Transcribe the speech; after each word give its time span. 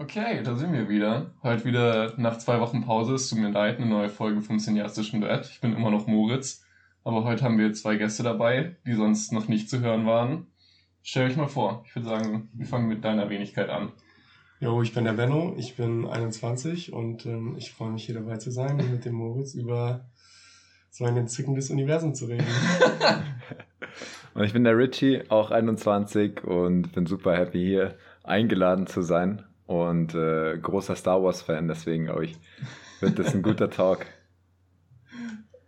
Okay, 0.00 0.44
da 0.44 0.54
sind 0.54 0.72
wir 0.72 0.88
wieder. 0.88 1.32
Heute 1.42 1.64
wieder 1.64 2.14
nach 2.18 2.38
zwei 2.38 2.60
Wochen 2.60 2.84
Pause. 2.84 3.14
Es 3.14 3.28
tut 3.28 3.40
mir 3.40 3.50
leid, 3.50 3.78
eine 3.78 3.86
neue 3.86 4.08
Folge 4.08 4.40
vom 4.42 4.60
Cineastischen 4.60 5.20
Duett. 5.20 5.50
Ich 5.50 5.60
bin 5.60 5.74
immer 5.74 5.90
noch 5.90 6.06
Moritz. 6.06 6.64
Aber 7.02 7.24
heute 7.24 7.42
haben 7.42 7.58
wir 7.58 7.72
zwei 7.72 7.96
Gäste 7.96 8.22
dabei, 8.22 8.76
die 8.86 8.92
sonst 8.92 9.32
noch 9.32 9.48
nicht 9.48 9.68
zu 9.68 9.80
hören 9.80 10.06
waren. 10.06 10.46
Stell 11.02 11.26
euch 11.26 11.36
mal 11.36 11.48
vor. 11.48 11.82
Ich 11.84 11.96
würde 11.96 12.08
sagen, 12.08 12.48
wir 12.54 12.64
fangen 12.64 12.86
mit 12.86 13.04
deiner 13.04 13.28
Wenigkeit 13.28 13.70
an. 13.70 13.90
Jo, 14.60 14.80
ich 14.82 14.94
bin 14.94 15.02
der 15.02 15.14
Benno, 15.14 15.56
ich 15.56 15.74
bin 15.74 16.06
21 16.06 16.92
und 16.92 17.26
ähm, 17.26 17.56
ich 17.58 17.72
freue 17.72 17.90
mich 17.90 18.04
hier 18.04 18.14
dabei 18.14 18.36
zu 18.36 18.52
sein 18.52 18.80
und 18.80 18.92
mit 18.92 19.04
dem 19.04 19.14
Moritz 19.14 19.54
über 19.54 20.06
so 20.90 21.06
ein 21.06 21.16
entzückendes 21.16 21.70
Universum 21.70 22.14
zu 22.14 22.26
reden. 22.26 22.46
und 24.34 24.44
ich 24.44 24.52
bin 24.52 24.62
der 24.62 24.78
Richie, 24.78 25.24
auch 25.28 25.50
21 25.50 26.44
und 26.44 26.92
bin 26.92 27.06
super 27.06 27.36
happy 27.36 27.58
hier 27.58 27.96
eingeladen 28.22 28.86
zu 28.86 29.02
sein 29.02 29.42
und 29.68 30.14
äh, 30.14 30.56
großer 30.56 30.96
Star 30.96 31.22
Wars-Fan, 31.22 31.68
deswegen 31.68 32.06
glaube 32.06 32.24
ich, 32.24 32.38
wird 33.00 33.18
das 33.18 33.34
ein 33.34 33.42
guter 33.42 33.70
Talk. 33.70 34.06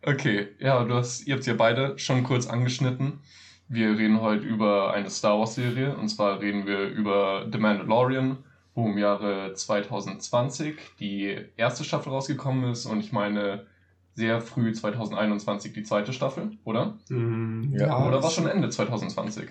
Okay, 0.03 0.49
ja, 0.59 0.83
du 0.83 0.95
hast, 0.95 1.27
ihr 1.27 1.35
habt 1.35 1.45
ja 1.45 1.53
beide 1.53 1.99
schon 1.99 2.25
kurz 2.25 2.47
angeschnitten. 2.47 3.21
Wir 3.69 3.99
reden 3.99 4.23
heute 4.23 4.47
über 4.47 4.95
eine 4.95 5.11
Star 5.11 5.39
Wars-Serie 5.39 5.95
und 5.95 6.09
zwar 6.09 6.41
reden 6.41 6.67
wir 6.67 6.89
über 6.89 7.47
The 7.53 7.59
Mandalorian, 7.59 8.39
wo 8.75 8.87
im 8.87 8.97
Jahre 8.97 9.53
2020 9.53 10.79
die 11.01 11.37
erste 11.59 11.85
Staffel 11.85 12.15
rausgekommen 12.15 12.71
ist 12.71 12.87
und 12.87 13.01
ich 13.01 13.13
meine 13.13 13.67
sehr 14.15 14.41
früh 14.41 14.73
2021 14.73 15.75
die 15.75 15.83
zweite 15.83 16.15
Staffel, 16.15 16.53
oder? 16.65 16.99
Mm, 17.11 17.75
ja. 17.75 18.07
Oder 18.09 18.23
war 18.23 18.31
schon 18.31 18.47
Ende 18.47 18.71
2020? 18.71 19.51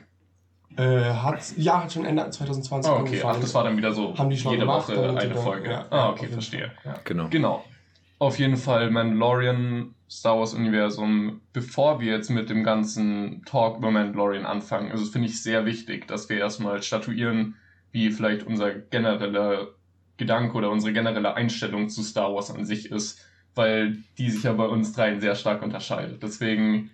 Äh, 0.79 1.13
hat, 1.13 1.57
ja, 1.57 1.83
hat 1.83 1.91
schon 1.91 2.05
Ende 2.05 2.29
2020 2.29 2.89
oh, 2.89 2.95
okay. 2.95 3.07
angefangen. 3.07 3.35
Ach, 3.35 3.41
das 3.41 3.53
war 3.53 3.65
dann 3.65 3.75
wieder 3.75 3.91
so 3.91 4.17
Haben 4.17 4.29
die 4.29 4.37
schon 4.37 4.53
jede 4.53 4.61
gemacht, 4.61 4.87
Woche 4.87 5.19
eine 5.19 5.35
Folge. 5.35 5.71
Ja, 5.71 5.85
ah, 5.89 6.09
okay, 6.11 6.27
verstehe. 6.27 6.71
Ja. 6.85 6.95
Genau. 7.03 7.27
Genau. 7.29 7.65
Auf 8.17 8.39
jeden 8.39 8.55
Fall 8.55 8.89
Mandalorian, 8.89 9.93
Star 10.09 10.39
Wars 10.39 10.53
Universum. 10.53 11.41
Bevor 11.51 11.99
wir 11.99 12.13
jetzt 12.13 12.29
mit 12.29 12.49
dem 12.49 12.63
ganzen 12.63 13.43
Talk 13.43 13.79
über 13.79 13.91
Mandalorian 13.91 14.45
anfangen, 14.45 14.89
also 14.89 15.03
finde 15.03 15.27
ich 15.27 15.43
sehr 15.43 15.65
wichtig, 15.65 16.07
dass 16.07 16.29
wir 16.29 16.37
erstmal 16.37 16.81
statuieren, 16.81 17.55
wie 17.91 18.09
vielleicht 18.11 18.47
unser 18.47 18.71
genereller 18.71 19.67
Gedanke 20.15 20.55
oder 20.55 20.71
unsere 20.71 20.93
generelle 20.93 21.33
Einstellung 21.33 21.89
zu 21.89 22.03
Star 22.03 22.33
Wars 22.33 22.51
an 22.51 22.63
sich 22.63 22.89
ist, 22.89 23.19
weil 23.53 23.97
die 24.17 24.29
sich 24.29 24.43
ja 24.43 24.53
bei 24.53 24.65
uns 24.65 24.93
dreien 24.93 25.19
sehr 25.19 25.35
stark 25.35 25.61
unterscheidet. 25.61 26.23
Deswegen 26.23 26.91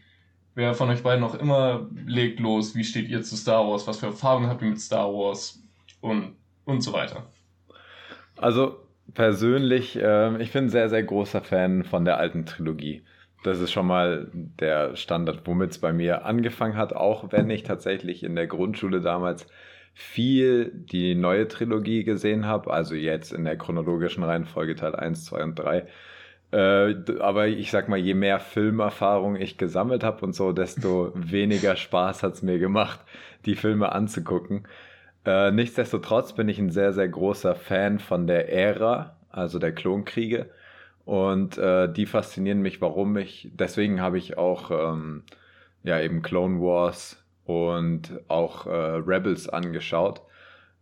Wer 0.55 0.73
von 0.73 0.89
euch 0.89 1.03
beiden 1.03 1.19
noch 1.19 1.35
immer 1.35 1.87
legt 2.05 2.39
los, 2.39 2.75
wie 2.75 2.85
steht 2.85 3.09
ihr 3.09 3.21
zu 3.21 3.35
Star 3.35 3.67
Wars, 3.67 3.85
was 3.87 3.99
für 3.99 4.07
Erfahrungen 4.07 4.49
habt 4.49 4.61
ihr 4.61 4.69
mit 4.69 4.79
Star 4.79 5.07
Wars 5.13 5.61
und, 5.99 6.35
und 6.63 6.81
so 6.81 6.93
weiter. 6.93 7.25
Also 8.37 8.77
persönlich, 9.13 9.97
äh, 9.97 10.41
ich 10.41 10.53
bin 10.53 10.69
sehr, 10.69 10.89
sehr 10.89 11.03
großer 11.03 11.41
Fan 11.41 11.83
von 11.83 12.05
der 12.05 12.17
alten 12.17 12.45
Trilogie. 12.45 13.03
Das 13.43 13.59
ist 13.59 13.73
schon 13.73 13.85
mal 13.85 14.31
der 14.33 14.95
Standard, 14.95 15.41
womit 15.45 15.71
es 15.71 15.77
bei 15.77 15.91
mir 15.91 16.25
angefangen 16.25 16.77
hat, 16.77 16.93
auch 16.93 17.31
wenn 17.31 17.49
ich 17.49 17.63
tatsächlich 17.63 18.23
in 18.23 18.35
der 18.35 18.47
Grundschule 18.47 19.01
damals 19.01 19.47
viel 19.93 20.71
die 20.73 21.15
neue 21.15 21.47
Trilogie 21.47 22.03
gesehen 22.03 22.45
habe, 22.45 22.71
also 22.71 22.95
jetzt 22.95 23.31
in 23.33 23.43
der 23.43 23.57
chronologischen 23.57 24.23
Reihenfolge 24.23 24.75
Teil 24.75 24.95
1, 24.95 25.25
2 25.25 25.43
und 25.43 25.55
3 25.55 25.85
äh, 26.55 26.95
aber 27.19 27.47
ich 27.47 27.69
sag 27.69 27.89
mal, 27.89 27.99
je 27.99 28.13
mehr 28.13 28.39
Filmerfahrung 28.39 29.35
ich 29.35 29.57
gesammelt 29.57 30.05
habe 30.05 30.25
und 30.25 30.33
so, 30.33 30.53
desto 30.53 31.11
weniger 31.15 31.75
Spaß 31.75 32.23
hat 32.23 32.35
es 32.35 32.41
mir 32.43 32.59
gemacht, 32.59 33.01
die 33.45 33.55
Filme 33.55 33.91
anzugucken. 33.91 34.65
Äh, 35.25 35.51
nichtsdestotrotz 35.51 36.33
bin 36.33 36.47
ich 36.47 36.57
ein 36.57 36.69
sehr, 36.69 36.93
sehr 36.93 37.09
großer 37.09 37.55
Fan 37.55 37.99
von 37.99 38.25
der 38.25 38.53
Ära, 38.53 39.17
also 39.29 39.59
der 39.59 39.73
Klonkriege. 39.73 40.49
Und 41.03 41.57
äh, 41.57 41.91
die 41.91 42.05
faszinieren 42.05 42.61
mich, 42.61 42.79
warum 42.81 43.17
ich, 43.17 43.49
deswegen 43.53 43.99
habe 44.01 44.17
ich 44.17 44.37
auch 44.37 44.71
ähm, 44.71 45.23
ja 45.83 45.99
eben 45.99 46.21
Clone 46.21 46.61
Wars 46.61 47.21
und 47.43 48.13
auch 48.29 48.65
äh, 48.65 48.69
Rebels 48.69 49.49
angeschaut. 49.49 50.21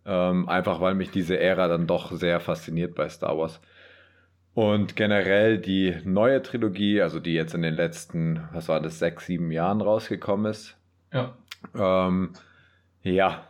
Ähm, 0.06 0.48
einfach 0.50 0.82
weil 0.82 0.94
mich 0.96 1.10
diese 1.10 1.40
Ära 1.40 1.68
dann 1.68 1.88
doch 1.88 2.12
sehr 2.12 2.40
fasziniert 2.40 2.94
bei 2.94 3.10
Star 3.10 3.38
Wars. 3.38 3.60
Und 4.54 4.96
generell 4.96 5.58
die 5.58 5.96
neue 6.04 6.42
Trilogie, 6.44 7.02
also 7.02 7.20
die 7.20 7.34
jetzt 7.34 7.56
in 7.56 7.64
den 7.64 7.74
letzten, 7.74 8.48
was 8.52 8.70
war 8.70 8.80
das, 8.80 9.00
sechs, 9.00 9.26
sieben 9.26 9.52
Jahren 9.52 9.82
rausgekommen 9.82 10.52
ist. 10.52 10.78
Ja. 11.12 11.36
Ähm, 11.76 12.34
ja, 13.02 13.48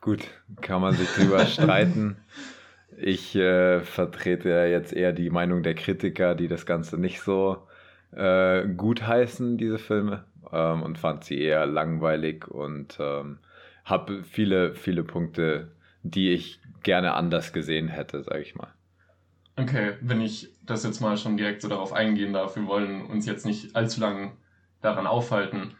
gut, 0.00 0.28
kann 0.60 0.82
man 0.82 0.94
sich 0.94 1.08
drüber 1.14 1.40
streiten. 1.46 2.16
Ich 2.98 3.34
äh, 3.34 3.80
vertrete 3.80 4.50
jetzt 4.70 4.92
eher 4.92 5.12
die 5.12 5.30
Meinung 5.30 5.62
der 5.62 5.74
Kritiker, 5.74 6.34
die 6.34 6.48
das 6.48 6.66
Ganze 6.66 6.98
nicht 6.98 7.22
so 7.22 7.66
äh, 8.14 8.66
gut 8.68 9.06
heißen, 9.06 9.56
diese 9.56 9.78
Filme, 9.78 10.24
ähm, 10.52 10.82
und 10.82 10.98
fand 10.98 11.24
sie 11.24 11.40
eher 11.40 11.64
langweilig 11.64 12.46
und 12.46 12.98
ähm, 13.00 13.38
habe 13.84 14.22
viele, 14.22 14.74
viele 14.74 15.02
Punkte, 15.02 15.72
die 16.02 16.30
ich 16.30 16.60
gerne 16.82 17.14
anders 17.14 17.54
gesehen 17.54 17.88
hätte, 17.88 18.22
sage 18.22 18.42
ich 18.42 18.54
mal. 18.54 18.68
Okay, 19.56 19.94
wenn 20.00 20.20
ich 20.20 20.50
das 20.64 20.84
jetzt 20.84 21.00
mal 21.00 21.16
schon 21.16 21.36
direkt 21.36 21.62
so 21.62 21.68
darauf 21.68 21.92
eingehen 21.92 22.32
darf, 22.32 22.56
wir 22.56 22.66
wollen 22.66 23.04
uns 23.04 23.26
jetzt 23.26 23.44
nicht 23.44 23.76
allzu 23.76 24.00
lang 24.00 24.32
daran 24.80 25.06
aufhalten, 25.06 25.74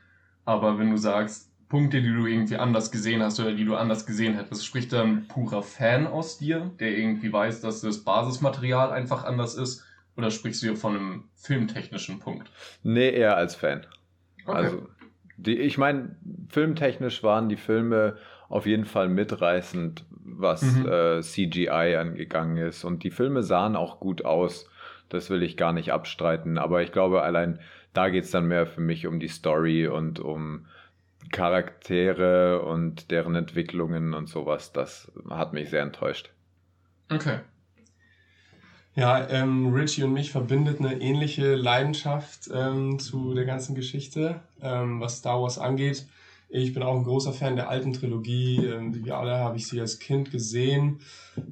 aber 0.45 0.79
wenn 0.79 0.91
du 0.91 0.97
sagst, 0.97 1.51
Punkte, 1.69 2.03
die 2.03 2.13
du 2.13 2.27
irgendwie 2.27 2.57
anders 2.57 2.91
gesehen 2.91 3.23
hast 3.23 3.41
oder 3.41 3.55
die 3.55 3.65
du 3.65 3.77
anders 3.77 4.05
gesehen 4.05 4.35
hättest, 4.35 4.67
spricht 4.67 4.93
dann 4.93 5.27
purer 5.27 5.63
Fan 5.63 6.07
aus 6.07 6.37
dir, 6.37 6.71
der 6.79 6.99
irgendwie 6.99 7.33
weiß, 7.33 7.63
dass 7.63 7.81
das 7.81 8.05
Basismaterial 8.05 8.93
einfach 8.93 9.25
anders 9.25 9.55
ist, 9.55 9.83
oder 10.15 10.31
sprichst 10.31 10.63
du 10.63 10.67
hier 10.67 10.77
von 10.77 10.95
einem 10.95 11.25
filmtechnischen 11.35 12.19
Punkt? 12.19 12.51
Nee, 12.83 13.09
eher 13.09 13.39
als 13.39 13.55
Fan. 13.55 13.87
Okay. 14.45 14.55
Also, 14.55 14.89
die, 15.39 15.57
ich 15.57 15.79
meine, 15.79 16.17
filmtechnisch 16.51 17.23
waren 17.23 17.49
die 17.49 17.57
Filme 17.57 18.19
auf 18.51 18.67
jeden 18.67 18.85
Fall 18.85 19.09
mitreißend, 19.09 20.05
was 20.43 20.63
mhm. 20.63 20.89
äh, 20.89 21.21
CGI 21.21 21.97
angegangen 21.97 22.57
ist. 22.57 22.85
Und 22.85 23.05
die 23.05 23.11
Filme 23.11 23.43
sahen 23.43 23.77
auch 23.77 24.01
gut 24.01 24.25
aus. 24.25 24.69
Das 25.09 25.31
will 25.31 25.43
ich 25.43 25.57
gar 25.57 25.73
nicht 25.73 25.93
abstreiten. 25.93 26.59
Aber 26.59 26.83
ich 26.83 26.93
glaube, 26.93 27.23
allein 27.23 27.59
da 27.93 28.09
geht 28.09 28.25
es 28.25 28.31
dann 28.31 28.47
mehr 28.47 28.67
für 28.67 28.81
mich 28.81 29.07
um 29.07 29.21
die 29.21 29.29
Story 29.29 29.87
und 29.87 30.19
um 30.21 30.67
Charaktere 31.31 32.63
und 32.63 33.11
deren 33.11 33.35
Entwicklungen 33.35 34.15
und 34.15 34.29
sowas. 34.29 34.73
Das 34.73 35.11
hat 35.31 35.53
mich 35.53 35.71
sehr 35.71 35.83
enttäuscht. 35.83 36.31
Okay. 37.11 37.41
Ja, 38.95 39.27
ähm, 39.31 39.73
Richie 39.73 40.03
und 40.05 40.13
mich 40.13 40.33
verbindet 40.33 40.81
eine 40.81 41.01
ähnliche 41.01 41.55
Leidenschaft 41.55 42.51
ähm, 42.53 42.99
zu 42.99 43.33
der 43.33 43.47
ganzen 43.47 43.75
Geschichte, 43.75 44.41
ähm, 44.61 45.01
was 45.01 45.19
Star 45.19 45.41
Wars 45.41 45.59
angeht. 45.59 46.07
Ich 46.55 46.75
bin 46.75 46.83
auch 46.83 46.95
ein 46.95 47.05
großer 47.05 47.33
Fan 47.33 47.57
der 47.57 47.71
alten 47.71 47.95
Trilogie. 47.95 48.59
Ähm, 48.67 48.95
wie 48.95 49.07
wir 49.07 49.17
alle 49.17 49.39
habe 49.39 49.57
ich 49.57 49.67
sie 49.67 49.81
als 49.81 49.99
Kind 49.99 50.31
gesehen. 50.31 51.01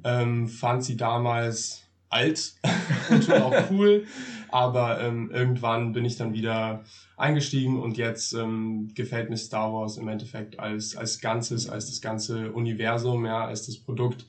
Ähm, 0.05 0.47
fand 0.47 0.85
sie 0.85 0.99
damals 0.99 1.85
alt 2.11 2.53
und 3.11 3.25
schon 3.25 3.41
auch 3.41 3.71
cool. 3.71 4.05
Aber 4.51 5.01
ähm, 5.01 5.31
irgendwann 5.33 5.93
bin 5.93 6.05
ich 6.05 6.17
dann 6.17 6.35
wieder 6.35 6.85
eingestiegen 7.17 7.81
und 7.81 7.97
jetzt 7.97 8.35
ähm, 8.35 8.91
gefällt 8.95 9.31
mir 9.31 9.39
Star 9.39 9.73
Wars 9.73 9.97
im 9.97 10.09
Endeffekt 10.09 10.59
als, 10.59 10.97
als 10.97 11.21
Ganzes, 11.21 11.69
als 11.69 11.87
das 11.87 12.03
ganze 12.03 12.53
Universum, 12.53 13.25
ja, 13.25 13.47
als 13.47 13.65
das 13.65 13.79
Produkt, 13.79 14.27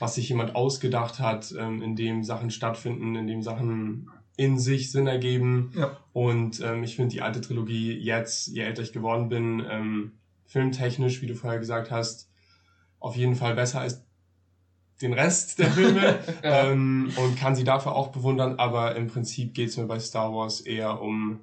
was 0.00 0.16
sich 0.16 0.28
jemand 0.28 0.56
ausgedacht 0.56 1.20
hat, 1.20 1.54
ähm, 1.56 1.80
in 1.80 1.94
dem 1.94 2.24
Sachen 2.24 2.50
stattfinden, 2.50 3.14
in 3.14 3.28
dem 3.28 3.42
Sachen 3.42 4.08
in 4.36 4.58
sich 4.58 4.90
Sinn 4.90 5.06
ergeben. 5.06 5.72
Ja. 5.76 5.96
Und 6.12 6.60
ähm, 6.60 6.82
ich 6.82 6.96
finde 6.96 7.10
die 7.10 7.22
alte 7.22 7.40
Trilogie 7.40 7.92
jetzt, 7.92 8.48
je 8.48 8.62
älter 8.62 8.82
ich 8.82 8.92
geworden 8.92 9.28
bin, 9.28 9.64
ähm, 9.68 10.12
filmtechnisch, 10.46 11.22
wie 11.22 11.26
du 11.26 11.34
vorher 11.34 11.58
gesagt 11.58 11.90
hast, 11.90 12.30
auf 12.98 13.16
jeden 13.16 13.34
Fall 13.34 13.54
besser 13.54 13.80
als 13.80 14.04
den 15.00 15.12
Rest 15.12 15.58
der 15.58 15.70
Filme 15.72 16.18
ja. 16.42 16.70
ähm, 16.70 17.12
und 17.16 17.36
kann 17.36 17.56
sie 17.56 17.64
dafür 17.64 17.94
auch 17.94 18.08
bewundern, 18.08 18.56
aber 18.58 18.96
im 18.96 19.08
Prinzip 19.08 19.54
geht 19.54 19.70
es 19.70 19.76
mir 19.76 19.86
bei 19.86 19.98
Star 19.98 20.32
Wars 20.32 20.60
eher 20.60 21.00
um 21.00 21.40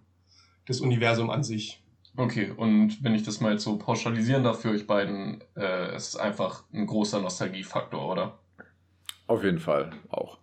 das 0.65 0.79
Universum 0.79 1.29
an 1.29 1.43
sich. 1.43 1.83
Okay, 2.15 2.51
und 2.55 3.03
wenn 3.03 3.15
ich 3.15 3.23
das 3.23 3.39
mal 3.39 3.53
jetzt 3.53 3.63
so 3.63 3.77
pauschalisieren 3.77 4.43
darf 4.43 4.61
für 4.61 4.71
euch 4.71 4.87
beiden, 4.87 5.41
äh, 5.55 5.91
es 5.91 6.09
ist 6.09 6.15
einfach 6.17 6.63
ein 6.73 6.85
großer 6.85 7.21
Nostalgiefaktor, 7.21 8.11
oder? 8.11 8.39
Auf 9.27 9.43
jeden 9.43 9.59
Fall 9.59 9.91
auch. 10.09 10.39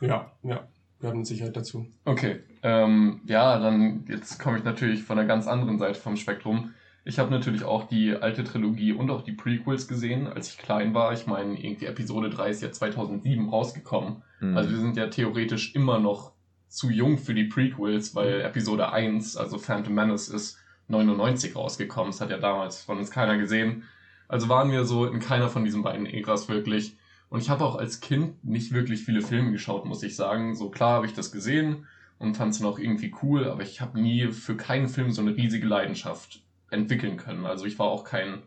Ja, 0.00 0.32
ja 0.42 0.68
gehört 1.00 1.16
mit 1.16 1.26
Sicherheit 1.26 1.56
dazu. 1.56 1.86
Okay, 2.04 2.40
ähm, 2.62 3.20
ja, 3.26 3.58
dann 3.58 4.04
jetzt 4.08 4.38
komme 4.38 4.58
ich 4.58 4.64
natürlich 4.64 5.02
von 5.02 5.18
einer 5.18 5.28
ganz 5.28 5.46
anderen 5.46 5.78
Seite 5.78 5.98
vom 5.98 6.16
Spektrum. 6.16 6.74
Ich 7.04 7.18
habe 7.18 7.30
natürlich 7.30 7.64
auch 7.64 7.84
die 7.88 8.14
alte 8.14 8.44
Trilogie 8.44 8.92
und 8.92 9.10
auch 9.10 9.22
die 9.22 9.32
Prequels 9.32 9.88
gesehen, 9.88 10.26
als 10.26 10.48
ich 10.48 10.58
klein 10.58 10.92
war. 10.92 11.12
Ich 11.12 11.26
meine, 11.26 11.58
irgendwie 11.58 11.86
Episode 11.86 12.28
3 12.28 12.50
ist 12.50 12.62
ja 12.62 12.70
2007 12.70 13.48
rausgekommen. 13.48 14.22
Mhm. 14.40 14.56
Also 14.56 14.70
wir 14.70 14.78
sind 14.78 14.96
ja 14.96 15.06
theoretisch 15.06 15.74
immer 15.74 15.98
noch 16.00 16.32
zu 16.68 16.90
jung 16.90 17.16
für 17.16 17.32
die 17.32 17.44
Prequels, 17.44 18.14
weil 18.14 18.42
Episode 18.42 18.92
1, 18.92 19.36
also 19.36 19.56
Phantom 19.58 19.94
Menace, 19.94 20.28
ist 20.28 20.58
99 20.88 21.56
rausgekommen. 21.56 22.10
Das 22.10 22.20
hat 22.20 22.30
ja 22.30 22.38
damals 22.38 22.82
von 22.82 22.98
uns 22.98 23.10
keiner 23.10 23.38
gesehen. 23.38 23.84
Also 24.26 24.48
waren 24.50 24.70
wir 24.70 24.84
so 24.84 25.06
in 25.06 25.20
keiner 25.20 25.48
von 25.48 25.64
diesen 25.64 25.82
beiden 25.82 26.04
Äras 26.04 26.48
wirklich. 26.48 26.98
Und 27.30 27.40
ich 27.40 27.50
habe 27.50 27.64
auch 27.64 27.76
als 27.76 28.00
Kind 28.00 28.42
nicht 28.44 28.72
wirklich 28.72 29.04
viele 29.04 29.20
Filme 29.20 29.52
geschaut, 29.52 29.84
muss 29.84 30.02
ich 30.02 30.16
sagen. 30.16 30.56
So 30.56 30.70
klar 30.70 30.94
habe 30.94 31.06
ich 31.06 31.12
das 31.12 31.30
gesehen 31.30 31.86
und 32.18 32.36
fand 32.36 32.54
es 32.54 32.60
noch 32.60 32.78
irgendwie 32.78 33.14
cool, 33.22 33.48
aber 33.48 33.62
ich 33.62 33.80
habe 33.80 34.00
nie 34.00 34.28
für 34.28 34.56
keinen 34.56 34.88
Film 34.88 35.10
so 35.12 35.20
eine 35.20 35.36
riesige 35.36 35.66
Leidenschaft 35.66 36.42
entwickeln 36.70 37.16
können. 37.16 37.46
Also 37.46 37.66
ich 37.66 37.78
war 37.78 37.86
auch 37.86 38.04
kein 38.04 38.42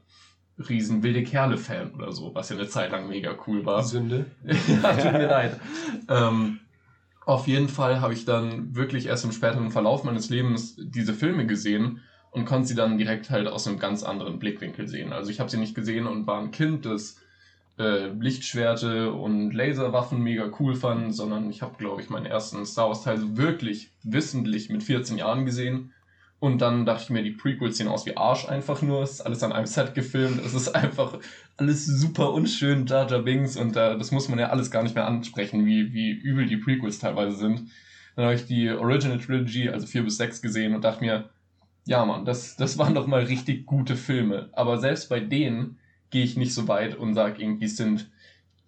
riesen 0.57 1.03
wilde 1.03 1.23
Kerle-Fan 1.23 1.93
oder 1.93 2.11
so, 2.11 2.35
was 2.35 2.49
ja 2.49 2.55
eine 2.55 2.67
Zeit 2.67 2.91
lang 2.91 3.07
mega 3.07 3.35
cool 3.47 3.65
war. 3.65 3.83
Sünde. 3.83 4.25
ja, 4.45 4.93
tut 4.93 5.13
mir 5.13 5.27
leid. 5.27 5.59
Ähm, 6.07 6.59
auf 7.25 7.47
jeden 7.47 7.69
Fall 7.69 8.01
habe 8.01 8.13
ich 8.13 8.25
dann 8.25 8.75
wirklich 8.75 9.05
erst 9.05 9.25
im 9.25 9.31
späteren 9.31 9.71
Verlauf 9.71 10.03
meines 10.03 10.29
Lebens 10.29 10.75
diese 10.77 11.13
Filme 11.13 11.45
gesehen 11.45 12.01
und 12.31 12.45
konnte 12.45 12.67
sie 12.67 12.75
dann 12.75 12.97
direkt 12.97 13.29
halt 13.29 13.47
aus 13.47 13.67
einem 13.67 13.79
ganz 13.79 14.03
anderen 14.03 14.39
Blickwinkel 14.39 14.87
sehen. 14.87 15.13
Also 15.13 15.31
ich 15.31 15.39
habe 15.39 15.49
sie 15.49 15.57
nicht 15.57 15.75
gesehen 15.75 16.07
und 16.07 16.27
war 16.27 16.39
ein 16.39 16.51
Kind, 16.51 16.85
das 16.85 17.20
äh, 17.77 18.07
Lichtschwerte 18.07 19.11
und 19.11 19.51
Laserwaffen 19.53 20.21
mega 20.21 20.51
cool 20.59 20.75
fand, 20.75 21.15
sondern 21.15 21.49
ich 21.49 21.61
habe, 21.61 21.77
glaube 21.77 22.01
ich, 22.01 22.09
meinen 22.09 22.25
ersten 22.25 22.65
Star 22.65 22.89
Wars 22.89 23.03
Teil 23.03 23.17
so 23.17 23.37
wirklich 23.37 23.91
wissentlich 24.03 24.69
mit 24.69 24.83
14 24.83 25.17
Jahren 25.17 25.45
gesehen 25.45 25.93
und 26.41 26.59
dann 26.59 26.87
dachte 26.87 27.03
ich 27.03 27.09
mir, 27.11 27.21
die 27.21 27.29
Prequels 27.29 27.77
sehen 27.77 27.87
aus 27.87 28.07
wie 28.07 28.17
Arsch 28.17 28.49
einfach 28.49 28.81
nur. 28.81 29.03
Es 29.03 29.11
ist 29.11 29.21
alles 29.21 29.43
an 29.43 29.51
einem 29.51 29.67
Set 29.67 29.93
gefilmt. 29.93 30.43
Es 30.43 30.55
ist 30.55 30.69
einfach 30.75 31.19
alles 31.55 31.85
super 31.85 32.33
unschön, 32.33 32.87
Jar 32.87 33.07
Jar 33.07 33.21
Binks. 33.21 33.57
Und 33.57 33.77
äh, 33.77 33.95
das 33.95 34.09
muss 34.09 34.27
man 34.27 34.39
ja 34.39 34.49
alles 34.49 34.71
gar 34.71 34.81
nicht 34.81 34.95
mehr 34.95 35.05
ansprechen, 35.05 35.67
wie, 35.67 35.93
wie 35.93 36.09
übel 36.09 36.47
die 36.47 36.57
Prequels 36.57 36.97
teilweise 36.97 37.35
sind. 37.35 37.69
Dann 38.15 38.25
habe 38.25 38.33
ich 38.33 38.47
die 38.47 38.71
Original 38.71 39.19
Trilogy, 39.19 39.69
also 39.69 39.85
4 39.85 40.01
bis 40.01 40.17
6 40.17 40.41
gesehen 40.41 40.73
und 40.73 40.83
dachte 40.83 41.03
mir, 41.03 41.29
ja 41.85 42.03
Mann, 42.05 42.25
das, 42.25 42.55
das 42.55 42.79
waren 42.79 42.95
doch 42.95 43.05
mal 43.05 43.21
richtig 43.21 43.67
gute 43.67 43.95
Filme. 43.95 44.49
Aber 44.53 44.79
selbst 44.79 45.09
bei 45.09 45.19
denen 45.19 45.77
gehe 46.11 46.23
ich 46.23 46.37
nicht 46.37 46.53
so 46.53 46.67
weit 46.67 46.95
und 46.95 47.13
sage 47.13 47.41
irgendwie, 47.41 47.65
es 47.65 47.77
sind 47.77 48.09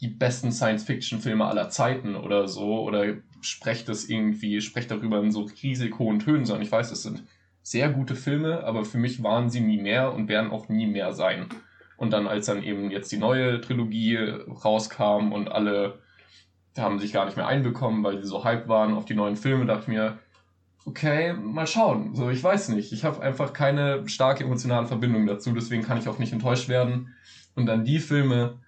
die 0.01 0.07
besten 0.07 0.51
Science-Fiction-Filme 0.51 1.45
aller 1.45 1.69
Zeiten 1.69 2.15
oder 2.15 2.47
so. 2.47 2.81
Oder 2.81 3.15
spreche 3.41 3.85
das 3.85 4.05
irgendwie, 4.05 4.59
spreche 4.61 4.89
darüber 4.89 5.19
in 5.19 5.31
so 5.31 5.47
riesig 5.61 5.97
hohen 5.99 6.19
Tönen, 6.19 6.45
sondern 6.45 6.65
ich 6.65 6.71
weiß, 6.71 6.91
es 6.91 7.03
sind 7.03 7.23
sehr 7.61 7.89
gute 7.89 8.15
Filme, 8.15 8.63
aber 8.63 8.83
für 8.83 8.97
mich 8.97 9.23
waren 9.23 9.49
sie 9.49 9.61
nie 9.61 9.81
mehr 9.81 10.13
und 10.13 10.27
werden 10.27 10.51
auch 10.51 10.67
nie 10.67 10.87
mehr 10.87 11.13
sein. 11.13 11.47
Und 11.95 12.11
dann, 12.11 12.27
als 12.27 12.47
dann 12.47 12.63
eben 12.63 12.91
jetzt 12.91 13.11
die 13.11 13.17
neue 13.17 13.61
Trilogie 13.61 14.17
rauskam 14.17 15.31
und 15.31 15.49
alle 15.49 15.99
haben 16.77 16.99
sich 16.99 17.13
gar 17.13 17.25
nicht 17.25 17.37
mehr 17.37 17.47
einbekommen, 17.47 18.03
weil 18.03 18.21
sie 18.21 18.27
so 18.27 18.43
hype 18.43 18.67
waren 18.67 18.95
auf 18.95 19.05
die 19.05 19.15
neuen 19.15 19.37
Filme, 19.37 19.65
dachte 19.65 19.83
ich 19.83 19.87
mir, 19.89 20.19
okay, 20.85 21.33
mal 21.33 21.67
schauen. 21.67 22.15
So, 22.15 22.29
ich 22.29 22.43
weiß 22.43 22.69
nicht. 22.69 22.91
Ich 22.91 23.03
habe 23.05 23.21
einfach 23.21 23.53
keine 23.53 24.07
starke 24.07 24.43
emotionale 24.43 24.87
Verbindung 24.87 25.25
dazu, 25.25 25.51
deswegen 25.53 25.83
kann 25.83 25.97
ich 25.97 26.07
auch 26.07 26.19
nicht 26.19 26.33
enttäuscht 26.33 26.69
werden. 26.69 27.13
Und 27.55 27.65
dann 27.65 27.85
die 27.85 27.99
Filme, 27.99 28.59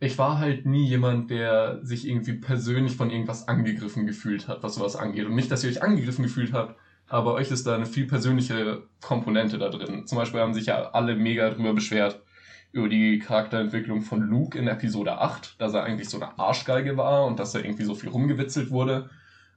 ich 0.00 0.18
war 0.18 0.38
halt 0.38 0.66
nie 0.66 0.86
jemand, 0.86 1.30
der 1.30 1.80
sich 1.84 2.08
irgendwie 2.08 2.34
persönlich 2.34 2.96
von 2.96 3.10
irgendwas 3.10 3.46
angegriffen 3.46 4.06
gefühlt 4.06 4.48
hat, 4.48 4.62
was 4.62 4.74
sowas 4.74 4.96
angeht. 4.96 5.26
Und 5.26 5.34
nicht, 5.34 5.50
dass 5.50 5.62
ihr 5.64 5.70
euch 5.70 5.82
angegriffen 5.82 6.24
gefühlt 6.24 6.52
habt, 6.52 6.76
aber 7.08 7.34
euch 7.34 7.50
ist 7.50 7.66
da 7.66 7.74
eine 7.74 7.86
viel 7.86 8.06
persönliche 8.06 8.84
Komponente 9.00 9.58
da 9.58 9.68
drin. 9.68 10.06
Zum 10.06 10.18
Beispiel 10.18 10.40
haben 10.40 10.54
sich 10.54 10.66
ja 10.66 10.90
alle 10.90 11.14
mega 11.14 11.50
drüber 11.50 11.74
beschwert, 11.74 12.22
über 12.72 12.88
die 12.88 13.18
Charakterentwicklung 13.18 14.00
von 14.00 14.22
Luke 14.22 14.58
in 14.58 14.66
Episode 14.66 15.18
8, 15.18 15.60
dass 15.60 15.74
er 15.74 15.84
eigentlich 15.84 16.08
so 16.08 16.16
eine 16.16 16.38
Arschgeige 16.38 16.96
war 16.96 17.26
und 17.26 17.38
dass 17.38 17.54
er 17.54 17.64
irgendwie 17.64 17.84
so 17.84 17.94
viel 17.94 18.08
rumgewitzelt 18.08 18.70
wurde. 18.70 19.10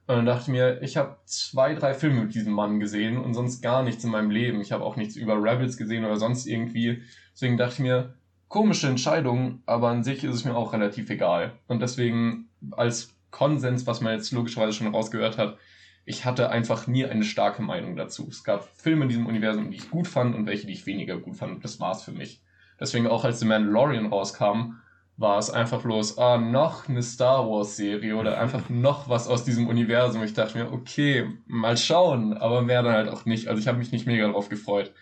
Und 0.06 0.14
dann 0.16 0.26
dachte 0.26 0.42
ich 0.42 0.48
mir, 0.48 0.82
ich 0.82 0.96
habe 0.96 1.16
zwei, 1.24 1.74
drei 1.74 1.92
Filme 1.92 2.22
mit 2.22 2.34
diesem 2.34 2.52
Mann 2.52 2.78
gesehen 2.78 3.18
und 3.18 3.34
sonst 3.34 3.60
gar 3.60 3.82
nichts 3.82 4.04
in 4.04 4.10
meinem 4.10 4.30
Leben. 4.30 4.60
Ich 4.60 4.70
habe 4.70 4.84
auch 4.84 4.96
nichts 4.96 5.16
über 5.16 5.34
Rebels 5.34 5.76
gesehen 5.76 6.04
oder 6.04 6.16
sonst 6.16 6.46
irgendwie. 6.46 7.02
Deswegen 7.34 7.56
dachte 7.56 7.74
ich 7.74 7.80
mir, 7.80 8.14
komische 8.48 8.86
Entscheidung, 8.86 9.62
aber 9.66 9.88
an 9.88 10.04
sich 10.04 10.22
ist 10.22 10.34
es 10.34 10.44
mir 10.44 10.54
auch 10.54 10.72
relativ 10.72 11.10
egal. 11.10 11.54
Und 11.66 11.82
deswegen 11.82 12.48
als 12.70 13.14
Konsens, 13.30 13.86
was 13.86 14.00
man 14.00 14.14
jetzt 14.14 14.30
logischerweise 14.30 14.72
schon 14.72 14.94
rausgehört 14.94 15.38
hat, 15.38 15.58
ich 16.04 16.24
hatte 16.24 16.50
einfach 16.50 16.86
nie 16.86 17.04
eine 17.04 17.24
starke 17.24 17.62
Meinung 17.62 17.96
dazu. 17.96 18.28
Es 18.30 18.44
gab 18.44 18.68
Filme 18.76 19.02
in 19.02 19.08
diesem 19.08 19.26
Universum, 19.26 19.72
die 19.72 19.76
ich 19.76 19.90
gut 19.90 20.06
fand 20.06 20.36
und 20.36 20.46
welche, 20.46 20.68
die 20.68 20.72
ich 20.72 20.86
weniger 20.86 21.18
gut 21.18 21.36
fand. 21.36 21.64
Das 21.64 21.80
war's 21.80 22.04
für 22.04 22.12
mich. 22.12 22.40
Deswegen 22.78 23.08
auch 23.08 23.24
als 23.24 23.40
The 23.40 23.46
Mandalorian 23.46 24.06
rauskam, 24.06 24.76
war 25.18 25.38
es 25.38 25.50
einfach 25.50 25.82
bloß, 25.82 26.18
ah, 26.18 26.36
noch 26.36 26.88
eine 26.88 27.02
Star 27.02 27.48
Wars 27.48 27.76
Serie 27.76 28.16
oder 28.16 28.38
einfach 28.38 28.68
noch 28.68 29.08
was 29.08 29.28
aus 29.28 29.44
diesem 29.44 29.66
Universum. 29.66 30.22
Ich 30.22 30.34
dachte 30.34 30.58
mir, 30.58 30.72
okay, 30.72 31.30
mal 31.46 31.76
schauen, 31.76 32.34
aber 32.34 32.60
mehr 32.62 32.82
dann 32.82 32.92
halt 32.92 33.08
auch 33.08 33.24
nicht. 33.24 33.48
Also 33.48 33.60
ich 33.60 33.66
habe 33.66 33.78
mich 33.78 33.92
nicht 33.92 34.06
mega 34.06 34.26
darauf 34.26 34.48
gefreut. 34.48 34.92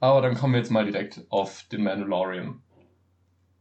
Aber 0.00 0.20
dann 0.20 0.34
kommen 0.34 0.52
wir 0.52 0.60
jetzt 0.60 0.70
mal 0.70 0.84
direkt 0.84 1.24
auf 1.30 1.64
den 1.72 1.82
Mandalorian. 1.82 2.60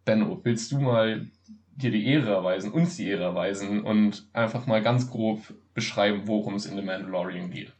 Benno, 0.04 0.40
willst 0.44 0.72
du 0.72 0.80
mal 0.80 1.28
dir 1.76 1.92
die 1.92 2.06
Ehre 2.06 2.32
erweisen, 2.32 2.72
uns 2.72 2.98
die 2.98 3.08
Ehre 3.08 3.24
erweisen 3.24 3.84
und 3.84 4.28
einfach 4.34 4.66
mal 4.66 4.82
ganz 4.82 5.10
grob 5.10 5.42
beschreiben, 5.74 6.24
worum 6.26 6.56
es 6.56 6.66
in 6.66 6.76
The 6.76 6.82
Mandalorian 6.82 7.50
geht. 7.50 7.72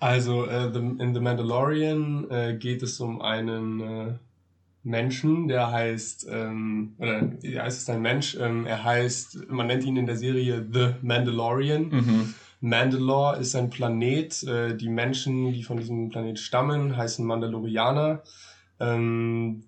Also 0.00 0.46
äh, 0.46 0.66
in 0.66 1.14
The 1.14 1.20
Mandalorian 1.20 2.30
äh, 2.30 2.56
geht 2.58 2.82
es 2.82 2.98
um 3.00 3.20
einen 3.20 3.80
äh, 3.80 4.14
Menschen, 4.82 5.48
der 5.48 5.70
heißt, 5.70 6.26
ähm, 6.30 6.94
oder 6.98 7.32
ja, 7.42 7.66
es 7.66 7.78
ist 7.78 7.90
ein 7.90 8.00
Mensch, 8.00 8.36
ähm, 8.40 8.66
er 8.66 8.82
heißt, 8.82 9.50
man 9.50 9.66
nennt 9.66 9.84
ihn 9.84 9.96
in 9.96 10.06
der 10.06 10.16
Serie 10.16 10.66
The 10.72 10.94
Mandalorian. 11.02 11.88
Mhm. 11.88 12.34
Mandalore 12.60 13.38
ist 13.38 13.54
ein 13.54 13.70
Planet, 13.70 14.42
äh, 14.44 14.76
die 14.76 14.88
Menschen, 14.88 15.52
die 15.52 15.62
von 15.62 15.76
diesem 15.76 16.08
Planet 16.10 16.38
stammen, 16.38 16.96
heißen 16.96 17.24
Mandalorianer. 17.24 18.22
Ähm, 18.78 19.64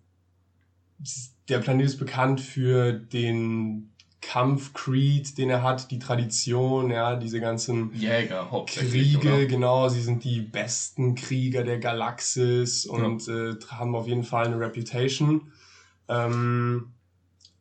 der 1.49 1.59
Planet 1.59 1.87
ist 1.87 1.99
bekannt 1.99 2.41
für 2.41 2.93
den 2.93 3.92
Kampfcreed, 4.23 5.37
den 5.37 5.51
er 5.51 5.63
hat, 5.63 5.91
die 5.91 5.99
Tradition, 5.99 6.91
ja, 6.91 7.17
diese 7.17 7.41
ganzen 7.41 7.93
Jäger, 7.93 8.49
Kriege, 8.67 9.35
oder? 9.35 9.45
genau, 9.47 9.89
sie 9.89 10.01
sind 10.01 10.25
die 10.25 10.41
besten 10.41 11.15
Krieger 11.17 11.65
der 11.65 11.79
Galaxis 11.79 12.87
und 12.87 13.27
ja. 13.27 13.51
äh, 13.51 13.57
haben 13.69 13.95
auf 13.95 14.07
jeden 14.07 14.25
Fall 14.25 14.47
eine 14.47 14.59
Reputation. 14.59 15.53
Ähm, 16.09 16.93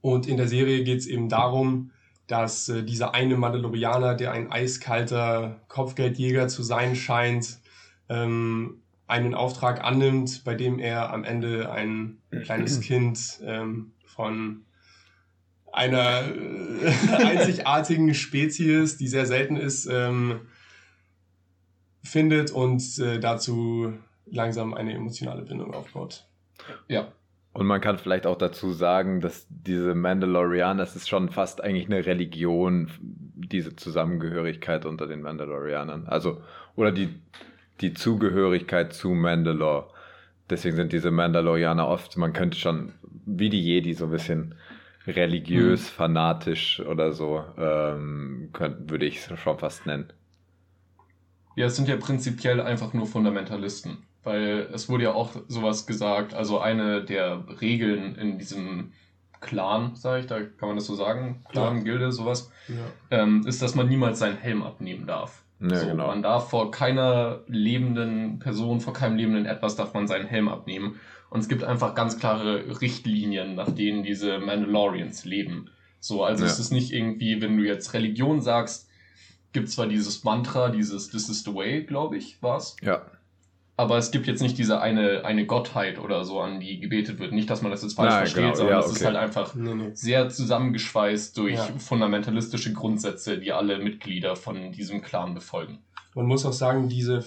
und 0.01 0.27
in 0.27 0.37
der 0.37 0.47
Serie 0.47 0.83
geht 0.83 0.99
es 0.99 1.07
eben 1.07 1.29
darum, 1.29 1.91
dass 2.27 2.69
äh, 2.69 2.83
dieser 2.83 3.13
eine 3.13 3.35
Mandalorianer, 3.35 4.15
der 4.15 4.31
ein 4.31 4.51
eiskalter 4.51 5.59
Kopfgeldjäger 5.67 6.47
zu 6.47 6.63
sein 6.63 6.95
scheint, 6.95 7.59
ähm, 8.07 8.81
einen 9.07 9.33
Auftrag 9.33 9.83
annimmt, 9.83 10.43
bei 10.45 10.55
dem 10.55 10.79
er 10.79 11.11
am 11.11 11.23
Ende 11.23 11.71
ein 11.71 12.19
kleines 12.43 12.79
Kind 12.81 13.41
ähm, 13.43 13.91
von 14.05 14.63
einer 15.73 16.23
äh, 16.23 17.23
einzigartigen 17.23 18.13
Spezies, 18.13 18.97
die 18.97 19.07
sehr 19.07 19.25
selten 19.25 19.56
ist, 19.56 19.85
ähm, 19.85 20.42
findet 22.04 22.51
und 22.51 22.81
äh, 22.99 23.19
dazu 23.19 23.94
langsam 24.25 24.73
eine 24.73 24.94
emotionale 24.94 25.44
Bindung 25.44 25.73
aufbaut. 25.73 26.25
Ja. 26.87 27.07
Und 27.54 27.66
man 27.66 27.81
kann 27.81 27.97
vielleicht 27.97 28.25
auch 28.25 28.37
dazu 28.37 28.71
sagen, 28.71 29.19
dass 29.19 29.45
diese 29.49 29.94
Mandalorianer, 29.94 30.83
das 30.83 30.95
ist 30.95 31.09
schon 31.09 31.30
fast 31.30 31.61
eigentlich 31.61 31.87
eine 31.87 32.06
Religion, 32.06 32.90
diese 33.01 33.75
Zusammengehörigkeit 33.75 34.85
unter 34.85 35.06
den 35.06 35.21
Mandalorianern. 35.21 36.07
Also, 36.07 36.42
oder 36.75 36.94
die 36.94 37.09
die 37.81 37.94
Zugehörigkeit 37.94 38.94
zu 38.94 39.09
Mandalore. 39.09 39.87
Deswegen 40.49 40.75
sind 40.75 40.94
diese 40.94 41.11
Mandalorianer 41.11 41.87
oft, 41.87 42.18
man 42.18 42.33
könnte 42.33 42.57
schon, 42.57 42.94
wie 43.25 43.49
die 43.49 43.61
Jedi, 43.61 43.94
so 43.94 44.06
ein 44.06 44.11
bisschen 44.11 44.56
religiös, 45.15 45.81
mhm. 45.81 45.95
fanatisch 45.95 46.80
oder 46.80 47.11
so, 47.11 47.44
ähm, 47.57 48.49
könnt, 48.53 48.89
würde 48.89 49.06
ich 49.06 49.18
es 49.18 49.39
schon 49.39 49.59
fast 49.59 49.85
nennen. 49.85 50.11
Ja, 51.56 51.65
es 51.65 51.75
sind 51.75 51.87
ja 51.87 51.97
prinzipiell 51.97 52.61
einfach 52.61 52.94
nur 52.94 53.06
Fundamentalisten, 53.06 53.97
weil 54.23 54.69
es 54.73 54.89
wurde 54.89 55.06
ja 55.06 55.13
auch 55.13 55.31
sowas 55.47 55.85
gesagt, 55.85 56.33
also 56.33 56.59
eine 56.59 57.03
der 57.03 57.44
Regeln 57.61 58.15
in 58.15 58.37
diesem 58.39 58.94
Clan, 59.41 59.95
sage 59.95 60.21
ich, 60.21 60.27
da 60.27 60.39
kann 60.39 60.69
man 60.69 60.75
das 60.75 60.85
so 60.85 60.95
sagen, 60.95 61.44
Clan, 61.49 61.77
ja. 61.77 61.83
Gilde, 61.83 62.11
sowas, 62.11 62.51
ja. 62.68 62.75
ähm, 63.09 63.45
ist, 63.45 63.61
dass 63.61 63.75
man 63.75 63.89
niemals 63.89 64.19
seinen 64.19 64.37
Helm 64.37 64.63
abnehmen 64.63 65.07
darf. 65.07 65.44
Ja, 65.59 65.75
so, 65.75 65.87
genau. 65.87 66.07
Man 66.07 66.23
darf 66.23 66.49
vor 66.49 66.71
keiner 66.71 67.41
lebenden 67.47 68.39
Person, 68.39 68.81
vor 68.81 68.94
keinem 68.94 69.18
lebenden 69.18 69.45
etwas 69.45 69.75
darf 69.75 69.94
man 69.94 70.07
seinen 70.07 70.27
Helm 70.27 70.47
abnehmen. 70.47 70.99
Und 71.31 71.40
es 71.40 71.47
gibt 71.47 71.64
einfach 71.64 71.95
ganz 71.95 72.19
klare 72.19 72.80
Richtlinien, 72.80 73.56
nach 73.56 73.71
denen 73.71 74.04
diese 74.04 74.38
Mandalorians 74.38 75.26
leben. 75.26 75.71
So, 76.00 76.23
also 76.23 76.45
ja. 76.45 76.52
es 76.52 76.59
ist 76.59 76.71
nicht 76.71 76.92
irgendwie, 76.92 77.42
wenn 77.42 77.57
du 77.57 77.64
jetzt 77.64 77.94
Religion 77.94 78.42
sagst, 78.42 78.88
gibt 79.52 79.69
zwar 79.69 79.88
dieses 79.88 80.23
Mantra, 80.23 80.69
dieses 80.69 81.09
This 81.09 81.30
is 81.30 81.44
the 81.44 81.56
way, 81.56 81.83
glaube 81.83 82.18
ich, 82.18 82.44
war's. 82.44 82.76
Ja 82.83 83.04
aber 83.81 83.97
es 83.97 84.11
gibt 84.11 84.28
jetzt 84.28 84.44
nicht 84.44 84.59
diese 84.59 84.80
eine, 84.80 85.26
eine 85.26 85.47
Gottheit 85.47 85.97
oder 85.97 86.23
so, 86.23 86.40
an 86.40 86.59
die 86.59 86.80
gebetet 86.80 87.18
wird. 87.18 87.31
Nicht, 87.31 87.50
dass 87.50 87.64
man 87.64 87.71
das 87.71 87.81
jetzt 87.81 87.95
falsch 87.95 88.11
Nein, 88.11 88.19
versteht, 88.19 88.44
genau. 88.44 88.56
sondern 88.56 88.80
ja, 88.80 88.85
es 88.85 88.92
ist 88.92 89.04
halt 89.04 89.16
einfach 89.16 89.56
nee, 89.56 89.73
nee. 89.73 89.90
sehr 89.94 90.30
zusammengeschweißt 90.30 91.35
durch 91.35 91.56
ja. 91.56 91.66
fundamentalistische 91.80 92.73
Grundsätze, 92.73 93.40
die 93.40 93.52
alle 93.52 93.80
Mitglieder 93.80 94.35
von 94.35 94.71
diesem 94.71 95.02
Clan 95.02 95.33
befolgen. 95.33 95.80
Man 96.14 96.28
muss 96.28 96.45
auch 96.45 96.54
sagen, 96.54 96.90
diese, 96.90 97.26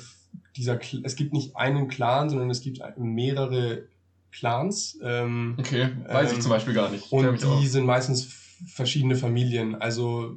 dieser, 0.57 0.79
es 1.03 1.17
gibt 1.17 1.33
nicht 1.33 1.57
einen 1.57 1.89
Clan, 1.89 2.31
sondern 2.31 2.51
es 2.51 2.61
gibt 2.61 2.81
mehrere 2.99 3.89
Clans. 4.35 4.99
Ähm, 5.03 5.57
okay, 5.59 5.91
weiß 6.07 6.31
ähm, 6.31 6.37
ich 6.37 6.43
zum 6.43 6.51
Beispiel 6.51 6.75
gar 6.75 6.91
nicht. 6.91 7.11
Und 7.11 7.41
die 7.61 7.67
sind 7.67 7.87
meistens 7.87 8.25
verschiedene 8.67 9.17
Familien. 9.17 9.75
Also 9.75 10.37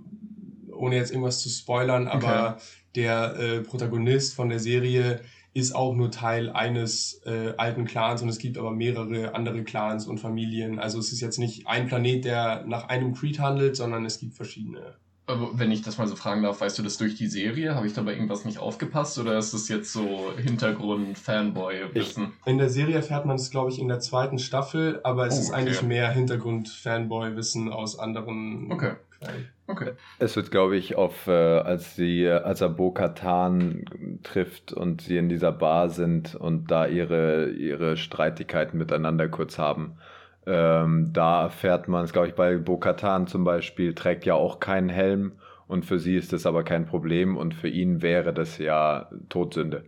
ohne 0.72 0.96
jetzt 0.96 1.12
irgendwas 1.12 1.42
zu 1.42 1.50
spoilern, 1.50 2.08
aber 2.08 2.56
okay. 2.56 2.62
der 2.96 3.36
äh, 3.40 3.62
Protagonist 3.62 4.36
von 4.36 4.50
der 4.50 4.60
Serie 4.60 5.22
ist 5.54 5.74
auch 5.74 5.96
nur 5.96 6.12
Teil 6.12 6.52
eines 6.52 7.22
äh, 7.26 7.54
alten 7.58 7.86
Clans 7.86 8.22
und 8.22 8.30
es 8.30 8.38
gibt 8.38 8.60
aber 8.60 8.72
mehrere 8.72 9.34
andere 9.34 9.64
Clans 9.64 10.06
und 10.06 10.20
Familien. 10.20 10.78
Also 10.78 11.00
es 11.00 11.12
ist 11.12 11.20
jetzt 11.20 11.40
nicht 11.40 11.66
ein 11.66 11.88
Planet, 11.88 12.26
der 12.26 12.64
nach 12.68 12.90
einem 12.90 13.16
Creed 13.16 13.40
handelt, 13.40 13.76
sondern 13.76 14.06
es 14.06 14.20
gibt 14.20 14.36
verschiedene. 14.36 14.98
Aber 15.30 15.50
wenn 15.56 15.72
ich 15.72 15.82
das 15.82 15.98
mal 15.98 16.08
so 16.08 16.16
fragen 16.16 16.42
darf, 16.42 16.62
weißt 16.62 16.80
du 16.80 16.84
das 16.84 16.98
durch 16.98 17.16
die 17.16 17.28
Serie? 17.28 17.76
Habe 17.76 17.86
ich 17.86 17.92
dabei 17.94 18.14
irgendwas 18.14 18.46
nicht 18.46 18.60
aufgepasst 18.60 19.20
oder 19.20 19.38
ist 19.38 19.54
das 19.54 19.68
jetzt 19.68 19.92
so 19.92 20.32
Hintergrund-Fanboy-Wissen? 20.38 22.32
In 22.46 22.58
der 22.58 22.70
Serie 22.70 22.96
erfährt 22.96 23.26
man 23.26 23.36
es, 23.36 23.52
glaube 23.52 23.70
ich, 23.70 23.80
in 23.80 23.90
der 23.90 24.00
zweiten 24.00 24.40
Staffel, 24.40 25.02
aber 25.04 25.28
es 25.28 25.36
oh, 25.36 25.42
ist 25.42 25.50
okay. 25.50 25.60
eigentlich 25.60 25.82
mehr 25.82 26.10
Hintergrund-Fanboy-Wissen 26.12 27.74
aus 27.74 28.00
anderen 28.00 28.72
okay. 28.72 28.94
Quellen. 29.20 29.50
Okay. 29.68 29.92
Es 30.20 30.38
wird, 30.38 30.50
glaube 30.50 30.78
ich, 30.78 30.96
auf, 30.96 31.28
äh, 31.28 31.32
als 31.32 31.98
sie, 31.98 32.26
als 32.30 32.62
er 32.62 32.70
Bo-Katan 32.70 33.84
trifft 34.24 34.72
und 34.72 35.02
sie 35.02 35.18
in 35.18 35.28
dieser 35.28 35.52
Bar 35.52 35.90
sind 35.90 36.36
und 36.36 36.72
da 36.72 36.88
ihre, 36.88 37.50
ihre 37.50 37.98
Streitigkeiten 37.98 38.78
miteinander 38.78 39.28
kurz 39.28 39.58
haben, 39.58 39.98
ähm, 40.48 41.12
da 41.12 41.44
erfährt 41.44 41.90
man 41.90 42.06
es, 42.06 42.14
glaube 42.14 42.30
ich, 42.30 42.34
bei 42.34 42.58
Bo-Katan 42.58 43.28
zum 43.28 43.44
Beispiel, 43.44 43.94
trägt 43.94 44.26
ja 44.26 44.36
auch 44.36 44.62
keinen 44.62 44.88
Helm 44.88 45.34
und 45.68 45.86
für 45.86 46.00
sie 46.00 46.16
ist 46.16 46.32
das 46.32 46.46
aber 46.46 46.64
kein 46.64 46.86
Problem 46.86 47.36
und 47.36 47.54
für 47.54 47.68
ihn 47.68 48.02
wäre 48.02 48.34
das 48.34 48.58
ja 48.58 49.10
Todsünde. 49.28 49.84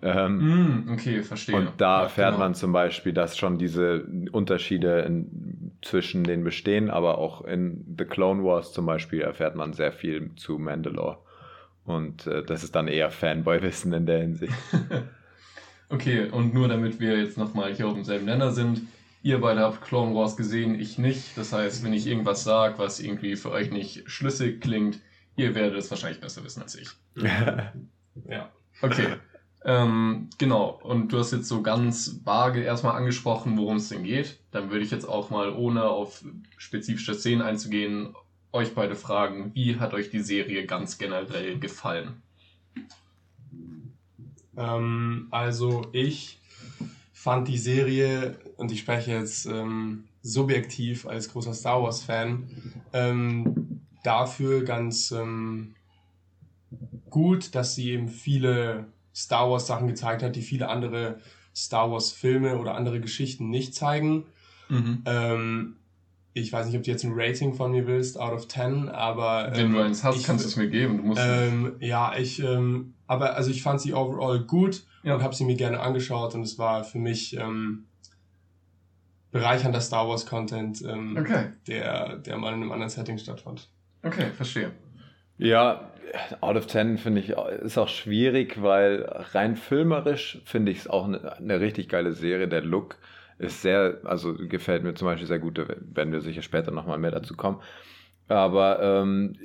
Ähm, 0.00 0.38
mm, 0.86 0.92
okay, 0.92 1.22
verstehe. 1.22 1.56
Und 1.56 1.72
da 1.76 2.02
erfährt 2.04 2.34
genau. 2.34 2.44
man 2.44 2.54
zum 2.54 2.72
Beispiel, 2.72 3.12
dass 3.12 3.36
schon 3.36 3.58
diese 3.58 4.06
Unterschiede 4.32 5.00
in, 5.00 5.72
zwischen 5.82 6.24
den 6.24 6.42
bestehen, 6.42 6.88
aber 6.88 7.18
auch 7.18 7.44
in 7.44 7.84
The 7.98 8.04
Clone 8.04 8.42
Wars 8.44 8.72
zum 8.72 8.86
Beispiel 8.86 9.20
erfährt 9.20 9.56
man 9.56 9.74
sehr 9.74 9.92
viel 9.92 10.30
zu 10.36 10.58
Mandalore. 10.58 11.18
Und 11.84 12.26
äh, 12.26 12.42
das 12.44 12.64
ist 12.64 12.74
dann 12.74 12.88
eher 12.88 13.10
Fanboy-Wissen 13.10 13.92
in 13.92 14.06
der 14.06 14.20
Hinsicht. 14.20 14.54
okay, 15.90 16.28
und 16.30 16.54
nur 16.54 16.68
damit 16.68 17.00
wir 17.00 17.18
jetzt 17.18 17.36
nochmal 17.36 17.74
hier 17.74 17.88
auf 17.88 17.94
demselben 17.94 18.26
Nenner 18.26 18.52
sind, 18.52 18.82
Ihr 19.22 19.40
beide 19.40 19.60
habt 19.60 19.82
Clone 19.82 20.14
Wars 20.14 20.36
gesehen, 20.36 20.78
ich 20.78 20.98
nicht. 20.98 21.36
Das 21.36 21.52
heißt, 21.52 21.82
wenn 21.82 21.92
ich 21.92 22.06
irgendwas 22.06 22.44
sage, 22.44 22.78
was 22.78 23.00
irgendwie 23.00 23.36
für 23.36 23.50
euch 23.50 23.70
nicht 23.70 24.08
schlüssig 24.08 24.60
klingt, 24.60 25.00
ihr 25.36 25.54
werdet 25.54 25.78
es 25.78 25.90
wahrscheinlich 25.90 26.20
besser 26.20 26.44
wissen 26.44 26.62
als 26.62 26.76
ich. 26.76 26.88
ja. 28.28 28.52
Okay. 28.80 29.16
Ähm, 29.64 30.30
genau. 30.38 30.78
Und 30.82 31.12
du 31.12 31.18
hast 31.18 31.32
jetzt 31.32 31.48
so 31.48 31.62
ganz 31.62 32.20
vage 32.24 32.62
erstmal 32.62 32.96
angesprochen, 32.96 33.58
worum 33.58 33.76
es 33.76 33.88
denn 33.88 34.04
geht. 34.04 34.38
Dann 34.52 34.70
würde 34.70 34.84
ich 34.84 34.90
jetzt 34.90 35.08
auch 35.08 35.30
mal, 35.30 35.52
ohne 35.52 35.84
auf 35.84 36.24
spezifische 36.56 37.14
Szenen 37.14 37.42
einzugehen, 37.42 38.14
euch 38.52 38.74
beide 38.74 38.94
fragen, 38.94 39.50
wie 39.54 39.78
hat 39.78 39.94
euch 39.94 40.10
die 40.10 40.20
Serie 40.20 40.64
ganz 40.64 40.96
generell 40.96 41.58
gefallen? 41.58 42.22
Ähm, 44.56 45.28
also 45.30 45.86
ich 45.92 46.40
fand 47.12 47.48
die 47.48 47.58
Serie, 47.58 48.38
und 48.58 48.72
ich 48.72 48.80
spreche 48.80 49.12
jetzt 49.12 49.46
ähm, 49.46 50.04
subjektiv 50.22 51.06
als 51.06 51.30
großer 51.30 51.54
Star 51.54 51.82
Wars-Fan, 51.82 52.48
ähm, 52.92 53.80
dafür 54.02 54.64
ganz 54.64 55.10
ähm, 55.12 55.74
gut, 57.08 57.54
dass 57.54 57.74
sie 57.74 57.92
eben 57.92 58.08
viele 58.08 58.86
Star 59.14 59.50
Wars 59.50 59.66
Sachen 59.66 59.86
gezeigt 59.86 60.22
hat, 60.22 60.36
die 60.36 60.42
viele 60.42 60.68
andere 60.68 61.20
Star 61.54 61.90
Wars 61.90 62.12
Filme 62.12 62.58
oder 62.58 62.74
andere 62.74 63.00
Geschichten 63.00 63.48
nicht 63.48 63.74
zeigen. 63.74 64.26
Mhm. 64.68 65.02
Ähm, 65.06 65.76
ich 66.34 66.52
weiß 66.52 66.66
nicht, 66.66 66.76
ob 66.76 66.82
du 66.82 66.90
jetzt 66.90 67.04
ein 67.04 67.12
Rating 67.14 67.54
von 67.54 67.70
mir 67.72 67.86
willst, 67.86 68.18
out 68.18 68.32
of 68.32 68.46
10, 68.46 68.88
aber. 68.88 69.50
Wenn 69.52 69.66
ähm, 69.66 69.72
du 69.72 69.80
eins 69.80 70.04
hast, 70.04 70.16
ich, 70.16 70.24
kannst 70.24 70.44
du 70.44 70.48
es 70.48 70.56
mir 70.56 70.68
geben. 70.68 70.98
Du 70.98 71.02
musst 71.04 71.22
ähm, 71.24 71.76
ja, 71.80 72.16
ich, 72.16 72.40
ähm, 72.42 72.94
aber 73.06 73.34
also 73.34 73.50
ich 73.50 73.62
fand 73.62 73.80
sie 73.80 73.94
overall 73.94 74.40
gut 74.40 74.84
ja. 75.02 75.14
und 75.14 75.22
habe 75.22 75.34
sie 75.34 75.44
mir 75.44 75.56
gerne 75.56 75.80
angeschaut 75.80 76.34
und 76.34 76.42
es 76.42 76.58
war 76.58 76.84
für 76.84 76.98
mich 76.98 77.36
ähm, 77.36 77.84
bereichernder 79.30 79.80
Star 79.80 80.08
Wars 80.08 80.26
Content, 80.26 80.82
ähm, 80.82 81.16
okay. 81.18 81.52
der, 81.66 82.16
der 82.16 82.36
mal 82.36 82.48
in 82.48 82.62
einem 82.62 82.72
anderen 82.72 82.90
Setting 82.90 83.18
stattfand. 83.18 83.68
Okay, 84.02 84.30
verstehe. 84.36 84.72
Ja, 85.36 85.92
out 86.40 86.56
of 86.56 86.66
10 86.66 86.98
finde 86.98 87.20
ich 87.20 87.30
ist 87.30 87.78
auch 87.78 87.88
schwierig, 87.88 88.62
weil 88.62 89.02
rein 89.32 89.56
filmerisch 89.56 90.40
finde 90.44 90.72
ich 90.72 90.78
es 90.78 90.88
auch 90.88 91.04
eine, 91.04 91.36
eine 91.36 91.60
richtig 91.60 91.88
geile 91.88 92.12
Serie. 92.12 92.48
Der 92.48 92.62
Look 92.62 92.96
ist 93.38 93.62
sehr, 93.62 93.98
also 94.04 94.34
gefällt 94.34 94.82
mir 94.82 94.94
zum 94.94 95.06
Beispiel 95.06 95.28
sehr 95.28 95.38
gut, 95.38 95.60
wenn 95.80 96.12
wir 96.12 96.20
sicher 96.20 96.42
später 96.42 96.70
nochmal 96.70 96.98
mehr 96.98 97.10
dazu 97.10 97.36
kommen. 97.36 97.60
Aber 98.26 98.82
ähm, 98.82 99.36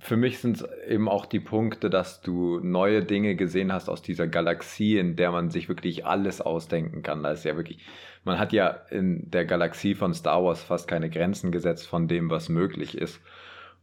für 0.00 0.16
mich 0.16 0.38
sind 0.38 0.56
es 0.56 0.68
eben 0.88 1.08
auch 1.08 1.26
die 1.26 1.40
Punkte, 1.40 1.90
dass 1.90 2.22
du 2.22 2.58
neue 2.60 3.04
Dinge 3.04 3.36
gesehen 3.36 3.70
hast 3.70 3.90
aus 3.90 4.00
dieser 4.00 4.26
Galaxie, 4.26 4.98
in 4.98 5.14
der 5.14 5.30
man 5.30 5.50
sich 5.50 5.68
wirklich 5.68 6.06
alles 6.06 6.40
ausdenken 6.40 7.02
kann. 7.02 7.22
Da 7.22 7.32
ist 7.32 7.44
ja 7.44 7.54
wirklich, 7.54 7.78
man 8.24 8.38
hat 8.38 8.54
ja 8.54 8.68
in 8.90 9.30
der 9.30 9.44
Galaxie 9.44 9.94
von 9.94 10.14
Star 10.14 10.42
Wars 10.42 10.62
fast 10.62 10.88
keine 10.88 11.10
Grenzen 11.10 11.52
gesetzt 11.52 11.86
von 11.86 12.08
dem, 12.08 12.30
was 12.30 12.48
möglich 12.48 12.96
ist. 12.96 13.20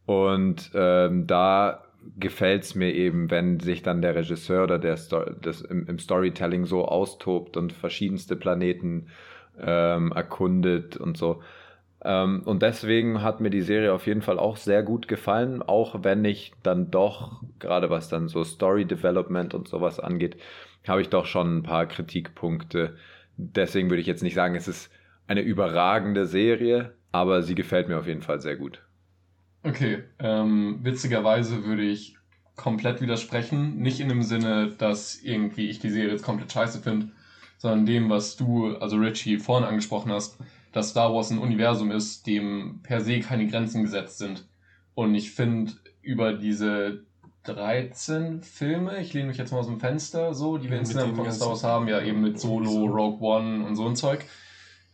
Und 0.07 0.71
ähm, 0.73 1.27
da 1.27 1.83
gefällt 2.19 2.63
es 2.63 2.73
mir 2.73 2.93
eben, 2.93 3.29
wenn 3.29 3.59
sich 3.59 3.83
dann 3.83 4.01
der 4.01 4.15
Regisseur 4.15 4.63
oder 4.63 4.79
der 4.79 4.97
Sto 4.97 5.23
das 5.41 5.61
im, 5.61 5.85
im, 5.85 5.99
Storytelling 5.99 6.65
so 6.65 6.85
austobt 6.85 7.57
und 7.57 7.73
verschiedenste 7.73 8.35
Planeten 8.35 9.07
ähm, 9.59 10.11
erkundet 10.13 10.97
und 10.97 11.15
so. 11.15 11.43
Ähm, 12.03 12.43
und 12.45 12.61
deswegen 12.61 13.21
hat 13.21 13.41
mir 13.41 13.49
die 13.49 13.61
Serie 13.61 13.93
auf 13.93 14.05
jeden 14.05 14.21
Fall 14.21 14.37
auch 14.39 14.57
sehr 14.57 14.83
gut 14.83 15.07
gefallen, 15.07 15.61
auch 15.61 16.03
wenn 16.03 16.23
ich 16.25 16.53
dann 16.63 16.91
doch, 16.91 17.41
gerade 17.59 17.89
was 17.89 18.09
dann 18.09 18.27
so 18.27 18.43
Story 18.43 18.85
Development 18.85 19.53
und 19.53 19.67
sowas 19.67 19.99
angeht, 19.99 20.37
habe 20.87 21.01
ich 21.01 21.09
doch 21.09 21.25
schon 21.25 21.57
ein 21.57 21.63
paar 21.63 21.85
Kritikpunkte. 21.85 22.95
Deswegen 23.35 23.89
würde 23.89 24.01
ich 24.01 24.07
jetzt 24.07 24.23
nicht 24.23 24.35
sagen, 24.35 24.55
es 24.55 24.67
ist 24.67 24.91
eine 25.27 25.41
überragende 25.41 26.25
Serie, 26.27 26.93
aber 27.11 27.41
sie 27.41 27.55
gefällt 27.55 27.89
mir 27.89 27.97
auf 27.99 28.07
jeden 28.07 28.21
Fall 28.21 28.39
sehr 28.39 28.55
gut. 28.55 28.81
Okay, 29.63 30.03
ähm, 30.19 30.79
witzigerweise 30.83 31.65
würde 31.65 31.83
ich 31.83 32.15
komplett 32.55 33.01
widersprechen. 33.01 33.77
Nicht 33.77 33.99
in 33.99 34.09
dem 34.09 34.23
Sinne, 34.23 34.71
dass 34.77 35.15
irgendwie 35.21 35.69
ich 35.69 35.79
die 35.79 35.89
Serie 35.89 36.11
jetzt 36.11 36.23
komplett 36.23 36.51
scheiße 36.51 36.79
finde, 36.79 37.09
sondern 37.57 37.85
dem, 37.85 38.09
was 38.09 38.37
du, 38.37 38.77
also 38.77 38.97
Richie, 38.97 39.39
vorhin 39.39 39.67
angesprochen 39.67 40.11
hast 40.11 40.39
dass 40.71 40.89
Star 40.89 41.13
Wars 41.13 41.31
ein 41.31 41.39
Universum 41.39 41.91
ist, 41.91 42.27
dem 42.27 42.81
per 42.83 43.01
se 43.01 43.19
keine 43.19 43.47
Grenzen 43.47 43.83
gesetzt 43.83 44.17
sind. 44.17 44.45
Und 44.93 45.15
ich 45.15 45.31
finde, 45.31 45.73
über 46.01 46.33
diese 46.33 47.03
13 47.43 48.41
Filme, 48.41 48.99
ich 48.99 49.13
lehne 49.13 49.27
mich 49.27 49.37
jetzt 49.37 49.51
mal 49.51 49.59
aus 49.59 49.67
dem 49.67 49.79
Fenster, 49.79 50.33
so, 50.33 50.57
die 50.57 50.69
wir 50.69 50.79
insgesamt 50.79 51.15
von 51.15 51.31
Star 51.31 51.49
Wars 51.49 51.63
haben, 51.63 51.87
ja 51.87 52.01
eben 52.01 52.21
mit 52.21 52.39
Solo, 52.39 52.85
Rogue 52.85 53.19
One 53.21 53.65
und 53.65 53.75
so 53.75 53.87
ein 53.87 53.95
Zeug, 53.95 54.25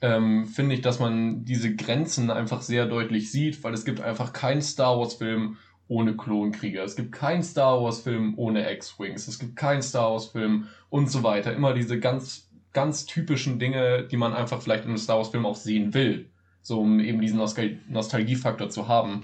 ähm, 0.02 0.46
finde 0.46 0.76
ich, 0.76 0.82
dass 0.82 1.00
man 1.00 1.46
diese 1.46 1.76
Grenzen 1.76 2.30
einfach 2.30 2.62
sehr 2.62 2.86
deutlich 2.86 3.32
sieht, 3.32 3.64
weil 3.64 3.74
es 3.74 3.86
gibt 3.86 4.02
einfach 4.02 4.34
keinen 4.34 4.62
Star 4.62 5.00
Wars 5.00 5.16
Film 5.16 5.58
ohne 5.88 6.16
Klonkrieger. 6.16 6.84
Es 6.84 6.96
gibt 6.96 7.12
keinen 7.12 7.44
Star 7.44 7.82
Wars 7.82 8.02
Film 8.02 8.34
ohne 8.38 8.72
X-Wings. 8.72 9.28
Es 9.28 9.40
gibt 9.40 9.56
keinen 9.56 9.82
Star 9.82 10.12
Wars 10.12 10.28
Film 10.28 10.68
und 10.90 11.10
so 11.10 11.24
weiter. 11.24 11.54
Immer 11.54 11.74
diese 11.74 12.00
ganz 12.00 12.50
ganz 12.74 13.06
typischen 13.06 13.60
Dinge, 13.60 14.04
die 14.04 14.18
man 14.18 14.34
einfach 14.34 14.62
vielleicht 14.62 14.84
in 14.84 14.90
einem 14.90 14.98
Star 14.98 15.18
Wars-Film 15.18 15.46
auch 15.46 15.56
sehen 15.56 15.94
will. 15.94 16.30
So, 16.62 16.82
um 16.82 17.00
eben 17.00 17.22
diesen 17.22 17.38
Nostal 17.38 17.78
Nostalgiefaktor 17.88 18.70
zu 18.70 18.88
haben. 18.88 19.22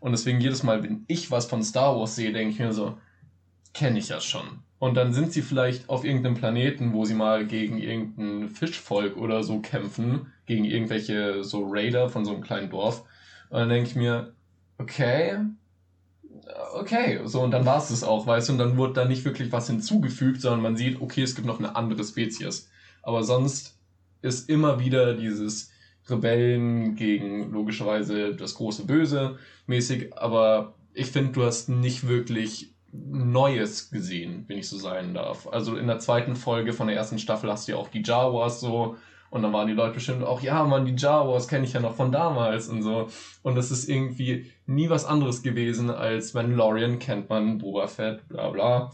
Und 0.00 0.12
deswegen 0.12 0.40
jedes 0.40 0.62
Mal, 0.62 0.82
wenn 0.82 1.04
ich 1.08 1.30
was 1.30 1.46
von 1.46 1.62
Star 1.62 1.96
Wars 1.96 2.16
sehe, 2.16 2.32
denke 2.32 2.52
ich 2.52 2.58
mir 2.58 2.72
so, 2.72 2.98
kenne 3.72 3.98
ich 3.98 4.08
das 4.08 4.24
schon. 4.24 4.62
Und 4.78 4.94
dann 4.96 5.12
sind 5.12 5.32
sie 5.32 5.42
vielleicht 5.42 5.88
auf 5.88 6.04
irgendeinem 6.04 6.34
Planeten, 6.34 6.92
wo 6.92 7.04
sie 7.04 7.14
mal 7.14 7.46
gegen 7.46 7.78
irgendein 7.78 8.48
Fischvolk 8.48 9.16
oder 9.16 9.44
so 9.44 9.60
kämpfen, 9.60 10.32
gegen 10.46 10.64
irgendwelche 10.64 11.44
so 11.44 11.66
Raider 11.68 12.08
von 12.08 12.24
so 12.24 12.32
einem 12.32 12.42
kleinen 12.42 12.68
Dorf. 12.68 13.04
Und 13.48 13.60
dann 13.60 13.68
denke 13.68 13.90
ich 13.90 13.94
mir, 13.94 14.34
okay, 14.78 15.38
okay, 16.74 17.20
so 17.24 17.40
und 17.42 17.52
dann 17.52 17.64
war 17.64 17.78
es 17.78 17.88
das 17.88 18.02
auch, 18.02 18.26
weißt 18.26 18.48
du, 18.48 18.54
und 18.54 18.58
dann 18.58 18.76
wurde 18.76 18.94
da 18.94 19.04
nicht 19.04 19.24
wirklich 19.24 19.52
was 19.52 19.68
hinzugefügt, 19.68 20.40
sondern 20.40 20.62
man 20.62 20.76
sieht, 20.76 21.00
okay, 21.00 21.22
es 21.22 21.34
gibt 21.34 21.46
noch 21.46 21.58
eine 21.58 21.76
andere 21.76 22.02
Spezies. 22.02 22.68
Aber 23.02 23.24
sonst 23.24 23.78
ist 24.22 24.48
immer 24.48 24.78
wieder 24.78 25.14
dieses 25.14 25.70
Rebellen 26.08 26.94
gegen 26.94 27.50
logischerweise 27.52 28.34
das 28.34 28.54
große 28.54 28.86
Böse 28.86 29.36
mäßig. 29.66 30.16
Aber 30.16 30.74
ich 30.94 31.08
finde, 31.08 31.32
du 31.32 31.44
hast 31.44 31.68
nicht 31.68 32.06
wirklich 32.06 32.72
Neues 32.92 33.90
gesehen, 33.90 34.44
wenn 34.48 34.58
ich 34.58 34.68
so 34.68 34.76
sein 34.76 35.14
darf. 35.14 35.48
Also 35.48 35.76
in 35.76 35.86
der 35.86 35.98
zweiten 35.98 36.36
Folge 36.36 36.72
von 36.72 36.88
der 36.88 36.96
ersten 36.96 37.18
Staffel 37.18 37.50
hast 37.50 37.66
du 37.66 37.72
ja 37.72 37.78
auch 37.78 37.88
die 37.88 38.02
Jawas 38.02 38.60
so. 38.60 38.96
Und 39.30 39.42
dann 39.42 39.54
waren 39.54 39.66
die 39.66 39.72
Leute 39.72 39.94
bestimmt 39.94 40.22
auch, 40.24 40.42
ja, 40.42 40.62
man, 40.64 40.84
die 40.84 40.94
Jawas 40.94 41.48
kenne 41.48 41.64
ich 41.64 41.72
ja 41.72 41.80
noch 41.80 41.94
von 41.94 42.12
damals 42.12 42.68
und 42.68 42.82
so. 42.82 43.08
Und 43.42 43.54
das 43.54 43.70
ist 43.70 43.88
irgendwie 43.88 44.52
nie 44.66 44.90
was 44.90 45.06
anderes 45.06 45.42
gewesen 45.42 45.90
als 45.90 46.34
Mandalorian 46.34 46.98
kennt 46.98 47.30
man, 47.30 47.56
Boba 47.56 47.86
Fett, 47.86 48.28
bla 48.28 48.50
bla 48.50 48.92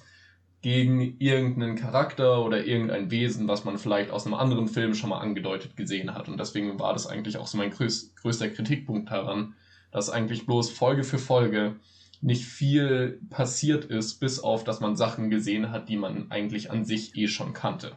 gegen 0.60 1.16
irgendeinen 1.18 1.76
Charakter 1.76 2.44
oder 2.44 2.64
irgendein 2.64 3.10
Wesen, 3.10 3.46
was 3.46 3.64
man 3.64 3.78
vielleicht 3.78 4.10
aus 4.10 4.26
einem 4.26 4.34
anderen 4.34 4.68
Film 4.68 4.94
schon 4.94 5.10
mal 5.10 5.20
angedeutet 5.20 5.76
gesehen 5.76 6.14
hat. 6.14 6.28
Und 6.28 6.38
deswegen 6.38 6.78
war 6.80 6.92
das 6.92 7.06
eigentlich 7.06 7.36
auch 7.36 7.46
so 7.46 7.58
mein 7.58 7.70
größ 7.70 8.14
größter 8.16 8.48
Kritikpunkt 8.48 9.10
daran, 9.10 9.54
dass 9.92 10.10
eigentlich 10.10 10.46
bloß 10.46 10.70
Folge 10.70 11.04
für 11.04 11.18
Folge 11.18 11.76
nicht 12.20 12.44
viel 12.44 13.20
passiert 13.30 13.84
ist, 13.84 14.18
bis 14.18 14.40
auf, 14.40 14.64
dass 14.64 14.80
man 14.80 14.96
Sachen 14.96 15.30
gesehen 15.30 15.70
hat, 15.70 15.88
die 15.88 15.96
man 15.96 16.30
eigentlich 16.30 16.70
an 16.72 16.84
sich 16.84 17.16
eh 17.16 17.28
schon 17.28 17.52
kannte. 17.52 17.96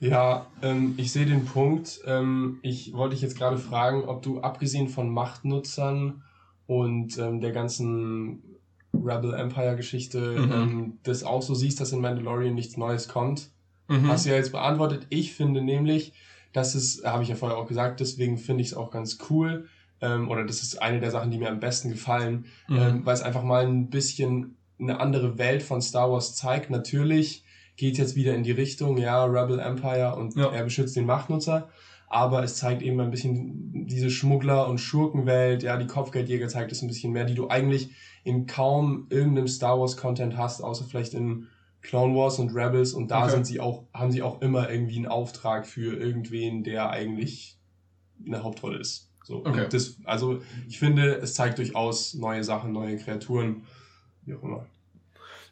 Ja, 0.00 0.46
ähm, 0.62 0.94
ich 0.96 1.12
sehe 1.12 1.26
den 1.26 1.44
Punkt. 1.44 2.00
Ähm, 2.06 2.58
ich 2.62 2.92
wollte 2.94 3.14
dich 3.14 3.22
jetzt 3.22 3.38
gerade 3.38 3.58
fragen, 3.58 4.04
ob 4.04 4.22
du 4.22 4.40
abgesehen 4.40 4.88
von 4.88 5.10
Machtnutzern 5.10 6.24
und 6.66 7.18
ähm, 7.18 7.40
der 7.40 7.52
ganzen 7.52 8.42
Rebel 8.92 9.34
Empire 9.34 9.76
Geschichte 9.76 10.18
mhm. 10.18 10.52
ähm, 10.52 10.98
das 11.02 11.24
auch 11.24 11.42
so 11.42 11.54
siehst, 11.54 11.80
dass 11.80 11.92
in 11.92 12.00
Mandalorian 12.00 12.54
nichts 12.54 12.76
Neues 12.76 13.08
kommt. 13.08 13.50
Mhm. 13.88 14.08
Hast 14.08 14.26
du 14.26 14.30
ja 14.30 14.36
jetzt 14.36 14.52
beantwortet. 14.52 15.06
Ich 15.10 15.34
finde 15.34 15.62
nämlich, 15.62 16.12
dass 16.52 16.74
es, 16.74 17.02
habe 17.04 17.22
ich 17.22 17.28
ja 17.28 17.34
vorher 17.34 17.58
auch 17.58 17.66
gesagt, 17.66 18.00
deswegen 18.00 18.38
finde 18.38 18.62
ich 18.62 18.68
es 18.68 18.74
auch 18.74 18.90
ganz 18.90 19.18
cool, 19.30 19.68
ähm, 20.00 20.28
oder 20.28 20.44
das 20.44 20.62
ist 20.62 20.82
eine 20.82 21.00
der 21.00 21.10
Sachen, 21.10 21.30
die 21.30 21.38
mir 21.38 21.48
am 21.48 21.60
besten 21.60 21.90
gefallen, 21.90 22.46
mhm. 22.68 22.76
ähm, 22.76 23.06
weil 23.06 23.14
es 23.14 23.22
einfach 23.22 23.44
mal 23.44 23.64
ein 23.64 23.88
bisschen 23.88 24.56
eine 24.78 25.00
andere 25.00 25.38
Welt 25.38 25.62
von 25.62 25.80
Star 25.80 26.10
Wars 26.10 26.34
zeigt. 26.34 26.70
Natürlich 26.70 27.44
geht 27.76 27.98
jetzt 27.98 28.16
wieder 28.16 28.34
in 28.34 28.42
die 28.42 28.52
Richtung, 28.52 28.98
ja, 28.98 29.24
Rebel 29.24 29.58
Empire 29.58 30.16
und 30.16 30.36
ja. 30.36 30.50
er 30.50 30.64
beschützt 30.64 30.96
den 30.96 31.06
Machtnutzer, 31.06 31.68
aber 32.12 32.44
es 32.44 32.56
zeigt 32.56 32.82
eben 32.82 33.00
ein 33.00 33.10
bisschen 33.10 33.86
diese 33.86 34.10
Schmuggler- 34.10 34.68
und 34.68 34.78
Schurkenwelt, 34.78 35.62
ja, 35.62 35.78
die 35.78 35.86
Kopfgeldjäger 35.86 36.46
zeigt 36.48 36.70
es 36.70 36.82
ein 36.82 36.88
bisschen 36.88 37.12
mehr, 37.12 37.24
die 37.24 37.34
du 37.34 37.48
eigentlich 37.48 37.90
in 38.22 38.46
kaum 38.46 39.06
irgendeinem 39.08 39.48
Star 39.48 39.80
Wars 39.80 39.96
Content 39.96 40.36
hast, 40.36 40.60
außer 40.60 40.84
vielleicht 40.84 41.14
in 41.14 41.48
Clone 41.80 42.14
Wars 42.14 42.38
und 42.38 42.54
Rebels 42.54 42.92
und 42.92 43.10
da 43.10 43.22
okay. 43.22 43.30
sind 43.30 43.46
sie 43.46 43.60
auch, 43.60 43.84
haben 43.94 44.12
sie 44.12 44.22
auch 44.22 44.42
immer 44.42 44.70
irgendwie 44.70 44.96
einen 44.96 45.06
Auftrag 45.06 45.66
für 45.66 45.96
irgendwen, 45.96 46.64
der 46.64 46.90
eigentlich 46.90 47.56
eine 48.24 48.42
Hauptrolle 48.42 48.78
ist. 48.78 49.08
So, 49.24 49.44
okay. 49.46 49.66
das, 49.70 49.96
also 50.04 50.42
ich 50.68 50.78
finde, 50.78 51.16
es 51.16 51.32
zeigt 51.32 51.58
durchaus 51.58 52.12
neue 52.12 52.44
Sachen, 52.44 52.72
neue 52.72 52.98
Kreaturen, 52.98 53.62
wie 54.26 54.34
auch 54.34 54.42
immer. 54.42 54.66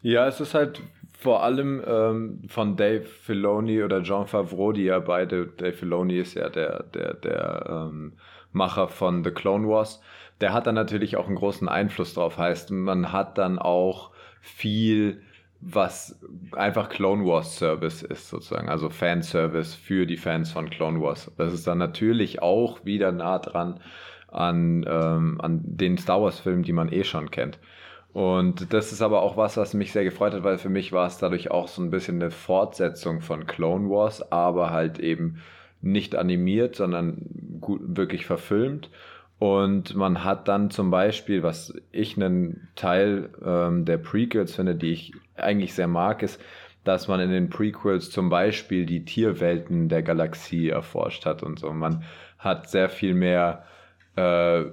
Ja, 0.03 0.27
es 0.27 0.39
ist 0.39 0.53
halt 0.53 0.81
vor 1.21 1.43
allem 1.43 1.83
ähm, 1.85 2.41
von 2.47 2.75
Dave 2.75 3.03
Filoni 3.03 3.83
oder 3.83 3.99
John 3.99 4.25
Favreau, 4.25 4.71
die 4.71 4.85
ja 4.85 4.97
beide, 4.97 5.45
Dave 5.45 5.73
Filoni 5.73 6.17
ist 6.17 6.33
ja 6.33 6.49
der, 6.49 6.81
der, 6.95 7.13
der 7.13 7.65
ähm, 7.69 8.13
Macher 8.51 8.87
von 8.87 9.23
The 9.23 9.29
Clone 9.29 9.67
Wars, 9.67 10.01
der 10.41 10.51
hat 10.51 10.65
dann 10.65 10.73
natürlich 10.73 11.17
auch 11.17 11.27
einen 11.27 11.35
großen 11.35 11.69
Einfluss 11.69 12.15
drauf. 12.15 12.39
Heißt, 12.39 12.71
man 12.71 13.11
hat 13.11 13.37
dann 13.37 13.59
auch 13.59 14.09
viel, 14.41 15.21
was 15.59 16.19
einfach 16.53 16.89
Clone 16.89 17.23
Wars 17.23 17.55
Service 17.55 18.01
ist, 18.01 18.27
sozusagen, 18.27 18.69
also 18.69 18.89
Fanservice 18.89 19.75
für 19.75 20.07
die 20.07 20.17
Fans 20.17 20.51
von 20.51 20.71
Clone 20.71 21.01
Wars. 21.01 21.31
Das 21.37 21.53
ist 21.53 21.67
dann 21.67 21.77
natürlich 21.77 22.41
auch 22.41 22.83
wieder 22.83 23.11
nah 23.11 23.37
dran 23.37 23.79
an, 24.27 24.83
ähm, 24.89 25.39
an 25.39 25.61
den 25.63 25.99
Star 25.99 26.19
Wars-Filmen, 26.19 26.63
die 26.63 26.73
man 26.73 26.91
eh 26.91 27.03
schon 27.03 27.29
kennt. 27.29 27.59
Und 28.13 28.73
das 28.73 28.91
ist 28.91 29.01
aber 29.01 29.21
auch 29.21 29.37
was, 29.37 29.55
was 29.57 29.73
mich 29.73 29.93
sehr 29.93 30.03
gefreut 30.03 30.33
hat, 30.33 30.43
weil 30.43 30.57
für 30.57 30.69
mich 30.69 30.91
war 30.91 31.07
es 31.07 31.17
dadurch 31.17 31.49
auch 31.49 31.67
so 31.67 31.81
ein 31.81 31.91
bisschen 31.91 32.21
eine 32.21 32.31
Fortsetzung 32.31 33.21
von 33.21 33.47
Clone 33.47 33.89
Wars, 33.89 34.31
aber 34.31 34.71
halt 34.71 34.99
eben 34.99 35.41
nicht 35.81 36.15
animiert, 36.15 36.75
sondern 36.75 37.25
gut, 37.61 37.81
wirklich 37.83 38.25
verfilmt. 38.25 38.89
Und 39.39 39.95
man 39.95 40.23
hat 40.23 40.47
dann 40.47 40.69
zum 40.69 40.91
Beispiel, 40.91 41.41
was 41.41 41.73
ich 41.91 42.15
einen 42.15 42.67
Teil 42.75 43.29
ähm, 43.43 43.85
der 43.85 43.97
Prequels 43.97 44.55
finde, 44.55 44.75
die 44.75 44.91
ich 44.91 45.13
eigentlich 45.35 45.73
sehr 45.73 45.87
mag, 45.87 46.21
ist, 46.21 46.39
dass 46.83 47.07
man 47.07 47.19
in 47.19 47.31
den 47.31 47.49
Prequels 47.49 48.11
zum 48.11 48.29
Beispiel 48.29 48.85
die 48.85 49.05
Tierwelten 49.05 49.87
der 49.89 50.03
Galaxie 50.03 50.69
erforscht 50.69 51.25
hat 51.25 51.43
und 51.43 51.59
so. 51.59 51.71
Man 51.71 52.03
hat 52.37 52.69
sehr 52.69 52.89
viel 52.89 53.13
mehr 53.13 53.63
äh, 54.15 54.63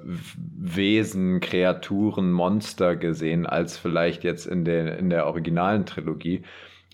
Wesen, 0.59 1.40
Kreaturen, 1.40 2.33
Monster 2.33 2.97
gesehen, 2.97 3.47
als 3.47 3.76
vielleicht 3.76 4.25
jetzt 4.25 4.47
in 4.47 4.64
der, 4.64 4.98
in 4.98 5.11
der 5.11 5.27
originalen 5.27 5.87
Trilogie. 5.87 6.42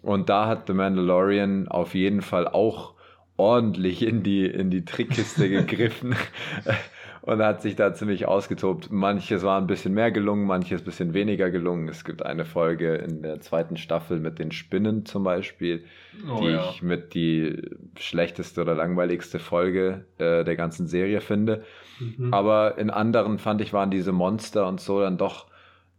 Und 0.03 0.29
da 0.29 0.47
hat 0.47 0.67
The 0.67 0.75
Mandalorian 0.75 1.69
auf 1.69 1.95
jeden 1.95 2.21
Fall 2.21 2.47
auch 2.47 2.95
ordentlich 3.37 4.07
in 4.07 4.23
die, 4.23 4.47
in 4.47 4.71
die 4.71 4.85
Trickkiste 4.85 5.49
gegriffen 5.49 6.15
und 7.23 7.43
hat 7.43 7.63
sich 7.63 7.75
da 7.75 7.95
ziemlich 7.95 8.27
ausgetobt. 8.29 8.93
Manches 8.93 9.43
war 9.43 9.59
ein 9.59 9.67
bisschen 9.67 9.95
mehr 9.95 10.11
gelungen, 10.11 10.47
manches 10.47 10.83
ein 10.83 10.85
bisschen 10.85 11.15
weniger 11.15 11.51
gelungen. 11.51 11.89
Es 11.89 12.05
gibt 12.05 12.25
eine 12.25 12.45
Folge 12.45 12.97
in 12.97 13.23
der 13.23 13.41
zweiten 13.41 13.79
Staffel 13.79 14.21
mit 14.21 14.39
den 14.39 14.53
Spinnen 14.53 15.07
zum 15.07 15.25
Beispiel, 15.25 15.85
oh, 16.31 16.41
die 16.41 16.49
ja. 16.49 16.69
ich 16.69 16.83
mit 16.83 17.15
die 17.15 17.63
schlechteste 17.99 18.61
oder 18.61 18.75
langweiligste 18.75 19.39
Folge 19.39 20.05
äh, 20.19 20.45
der 20.45 20.57
ganzen 20.57 20.87
Serie 20.87 21.23
finde. 21.23 21.65
Mhm. 21.99 22.33
Aber 22.33 22.79
in 22.79 22.91
anderen 22.91 23.39
fand 23.39 23.61
ich, 23.61 23.73
waren 23.73 23.91
diese 23.91 24.13
Monster 24.13 24.67
und 24.67 24.81
so 24.81 25.01
dann 25.01 25.19
doch 25.19 25.47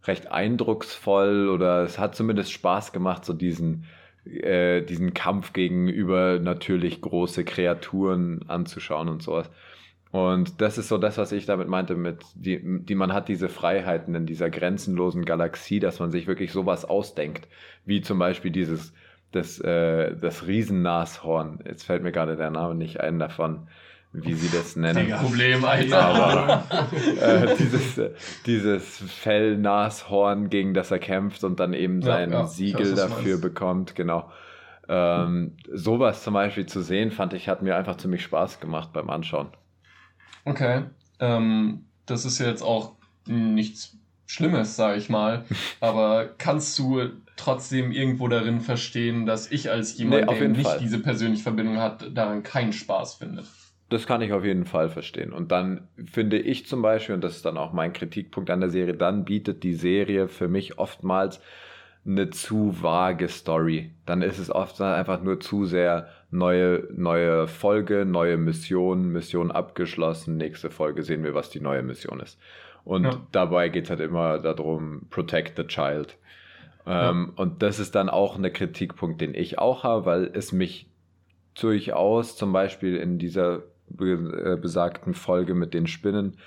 recht 0.04 0.30
eindrucksvoll 0.30 1.48
oder 1.48 1.82
es 1.82 1.98
hat 1.98 2.14
zumindest 2.14 2.52
Spaß 2.52 2.92
gemacht, 2.92 3.24
so 3.24 3.32
diesen, 3.32 3.84
äh, 4.24 4.82
diesen 4.82 5.14
Kampf 5.14 5.52
gegenüber 5.52 6.38
natürlich 6.38 7.00
große 7.00 7.44
Kreaturen 7.44 8.44
anzuschauen 8.48 9.08
und 9.08 9.22
sowas. 9.22 9.50
Und 10.12 10.60
das 10.60 10.78
ist 10.78 10.88
so 10.88 10.98
das, 10.98 11.18
was 11.18 11.32
ich 11.32 11.46
damit 11.46 11.68
meinte, 11.68 11.94
mit 11.94 12.24
die, 12.34 12.60
die 12.62 12.94
man 12.94 13.12
hat 13.12 13.28
diese 13.28 13.48
Freiheiten 13.48 14.14
in 14.14 14.24
dieser 14.24 14.48
grenzenlosen 14.48 15.24
Galaxie, 15.24 15.80
dass 15.80 15.98
man 15.98 16.10
sich 16.10 16.26
wirklich 16.26 16.52
sowas 16.52 16.84
ausdenkt, 16.84 17.48
wie 17.84 18.00
zum 18.00 18.18
Beispiel 18.18 18.50
dieses 18.50 18.94
das, 19.32 19.58
äh, 19.60 20.16
das 20.16 20.46
Riesennashorn. 20.46 21.58
Jetzt 21.66 21.84
fällt 21.84 22.02
mir 22.02 22.12
gerade 22.12 22.36
der 22.36 22.50
Name 22.50 22.74
nicht 22.74 23.00
ein 23.00 23.18
davon, 23.18 23.68
wie 24.24 24.34
sie 24.34 24.56
das 24.56 24.76
nennen. 24.76 25.08
Kein 25.08 25.18
Problem, 25.20 25.64
Alter. 25.64 25.98
Aber 25.98 26.64
äh, 27.20 27.56
dieses, 27.56 28.00
dieses 28.46 28.98
Fellnashorn, 28.98 30.48
gegen 30.50 30.74
das 30.74 30.90
er 30.90 30.98
kämpft 30.98 31.44
und 31.44 31.60
dann 31.60 31.74
eben 31.74 32.02
sein 32.02 32.32
ja, 32.32 32.40
ja, 32.40 32.46
Siegel 32.46 32.92
weiß, 32.92 32.94
dafür 32.94 33.38
bekommt, 33.38 33.94
genau. 33.94 34.30
Ähm, 34.88 35.56
sowas 35.72 36.22
zum 36.22 36.34
Beispiel 36.34 36.66
zu 36.66 36.80
sehen, 36.80 37.10
fand 37.10 37.32
ich, 37.34 37.48
hat 37.48 37.62
mir 37.62 37.76
einfach 37.76 37.96
ziemlich 37.96 38.22
Spaß 38.22 38.60
gemacht 38.60 38.90
beim 38.92 39.10
Anschauen. 39.10 39.48
Okay. 40.44 40.84
Ähm, 41.18 41.86
das 42.06 42.24
ist 42.24 42.38
jetzt 42.38 42.62
auch 42.62 42.92
nichts 43.26 43.96
Schlimmes, 44.26 44.76
sage 44.76 44.98
ich 44.98 45.08
mal. 45.08 45.44
Aber 45.80 46.28
kannst 46.38 46.78
du 46.78 47.10
trotzdem 47.36 47.92
irgendwo 47.92 48.28
darin 48.28 48.60
verstehen, 48.60 49.26
dass 49.26 49.50
ich 49.50 49.70
als 49.70 49.98
jemand, 49.98 50.26
nee, 50.26 50.38
der 50.38 50.48
nicht 50.48 50.62
Fall. 50.62 50.78
diese 50.78 51.00
persönliche 51.00 51.42
Verbindung 51.42 51.78
hat, 51.78 52.16
daran 52.16 52.42
keinen 52.42 52.72
Spaß 52.72 53.16
findet? 53.16 53.46
Das 53.88 54.06
kann 54.06 54.20
ich 54.20 54.32
auf 54.32 54.44
jeden 54.44 54.64
Fall 54.64 54.88
verstehen. 54.88 55.32
Und 55.32 55.52
dann 55.52 55.86
finde 56.04 56.38
ich 56.38 56.66
zum 56.66 56.82
Beispiel, 56.82 57.14
und 57.14 57.22
das 57.22 57.36
ist 57.36 57.44
dann 57.44 57.56
auch 57.56 57.72
mein 57.72 57.92
Kritikpunkt 57.92 58.50
an 58.50 58.60
der 58.60 58.70
Serie, 58.70 58.94
dann 58.94 59.24
bietet 59.24 59.62
die 59.62 59.74
Serie 59.74 60.28
für 60.28 60.48
mich 60.48 60.78
oftmals 60.78 61.40
eine 62.04 62.30
zu 62.30 62.82
vage 62.82 63.28
Story. 63.28 63.92
Dann 64.04 64.22
ist 64.22 64.38
es 64.38 64.50
oft 64.50 64.80
einfach 64.80 65.22
nur 65.22 65.40
zu 65.40 65.64
sehr 65.66 66.08
neue, 66.30 66.88
neue 66.94 67.46
Folge, 67.48 68.04
neue 68.04 68.36
Mission, 68.36 69.08
Mission 69.12 69.50
abgeschlossen, 69.50 70.36
nächste 70.36 70.70
Folge 70.70 71.02
sehen 71.02 71.24
wir, 71.24 71.34
was 71.34 71.50
die 71.50 71.60
neue 71.60 71.82
Mission 71.82 72.20
ist. 72.20 72.38
Und 72.84 73.04
ja. 73.04 73.20
dabei 73.32 73.68
geht 73.68 73.84
es 73.84 73.90
halt 73.90 74.00
immer 74.00 74.38
darum, 74.38 75.06
protect 75.10 75.56
the 75.56 75.64
child. 75.64 76.16
Ähm, 76.86 77.32
ja. 77.36 77.42
Und 77.42 77.62
das 77.62 77.80
ist 77.80 77.96
dann 77.96 78.08
auch 78.08 78.38
ein 78.38 78.52
Kritikpunkt, 78.52 79.20
den 79.20 79.34
ich 79.34 79.58
auch 79.58 79.82
habe, 79.82 80.06
weil 80.06 80.30
es 80.32 80.52
mich 80.52 80.88
durchaus 81.60 82.36
zum 82.36 82.52
Beispiel 82.52 82.96
in 82.96 83.18
dieser 83.18 83.62
äh, 83.98 84.56
besagten 84.56 85.14
Folge 85.14 85.54
mit 85.54 85.74
den 85.74 85.86
Spinnen 85.86 86.38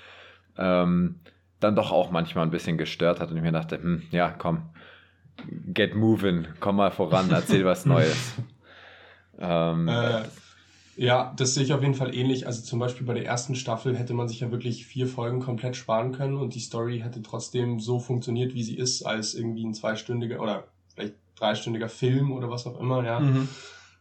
ähm, 0.56 1.16
dann 1.60 1.76
doch 1.76 1.92
auch 1.92 2.10
manchmal 2.10 2.44
ein 2.44 2.50
bisschen 2.50 2.78
gestört 2.78 3.20
hat 3.20 3.30
und 3.30 3.36
ich 3.36 3.42
mir 3.42 3.52
dachte, 3.52 3.76
hm, 3.76 4.02
ja, 4.10 4.30
komm, 4.30 4.70
get 5.72 5.94
moving, 5.94 6.46
komm 6.58 6.76
mal 6.76 6.90
voran, 6.90 7.30
erzähl 7.30 7.64
was 7.64 7.86
Neues. 7.86 8.34
ähm, 9.38 9.88
äh, 9.88 10.22
ja, 10.96 11.32
das 11.36 11.54
sehe 11.54 11.64
ich 11.64 11.72
auf 11.72 11.82
jeden 11.82 11.94
Fall 11.94 12.14
ähnlich. 12.14 12.46
Also 12.46 12.62
zum 12.62 12.78
Beispiel 12.78 13.06
bei 13.06 13.14
der 13.14 13.24
ersten 13.24 13.54
Staffel 13.54 13.96
hätte 13.96 14.12
man 14.12 14.28
sich 14.28 14.40
ja 14.40 14.50
wirklich 14.50 14.86
vier 14.86 15.06
Folgen 15.06 15.40
komplett 15.40 15.76
sparen 15.76 16.12
können 16.12 16.36
und 16.36 16.54
die 16.54 16.60
Story 16.60 17.00
hätte 17.00 17.22
trotzdem 17.22 17.80
so 17.80 17.98
funktioniert, 18.00 18.54
wie 18.54 18.62
sie 18.62 18.76
ist, 18.76 19.02
als 19.02 19.34
irgendwie 19.34 19.64
ein 19.64 19.74
zweistündiger 19.74 20.40
oder 20.40 20.64
vielleicht 20.94 21.14
dreistündiger 21.36 21.88
Film 21.88 22.32
oder 22.32 22.50
was 22.50 22.66
auch 22.66 22.78
immer, 22.78 23.04
ja. 23.04 23.20
Mhm. 23.20 23.48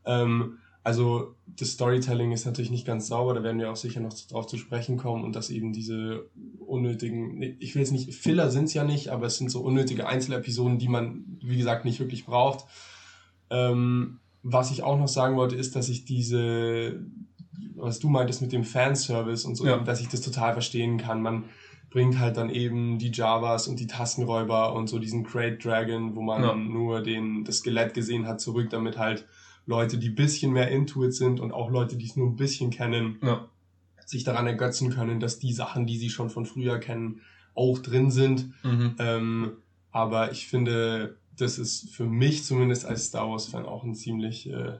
Ähm, 0.05 0.57
also 0.89 1.35
das 1.45 1.73
Storytelling 1.73 2.31
ist 2.31 2.47
natürlich 2.47 2.71
nicht 2.71 2.87
ganz 2.87 3.05
sauber, 3.05 3.35
da 3.35 3.43
werden 3.43 3.59
wir 3.59 3.71
auch 3.71 3.75
sicher 3.75 3.99
noch 3.99 4.11
drauf 4.27 4.47
zu 4.47 4.57
sprechen 4.57 4.97
kommen 4.97 5.23
und 5.23 5.35
dass 5.35 5.51
eben 5.51 5.71
diese 5.71 6.27
unnötigen, 6.65 7.43
ich 7.59 7.75
will 7.75 7.83
jetzt 7.83 7.91
nicht, 7.91 8.11
Filler 8.15 8.49
sind 8.49 8.65
es 8.65 8.73
ja 8.73 8.83
nicht, 8.83 9.09
aber 9.09 9.27
es 9.27 9.37
sind 9.37 9.51
so 9.51 9.61
unnötige 9.61 10.07
Einzelepisoden, 10.07 10.79
die 10.79 10.87
man, 10.87 11.37
wie 11.43 11.57
gesagt, 11.57 11.85
nicht 11.85 11.99
wirklich 11.99 12.25
braucht. 12.25 12.65
Ähm, 13.51 14.19
was 14.41 14.71
ich 14.71 14.81
auch 14.81 14.97
noch 14.97 15.07
sagen 15.07 15.35
wollte, 15.35 15.55
ist, 15.55 15.75
dass 15.75 15.89
ich 15.89 16.05
diese, 16.05 16.99
was 17.75 17.99
du 17.99 18.09
meintest 18.09 18.41
mit 18.41 18.51
dem 18.51 18.63
Fanservice 18.63 19.45
und 19.45 19.53
so, 19.53 19.67
ja. 19.67 19.77
dass 19.77 20.01
ich 20.01 20.07
das 20.07 20.21
total 20.21 20.53
verstehen 20.53 20.97
kann. 20.97 21.21
Man 21.21 21.45
bringt 21.91 22.17
halt 22.17 22.37
dann 22.37 22.49
eben 22.49 22.97
die 22.97 23.11
Javas 23.11 23.67
und 23.67 23.79
die 23.79 23.85
Tastenräuber 23.85 24.73
und 24.73 24.87
so 24.87 24.97
diesen 24.97 25.23
Crate 25.23 25.57
Dragon, 25.57 26.15
wo 26.15 26.21
man 26.23 26.41
ja. 26.41 26.55
nur 26.55 27.03
den, 27.03 27.43
das 27.43 27.57
Skelett 27.57 27.93
gesehen 27.93 28.25
hat, 28.25 28.41
zurück, 28.41 28.71
damit 28.71 28.97
halt 28.97 29.27
Leute, 29.69 29.99
die 29.99 30.09
bisschen 30.09 30.51
mehr 30.51 30.69
Intuit 30.69 31.13
sind 31.13 31.39
und 31.39 31.51
auch 31.51 31.69
Leute, 31.69 31.95
die 31.95 32.05
es 32.05 32.15
nur 32.15 32.27
ein 32.27 32.35
bisschen 32.35 32.71
kennen, 32.71 33.19
ja. 33.21 33.47
sich 34.03 34.23
daran 34.23 34.47
ergötzen 34.47 34.89
können, 34.89 35.19
dass 35.19 35.37
die 35.37 35.53
Sachen, 35.53 35.85
die 35.85 35.99
sie 35.99 36.09
schon 36.09 36.31
von 36.31 36.47
früher 36.47 36.79
kennen, 36.79 37.21
auch 37.53 37.77
drin 37.77 38.09
sind. 38.09 38.51
Mhm. 38.63 38.95
Ähm, 38.97 39.51
aber 39.91 40.31
ich 40.31 40.47
finde, 40.47 41.17
das 41.37 41.59
ist 41.59 41.91
für 41.91 42.05
mich 42.05 42.43
zumindest 42.45 42.83
als 42.83 43.05
Star 43.05 43.29
Wars-Fan 43.29 43.67
auch 43.67 43.83
ein 43.83 43.93
ziemlich 43.93 44.49
äh, 44.49 44.79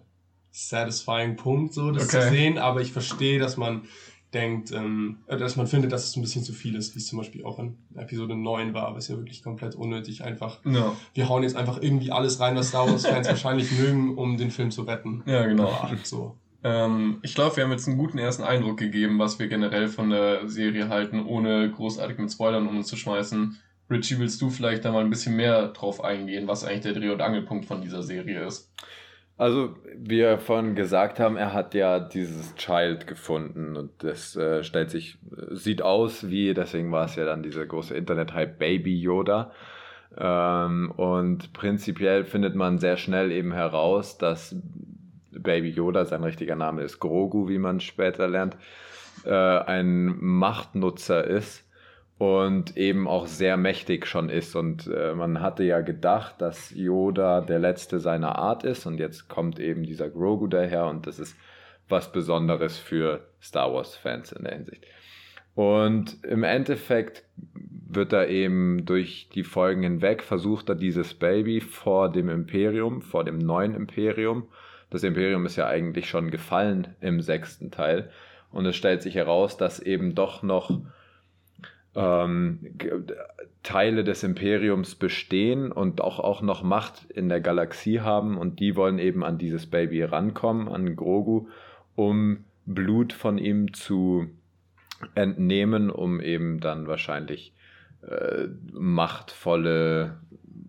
satisfying 0.51 1.35
Punkt, 1.35 1.75
so 1.75 1.91
das 1.91 2.05
okay. 2.05 2.21
zu 2.21 2.29
sehen. 2.29 2.57
Aber 2.57 2.81
ich 2.81 2.91
verstehe, 2.91 3.37
dass 3.37 3.57
man 3.57 3.83
denkt, 4.33 4.71
ähm, 4.71 5.17
äh, 5.27 5.37
dass 5.37 5.55
man 5.55 5.67
findet, 5.67 5.91
dass 5.91 6.07
es 6.07 6.15
ein 6.15 6.21
bisschen 6.21 6.43
zu 6.43 6.53
viel 6.53 6.75
ist, 6.75 6.95
wie 6.95 6.99
es 6.99 7.07
zum 7.07 7.17
Beispiel 7.17 7.43
auch 7.43 7.59
in 7.59 7.77
Episode 7.95 8.35
9 8.35 8.73
war, 8.73 8.87
aber 8.87 8.97
es 8.97 9.07
ja 9.07 9.17
wirklich 9.17 9.43
komplett 9.43 9.75
unnötig 9.75 10.23
einfach. 10.23 10.59
Ja. 10.65 10.95
Wir 11.13 11.29
hauen 11.29 11.43
jetzt 11.43 11.55
einfach 11.55 11.81
irgendwie 11.81 12.11
alles 12.11 12.39
rein, 12.39 12.55
was 12.55 12.69
Star 12.69 12.87
Wars-Fans 12.87 13.27
wahrscheinlich 13.29 13.71
mögen, 13.71 14.17
um 14.17 14.37
den 14.37 14.51
Film 14.51 14.71
zu 14.71 14.83
retten. 14.83 15.23
Ja, 15.25 15.45
genau. 15.45 15.89
so. 16.03 16.35
Ähm, 16.63 17.19
ich 17.21 17.33
glaube, 17.35 17.55
wir 17.55 17.63
haben 17.63 17.71
jetzt 17.71 17.87
einen 17.87 17.97
guten 17.97 18.17
ersten 18.17 18.43
Eindruck 18.43 18.77
gegeben, 18.77 19.17
was 19.17 19.39
wir 19.39 19.47
generell 19.47 19.87
von 19.87 20.09
der 20.09 20.47
Serie 20.47 20.89
halten, 20.89 21.25
ohne 21.25 21.71
großartig 21.71 22.17
mit 22.17 22.31
Spoilern 22.31 22.67
um 22.67 22.77
uns 22.77 22.87
zu 22.87 22.97
schmeißen. 22.97 23.57
Richie, 23.89 24.19
willst 24.19 24.41
du 24.41 24.49
vielleicht 24.49 24.85
da 24.85 24.91
mal 24.91 25.03
ein 25.03 25.09
bisschen 25.09 25.35
mehr 25.35 25.69
drauf 25.69 26.03
eingehen, 26.03 26.47
was 26.47 26.63
eigentlich 26.63 26.81
der 26.81 26.93
Dreh- 26.93 27.09
und 27.09 27.21
Angelpunkt 27.21 27.65
von 27.65 27.81
dieser 27.81 28.03
Serie 28.03 28.45
ist? 28.45 28.71
Also, 29.39 29.73
wie 29.95 30.17
wir 30.17 30.37
vorhin 30.37 30.75
gesagt 30.75 31.17
haben, 31.17 31.37
er 31.37 31.53
hat 31.53 31.73
ja 31.73 32.01
dieses 32.01 32.55
Child 32.55 33.07
gefunden 33.07 33.77
und 33.77 33.91
das 34.03 34.35
äh, 34.35 34.65
stellt 34.65 34.89
sich, 34.91 35.17
sieht 35.51 35.81
aus 35.81 36.29
wie, 36.29 36.53
deswegen 36.53 36.91
war 36.91 37.05
es 37.05 37.15
ja 37.15 37.23
dann 37.23 37.41
dieser 37.41 37.65
große 37.65 37.95
Internet-Hype 37.95 38.59
Baby 38.59 38.99
Yoda. 38.99 39.51
Ähm, 40.17 40.91
und 40.91 41.53
prinzipiell 41.53 42.25
findet 42.25 42.55
man 42.55 42.79
sehr 42.79 42.97
schnell 42.97 43.31
eben 43.31 43.53
heraus, 43.53 44.17
dass 44.17 44.57
Baby 45.31 45.69
Yoda, 45.69 46.03
sein 46.03 46.25
richtiger 46.25 46.57
Name 46.57 46.81
ist 46.81 46.99
Grogu, 46.99 47.47
wie 47.47 47.59
man 47.59 47.79
später 47.79 48.27
lernt, 48.27 48.57
äh, 49.23 49.31
ein 49.31 50.17
Machtnutzer 50.19 51.23
ist 51.23 51.68
und 52.19 52.75
eben 52.75 53.07
auch 53.07 53.27
sehr 53.27 53.55
mächtig 53.55 54.05
schon 54.05 54.29
ist. 54.29 54.53
Und 54.55 54.87
äh, 54.87 55.15
man 55.15 55.39
hatte 55.41 55.63
ja 55.63 55.79
gedacht, 55.79 56.35
dass 56.41 56.69
Yoda 56.75 57.39
der 57.39 57.59
letzte 57.59 57.99
seiner 57.99 58.37
Art 58.37 58.65
ist 58.65 58.85
und 58.85 58.99
jetzt 58.99 59.29
kommt 59.29 59.57
eben 59.57 59.83
dieser 59.83 60.09
Grogu 60.09 60.47
daher 60.47 60.85
und 60.87 61.07
das 61.07 61.17
ist 61.17 61.35
was 61.87 62.11
Besonderes 62.11 62.77
für 62.77 63.21
Star 63.41 63.73
Wars-Fans 63.73 64.33
in 64.33 64.43
der 64.43 64.53
Hinsicht. 64.53 64.85
Und 65.55 66.23
im 66.25 66.43
Endeffekt 66.43 67.23
wird 67.35 68.11
er 68.11 68.27
eben 68.27 68.85
durch 68.85 69.29
die 69.33 69.45
Folgen 69.45 69.81
hinweg 69.83 70.21
versucht 70.21 70.67
er 70.67 70.75
dieses 70.75 71.13
Baby 71.13 71.61
vor 71.61 72.11
dem 72.11 72.27
Imperium, 72.29 73.01
vor 73.01 73.23
dem 73.23 73.37
neuen 73.37 73.73
Imperium. 73.73 74.49
Das 74.89 75.03
Imperium 75.03 75.45
ist 75.45 75.55
ja 75.55 75.67
eigentlich 75.67 76.09
schon 76.09 76.31
gefallen 76.31 76.95
im 76.99 77.21
sechsten 77.21 77.71
Teil. 77.71 78.09
Und 78.51 78.65
es 78.65 78.75
stellt 78.75 79.01
sich 79.01 79.15
heraus, 79.15 79.55
dass 79.55 79.79
eben 79.79 80.15
doch 80.15 80.43
noch 80.43 80.81
ähm, 81.95 82.59
Teile 83.63 84.03
des 84.03 84.23
Imperiums 84.23 84.95
bestehen 84.95 85.71
und 85.71 86.01
auch, 86.01 86.19
auch 86.19 86.41
noch 86.41 86.63
Macht 86.63 87.05
in 87.11 87.29
der 87.29 87.41
Galaxie 87.41 87.99
haben 87.99 88.37
und 88.37 88.59
die 88.59 88.75
wollen 88.75 88.99
eben 88.99 89.23
an 89.23 89.37
dieses 89.37 89.65
Baby 89.65 90.03
rankommen, 90.03 90.67
an 90.67 90.95
Grogu, 90.95 91.47
um 91.95 92.45
Blut 92.65 93.13
von 93.13 93.37
ihm 93.37 93.73
zu 93.73 94.27
entnehmen, 95.15 95.89
um 95.89 96.21
eben 96.21 96.59
dann 96.59 96.87
wahrscheinlich 96.87 97.53
äh, 98.07 98.47
machtvolle, 98.71 100.19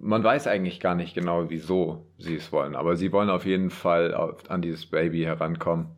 man 0.01 0.25
weiß 0.25 0.47
eigentlich 0.47 0.81
gar 0.81 0.95
nicht 0.95 1.15
genau, 1.15 1.51
wieso 1.51 2.07
sie 2.19 2.37
es 2.37 2.51
wollen, 2.53 2.75
aber 2.75 2.97
sie 2.97 3.13
wollen 3.13 3.31
auf 3.31 3.45
jeden 3.47 3.71
Fall 3.71 4.15
auf, 4.15 4.51
an 4.51 4.63
dieses 4.63 4.87
Baby 4.87 5.23
herankommen. 5.23 5.89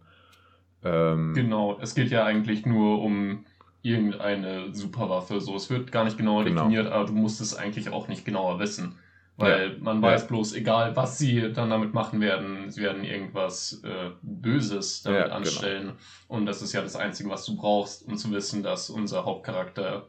Ähm, 0.84 1.32
genau, 1.34 1.78
es 1.80 1.94
geht 1.94 2.10
ja 2.10 2.24
eigentlich 2.24 2.66
nur 2.66 3.00
um 3.02 3.44
irgendeine 3.82 4.74
Superwaffe. 4.74 5.40
So, 5.40 5.56
es 5.56 5.68
wird 5.70 5.92
gar 5.92 6.04
nicht 6.04 6.16
genauer 6.16 6.44
genau. 6.44 6.62
definiert, 6.62 6.92
aber 6.92 7.04
du 7.04 7.12
musst 7.12 7.40
es 7.40 7.54
eigentlich 7.54 7.90
auch 7.90 8.08
nicht 8.08 8.24
genauer 8.24 8.58
wissen. 8.58 8.96
Weil 9.36 9.72
ja. 9.72 9.78
man 9.80 10.02
weiß 10.02 10.22
ja. 10.22 10.26
bloß, 10.28 10.54
egal 10.54 10.94
was 10.94 11.18
sie 11.18 11.52
dann 11.52 11.70
damit 11.70 11.94
machen 11.94 12.20
werden, 12.20 12.70
sie 12.70 12.82
werden 12.82 13.02
irgendwas 13.02 13.82
äh, 13.82 14.10
Böses 14.22 15.02
damit 15.02 15.20
ja, 15.20 15.24
genau. 15.24 15.36
anstellen. 15.36 15.86
Genau. 15.86 15.98
Und 16.28 16.46
das 16.46 16.62
ist 16.62 16.72
ja 16.72 16.82
das 16.82 16.96
Einzige, 16.96 17.30
was 17.30 17.44
du 17.46 17.56
brauchst, 17.56 18.06
um 18.06 18.16
zu 18.16 18.30
wissen, 18.30 18.62
dass 18.62 18.90
unser 18.90 19.24
Hauptcharakter 19.24 20.06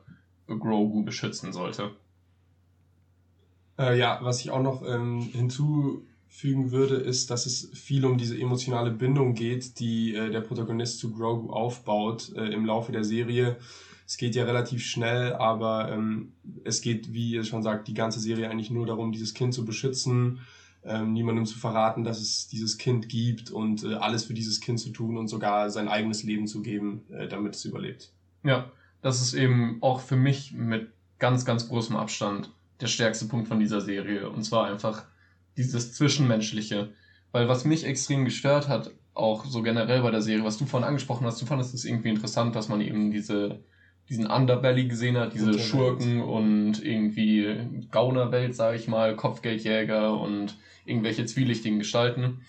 Grogu 0.48 1.04
beschützen 1.04 1.54
sollte. 1.54 1.92
Äh, 3.80 3.98
ja, 3.98 4.20
was 4.22 4.42
ich 4.42 4.52
auch 4.52 4.62
noch 4.62 4.84
ähm, 4.86 5.22
hinzu 5.22 6.06
fügen 6.34 6.72
würde, 6.72 6.96
ist, 6.96 7.30
dass 7.30 7.46
es 7.46 7.70
viel 7.76 8.04
um 8.06 8.18
diese 8.18 8.36
emotionale 8.36 8.90
Bindung 8.90 9.36
geht, 9.36 9.80
die 9.80 10.16
äh, 10.16 10.32
der 10.32 10.42
Protagonist 10.42 10.98
zu 10.98 11.14
Grogu 11.14 11.54
aufbaut 11.54 12.34
äh, 12.36 12.48
im 12.48 12.66
Laufe 12.66 12.92
der 12.92 13.04
Serie. 13.04 13.58
Es 14.08 14.18
geht 14.18 14.34
ja 14.34 14.44
relativ 14.44 14.84
schnell, 14.84 15.34
aber 15.34 15.92
ähm, 15.92 16.34
es 16.64 16.82
geht, 16.82 17.14
wie 17.14 17.34
ihr 17.34 17.44
schon 17.44 17.62
sagt, 17.62 17.88
die 17.88 17.94
ganze 17.94 18.20
Serie 18.20 18.50
eigentlich 18.50 18.72
nur 18.72 18.88
darum, 18.88 19.12
dieses 19.12 19.36
Kind 19.36 19.54
zu 19.54 19.64
beschützen, 19.64 20.40
ähm, 20.84 21.14
niemandem 21.14 21.46
zu 21.46 21.58
verraten, 21.60 22.04
dass 22.04 22.20
es 22.20 22.48
dieses 22.48 22.80
Kind 22.80 23.10
gibt 23.10 23.52
und 23.52 23.84
äh, 23.84 23.94
alles 23.94 24.26
für 24.26 24.34
dieses 24.34 24.60
Kind 24.60 24.80
zu 24.80 24.90
tun 24.90 25.18
und 25.18 25.28
sogar 25.28 25.70
sein 25.70 25.88
eigenes 25.88 26.24
Leben 26.24 26.48
zu 26.48 26.64
geben, 26.64 27.04
äh, 27.12 27.28
damit 27.28 27.54
es 27.54 27.64
überlebt. 27.64 28.12
Ja, 28.44 28.72
das 29.04 29.22
ist 29.22 29.36
eben 29.36 29.78
auch 29.82 30.00
für 30.00 30.18
mich 30.18 30.52
mit 30.52 30.90
ganz, 31.20 31.46
ganz 31.46 31.70
großem 31.70 31.96
Abstand 31.96 32.50
der 32.82 32.88
stärkste 32.88 33.26
Punkt 33.26 33.48
von 33.48 33.60
dieser 33.60 33.82
Serie. 33.82 34.30
Und 34.30 34.44
zwar 34.44 34.66
einfach 34.66 35.06
dieses 35.58 35.94
Zwischenmenschliche. 35.94 36.94
Weil 37.32 37.48
was 37.48 37.66
mich 37.66 37.86
extrem 37.86 38.26
gestört 38.26 38.68
hat, 38.68 38.92
auch 39.14 39.46
so 39.46 39.62
generell 39.62 40.02
bei 40.02 40.12
der 40.12 40.22
Serie, 40.22 40.44
was 40.44 40.58
du 40.58 40.66
vorhin 40.66 40.88
angesprochen 40.88 41.26
hast, 41.26 41.42
du 41.42 41.46
fandest 41.46 41.74
es 41.74 41.86
irgendwie 41.86 42.10
interessant, 42.10 42.56
dass 42.56 42.70
man 42.70 42.82
eben 42.82 43.12
diese, 43.12 43.60
diesen 44.10 44.28
Underbelly 44.28 44.88
gesehen 44.88 45.18
hat, 45.18 45.34
diese 45.34 45.58
Schurken 45.60 46.22
und 46.22 46.84
irgendwie 46.84 47.88
Gaunerwelt, 47.92 48.56
sage 48.56 48.78
ich 48.78 48.88
mal, 48.88 49.16
Kopfgeldjäger 49.16 50.20
und 50.20 50.58
irgendwelche 50.86 51.26
zwielichtigen 51.26 51.80
Gestalten. 51.80 52.42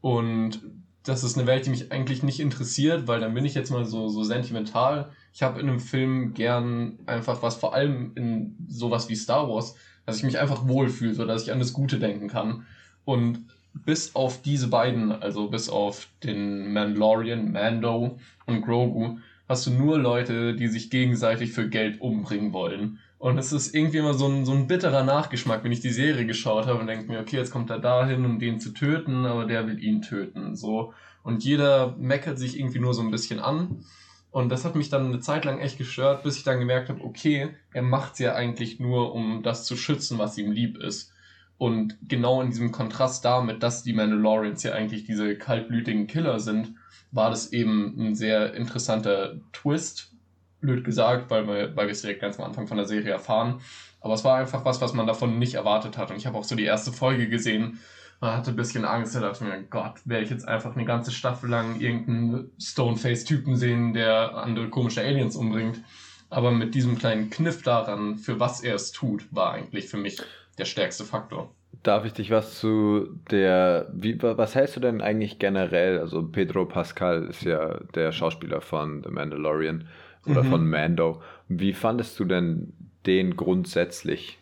Und 0.00 0.60
das 1.04 1.24
ist 1.24 1.36
eine 1.36 1.46
Welt, 1.46 1.66
die 1.66 1.70
mich 1.70 1.90
eigentlich 1.90 2.22
nicht 2.22 2.40
interessiert, 2.40 3.08
weil 3.08 3.20
dann 3.20 3.34
bin 3.34 3.44
ich 3.44 3.54
jetzt 3.54 3.70
mal 3.70 3.84
so, 3.84 4.08
so 4.08 4.22
sentimental. 4.22 5.10
Ich 5.32 5.42
habe 5.42 5.60
in 5.60 5.68
einem 5.68 5.80
Film 5.80 6.34
gern 6.34 6.98
einfach 7.06 7.42
was, 7.42 7.56
vor 7.56 7.74
allem 7.74 8.12
in 8.14 8.56
sowas 8.68 9.08
wie 9.08 9.16
Star 9.16 9.48
Wars, 9.48 9.74
dass 10.06 10.18
ich 10.18 10.24
mich 10.24 10.38
einfach 10.38 10.66
wohlfühle, 10.66 11.14
so 11.14 11.24
dass 11.24 11.44
ich 11.44 11.52
an 11.52 11.58
das 11.58 11.72
Gute 11.72 11.98
denken 11.98 12.28
kann. 12.28 12.66
Und 13.04 13.40
bis 13.74 14.14
auf 14.14 14.42
diese 14.42 14.68
beiden, 14.68 15.12
also 15.12 15.48
bis 15.48 15.68
auf 15.68 16.08
den 16.22 16.72
Mandalorian, 16.72 17.52
Mando 17.52 18.18
und 18.46 18.62
Grogu, 18.62 19.18
hast 19.48 19.66
du 19.66 19.70
nur 19.70 19.98
Leute, 19.98 20.54
die 20.54 20.68
sich 20.68 20.90
gegenseitig 20.90 21.52
für 21.52 21.68
Geld 21.68 22.00
umbringen 22.00 22.52
wollen. 22.52 22.98
Und 23.18 23.38
es 23.38 23.52
ist 23.52 23.74
irgendwie 23.74 23.98
immer 23.98 24.14
so 24.14 24.26
ein, 24.26 24.44
so 24.44 24.52
ein 24.52 24.66
bitterer 24.66 25.04
Nachgeschmack, 25.04 25.62
wenn 25.62 25.72
ich 25.72 25.80
die 25.80 25.90
Serie 25.90 26.26
geschaut 26.26 26.66
habe 26.66 26.80
und 26.80 26.88
denke 26.88 27.10
mir, 27.10 27.20
okay, 27.20 27.36
jetzt 27.36 27.52
kommt 27.52 27.70
er 27.70 27.78
dahin, 27.78 28.24
um 28.24 28.38
den 28.38 28.58
zu 28.58 28.70
töten, 28.70 29.26
aber 29.26 29.44
der 29.44 29.66
will 29.66 29.82
ihn 29.82 30.02
töten. 30.02 30.56
So. 30.56 30.92
Und 31.22 31.44
jeder 31.44 31.94
meckert 31.98 32.38
sich 32.38 32.58
irgendwie 32.58 32.80
nur 32.80 32.94
so 32.94 33.02
ein 33.02 33.12
bisschen 33.12 33.38
an. 33.38 33.84
Und 34.32 34.48
das 34.48 34.64
hat 34.64 34.74
mich 34.74 34.88
dann 34.88 35.06
eine 35.06 35.20
Zeit 35.20 35.44
lang 35.44 35.60
echt 35.60 35.76
gestört, 35.76 36.22
bis 36.22 36.38
ich 36.38 36.42
dann 36.42 36.58
gemerkt 36.58 36.88
habe, 36.88 37.04
okay, 37.04 37.50
er 37.74 37.82
macht's 37.82 38.18
ja 38.18 38.34
eigentlich 38.34 38.80
nur, 38.80 39.14
um 39.14 39.42
das 39.42 39.66
zu 39.66 39.76
schützen, 39.76 40.18
was 40.18 40.38
ihm 40.38 40.50
lieb 40.50 40.78
ist. 40.78 41.12
Und 41.58 41.98
genau 42.08 42.40
in 42.40 42.48
diesem 42.48 42.72
Kontrast 42.72 43.26
damit, 43.26 43.62
dass 43.62 43.82
die 43.82 43.92
Mandalorians 43.92 44.62
ja 44.62 44.72
eigentlich 44.72 45.04
diese 45.04 45.36
kaltblütigen 45.36 46.06
Killer 46.06 46.40
sind, 46.40 46.74
war 47.10 47.28
das 47.28 47.52
eben 47.52 47.94
ein 47.98 48.14
sehr 48.14 48.54
interessanter 48.54 49.34
Twist. 49.52 50.14
Blöd 50.62 50.82
gesagt, 50.82 51.30
weil 51.30 51.46
wir, 51.46 51.76
weil 51.76 51.90
es 51.90 52.00
direkt 52.00 52.22
ganz 52.22 52.38
am 52.38 52.46
Anfang 52.46 52.66
von 52.66 52.78
der 52.78 52.86
Serie 52.86 53.12
erfahren. 53.12 53.60
Aber 54.00 54.14
es 54.14 54.24
war 54.24 54.38
einfach 54.38 54.64
was, 54.64 54.80
was 54.80 54.94
man 54.94 55.06
davon 55.06 55.38
nicht 55.38 55.54
erwartet 55.54 55.98
hat. 55.98 56.10
Und 56.10 56.16
ich 56.16 56.26
habe 56.26 56.38
auch 56.38 56.44
so 56.44 56.56
die 56.56 56.64
erste 56.64 56.90
Folge 56.90 57.28
gesehen 57.28 57.80
man 58.22 58.36
hatte 58.36 58.52
ein 58.52 58.56
bisschen 58.56 58.84
Angst, 58.84 59.16
da 59.16 59.20
dachte 59.20 59.42
mir, 59.42 59.64
Gott, 59.64 59.94
werde 60.04 60.22
ich 60.22 60.30
jetzt 60.30 60.46
einfach 60.46 60.76
eine 60.76 60.84
ganze 60.84 61.10
Staffel 61.10 61.50
lang 61.50 61.80
irgendeinen 61.80 62.52
Stoneface-Typen 62.56 63.56
sehen, 63.56 63.94
der 63.94 64.36
andere 64.36 64.70
komische 64.70 65.00
Aliens 65.00 65.34
umbringt. 65.34 65.82
Aber 66.30 66.52
mit 66.52 66.76
diesem 66.76 66.96
kleinen 66.96 67.30
Kniff 67.30 67.62
daran, 67.62 68.18
für 68.18 68.38
was 68.38 68.62
er 68.62 68.76
es 68.76 68.92
tut, 68.92 69.26
war 69.34 69.52
eigentlich 69.52 69.88
für 69.88 69.96
mich 69.96 70.22
der 70.56 70.66
stärkste 70.66 71.04
Faktor. 71.04 71.52
Darf 71.82 72.04
ich 72.04 72.12
dich 72.12 72.30
was 72.30 72.60
zu 72.60 73.08
der, 73.32 73.90
wie, 73.92 74.22
was 74.22 74.54
hältst 74.54 74.76
du 74.76 74.80
denn 74.80 75.00
eigentlich 75.00 75.40
generell? 75.40 75.98
Also 75.98 76.22
Pedro 76.22 76.64
Pascal 76.64 77.24
ist 77.24 77.42
ja 77.42 77.80
der 77.96 78.12
Schauspieler 78.12 78.60
von 78.60 79.02
The 79.02 79.10
Mandalorian 79.10 79.88
oder 80.26 80.44
mhm. 80.44 80.50
von 80.50 80.70
Mando. 80.70 81.22
Wie 81.48 81.72
fandest 81.72 82.20
du 82.20 82.24
denn 82.24 82.72
den 83.04 83.34
grundsätzlich? 83.34 84.38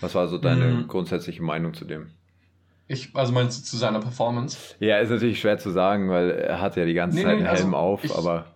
Was 0.00 0.14
war 0.14 0.28
so 0.28 0.38
deine 0.38 0.68
mhm. 0.68 0.86
grundsätzliche 0.86 1.42
Meinung 1.42 1.74
zu 1.74 1.84
dem? 1.84 2.12
Ich, 2.88 3.14
also 3.14 3.32
meinst 3.32 3.58
du 3.58 3.64
zu 3.64 3.76
seiner 3.76 4.00
Performance? 4.00 4.74
Ja, 4.80 4.98
ist 4.98 5.10
natürlich 5.10 5.40
schwer 5.40 5.58
zu 5.58 5.70
sagen, 5.70 6.08
weil 6.08 6.30
er 6.30 6.60
hat 6.60 6.76
ja 6.76 6.86
die 6.86 6.94
ganze 6.94 7.18
nee, 7.18 7.22
Zeit 7.22 7.32
einen 7.32 7.42
nee, 7.42 7.48
Helm 7.48 7.74
also 7.74 7.76
auf, 7.76 8.04
ich, 8.04 8.14
aber. 8.14 8.46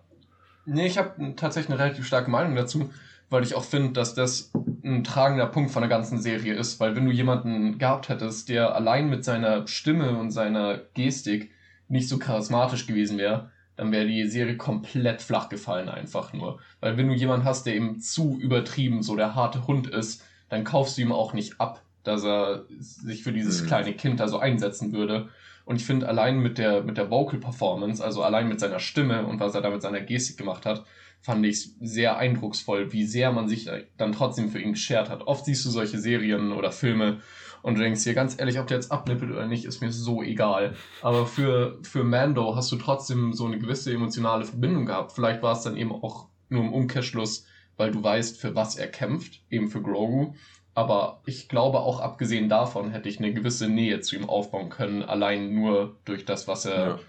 Nee, 0.65 0.87
ich 0.87 0.97
habe 0.97 1.35
tatsächlich 1.35 1.71
eine 1.71 1.83
relativ 1.83 2.07
starke 2.07 2.31
Meinung 2.31 2.55
dazu, 2.55 2.89
weil 3.29 3.43
ich 3.43 3.53
auch 3.53 3.63
finde, 3.63 3.93
dass 3.93 4.15
das 4.15 4.51
ein 4.83 5.03
tragender 5.03 5.45
Punkt 5.45 5.71
von 5.71 5.83
der 5.83 5.89
ganzen 5.89 6.19
Serie 6.19 6.55
ist, 6.55 6.79
weil 6.79 6.95
wenn 6.95 7.05
du 7.05 7.11
jemanden 7.11 7.77
gehabt 7.77 8.09
hättest, 8.09 8.49
der 8.49 8.75
allein 8.75 9.09
mit 9.09 9.23
seiner 9.23 9.67
Stimme 9.67 10.17
und 10.17 10.31
seiner 10.31 10.79
Gestik 10.95 11.51
nicht 11.87 12.09
so 12.09 12.17
charismatisch 12.17 12.87
gewesen 12.87 13.19
wäre, 13.19 13.51
dann 13.75 13.91
wäre 13.91 14.07
die 14.07 14.27
Serie 14.27 14.57
komplett 14.57 15.21
flach 15.21 15.49
gefallen 15.49 15.89
einfach 15.89 16.33
nur. 16.33 16.59
Weil 16.79 16.97
wenn 16.97 17.07
du 17.07 17.13
jemanden 17.13 17.45
hast, 17.45 17.65
der 17.65 17.75
eben 17.75 17.99
zu 17.99 18.39
übertrieben 18.39 19.03
so 19.03 19.15
der 19.15 19.35
harte 19.35 19.67
Hund 19.67 19.87
ist, 19.87 20.23
dann 20.49 20.63
kaufst 20.63 20.97
du 20.97 21.01
ihm 21.01 21.11
auch 21.11 21.33
nicht 21.33 21.59
ab, 21.59 21.81
dass 22.03 22.23
er 22.23 22.65
sich 22.69 23.23
für 23.23 23.33
dieses 23.33 23.61
mhm. 23.61 23.67
kleine 23.67 23.93
Kind 23.93 24.19
da 24.19 24.27
so 24.27 24.39
einsetzen 24.39 24.93
würde. 24.93 25.29
Und 25.65 25.77
ich 25.77 25.85
finde, 25.85 26.07
allein 26.07 26.39
mit 26.39 26.57
der, 26.57 26.83
mit 26.83 26.97
der 26.97 27.09
Vocal 27.09 27.39
Performance, 27.39 28.03
also 28.03 28.21
allein 28.21 28.49
mit 28.49 28.59
seiner 28.59 28.79
Stimme 28.79 29.25
und 29.25 29.39
was 29.39 29.55
er 29.55 29.61
da 29.61 29.69
mit 29.69 29.81
seiner 29.81 30.01
Gestik 30.01 30.37
gemacht 30.37 30.65
hat, 30.65 30.85
fand 31.21 31.45
ich 31.45 31.71
sehr 31.79 32.17
eindrucksvoll, 32.17 32.91
wie 32.91 33.05
sehr 33.05 33.31
man 33.31 33.47
sich 33.47 33.69
dann 33.97 34.11
trotzdem 34.11 34.49
für 34.49 34.59
ihn 34.59 34.73
geschert 34.73 35.09
hat. 35.09 35.25
Oft 35.25 35.45
siehst 35.45 35.63
du 35.63 35.69
solche 35.69 35.97
Serien 35.97 36.51
oder 36.51 36.73
Filme 36.73 37.21
und 37.61 37.75
du 37.75 37.81
denkst 37.81 38.03
dir 38.03 38.13
ganz 38.13 38.37
ehrlich, 38.37 38.59
ob 38.59 38.67
der 38.67 38.75
jetzt 38.75 38.91
abnippelt 38.91 39.31
oder 39.31 39.47
nicht, 39.47 39.63
ist 39.63 39.79
mir 39.79 39.91
so 39.91 40.21
egal. 40.21 40.75
Aber 41.01 41.25
für, 41.25 41.79
für 41.81 42.03
Mando 42.03 42.57
hast 42.57 42.69
du 42.73 42.75
trotzdem 42.75 43.31
so 43.31 43.45
eine 43.45 43.57
gewisse 43.57 43.93
emotionale 43.93 44.43
Verbindung 44.43 44.85
gehabt. 44.85 45.13
Vielleicht 45.13 45.41
war 45.41 45.53
es 45.53 45.61
dann 45.61 45.77
eben 45.77 45.93
auch 45.93 46.27
nur 46.49 46.61
im 46.61 46.73
Umkehrschluss, 46.73 47.45
weil 47.77 47.91
du 47.91 48.03
weißt, 48.03 48.39
für 48.39 48.53
was 48.53 48.75
er 48.75 48.87
kämpft, 48.87 49.41
eben 49.49 49.69
für 49.69 49.81
Grogu. 49.81 50.33
Aber 50.75 51.21
ich 51.25 51.49
glaube, 51.49 51.81
auch 51.81 51.99
abgesehen 51.99 52.49
davon 52.49 52.91
hätte 52.91 53.07
ich 53.07 53.19
eine 53.19 53.33
gewisse 53.33 53.69
Nähe 53.69 54.01
zu 54.01 54.15
ihm 54.15 54.27
aufbauen 54.27 54.69
können, 54.69 55.03
allein 55.03 55.53
nur 55.53 55.97
durch 56.05 56.25
das, 56.25 56.47
was 56.47 56.65
er 56.65 56.87
ja. 56.87 56.99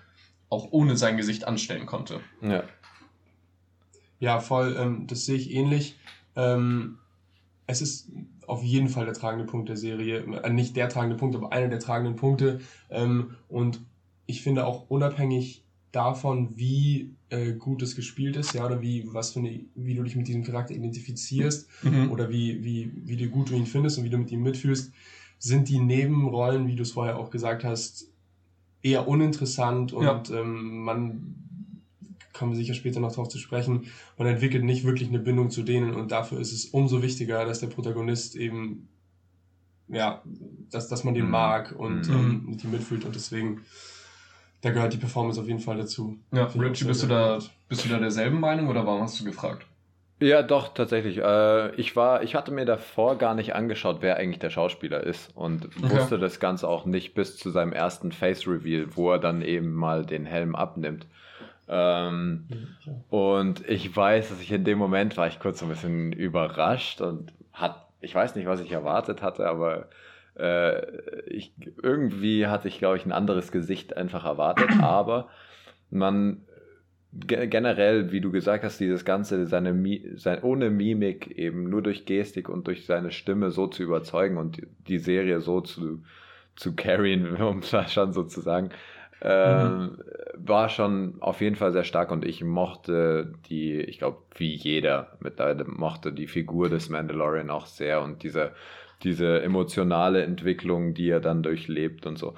auch 0.51 0.69
ohne 0.71 0.97
sein 0.97 1.17
Gesicht 1.17 1.47
anstellen 1.47 1.87
konnte. 1.87 2.21
Ja. 2.43 2.65
Ja, 4.21 4.41
voll, 4.41 4.77
ähm, 4.79 5.07
das 5.07 5.25
sehe 5.25 5.37
ich 5.37 5.51
ähnlich. 5.53 5.97
Ähm, 6.37 6.99
es 7.67 7.81
ist 7.81 8.11
auf 8.47 8.63
jeden 8.63 8.89
Fall 8.89 9.07
der 9.07 9.15
tragende 9.15 9.47
Punkt 9.47 9.69
der 9.69 9.77
Serie. 9.77 10.21
Äh, 10.43 10.51
nicht 10.51 10.77
der 10.77 10.89
tragende 10.89 11.17
Punkt, 11.17 11.35
aber 11.35 11.53
einer 11.53 11.69
der 11.69 11.81
tragenden 11.81 12.17
Punkte. 12.17 12.61
Ähm, 12.91 13.37
und 13.49 13.81
ich 14.27 14.43
finde 14.43 14.67
auch 14.67 14.89
unabhängig 14.89 15.64
davon, 15.95 16.57
wie 16.57 17.15
äh, 17.31 17.53
gut 17.53 17.83
es 17.83 17.97
gespielt 17.97 18.37
ist, 18.37 18.55
ja, 18.55 18.67
oder 18.67 18.81
wie, 18.81 19.13
was 19.13 19.33
für 19.33 19.41
eine, 19.41 19.61
wie 19.75 19.95
du 19.95 20.03
dich 20.03 20.17
mit 20.17 20.29
diesem 20.29 20.45
Charakter 20.45 20.75
identifizierst 20.75 21.69
mhm. 21.83 22.11
oder 22.11 22.31
wie, 22.31 22.65
wie, 22.65 22.93
wie 22.95 23.17
du 23.17 23.29
gut 23.29 23.51
du 23.51 23.55
ihn 23.55 23.67
findest 23.67 23.99
und 23.99 24.05
wie 24.05 24.11
du 24.11 24.19
mit 24.19 24.31
ihm 24.31 24.43
mitfühlst, 24.43 24.93
sind 25.39 25.69
die 25.69 25.79
Nebenrollen, 25.79 26.67
wie 26.67 26.77
du 26.77 26.83
es 26.83 26.93
vorher 26.93 27.19
auch 27.19 27.31
gesagt 27.31 27.65
hast, 27.65 28.09
eher 28.83 29.09
uninteressant 29.09 29.93
und 29.93 30.05
ja. 30.05 30.23
ähm, 30.41 30.79
man 30.85 31.35
kommen 32.33 32.53
wir 32.53 32.57
sicher 32.57 32.75
später 32.75 33.01
noch 33.01 33.11
darauf 33.11 33.29
zu 33.29 33.39
sprechen, 33.39 33.87
man 34.19 34.27
entwickelt 34.27 34.65
nicht 34.65 34.85
wirklich 34.85 35.09
eine 35.09 35.21
Bindung 35.21 35.51
zu 35.51 35.63
denen 35.63 35.95
und 35.95 36.11
dafür 36.11 36.41
ist 36.41 36.53
es 36.53 36.67
umso 36.67 37.01
wichtiger, 37.01 37.45
dass 37.47 37.61
der 37.61 37.69
Protagonist 37.69 38.35
eben, 38.35 38.89
ja, 39.89 40.23
dass, 40.71 40.89
dass 40.89 41.05
man 41.05 41.15
den 41.15 41.27
mhm. 41.27 41.31
mag 41.31 41.75
und 41.79 42.09
mhm. 42.09 42.15
ähm, 42.15 42.47
mit 42.47 42.65
ihm 42.65 42.73
mitfühlt 42.73 43.05
und 43.05 43.15
deswegen, 43.15 43.61
da 44.65 44.71
gehört 44.71 44.95
die 44.95 44.99
Performance 44.99 45.39
auf 45.39 45.47
jeden 45.47 45.61
Fall 45.61 45.77
dazu. 45.77 46.17
Ja, 46.33 46.45
Richie, 46.45 46.87
bist 46.87 47.03
du, 47.03 47.07
da, 47.07 47.39
bist 47.69 47.85
du 47.85 47.89
da 47.91 47.99
derselben 47.99 48.41
Meinung 48.41 48.69
oder 48.69 48.87
warum 48.87 49.03
hast 49.03 49.21
du 49.21 49.25
gefragt? 49.25 49.67
Ja, 50.21 50.43
doch, 50.43 50.73
tatsächlich. 50.73 51.19
Äh, 51.19 51.75
ich 51.75 51.97
war, 51.97 52.23
ich 52.23 52.35
hatte 52.35 52.51
mir 52.51 52.65
davor 52.65 53.19
gar 53.19 53.35
nicht 53.35 53.55
angeschaut, 53.55 53.99
wer 54.01 54.17
eigentlich 54.17 54.39
der 54.39 54.49
Schauspieler 54.49 55.03
ist 55.03 55.37
und 55.37 55.69
wusste 55.83 56.19
das 56.19 56.41
Ganze 56.41 56.67
auch 56.67 56.87
nicht 56.87 57.15
bis 57.15 57.37
zu 57.37 57.51
seinem 57.51 57.73
ersten 57.75 58.11
Face 58.11 58.47
Reveal, 58.47 58.87
wo 58.97 59.11
er 59.11 59.19
dann 59.19 59.43
eben 59.43 59.75
mal 59.75 60.07
den 60.07 60.25
Helm 60.25 60.55
abnimmt. 60.55 61.07
Ähm, 61.69 62.47
und 63.11 63.69
ich 63.69 63.95
weiß, 63.95 64.31
dass 64.31 64.41
ich 64.41 64.51
in 64.51 64.65
dem 64.65 64.79
Moment 64.79 65.19
war 65.19 65.27
ich 65.27 65.41
kurz 65.41 65.59
so 65.59 65.67
ein 65.67 65.71
bisschen 65.71 66.13
überrascht 66.13 67.03
und 67.03 67.35
hat, 67.53 67.87
ich 68.01 68.15
weiß 68.15 68.35
nicht, 68.35 68.47
was 68.47 68.61
ich 68.61 68.73
erwartet 68.73 69.21
hatte, 69.21 69.47
aber 69.47 69.89
äh, 70.37 71.21
ich, 71.27 71.55
irgendwie 71.83 72.47
hatte 72.47 72.69
ich, 72.69 72.79
glaube 72.79 72.97
ich, 72.97 73.07
ein 73.07 73.13
anderes 73.13 73.53
Gesicht 73.53 73.97
einfach 73.97 74.25
erwartet, 74.25 74.71
aber 74.83 75.29
man 75.91 76.43
generell, 77.17 78.11
wie 78.11 78.21
du 78.21 78.33
gesagt 78.33 78.65
hast, 78.65 78.81
dieses 78.81 79.05
Ganze, 79.05 79.47
seine 79.47 79.75
sein, 80.17 80.43
ohne 80.43 80.71
Mimik 80.71 81.31
eben 81.31 81.71
nur 81.71 81.83
durch 81.83 82.07
Gestik 82.07 82.49
und 82.49 82.67
durch 82.67 82.87
seine 82.87 83.13
Stimme 83.13 83.51
so 83.51 83.69
zu 83.69 83.85
überzeugen 83.85 84.37
und 84.37 84.63
die 84.89 84.99
Serie 84.99 85.41
so 85.41 85.61
zu, 85.61 86.03
zu 86.57 86.75
carryen, 86.75 87.37
um 87.41 87.61
es 87.61 87.93
schon 87.93 88.13
sozusagen, 88.13 88.71
ähm, 89.23 89.79
mhm. 89.79 89.99
war 90.35 90.69
schon 90.69 91.17
auf 91.21 91.41
jeden 91.41 91.57
Fall 91.57 91.73
sehr 91.73 91.85
stark 91.85 92.11
und 92.11 92.25
ich 92.25 92.43
mochte 92.43 93.33
die, 93.49 93.81
ich 93.81 93.99
glaube, 93.99 94.19
wie 94.35 94.55
jeder 94.55 95.17
mittlerweile 95.21 95.65
mochte 95.65 96.13
die 96.13 96.27
Figur 96.27 96.69
des 96.69 96.89
Mandalorian 96.89 97.49
auch 97.49 97.67
sehr 97.67 98.03
und 98.03 98.23
diese, 98.25 98.53
diese 99.05 99.43
emotionale 99.43 100.23
Entwicklung, 100.25 100.95
die 100.95 101.09
er 101.09 101.21
dann 101.21 101.43
durchlebt 101.43 102.07
und 102.07 102.19
so. 102.19 102.35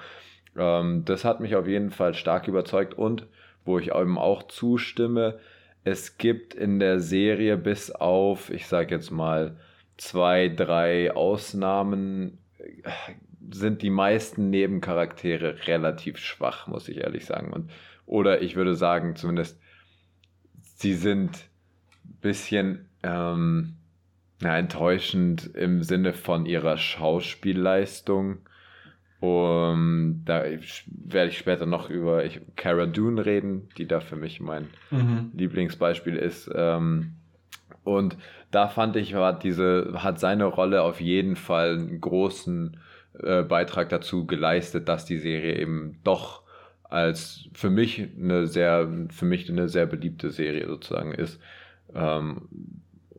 Ähm, 0.57 1.03
das 1.05 1.25
hat 1.25 1.39
mich 1.39 1.55
auf 1.55 1.67
jeden 1.67 1.91
Fall 1.91 2.13
stark 2.13 2.47
überzeugt 2.47 2.93
und 2.93 3.25
wo 3.65 3.79
ich 3.79 3.93
eben 3.93 4.17
auch 4.17 4.43
zustimme, 4.43 5.39
es 5.83 6.17
gibt 6.17 6.53
in 6.53 6.79
der 6.79 6.99
Serie 6.99 7.57
bis 7.57 7.91
auf, 7.91 8.49
ich 8.49 8.67
sage 8.67 8.95
jetzt 8.95 9.11
mal, 9.11 9.57
zwei, 9.97 10.49
drei 10.49 11.13
Ausnahmen 11.13 12.39
sind 13.49 13.81
die 13.81 13.89
meisten 13.89 14.49
Nebencharaktere 14.49 15.67
relativ 15.67 16.17
schwach, 16.17 16.67
muss 16.67 16.89
ich 16.89 16.97
ehrlich 16.97 17.25
sagen. 17.25 17.53
Und, 17.53 17.71
oder 18.05 18.41
ich 18.41 18.55
würde 18.55 18.75
sagen, 18.75 19.15
zumindest, 19.15 19.59
sie 20.75 20.93
sind 20.93 21.31
ein 22.05 22.17
bisschen 22.21 22.89
ähm, 23.03 23.75
na, 24.39 24.57
enttäuschend 24.57 25.47
im 25.55 25.83
Sinne 25.83 26.13
von 26.13 26.45
ihrer 26.45 26.77
Schauspielleistung. 26.77 28.39
Um, 29.19 30.21
da 30.25 30.43
werde 30.43 31.29
ich 31.31 31.39
später 31.39 31.65
noch 31.65 31.89
über 31.89 32.23
ich, 32.23 32.39
Cara 32.55 32.85
Dune 32.85 33.25
reden, 33.25 33.67
die 33.77 33.87
da 33.87 33.99
für 33.99 34.15
mich 34.15 34.39
mein 34.39 34.67
mhm. 34.91 35.31
Lieblingsbeispiel 35.33 36.15
ist. 36.15 36.51
Ähm, 36.53 37.13
und 37.83 38.15
da 38.51 38.67
fand 38.67 38.95
ich, 38.95 39.15
hat 39.15 39.43
diese, 39.43 40.03
hat 40.03 40.19
seine 40.19 40.45
Rolle 40.45 40.83
auf 40.83 41.01
jeden 41.01 41.35
Fall 41.35 41.79
einen 41.79 41.99
großen 41.99 42.77
äh, 43.23 43.41
Beitrag 43.41 43.89
dazu 43.89 44.27
geleistet, 44.27 44.87
dass 44.87 45.05
die 45.05 45.17
Serie 45.17 45.55
eben 45.55 45.97
doch 46.03 46.43
als 46.83 47.49
für 47.53 47.69
mich 47.69 48.07
eine 48.17 48.45
sehr, 48.45 48.87
für 49.09 49.25
mich 49.25 49.49
eine 49.49 49.67
sehr 49.67 49.87
beliebte 49.87 50.29
Serie 50.29 50.67
sozusagen 50.67 51.13
ist. 51.13 51.39
Ähm, 51.93 52.49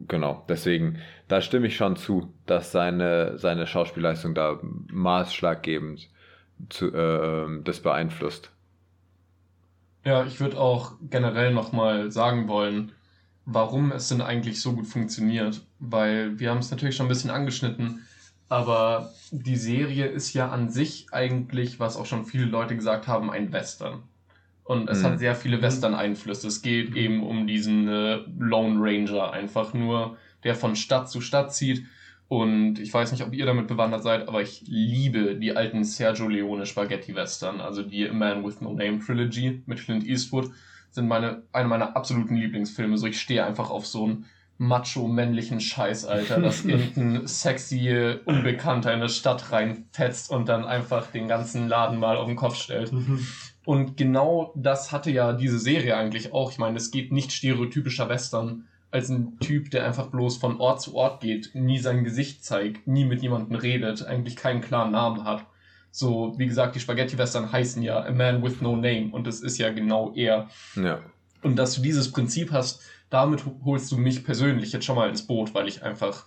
genau, 0.06 0.44
deswegen, 0.48 0.98
da 1.28 1.40
stimme 1.40 1.66
ich 1.66 1.76
schon 1.76 1.96
zu, 1.96 2.32
dass 2.46 2.72
seine, 2.72 3.38
seine 3.38 3.66
Schauspielleistung 3.66 4.34
da 4.34 4.58
maßschlaggebend 4.62 6.08
zu, 6.68 6.92
äh, 6.92 7.62
das 7.62 7.80
beeinflusst. 7.80 8.50
Ja, 10.04 10.24
ich 10.24 10.40
würde 10.40 10.58
auch 10.58 10.92
generell 11.10 11.52
nochmal 11.52 12.10
sagen 12.10 12.48
wollen, 12.48 12.92
warum 13.44 13.92
es 13.92 14.08
denn 14.08 14.20
eigentlich 14.20 14.60
so 14.60 14.72
gut 14.72 14.86
funktioniert, 14.86 15.62
weil 15.78 16.38
wir 16.38 16.50
haben 16.50 16.58
es 16.58 16.70
natürlich 16.70 16.96
schon 16.96 17.06
ein 17.06 17.10
bisschen 17.10 17.30
angeschnitten 17.30 18.04
aber 18.48 19.12
die 19.30 19.56
Serie 19.56 20.06
ist 20.06 20.32
ja 20.32 20.48
an 20.50 20.70
sich 20.70 21.08
eigentlich, 21.12 21.80
was 21.80 21.96
auch 21.96 22.06
schon 22.06 22.24
viele 22.24 22.46
Leute 22.46 22.76
gesagt 22.76 23.06
haben, 23.06 23.30
ein 23.30 23.52
Western. 23.52 24.02
Und 24.68 24.90
es 24.90 25.00
mhm. 25.00 25.04
hat 25.04 25.18
sehr 25.18 25.34
viele 25.34 25.62
Western-Einflüsse. 25.62 26.46
Es 26.46 26.60
geht 26.60 26.94
eben 26.94 27.22
um 27.22 27.46
diesen 27.46 27.88
äh, 27.88 28.18
Lone 28.38 28.76
Ranger 28.78 29.32
einfach 29.32 29.72
nur, 29.72 30.18
der 30.44 30.54
von 30.54 30.76
Stadt 30.76 31.08
zu 31.08 31.22
Stadt 31.22 31.54
zieht. 31.54 31.86
Und 32.28 32.78
ich 32.78 32.92
weiß 32.92 33.10
nicht, 33.12 33.24
ob 33.24 33.32
ihr 33.32 33.46
damit 33.46 33.66
bewandert 33.66 34.02
seid, 34.02 34.28
aber 34.28 34.42
ich 34.42 34.64
liebe 34.66 35.36
die 35.36 35.56
alten 35.56 35.84
Sergio 35.84 36.28
Leone 36.28 36.66
Spaghetti-Western, 36.66 37.62
also 37.62 37.82
die 37.82 38.10
A 38.10 38.12
Man 38.12 38.44
with 38.44 38.60
No 38.60 38.74
Name 38.74 38.98
Trilogy 38.98 39.62
mit 39.64 39.78
Clint 39.78 40.06
Eastwood, 40.06 40.50
sind 40.90 41.08
meine, 41.08 41.44
eine 41.50 41.68
meiner 41.68 41.96
absoluten 41.96 42.36
Lieblingsfilme. 42.36 42.98
So, 42.98 43.06
ich 43.06 43.18
stehe 43.18 43.46
einfach 43.46 43.70
auf 43.70 43.86
so 43.86 44.06
ein 44.06 44.26
macho-männlichen 44.58 45.60
Scheiß, 45.60 46.04
Alter, 46.04 46.40
dass 46.42 46.66
irgendein 46.66 47.26
sexy 47.26 48.18
Unbekannter 48.26 48.92
in 48.92 49.00
eine 49.00 49.08
Stadt 49.08 49.50
reinfetzt 49.50 50.30
und 50.30 50.50
dann 50.50 50.66
einfach 50.66 51.06
den 51.06 51.26
ganzen 51.26 51.68
Laden 51.68 51.98
mal 51.98 52.18
auf 52.18 52.26
den 52.26 52.36
Kopf 52.36 52.56
stellt. 52.56 52.92
Und 53.68 53.98
genau 53.98 54.50
das 54.54 54.92
hatte 54.92 55.10
ja 55.10 55.34
diese 55.34 55.58
Serie 55.58 55.94
eigentlich 55.94 56.32
auch. 56.32 56.50
Ich 56.50 56.56
meine, 56.56 56.78
es 56.78 56.90
geht 56.90 57.12
nicht 57.12 57.32
stereotypischer 57.32 58.08
Western 58.08 58.66
als 58.90 59.10
ein 59.10 59.38
Typ, 59.40 59.70
der 59.70 59.84
einfach 59.84 60.06
bloß 60.06 60.38
von 60.38 60.58
Ort 60.58 60.80
zu 60.80 60.94
Ort 60.94 61.20
geht, 61.20 61.50
nie 61.52 61.78
sein 61.78 62.02
Gesicht 62.02 62.42
zeigt, 62.42 62.86
nie 62.86 63.04
mit 63.04 63.20
jemandem 63.20 63.56
redet, 63.56 64.06
eigentlich 64.06 64.36
keinen 64.36 64.62
klaren 64.62 64.92
Namen 64.92 65.24
hat. 65.24 65.44
So, 65.90 66.32
wie 66.38 66.46
gesagt, 66.46 66.76
die 66.76 66.80
Spaghetti-Western 66.80 67.52
heißen 67.52 67.82
ja 67.82 68.00
A 68.00 68.10
Man 68.10 68.42
with 68.42 68.62
No 68.62 68.74
Name 68.74 69.10
und 69.12 69.26
das 69.26 69.40
ist 69.40 69.58
ja 69.58 69.68
genau 69.68 70.14
er. 70.14 70.48
Ja. 70.74 71.00
Und 71.42 71.56
dass 71.56 71.74
du 71.74 71.82
dieses 71.82 72.10
Prinzip 72.10 72.52
hast, 72.52 72.80
damit 73.10 73.44
holst 73.66 73.92
du 73.92 73.98
mich 73.98 74.24
persönlich 74.24 74.72
jetzt 74.72 74.86
schon 74.86 74.96
mal 74.96 75.10
ins 75.10 75.26
Boot, 75.26 75.52
weil 75.52 75.68
ich 75.68 75.82
einfach 75.82 76.24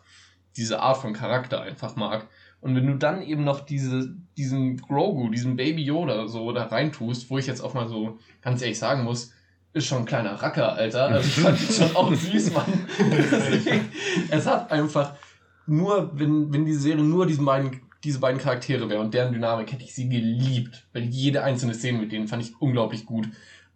diese 0.57 0.79
Art 0.79 0.97
von 0.97 1.13
Charakter 1.13 1.59
einfach 1.63 1.95
mag. 1.95 2.27
Und 2.61 2.75
wenn 2.75 2.85
du 2.85 2.95
dann 2.95 3.23
eben 3.23 3.43
noch 3.43 3.61
diese, 3.61 4.15
diesen 4.37 4.77
Grogu, 4.77 5.29
diesen 5.29 5.55
Baby 5.55 5.83
Yoda 5.83 6.27
so 6.27 6.51
da 6.51 6.65
reintust, 6.65 7.29
wo 7.29 7.37
ich 7.37 7.47
jetzt 7.47 7.61
auch 7.61 7.73
mal 7.73 7.87
so 7.87 8.19
ganz 8.41 8.61
ehrlich 8.61 8.77
sagen 8.79 9.03
muss, 9.03 9.33
ist 9.73 9.87
schon 9.87 9.99
ein 9.99 10.05
kleiner 10.05 10.33
Racker, 10.33 10.73
Alter. 10.73 11.05
Also 11.07 11.27
ich 11.27 11.35
fand 11.35 11.59
ihn 11.59 11.73
schon 11.73 11.95
auch 11.95 12.13
süß, 12.13 12.53
Mann. 12.53 12.65
es 14.29 14.45
hat 14.45 14.71
einfach 14.71 15.15
nur, 15.65 16.11
wenn, 16.13 16.53
wenn 16.53 16.65
diese 16.65 16.81
Serie 16.81 17.03
nur 17.03 17.25
diesen 17.25 17.45
beiden, 17.45 17.81
diese 18.03 18.19
beiden 18.19 18.39
Charaktere 18.39 18.89
wäre 18.89 19.01
und 19.01 19.13
deren 19.13 19.33
Dynamik, 19.33 19.71
hätte 19.71 19.83
ich 19.83 19.95
sie 19.95 20.09
geliebt. 20.09 20.85
Weil 20.93 21.03
jede 21.03 21.43
einzelne 21.43 21.73
Szene 21.73 21.99
mit 21.99 22.11
denen 22.11 22.27
fand 22.27 22.43
ich 22.43 22.59
unglaublich 22.59 23.05
gut. 23.05 23.27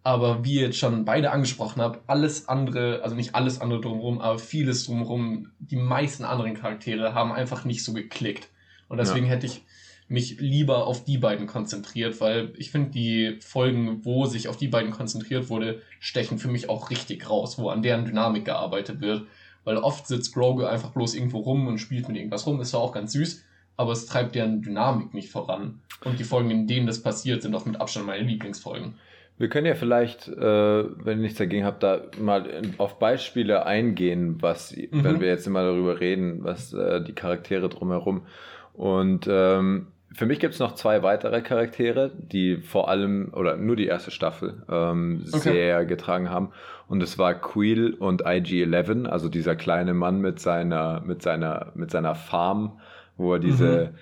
Aber 0.02 0.44
wie 0.44 0.54
ihr 0.54 0.66
jetzt 0.66 0.78
schon 0.78 1.04
beide 1.04 1.32
angesprochen 1.32 1.82
habt, 1.82 2.08
alles 2.08 2.48
andere, 2.48 3.02
also 3.02 3.16
nicht 3.16 3.34
alles 3.34 3.60
andere 3.60 3.80
drumherum, 3.80 4.20
aber 4.20 4.38
vieles 4.38 4.86
drumherum, 4.86 5.50
die 5.58 5.74
meisten 5.74 6.24
anderen 6.24 6.54
Charaktere 6.54 7.14
haben 7.14 7.32
einfach 7.32 7.64
nicht 7.64 7.82
so 7.82 7.92
geklickt. 7.92 8.48
Und 8.88 8.98
deswegen 8.98 9.26
ja. 9.26 9.32
hätte 9.32 9.46
ich 9.46 9.62
mich 10.08 10.38
lieber 10.40 10.86
auf 10.86 11.04
die 11.04 11.18
beiden 11.18 11.46
konzentriert, 11.46 12.20
weil 12.20 12.52
ich 12.56 12.70
finde, 12.70 12.90
die 12.90 13.38
Folgen, 13.40 14.04
wo 14.04 14.26
sich 14.26 14.48
auf 14.48 14.56
die 14.56 14.68
beiden 14.68 14.92
konzentriert 14.92 15.50
wurde, 15.50 15.82
stechen 15.98 16.38
für 16.38 16.48
mich 16.48 16.68
auch 16.68 16.90
richtig 16.90 17.28
raus, 17.28 17.58
wo 17.58 17.70
an 17.70 17.82
deren 17.82 18.04
Dynamik 18.04 18.44
gearbeitet 18.44 19.00
wird. 19.00 19.26
Weil 19.64 19.78
oft 19.78 20.06
sitzt 20.06 20.32
Grogu 20.32 20.64
einfach 20.64 20.90
bloß 20.90 21.16
irgendwo 21.16 21.38
rum 21.38 21.66
und 21.66 21.78
spielt 21.78 22.06
mit 22.06 22.16
irgendwas 22.16 22.46
rum, 22.46 22.60
ist 22.60 22.72
ja 22.72 22.78
auch 22.78 22.92
ganz 22.92 23.12
süß, 23.14 23.44
aber 23.76 23.92
es 23.92 24.06
treibt 24.06 24.36
deren 24.36 24.62
Dynamik 24.62 25.12
nicht 25.12 25.30
voran. 25.30 25.80
Und 26.04 26.20
die 26.20 26.24
Folgen, 26.24 26.50
in 26.50 26.68
denen 26.68 26.86
das 26.86 27.02
passiert, 27.02 27.42
sind 27.42 27.54
auch 27.56 27.66
mit 27.66 27.80
Abstand 27.80 28.06
meine 28.06 28.24
Lieblingsfolgen. 28.24 28.94
Wir 29.38 29.48
können 29.48 29.66
ja 29.66 29.74
vielleicht, 29.74 30.28
äh, 30.28 30.34
wenn 30.38 31.18
ihr 31.18 31.22
nichts 31.22 31.38
dagegen 31.38 31.64
habt, 31.64 31.82
da 31.82 32.02
mal 32.18 32.62
auf 32.78 32.98
Beispiele 32.98 33.66
eingehen, 33.66 34.40
was, 34.40 34.74
mhm. 34.74 35.04
wenn 35.04 35.20
wir 35.20 35.28
jetzt 35.28 35.46
immer 35.46 35.62
darüber 35.62 36.00
reden, 36.00 36.44
was 36.44 36.72
äh, 36.72 37.02
die 37.02 37.12
Charaktere 37.12 37.68
drumherum. 37.68 38.22
Und 38.76 39.26
ähm, 39.28 39.88
für 40.12 40.26
mich 40.26 40.38
gibt 40.38 40.54
es 40.54 40.60
noch 40.60 40.74
zwei 40.74 41.02
weitere 41.02 41.42
Charaktere, 41.42 42.10
die 42.16 42.58
vor 42.58 42.88
allem, 42.88 43.32
oder 43.34 43.56
nur 43.56 43.76
die 43.76 43.86
erste 43.86 44.10
Staffel, 44.10 44.62
ähm, 44.70 45.24
okay. 45.28 45.38
sehr 45.38 45.84
getragen 45.84 46.30
haben. 46.30 46.52
Und 46.88 47.02
es 47.02 47.18
war 47.18 47.34
Queel 47.34 47.94
und 47.94 48.24
IG-11, 48.24 49.06
also 49.06 49.28
dieser 49.28 49.56
kleine 49.56 49.94
Mann 49.94 50.20
mit 50.20 50.38
seiner, 50.40 51.00
mit 51.00 51.22
seiner, 51.22 51.72
mit 51.74 51.90
seiner 51.90 52.14
Farm, 52.14 52.80
wo 53.16 53.34
er 53.34 53.40
diese, 53.40 53.92
mhm 53.92 53.98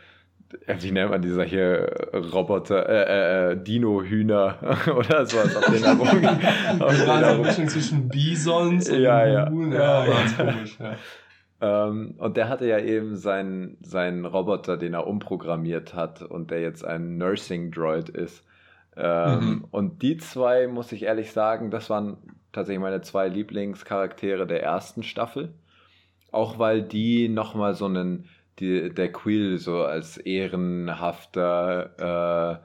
wie 0.80 0.92
nennt 0.92 1.10
man 1.10 1.22
dieser 1.22 1.44
hier 1.44 2.08
Roboter, 2.32 2.88
äh, 2.88 3.52
äh, 3.52 3.56
Dino-Hühner 3.56 4.58
oder 4.96 5.26
sowas 5.26 5.56
auf 5.56 5.64
den 5.66 5.84
eine 5.84 7.38
Mischung 7.42 7.68
zwischen 7.68 8.08
Bisons 8.08 8.88
und 8.88 9.00
ja, 9.00 9.26
ja. 9.26 9.50
Huhn. 9.50 9.72
Ja, 9.72 10.04
ja, 10.04 10.12
ganz 10.12 10.36
komisch, 10.36 10.76
ja. 10.78 10.94
Ähm, 11.64 12.14
und 12.18 12.36
der 12.36 12.50
hatte 12.50 12.66
ja 12.66 12.78
eben 12.78 13.16
seinen, 13.16 13.78
seinen 13.80 14.26
Roboter, 14.26 14.76
den 14.76 14.92
er 14.92 15.06
umprogrammiert 15.06 15.94
hat 15.94 16.20
und 16.20 16.50
der 16.50 16.60
jetzt 16.60 16.84
ein 16.84 17.16
Nursing 17.16 17.70
Droid 17.70 18.10
ist. 18.10 18.44
Ähm, 18.96 19.40
mhm. 19.40 19.64
Und 19.70 20.02
die 20.02 20.18
zwei, 20.18 20.66
muss 20.66 20.92
ich 20.92 21.04
ehrlich 21.04 21.32
sagen, 21.32 21.70
das 21.70 21.88
waren 21.88 22.18
tatsächlich 22.52 22.82
meine 22.82 23.00
zwei 23.00 23.28
Lieblingscharaktere 23.28 24.46
der 24.46 24.62
ersten 24.62 25.02
Staffel. 25.02 25.54
Auch 26.32 26.58
weil 26.58 26.82
die 26.82 27.30
nochmal 27.30 27.74
so 27.74 27.86
einen 27.86 28.28
die, 28.58 28.92
der 28.92 29.10
Quill 29.10 29.56
so 29.58 29.84
als 29.84 30.18
ehrenhafter 30.18 32.60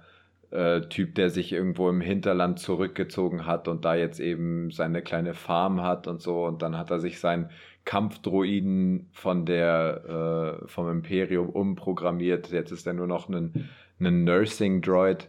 äh, 0.51 0.77
äh, 0.77 0.81
Typ, 0.89 1.15
der 1.15 1.29
sich 1.29 1.53
irgendwo 1.53 1.89
im 1.89 2.01
Hinterland 2.01 2.59
zurückgezogen 2.59 3.45
hat 3.45 3.67
und 3.67 3.85
da 3.85 3.95
jetzt 3.95 4.19
eben 4.19 4.71
seine 4.71 5.01
kleine 5.01 5.33
Farm 5.35 5.81
hat 5.81 6.07
und 6.07 6.21
so. 6.21 6.45
Und 6.45 6.61
dann 6.61 6.77
hat 6.77 6.91
er 6.91 6.99
sich 6.99 7.19
seinen 7.19 7.49
Kampfdroiden 7.89 9.09
von 9.13 9.47
der, 9.47 10.59
äh, 10.61 10.67
vom 10.67 10.91
Imperium 10.91 11.49
umprogrammiert. 11.49 12.51
Jetzt 12.51 12.71
ist 12.71 12.85
er 12.85 12.93
nur 12.93 13.07
noch 13.07 13.29
ein, 13.29 13.67
ein 13.99 14.25
Nursing-Droid. 14.25 15.27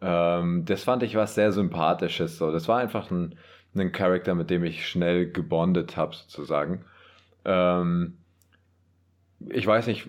Ähm, 0.00 0.64
das 0.64 0.84
fand 0.84 1.02
ich 1.02 1.16
was 1.16 1.34
sehr 1.34 1.52
Sympathisches. 1.52 2.38
So. 2.38 2.50
Das 2.50 2.66
war 2.66 2.78
einfach 2.78 3.10
ein, 3.10 3.34
ein 3.74 3.92
Charakter, 3.92 4.34
mit 4.34 4.48
dem 4.48 4.64
ich 4.64 4.88
schnell 4.88 5.30
gebondet 5.30 5.98
habe, 5.98 6.16
sozusagen. 6.16 6.82
Ähm, 7.44 8.16
ich 9.50 9.66
weiß 9.66 9.86
nicht, 9.86 10.08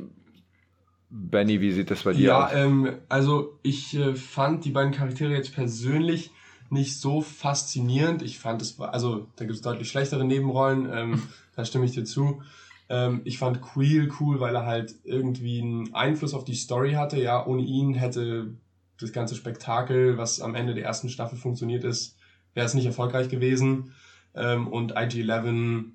Benny, 1.09 1.59
wie 1.59 1.73
sieht 1.73 1.91
das 1.91 2.03
bei 2.03 2.13
dir 2.13 2.27
ja, 2.27 2.45
aus? 2.45 2.53
Ja, 2.53 2.63
ähm, 2.63 2.93
also 3.09 3.59
ich 3.62 3.97
äh, 3.97 4.15
fand 4.15 4.63
die 4.63 4.71
beiden 4.71 4.93
Charaktere 4.93 5.33
jetzt 5.33 5.53
persönlich 5.53 6.31
nicht 6.69 6.99
so 6.99 7.21
faszinierend. 7.21 8.21
Ich 8.21 8.39
fand 8.39 8.62
es, 8.62 8.79
also 8.79 9.27
da 9.35 9.45
gibt 9.45 9.55
es 9.55 9.62
deutlich 9.62 9.89
schlechtere 9.89 10.23
Nebenrollen, 10.23 10.89
ähm, 10.91 11.23
da 11.60 11.65
stimme 11.65 11.86
ich 11.86 11.91
dir 11.91 12.06
zu. 12.06 12.41
Ähm, 12.88 13.22
ich 13.26 13.38
fand 13.38 13.62
Queel 13.62 14.10
cool, 14.19 14.39
weil 14.39 14.56
er 14.56 14.65
halt 14.65 14.95
irgendwie 15.04 15.62
einen 15.62 15.93
Einfluss 15.93 16.34
auf 16.34 16.45
die 16.45 16.56
Story 16.56 16.93
hatte. 16.93 17.22
Ja, 17.22 17.45
ohne 17.45 17.62
ihn 17.62 17.93
hätte 17.93 18.54
das 19.00 19.12
ganze 19.12 19.36
Spektakel, 19.36 20.17
was 20.17 20.41
am 20.41 20.56
Ende 20.56 20.74
der 20.74 20.86
ersten 20.86 21.10
Staffel 21.10 21.38
funktioniert 21.38 21.84
ist, 21.84 22.17
wäre 22.54 22.65
es 22.65 22.74
nicht 22.74 22.86
erfolgreich 22.86 23.30
gewesen. 23.30 23.93
Ähm, 24.34 24.67
und 24.67 24.98
IG-11 24.98 25.91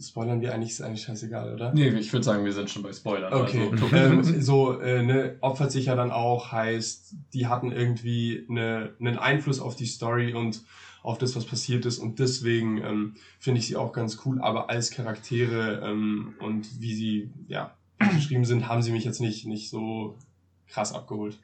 Spoilern 0.00 0.40
wir 0.40 0.54
eigentlich, 0.54 0.70
ist 0.70 0.80
eigentlich 0.80 1.02
scheißegal, 1.02 1.52
oder? 1.52 1.74
Nee, 1.74 1.88
ich 1.90 2.12
würde 2.14 2.24
sagen, 2.24 2.46
wir 2.46 2.52
sind 2.52 2.70
schon 2.70 2.82
bei 2.82 2.94
Spoilern. 2.94 3.32
Okay. 3.32 3.68
Also, 3.70 3.94
ähm, 3.94 4.24
so, 4.40 4.80
äh, 4.80 5.02
ne, 5.02 5.36
opfert 5.42 5.70
sich 5.70 5.86
ja 5.86 5.94
dann 5.94 6.10
auch, 6.10 6.50
heißt, 6.50 7.14
die 7.34 7.46
hatten 7.46 7.70
irgendwie 7.70 8.46
ne, 8.48 8.94
einen 8.98 9.18
Einfluss 9.18 9.60
auf 9.60 9.76
die 9.76 9.84
Story 9.84 10.32
und 10.32 10.62
auf 11.02 11.18
das, 11.18 11.36
was 11.36 11.44
passiert 11.44 11.86
ist. 11.86 11.98
Und 11.98 12.18
deswegen 12.18 12.78
ähm, 12.78 13.14
finde 13.38 13.60
ich 13.60 13.66
sie 13.66 13.76
auch 13.76 13.92
ganz 13.92 14.18
cool. 14.24 14.40
Aber 14.40 14.70
als 14.70 14.90
Charaktere 14.90 15.82
ähm, 15.84 16.34
und 16.40 16.80
wie 16.80 16.94
sie 16.94 17.30
ja 17.48 17.74
geschrieben 17.98 18.44
sind, 18.44 18.68
haben 18.68 18.82
sie 18.82 18.92
mich 18.92 19.04
jetzt 19.04 19.20
nicht, 19.20 19.46
nicht 19.46 19.70
so 19.70 20.16
krass 20.68 20.92
abgeholt. 20.92 21.38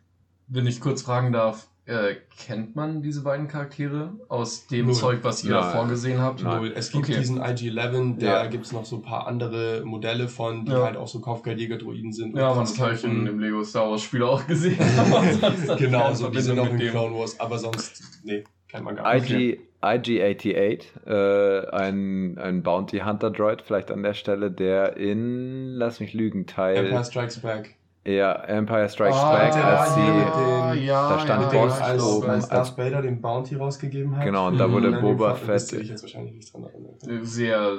Wenn 0.48 0.66
ich 0.66 0.80
kurz 0.80 1.02
fragen 1.02 1.32
darf, 1.32 1.68
äh, 1.86 2.16
kennt 2.36 2.74
man 2.74 3.00
diese 3.00 3.22
beiden 3.22 3.46
Charaktere 3.46 4.12
aus 4.28 4.66
dem 4.66 4.86
Null. 4.86 4.94
Zeug, 4.94 5.18
was 5.22 5.44
ihr 5.44 5.52
Nein. 5.52 5.72
vorgesehen 5.72 6.20
habt? 6.20 6.42
Null. 6.42 6.72
Es 6.74 6.90
gibt 6.90 7.04
okay. 7.04 7.18
diesen 7.18 7.40
IG-11, 7.40 8.18
da 8.18 8.26
ja. 8.26 8.46
gibt 8.46 8.66
es 8.66 8.72
noch 8.72 8.84
so 8.84 8.96
ein 8.96 9.02
paar 9.02 9.28
andere 9.28 9.84
Modelle 9.84 10.26
von, 10.26 10.64
die 10.64 10.72
ja. 10.72 10.82
halt 10.82 10.96
auch 10.96 11.06
so 11.06 11.20
Kaufgeldjäger-Droiden 11.20 12.12
sind. 12.12 12.36
Ja, 12.36 12.50
man 12.50 12.64
das 12.64 12.78
habe 12.80 12.94
ich 12.94 13.04
in 13.04 13.24
dem 13.24 13.38
Lego 13.38 13.62
Star 13.62 13.88
Wars 13.88 14.02
Spiel 14.02 14.24
auch 14.24 14.44
gesehen. 14.46 14.78
genau, 15.78 16.12
so 16.12 16.28
die 16.28 16.40
sind 16.40 16.58
auch 16.58 16.68
in 16.68 16.78
Clone 16.78 17.16
Wars, 17.16 17.38
aber 17.38 17.56
sonst, 17.56 18.02
nee, 18.24 18.42
kennt 18.68 18.84
man 18.84 18.96
gar 18.96 19.14
nicht. 19.14 19.30
IG, 19.30 19.60
IG-88, 19.82 21.06
äh, 21.06 21.70
ein, 21.70 22.38
ein 22.38 22.62
Bounty 22.62 23.00
Hunter 23.00 23.30
Droid, 23.30 23.62
vielleicht 23.62 23.90
an 23.90 24.02
der 24.02 24.14
Stelle, 24.14 24.50
der 24.50 24.96
in, 24.96 25.74
lass 25.74 26.00
mich 26.00 26.14
lügen, 26.14 26.46
Teil... 26.46 26.76
Empire 26.76 27.04
Strikes 27.04 27.40
Back. 27.40 27.76
Ja, 28.06 28.34
Empire 28.44 28.88
Strikes 28.88 29.16
ah, 29.16 29.36
Back, 29.36 29.56
als 29.56 29.94
sie, 29.94 30.00
den, 30.00 30.86
ja, 30.86 31.08
da 31.08 31.18
stand 31.18 31.52
ja, 31.52 31.60
Boss 31.60 31.80
als, 31.80 32.04
oben. 32.04 32.30
Als 32.30 32.48
Darth 32.48 32.78
Vader 32.78 33.02
den 33.02 33.20
Bounty 33.20 33.56
rausgegeben 33.56 34.16
hat. 34.16 34.24
Genau, 34.24 34.46
und 34.46 34.58
da 34.58 34.70
wurde 34.70 34.92
mhm. 34.92 35.00
Boba 35.00 35.34
Fett. 35.34 35.72
Ich 35.72 35.88
jetzt 35.88 36.02
wahrscheinlich 36.02 36.34
nicht 36.34 36.54
dran 36.54 36.62
erinnern. 36.62 37.24
Sehr, 37.24 37.78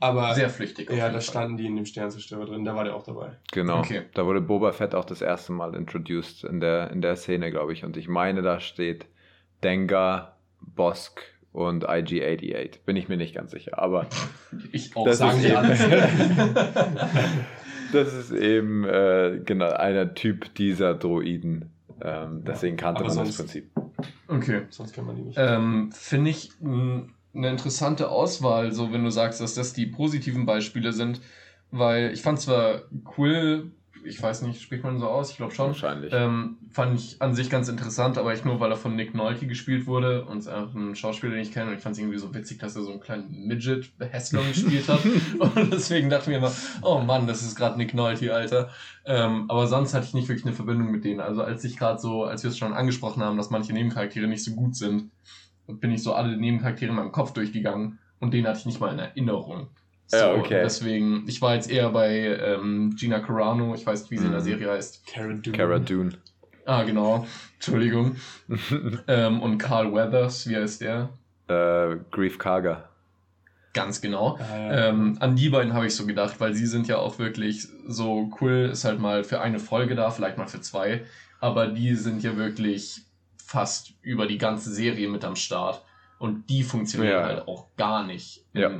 aber, 0.00 0.34
sehr 0.34 0.50
flüchtig. 0.50 0.90
Ja, 0.90 1.10
da 1.10 1.20
standen 1.20 1.58
die 1.58 1.66
in 1.66 1.76
dem 1.76 1.86
Sternzerstörer 1.86 2.46
drin, 2.46 2.64
da 2.64 2.74
war 2.74 2.82
der 2.82 2.96
auch 2.96 3.04
dabei. 3.04 3.36
Genau, 3.52 3.78
okay. 3.78 4.02
da 4.14 4.26
wurde 4.26 4.40
Boba 4.40 4.72
Fett 4.72 4.96
auch 4.96 5.04
das 5.04 5.22
erste 5.22 5.52
Mal 5.52 5.76
introduced 5.76 6.42
in 6.42 6.58
der, 6.58 6.90
in 6.90 7.00
der 7.00 7.14
Szene, 7.14 7.52
glaube 7.52 7.72
ich. 7.72 7.84
Und 7.84 7.96
ich 7.96 8.08
meine, 8.08 8.42
da 8.42 8.58
steht 8.58 9.06
Dengar, 9.62 10.36
Bosk 10.60 11.22
und 11.52 11.88
IG-88. 11.88 12.80
Bin 12.84 12.96
ich 12.96 13.08
mir 13.08 13.16
nicht 13.16 13.34
ganz 13.34 13.50
sicher, 13.50 13.78
aber 13.78 14.06
ich 14.72 14.94
auch 14.96 15.04
das 15.04 15.18
sagen 15.18 15.40
ist 15.40 15.54
alles. 15.54 15.78
das 17.92 18.14
ist 18.14 18.32
eben 18.32 18.84
äh, 18.84 19.40
genau 19.44 19.70
einer 19.70 20.14
Typ 20.14 20.54
dieser 20.54 20.94
Droiden. 20.94 21.70
Ähm, 22.00 22.44
deswegen 22.46 22.76
kannte 22.76 23.02
man 23.02 23.12
sonst, 23.12 23.30
das 23.30 23.36
Prinzip. 23.38 23.70
Okay. 24.28 24.62
Sonst 24.70 24.92
kennt 24.92 25.06
man 25.06 25.16
die 25.16 25.22
nicht. 25.22 25.38
Ähm, 25.40 25.90
Finde 25.92 26.30
ich 26.30 26.52
eine 26.62 27.08
interessante 27.34 28.08
Auswahl, 28.08 28.72
so 28.72 28.92
wenn 28.92 29.04
du 29.04 29.10
sagst, 29.10 29.40
dass 29.40 29.54
das 29.54 29.72
die 29.72 29.86
positiven 29.86 30.46
Beispiele 30.46 30.92
sind, 30.92 31.20
weil 31.70 32.12
ich 32.12 32.22
fand 32.22 32.40
zwar 32.40 32.82
cool, 33.16 33.72
ich 34.04 34.22
weiß 34.22 34.42
nicht, 34.42 34.60
spricht 34.60 34.84
man 34.84 34.98
so 34.98 35.06
aus? 35.08 35.30
Ich 35.30 35.36
glaube 35.36 35.54
schon. 35.54 35.68
Wahrscheinlich. 35.68 36.12
Ähm, 36.12 36.58
fand 36.70 36.98
ich 36.98 37.20
an 37.20 37.34
sich 37.34 37.50
ganz 37.50 37.68
interessant, 37.68 38.18
aber 38.18 38.32
echt 38.32 38.44
nur, 38.44 38.60
weil 38.60 38.70
er 38.70 38.76
von 38.76 38.96
Nick 38.96 39.14
Nolte 39.14 39.46
gespielt 39.46 39.86
wurde 39.86 40.24
und 40.24 40.38
es 40.38 40.48
einfach 40.48 40.74
ein 40.74 40.96
Schauspieler, 40.96 41.32
den 41.32 41.42
ich 41.42 41.52
kenne. 41.52 41.70
Und 41.70 41.76
ich 41.76 41.82
fand 41.82 41.94
es 41.94 41.98
irgendwie 41.98 42.18
so 42.18 42.34
witzig, 42.34 42.58
dass 42.58 42.76
er 42.76 42.82
so 42.82 42.90
einen 42.90 43.00
kleinen 43.00 43.46
Midget-Hässler 43.46 44.42
gespielt 44.48 44.88
hat. 44.88 45.00
und 45.38 45.72
deswegen 45.72 46.10
dachte 46.10 46.24
ich 46.24 46.28
mir 46.28 46.36
immer, 46.38 46.52
oh 46.82 47.00
Mann, 47.00 47.26
das 47.26 47.42
ist 47.42 47.56
gerade 47.56 47.76
Nick 47.78 47.94
Nolte, 47.94 48.34
Alter. 48.34 48.70
Ähm, 49.04 49.44
aber 49.48 49.66
sonst 49.66 49.94
hatte 49.94 50.06
ich 50.06 50.14
nicht 50.14 50.28
wirklich 50.28 50.46
eine 50.46 50.54
Verbindung 50.54 50.90
mit 50.90 51.04
denen. 51.04 51.20
Also 51.20 51.42
als 51.42 51.64
ich 51.64 51.76
gerade 51.76 51.98
so, 51.98 52.24
als 52.24 52.42
wir 52.42 52.50
es 52.50 52.58
schon 52.58 52.72
angesprochen 52.72 53.22
haben, 53.22 53.36
dass 53.36 53.50
manche 53.50 53.72
Nebencharaktere 53.72 54.26
nicht 54.26 54.44
so 54.44 54.54
gut 54.54 54.76
sind, 54.76 55.10
bin 55.66 55.92
ich 55.92 56.02
so 56.02 56.14
alle 56.14 56.36
Nebencharaktere 56.36 56.90
in 56.90 56.96
meinem 56.96 57.12
Kopf 57.12 57.32
durchgegangen 57.32 57.98
und 58.20 58.34
den 58.34 58.46
hatte 58.46 58.60
ich 58.60 58.66
nicht 58.66 58.80
mal 58.80 58.92
in 58.92 58.98
Erinnerung. 58.98 59.68
So, 60.10 60.16
ja, 60.16 60.32
okay. 60.32 60.62
Deswegen, 60.62 61.24
ich 61.28 61.42
war 61.42 61.54
jetzt 61.54 61.70
eher 61.70 61.90
bei 61.90 62.10
ähm, 62.10 62.96
Gina 62.98 63.20
Carano, 63.20 63.74
ich 63.74 63.86
weiß 63.86 64.02
nicht, 64.02 64.10
wie 64.10 64.16
sie 64.16 64.22
mhm. 64.22 64.28
in 64.28 64.32
der 64.32 64.40
mhm. 64.40 64.44
Serie 64.44 64.70
heißt. 64.72 65.06
Cara 65.06 65.34
Dune. 65.34 65.56
Cara 65.56 65.78
Dune. 65.78 66.12
Ah, 66.64 66.82
genau. 66.82 67.26
Entschuldigung. 67.54 68.16
ähm, 69.06 69.42
und 69.42 69.58
Carl 69.58 69.92
Weathers, 69.92 70.48
wie 70.48 70.56
heißt 70.56 70.80
der? 70.80 71.10
Äh, 71.48 71.96
Grief 72.10 72.38
Karga. 72.38 72.88
Ganz 73.74 74.00
genau. 74.00 74.38
Ah, 74.38 74.56
ja. 74.56 74.88
ähm, 74.88 75.18
an 75.20 75.36
die 75.36 75.50
beiden 75.50 75.74
habe 75.74 75.86
ich 75.86 75.94
so 75.94 76.06
gedacht, 76.06 76.40
weil 76.40 76.54
sie 76.54 76.66
sind 76.66 76.88
ja 76.88 76.96
auch 76.96 77.18
wirklich 77.18 77.68
so 77.86 78.30
cool, 78.40 78.70
ist 78.72 78.84
halt 78.84 79.00
mal 79.00 79.24
für 79.24 79.42
eine 79.42 79.58
Folge 79.58 79.94
da, 79.94 80.10
vielleicht 80.10 80.38
mal 80.38 80.46
für 80.46 80.62
zwei, 80.62 81.04
aber 81.38 81.68
die 81.68 81.94
sind 81.94 82.22
ja 82.22 82.36
wirklich 82.36 83.02
fast 83.36 83.92
über 84.00 84.26
die 84.26 84.38
ganze 84.38 84.72
Serie 84.72 85.08
mit 85.08 85.24
am 85.24 85.36
Start. 85.36 85.84
Und 86.18 86.50
die 86.50 86.64
funktionieren 86.64 87.12
ja. 87.12 87.24
halt 87.24 87.46
auch 87.46 87.68
gar 87.76 88.04
nicht 88.04 88.44
in, 88.52 88.60
ja 88.60 88.70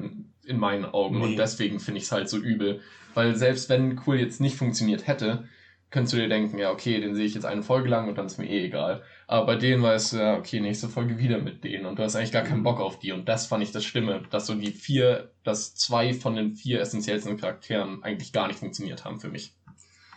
in 0.49 0.59
meinen 0.59 0.85
Augen. 0.85 1.19
Nee. 1.19 1.25
Und 1.25 1.37
deswegen 1.37 1.81
finde 1.81 1.99
ich 1.99 2.05
es 2.05 2.13
halt 2.13 2.29
so 2.29 2.39
übel. 2.39 2.81
Weil 3.15 3.37
selbst 3.37 3.69
wenn 3.69 4.01
Cool 4.07 4.17
jetzt 4.17 4.41
nicht 4.41 4.57
funktioniert 4.57 5.07
hätte, 5.07 5.45
könntest 5.91 6.13
du 6.13 6.19
dir 6.19 6.29
denken, 6.29 6.59
ja, 6.59 6.71
okay, 6.71 7.01
den 7.01 7.15
sehe 7.15 7.25
ich 7.25 7.35
jetzt 7.35 7.47
eine 7.47 7.63
Folge 7.63 7.89
lang 7.89 8.09
und 8.09 8.19
dann 8.19 8.27
ist 8.27 8.39
mir 8.39 8.49
eh 8.49 8.67
egal. 8.67 9.03
Aber 9.27 9.47
bei 9.47 9.57
denen 9.57 9.83
weißt 9.83 10.13
du, 10.13 10.17
ja, 10.19 10.37
okay, 10.37 10.61
nächste 10.61 10.89
Folge 10.89 11.19
wieder 11.19 11.39
mit 11.39 11.65
denen 11.65 11.87
und 11.87 11.99
du 11.99 12.03
hast 12.03 12.17
eigentlich 12.17 12.33
gar 12.33 12.43
keinen 12.43 12.63
Bock 12.63 12.81
auf 12.81 12.99
die. 12.99 13.13
Und 13.13 13.29
das 13.29 13.47
fand 13.47 13.63
ich 13.63 13.73
das 13.73 13.85
Schlimme, 13.85 14.23
dass 14.31 14.47
so 14.47 14.55
die 14.55 14.73
vier, 14.73 15.33
dass 15.45 15.75
zwei 15.75 16.13
von 16.13 16.37
den 16.37 16.53
vier 16.53 16.81
essentiellsten 16.81 17.39
Charakteren 17.39 18.03
eigentlich 18.03 18.33
gar 18.33 18.49
nicht 18.49 18.59
funktioniert 18.59 19.05
haben 19.05 19.19
für 19.19 19.29
mich. 19.29 19.55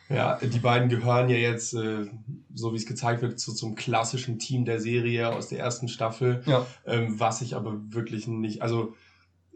Ja, 0.10 0.38
die 0.42 0.60
beiden 0.60 0.90
gehören 0.90 1.30
ja 1.30 1.38
jetzt, 1.38 1.74
äh, 1.74 2.06
so 2.54 2.74
wie 2.74 2.78
es 2.78 2.86
gezeigt 2.86 3.22
wird, 3.22 3.40
zu, 3.40 3.54
zum 3.54 3.76
klassischen 3.76 4.40
Team 4.40 4.66
der 4.66 4.82
Serie 4.82 5.34
aus 5.34 5.48
der 5.48 5.60
ersten 5.60 5.88
Staffel. 5.88 6.44
Ja. 6.46 6.66
Ähm, 6.86 7.18
was 7.18 7.42
ich 7.42 7.56
aber 7.56 7.80
wirklich 7.94 8.28
nicht, 8.28 8.62
also 8.62 8.94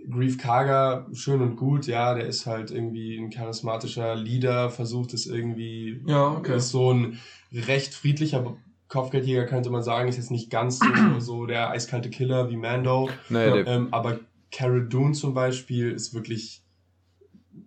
Grief 0.10 0.38
Karga, 0.38 1.08
schön 1.14 1.42
und 1.42 1.56
gut, 1.56 1.88
ja, 1.88 2.14
der 2.14 2.26
ist 2.26 2.46
halt 2.46 2.72
irgendwie 2.72 3.18
ein 3.18 3.30
charismatischer 3.30 4.16
Leader, 4.16 4.70
versucht 4.70 5.14
es 5.14 5.26
irgendwie, 5.26 6.02
ja, 6.06 6.32
okay. 6.32 6.58
ist 6.58 6.70
so 6.70 6.94
ein 6.94 7.20
recht 7.52 7.94
friedlicher 7.94 8.56
Kopfgeldjäger, 8.88 9.46
könnte 9.46 9.70
man 9.70 9.84
sagen, 9.84 10.08
ist 10.08 10.18
jetzt 10.18 10.32
nicht 10.32 10.50
ganz 10.50 10.80
so, 10.80 10.86
so 11.20 11.46
der 11.46 11.72
eiskalte 11.72 12.10
Killer 12.10 12.50
wie 12.50 12.58
Mando, 12.58 13.10
naja, 13.30 13.56
ähm, 13.66 13.88
aber 13.92 14.20
Cara 14.52 14.80
Dune 14.80 15.14
zum 15.14 15.34
Beispiel 15.34 15.92
ist 15.92 16.14
wirklich 16.14 16.62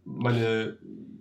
meine, 0.04 0.78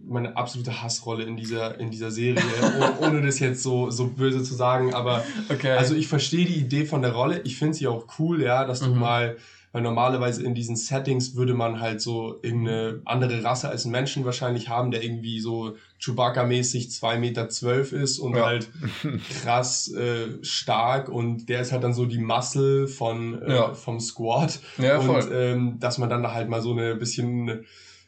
meine 0.07 0.37
absolute 0.37 0.81
Hassrolle 0.81 1.23
in 1.23 1.35
dieser, 1.35 1.79
in 1.79 1.89
dieser 1.89 2.11
Serie, 2.11 2.43
ohne 3.01 3.21
das 3.21 3.39
jetzt 3.39 3.63
so, 3.63 3.89
so 3.89 4.07
böse 4.07 4.43
zu 4.43 4.53
sagen, 4.53 4.93
aber 4.93 5.25
okay. 5.49 5.71
also 5.71 5.95
ich 5.95 6.07
verstehe 6.07 6.45
die 6.45 6.59
Idee 6.59 6.85
von 6.85 7.01
der 7.01 7.13
Rolle, 7.13 7.41
ich 7.43 7.57
finde 7.57 7.73
sie 7.73 7.87
auch 7.87 8.05
cool, 8.19 8.41
ja, 8.41 8.65
dass 8.65 8.81
du 8.81 8.89
mhm. 8.89 8.99
mal 8.99 9.37
weil 9.77 9.83
normalerweise 9.83 10.43
in 10.43 10.55
diesen 10.55 10.75
Settings 10.75 11.35
würde 11.35 11.53
man 11.53 11.79
halt 11.79 12.01
so 12.01 12.39
irgendeine 12.41 12.99
andere 13.05 13.43
Rasse 13.43 13.69
als 13.69 13.85
einen 13.85 13.91
Menschen 13.91 14.25
wahrscheinlich 14.25 14.69
haben, 14.69 14.89
der 14.89 15.03
irgendwie 15.03 15.39
so 15.39 15.75
Chewbacca-mäßig 16.01 16.89
zwei 16.89 17.19
Meter 17.19 17.47
zwölf 17.49 17.91
ist 17.91 18.17
und 18.17 18.35
ja. 18.35 18.43
halt 18.47 18.71
krass 19.43 19.93
äh, 19.93 20.43
stark 20.43 21.09
und 21.09 21.47
der 21.47 21.61
ist 21.61 21.73
halt 21.73 21.83
dann 21.83 21.93
so 21.93 22.07
die 22.07 22.17
Muscle 22.17 22.87
von, 22.87 23.39
äh, 23.43 23.53
ja. 23.53 23.73
vom 23.75 23.99
Squad. 23.99 24.59
Ja. 24.79 24.97
Und 24.97 25.29
ähm, 25.31 25.79
dass 25.79 25.99
man 25.99 26.09
dann 26.09 26.23
da 26.23 26.33
halt 26.33 26.49
mal 26.49 26.63
so 26.63 26.71
eine 26.71 26.95
bisschen 26.95 27.63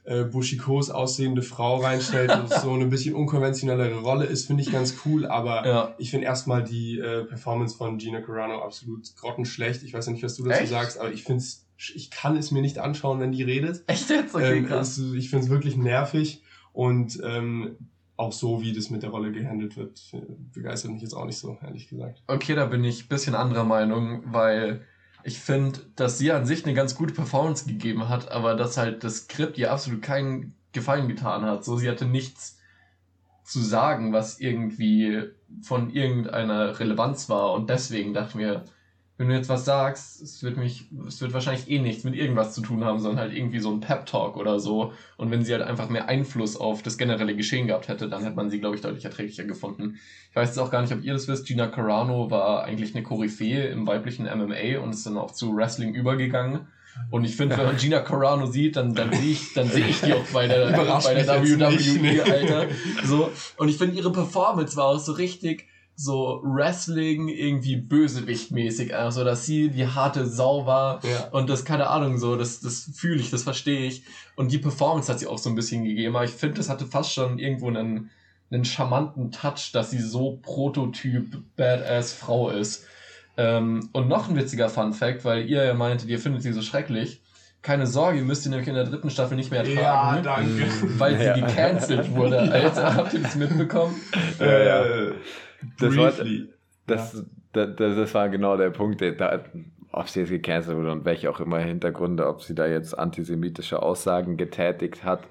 äh, 0.09 0.23
buschikos 0.23 0.89
aussehende 0.89 1.43
Frau 1.43 1.77
reinstellt 1.77 2.31
und 2.31 2.51
so 2.51 2.71
eine 2.71 2.87
bisschen 2.87 3.13
unkonventionellere 3.13 3.99
Rolle 3.99 4.25
ist, 4.25 4.47
finde 4.47 4.63
ich 4.63 4.71
ganz 4.71 4.95
cool. 5.05 5.27
Aber 5.27 5.67
ja. 5.67 5.95
ich 5.99 6.09
finde 6.09 6.25
erstmal 6.25 6.63
die 6.63 6.97
äh, 6.97 7.25
Performance 7.25 7.77
von 7.77 7.99
Gina 7.99 8.19
Carano 8.19 8.63
absolut 8.63 9.15
grottenschlecht. 9.15 9.83
Ich 9.83 9.93
weiß 9.93 10.07
ja 10.07 10.11
nicht, 10.11 10.23
was 10.23 10.35
du 10.35 10.45
dazu 10.45 10.61
Echt? 10.61 10.71
sagst, 10.71 10.99
aber 10.99 11.11
ich 11.11 11.23
finde 11.23 11.43
ich 11.93 12.09
kann 12.09 12.35
es 12.35 12.49
mir 12.49 12.63
nicht 12.63 12.79
anschauen, 12.79 13.19
wenn 13.19 13.31
die 13.31 13.43
redet. 13.43 13.83
Echt 13.85 14.09
jetzt? 14.09 14.33
Okay, 14.33 14.57
ähm, 14.57 14.65
krass. 14.65 14.99
Also 14.99 15.13
ich 15.13 15.29
finde 15.29 15.45
es 15.45 15.51
wirklich 15.51 15.77
nervig 15.77 16.41
und 16.73 17.21
ähm, 17.23 17.77
auch 18.17 18.33
so, 18.33 18.63
wie 18.63 18.73
das 18.73 18.89
mit 18.89 19.03
der 19.03 19.11
Rolle 19.11 19.31
gehandelt 19.31 19.77
wird, 19.77 20.01
begeistert 20.53 20.91
mich 20.91 21.03
jetzt 21.03 21.13
auch 21.13 21.25
nicht 21.25 21.37
so, 21.37 21.55
ehrlich 21.61 21.87
gesagt. 21.87 22.23
Okay, 22.25 22.55
da 22.55 22.65
bin 22.65 22.83
ich 22.83 23.05
ein 23.05 23.09
bisschen 23.09 23.35
anderer 23.35 23.63
Meinung, 23.63 24.23
weil 24.25 24.81
ich 25.29 25.39
finde, 25.39 25.79
dass 25.95 26.17
sie 26.17 26.31
an 26.31 26.47
sich 26.47 26.65
eine 26.65 26.73
ganz 26.73 26.95
gute 26.95 27.13
Performance 27.13 27.67
gegeben 27.67 28.09
hat, 28.09 28.31
aber 28.31 28.55
dass 28.55 28.77
halt 28.77 29.03
das 29.03 29.17
Skript 29.17 29.59
ihr 29.59 29.71
absolut 29.71 30.01
keinen 30.01 30.55
Gefallen 30.71 31.07
getan 31.07 31.43
hat. 31.45 31.63
So, 31.63 31.77
sie 31.77 31.87
hatte 31.87 32.05
nichts 32.05 32.57
zu 33.43 33.59
sagen, 33.61 34.11
was 34.11 34.39
irgendwie 34.39 35.29
von 35.61 35.91
irgendeiner 35.91 36.79
Relevanz 36.79 37.29
war 37.29 37.53
und 37.53 37.69
deswegen 37.69 38.15
dachte 38.15 38.37
mir, 38.37 38.65
wenn 39.19 39.27
du 39.27 39.35
jetzt 39.35 39.49
was 39.49 39.65
sagst, 39.65 40.21
es 40.21 40.41
wird 40.43 40.55
mich, 40.55 40.85
es 41.05 41.19
wird 41.19 41.33
wahrscheinlich 41.33 41.69
eh 41.69 41.79
nichts 41.79 42.05
mit 42.05 42.15
irgendwas 42.15 42.53
zu 42.53 42.61
tun 42.61 42.85
haben, 42.85 42.99
sondern 43.01 43.19
halt 43.19 43.33
irgendwie 43.33 43.59
so 43.59 43.69
ein 43.69 43.81
Pep-Talk 43.81 44.37
oder 44.37 44.61
so. 44.61 44.93
Und 45.17 45.29
wenn 45.29 45.43
sie 45.43 45.51
halt 45.51 45.61
einfach 45.61 45.89
mehr 45.89 46.07
Einfluss 46.07 46.55
auf 46.55 46.83
das 46.83 46.97
generelle 46.97 47.35
Geschehen 47.35 47.67
gehabt 47.67 47.89
hätte, 47.89 48.07
dann 48.07 48.23
hätte 48.23 48.37
man 48.37 48.49
sie, 48.49 48.61
glaube 48.61 48.77
ich, 48.77 48.81
deutlich 48.81 49.03
erträglicher 49.03 49.43
gefunden. 49.43 49.99
Ich 50.29 50.35
weiß 50.37 50.47
jetzt 50.47 50.57
auch 50.57 50.71
gar 50.71 50.81
nicht, 50.81 50.93
ob 50.93 51.03
ihr 51.03 51.11
das 51.11 51.27
wisst, 51.27 51.45
Gina 51.45 51.67
Carano 51.67 52.31
war 52.31 52.63
eigentlich 52.63 52.95
eine 52.95 53.03
Koryphäe 53.03 53.67
im 53.67 53.85
weiblichen 53.85 54.23
MMA 54.23 54.79
und 54.81 54.91
ist 54.91 55.05
dann 55.05 55.17
auch 55.17 55.31
zu 55.31 55.53
Wrestling 55.53 55.93
übergegangen. 55.93 56.67
Und 57.11 57.25
ich 57.25 57.35
finde, 57.35 57.57
wenn 57.57 57.65
man 57.65 57.77
Gina 57.77 57.99
Carano 57.99 58.45
sieht, 58.45 58.77
dann, 58.77 58.95
dann 58.95 59.11
sehe 59.11 59.31
ich, 59.31 59.53
dann 59.53 59.67
sehe 59.67 59.85
ich 59.85 59.99
die 59.99 60.13
auch 60.13 60.25
bei 60.31 60.47
der, 60.47 60.71
bei 61.03 61.13
der 61.13 61.27
WWE, 61.27 62.23
Alter. 62.23 62.67
So. 63.03 63.31
Und 63.57 63.67
ich 63.67 63.77
finde, 63.77 63.97
ihre 63.97 64.13
Performance 64.13 64.77
war 64.77 64.85
auch 64.85 64.99
so 64.99 65.11
richtig, 65.11 65.67
so 66.01 66.41
Wrestling 66.45 67.27
irgendwie 67.27 67.75
Bösewicht-mäßig, 67.75 68.95
also 68.95 69.25
dass 69.25 69.45
sie 69.45 69.69
die 69.69 69.85
harte 69.85 70.25
Sau 70.25 70.65
war 70.65 71.01
ja. 71.03 71.27
und 71.31 71.49
das, 71.49 71.65
keine 71.65 71.87
Ahnung, 71.87 72.17
so, 72.17 72.37
das, 72.37 72.61
das 72.61 72.89
fühle 72.95 73.19
ich, 73.19 73.31
das 73.31 73.43
verstehe 73.43 73.85
ich. 73.85 74.03
Und 74.37 74.53
die 74.53 74.59
Performance 74.59 75.11
hat 75.11 75.19
sie 75.19 75.27
auch 75.27 75.37
so 75.37 75.49
ein 75.49 75.55
bisschen 75.55 75.83
gegeben, 75.83 76.15
aber 76.15 76.23
ich 76.23 76.31
finde, 76.31 76.55
das 76.55 76.69
hatte 76.69 76.85
fast 76.85 77.11
schon 77.11 77.37
irgendwo 77.37 77.67
einen, 77.67 78.11
einen 78.49 78.63
charmanten 78.63 79.31
Touch, 79.31 79.71
dass 79.73 79.91
sie 79.91 79.99
so 79.99 80.39
Prototyp 80.41 81.37
Badass 81.57 82.13
Frau 82.13 82.49
ist. 82.49 82.85
Ähm, 83.35 83.89
und 83.91 84.07
noch 84.07 84.29
ein 84.29 84.37
witziger 84.37 84.69
Fun 84.69 84.93
Fact, 84.93 85.25
weil 85.25 85.49
ihr 85.49 85.65
ja 85.65 85.73
meintet, 85.73 86.07
ihr 86.07 86.19
findet 86.19 86.43
sie 86.43 86.53
so 86.53 86.61
schrecklich. 86.61 87.21
Keine 87.61 87.87
Sorge, 87.87 88.19
ihr 88.19 88.23
müsst 88.23 88.43
sie 88.43 88.49
nämlich 88.49 88.69
in 88.69 88.75
der 88.75 88.85
dritten 88.85 89.09
Staffel 89.09 89.35
nicht 89.35 89.51
mehr 89.51 89.65
tragen. 89.65 89.77
Ja, 89.77 90.21
danke. 90.21 90.65
Weil 90.97 91.17
sie 91.17 91.25
ja. 91.25 91.33
gecancelt 91.33 92.15
wurde. 92.15 92.39
Alter, 92.53 92.95
habt 92.95 93.13
ihr 93.13 93.19
das 93.19 93.35
mitbekommen? 93.35 93.95
Ja, 94.39 94.59
ja. 94.59 95.11
Das 95.79 95.95
war, 95.95 96.11
das, 96.11 96.19
ja. 96.19 96.43
das, 96.87 97.25
das, 97.53 97.75
das, 97.75 98.13
war 98.13 98.29
genau 98.29 98.57
der 98.57 98.69
Punkt, 98.69 99.01
der, 99.01 99.13
da, 99.13 99.43
ob 99.91 100.07
sie 100.07 100.21
jetzt 100.21 100.29
gecancelt 100.29 100.77
wurde 100.77 100.91
und 100.91 101.05
welche 101.05 101.29
auch 101.29 101.39
immer 101.39 101.59
Hintergründe, 101.59 102.27
ob 102.27 102.41
sie 102.43 102.55
da 102.55 102.67
jetzt 102.67 102.97
antisemitische 102.97 103.81
Aussagen 103.81 104.37
getätigt 104.37 105.03
hat. 105.03 105.21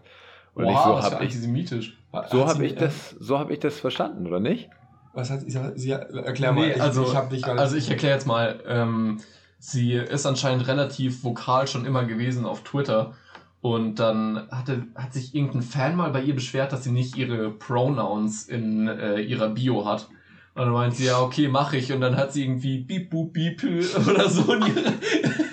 Und 0.54 0.64
wow, 0.64 0.84
so 0.84 1.02
habe 1.02 1.14
ich 1.16 1.20
antisemitisch. 1.20 1.98
So 2.30 2.46
habe 2.46 2.66
ich 2.66 2.74
das, 2.74 3.10
so 3.10 3.38
habe 3.38 3.52
ich 3.52 3.60
das 3.60 3.78
verstanden, 3.78 4.26
oder 4.26 4.40
nicht? 4.40 4.68
Was 5.14 5.30
hat 5.30 5.40
sie? 5.40 5.58
sie 5.74 5.90
erklär 5.90 6.52
mal. 6.52 6.66
Nee, 6.66 6.74
ich, 6.74 6.82
also, 6.82 7.04
ich 7.04 7.30
nicht 7.30 7.48
Also 7.48 7.76
ich 7.76 7.90
erkläre 7.90 8.14
jetzt 8.14 8.26
mal. 8.26 8.60
Ähm, 8.66 9.20
sie 9.58 9.92
ist 9.94 10.26
anscheinend 10.26 10.66
relativ 10.68 11.24
vokal 11.24 11.66
schon 11.66 11.84
immer 11.84 12.04
gewesen 12.04 12.44
auf 12.44 12.62
Twitter. 12.64 13.14
Und 13.60 13.96
dann 13.96 14.48
hatte, 14.50 14.86
hat 14.94 15.12
sich 15.12 15.34
irgendein 15.34 15.62
Fan 15.62 15.96
mal 15.96 16.10
bei 16.10 16.22
ihr 16.22 16.34
beschwert, 16.34 16.72
dass 16.72 16.84
sie 16.84 16.92
nicht 16.92 17.16
ihre 17.16 17.50
Pronouns 17.50 18.46
in 18.46 18.86
äh, 18.86 19.20
ihrer 19.20 19.48
Bio 19.48 19.84
hat. 19.84 20.08
Und 20.58 20.64
dann 20.64 20.74
meint 20.74 20.96
sie, 20.96 21.04
ja, 21.04 21.20
okay, 21.20 21.46
mache 21.46 21.76
ich. 21.76 21.92
Und 21.92 22.00
dann 22.00 22.16
hat 22.16 22.32
sie 22.32 22.42
irgendwie 22.42 22.78
Beep, 22.78 23.10
Boop, 23.10 23.32
Beep 23.32 23.62
oder 24.08 24.28
so 24.28 24.52
in 24.52 24.62
ihre, 24.62 24.94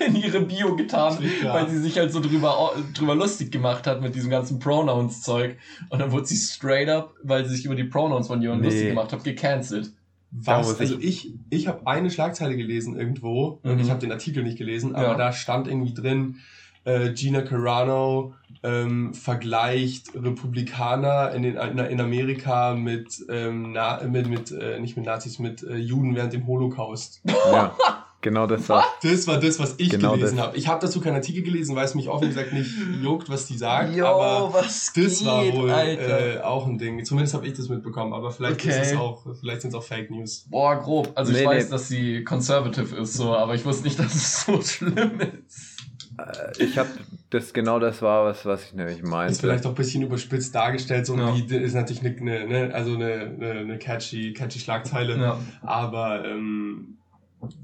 in 0.08 0.16
ihre 0.16 0.42
Bio 0.42 0.76
getan, 0.76 1.18
weil 1.44 1.70
sie 1.70 1.78
sich 1.78 1.98
halt 2.00 2.12
so 2.12 2.20
drüber, 2.20 2.74
drüber 2.96 3.14
lustig 3.14 3.52
gemacht 3.52 3.86
hat 3.86 4.02
mit 4.02 4.16
diesem 4.16 4.32
ganzen 4.32 4.58
Pronouns-Zeug. 4.58 5.58
Und 5.90 6.00
dann 6.00 6.12
wurde 6.12 6.26
sie 6.26 6.38
straight 6.38 6.90
up, 6.90 7.14
weil 7.22 7.46
sie 7.46 7.56
sich 7.56 7.66
über 7.66 7.76
die 7.76 7.84
Pronouns 7.84 8.28
von 8.28 8.42
jemandem 8.42 8.68
nee. 8.68 8.74
lustig 8.74 8.90
gemacht 8.90 9.14
hat, 9.14 9.24
gecancelt. 9.24 9.92
Was? 10.32 10.80
Also 10.80 10.98
ich, 11.00 11.34
ich 11.52 11.68
habe 11.68 11.86
eine 11.86 12.10
Schlagzeile 12.10 12.58
gelesen 12.58 12.98
irgendwo 12.98 13.60
mhm. 13.64 13.72
und 13.72 13.80
ich 13.80 13.90
habe 13.92 14.00
den 14.00 14.12
Artikel 14.12 14.44
nicht 14.44 14.58
gelesen, 14.58 14.96
aber 14.96 15.10
ja. 15.10 15.16
da 15.16 15.32
stand 15.32 15.68
irgendwie 15.68 15.94
drin, 15.94 16.38
äh, 16.84 17.12
Gina 17.12 17.42
Carano 17.42 18.34
ähm, 18.66 19.14
vergleicht 19.14 20.16
Republikaner 20.16 21.32
in, 21.32 21.44
den, 21.44 21.56
in 21.56 22.02
Amerika 22.02 22.74
mit, 22.74 23.24
ähm, 23.30 23.74
na, 23.74 24.02
mit, 24.04 24.28
mit 24.28 24.52
äh, 24.52 24.80
nicht 24.80 24.98
mit 24.98 25.06
Nazis, 25.06 25.38
mit 25.38 25.62
äh, 25.64 25.76
Juden 25.76 26.16
während 26.16 26.34
dem 26.34 26.48
Holocaust. 26.48 27.22
Ja, 27.26 27.76
genau 28.22 28.48
das 28.48 28.68
war. 28.68 28.84
Das 29.04 29.28
war 29.28 29.40
das, 29.40 29.60
was 29.60 29.76
ich 29.78 29.92
genau 29.92 30.14
gelesen 30.14 30.40
habe. 30.40 30.58
Ich 30.58 30.68
habe 30.68 30.82
dazu 30.82 31.00
keinen 31.00 31.16
Artikel 31.16 31.44
gelesen, 31.44 31.76
weil 31.76 31.86
es 31.86 31.94
mich 31.94 32.10
offen 32.10 32.30
gesagt 32.30 32.54
nicht 32.54 32.72
juckt, 33.04 33.30
was 33.30 33.46
die 33.46 33.58
sagen. 33.58 33.94
Jo, 33.94 34.08
aber 34.08 34.54
was 34.54 34.92
das 34.94 34.94
geht, 34.94 35.26
war 35.26 35.46
wohl 35.54 35.70
äh, 35.70 36.40
auch 36.42 36.66
ein 36.66 36.80
Ding. 36.80 37.06
Zumindest 37.06 37.36
habe 37.36 37.46
ich 37.46 37.54
das 37.54 37.70
mitbekommen, 37.70 38.14
aber 38.14 38.32
vielleicht 38.32 38.60
okay. 38.60 38.70
ist 38.70 38.94
es 38.94 38.98
auch, 38.98 39.24
vielleicht 39.40 39.62
sind 39.62 39.70
es 39.70 39.76
auch 39.76 39.84
Fake 39.84 40.10
News. 40.10 40.48
Boah, 40.50 40.76
grob. 40.82 41.12
Also 41.14 41.34
nee, 41.34 41.42
ich 41.42 41.46
weiß, 41.46 41.66
nee. 41.66 41.70
dass 41.72 41.88
sie 41.88 42.24
conservative 42.24 42.96
ist, 42.96 43.14
so, 43.14 43.36
aber 43.36 43.54
ich 43.54 43.64
wusste 43.64 43.84
nicht, 43.84 44.00
dass 44.00 44.16
es 44.16 44.44
so 44.44 44.60
schlimm 44.60 45.20
ist. 45.20 45.76
Äh, 46.18 46.64
ich 46.64 46.78
habe 46.78 46.90
das 47.30 47.54
genau 47.54 47.80
das 47.80 48.02
war, 48.02 48.26
was, 48.26 48.46
was 48.46 48.66
ich 48.66 48.74
nämlich 48.74 49.04
meinte. 49.04 49.34
Ist 49.34 49.42
vielleicht 49.42 49.66
auch 49.66 49.72
ein 49.72 49.76
bisschen 49.76 50.04
überspitzt 50.04 50.54
dargestellt, 50.54 51.06
so 51.06 51.18
ja. 51.18 51.32
die 51.32 51.56
ist 51.56 51.74
natürlich 51.74 52.02
eine, 52.02 52.16
eine, 52.16 52.48
ne, 52.48 52.74
also 52.74 52.96
eine, 52.96 53.36
eine, 53.40 53.78
catchy, 53.80 54.34
catchy 54.34 54.60
Schlagzeile. 54.60 55.18
Ja. 55.18 55.40
Aber 55.62 56.26
ähm, 56.26 56.98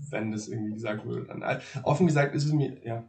wenn 0.10 0.32
das 0.32 0.48
irgendwie 0.48 0.74
gesagt 0.74 1.08
wird, 1.08 1.30
dann. 1.30 1.44
Offen 1.84 2.08
gesagt 2.08 2.36
ist 2.36 2.46
es 2.46 2.54
mir, 2.54 2.78
ja. 2.84 3.04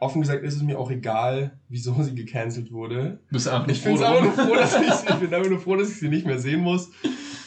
Offen 0.00 0.20
gesagt 0.20 0.44
ist 0.44 0.56
es 0.56 0.62
mir 0.62 0.78
auch 0.78 0.90
egal, 0.90 1.58
wieso 1.68 2.02
sie 2.02 2.14
gecancelt 2.14 2.70
wurde. 2.70 3.18
Bist 3.30 3.48
einfach 3.48 3.68
ich 3.68 3.82
bin 3.82 3.94
einfach 4.02 4.22
nur 4.22 4.32
froh, 4.32 4.54
dass 4.54 4.74
ich, 4.80 5.10
ich 5.10 5.16
bin 5.16 5.32
einfach 5.32 5.50
nur 5.50 5.60
froh, 5.60 5.76
dass 5.76 5.90
ich 5.90 5.98
sie 5.98 6.08
nicht 6.08 6.26
mehr 6.26 6.38
sehen 6.38 6.60
muss. 6.60 6.90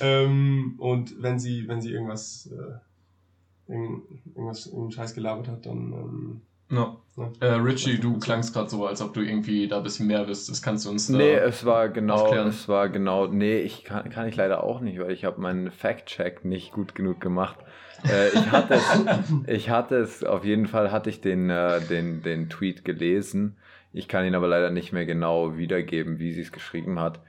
Ähm, 0.01 0.75
und 0.77 1.21
wenn 1.21 1.39
sie, 1.39 1.67
wenn 1.67 1.81
sie 1.81 1.91
irgendwas, 1.91 2.49
äh, 2.51 3.71
irgendwas, 3.71 4.65
irgendeinen 4.65 4.91
Scheiß 4.91 5.13
gelabert 5.13 5.47
hat, 5.47 5.65
dann 5.65 5.93
ähm, 5.93 6.41
No. 6.69 7.01
Äh, 7.41 7.47
Richie, 7.47 7.99
du 7.99 8.17
klangst 8.17 8.53
gerade 8.53 8.69
so, 8.69 8.85
als 8.85 9.01
ob 9.01 9.13
du 9.13 9.21
irgendwie 9.21 9.67
da 9.67 9.77
ein 9.77 9.83
bisschen 9.83 10.07
mehr 10.07 10.27
wüsstest. 10.27 10.63
Kannst 10.63 10.85
du 10.85 10.89
uns 10.89 11.07
da 11.07 11.17
Nee, 11.17 11.33
es 11.33 11.65
war 11.65 11.89
genau, 11.89 12.15
aufklären? 12.15 12.47
es 12.47 12.67
war 12.69 12.87
genau, 12.87 13.27
nee, 13.27 13.59
ich 13.59 13.83
kann, 13.83 14.09
kann 14.09 14.27
ich 14.27 14.35
leider 14.37 14.63
auch 14.63 14.79
nicht, 14.79 14.99
weil 14.99 15.11
ich 15.11 15.25
habe 15.25 15.41
meinen 15.41 15.69
Fact-Check 15.71 16.45
nicht 16.45 16.71
gut 16.71 16.95
genug 16.95 17.19
gemacht. 17.19 17.57
Äh, 18.05 18.29
ich 18.29 18.51
hatte 18.51 18.75
es, 18.75 19.03
ich 19.47 19.69
hatte 19.69 19.95
es, 19.97 20.23
auf 20.23 20.45
jeden 20.45 20.67
Fall 20.67 20.91
hatte 20.91 21.09
ich 21.09 21.19
den, 21.19 21.49
äh, 21.49 21.81
den, 21.81 22.21
den 22.21 22.49
Tweet 22.49 22.85
gelesen. 22.85 23.57
Ich 23.91 24.07
kann 24.07 24.25
ihn 24.25 24.35
aber 24.35 24.47
leider 24.47 24.69
nicht 24.69 24.93
mehr 24.93 25.05
genau 25.05 25.57
wiedergeben, 25.57 26.19
wie 26.19 26.31
sie 26.31 26.41
es 26.41 26.51
geschrieben 26.53 26.99
hat. 26.99 27.19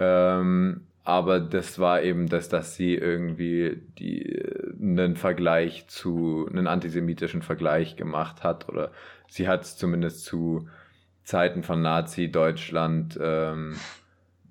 Ähm, 0.00 0.87
aber 1.08 1.40
das 1.40 1.78
war 1.78 2.02
eben 2.02 2.28
das, 2.28 2.50
dass 2.50 2.76
sie 2.76 2.94
irgendwie 2.94 3.80
die, 3.98 4.44
einen 4.78 5.16
Vergleich 5.16 5.86
zu, 5.88 6.46
einen 6.50 6.66
antisemitischen 6.66 7.40
Vergleich 7.40 7.96
gemacht 7.96 8.44
hat 8.44 8.68
oder 8.68 8.92
sie 9.26 9.48
hat 9.48 9.62
es 9.62 9.78
zumindest 9.78 10.26
zu 10.26 10.68
Zeiten 11.22 11.62
von 11.62 11.80
Nazi-Deutschland 11.80 13.18
ähm, 13.22 13.76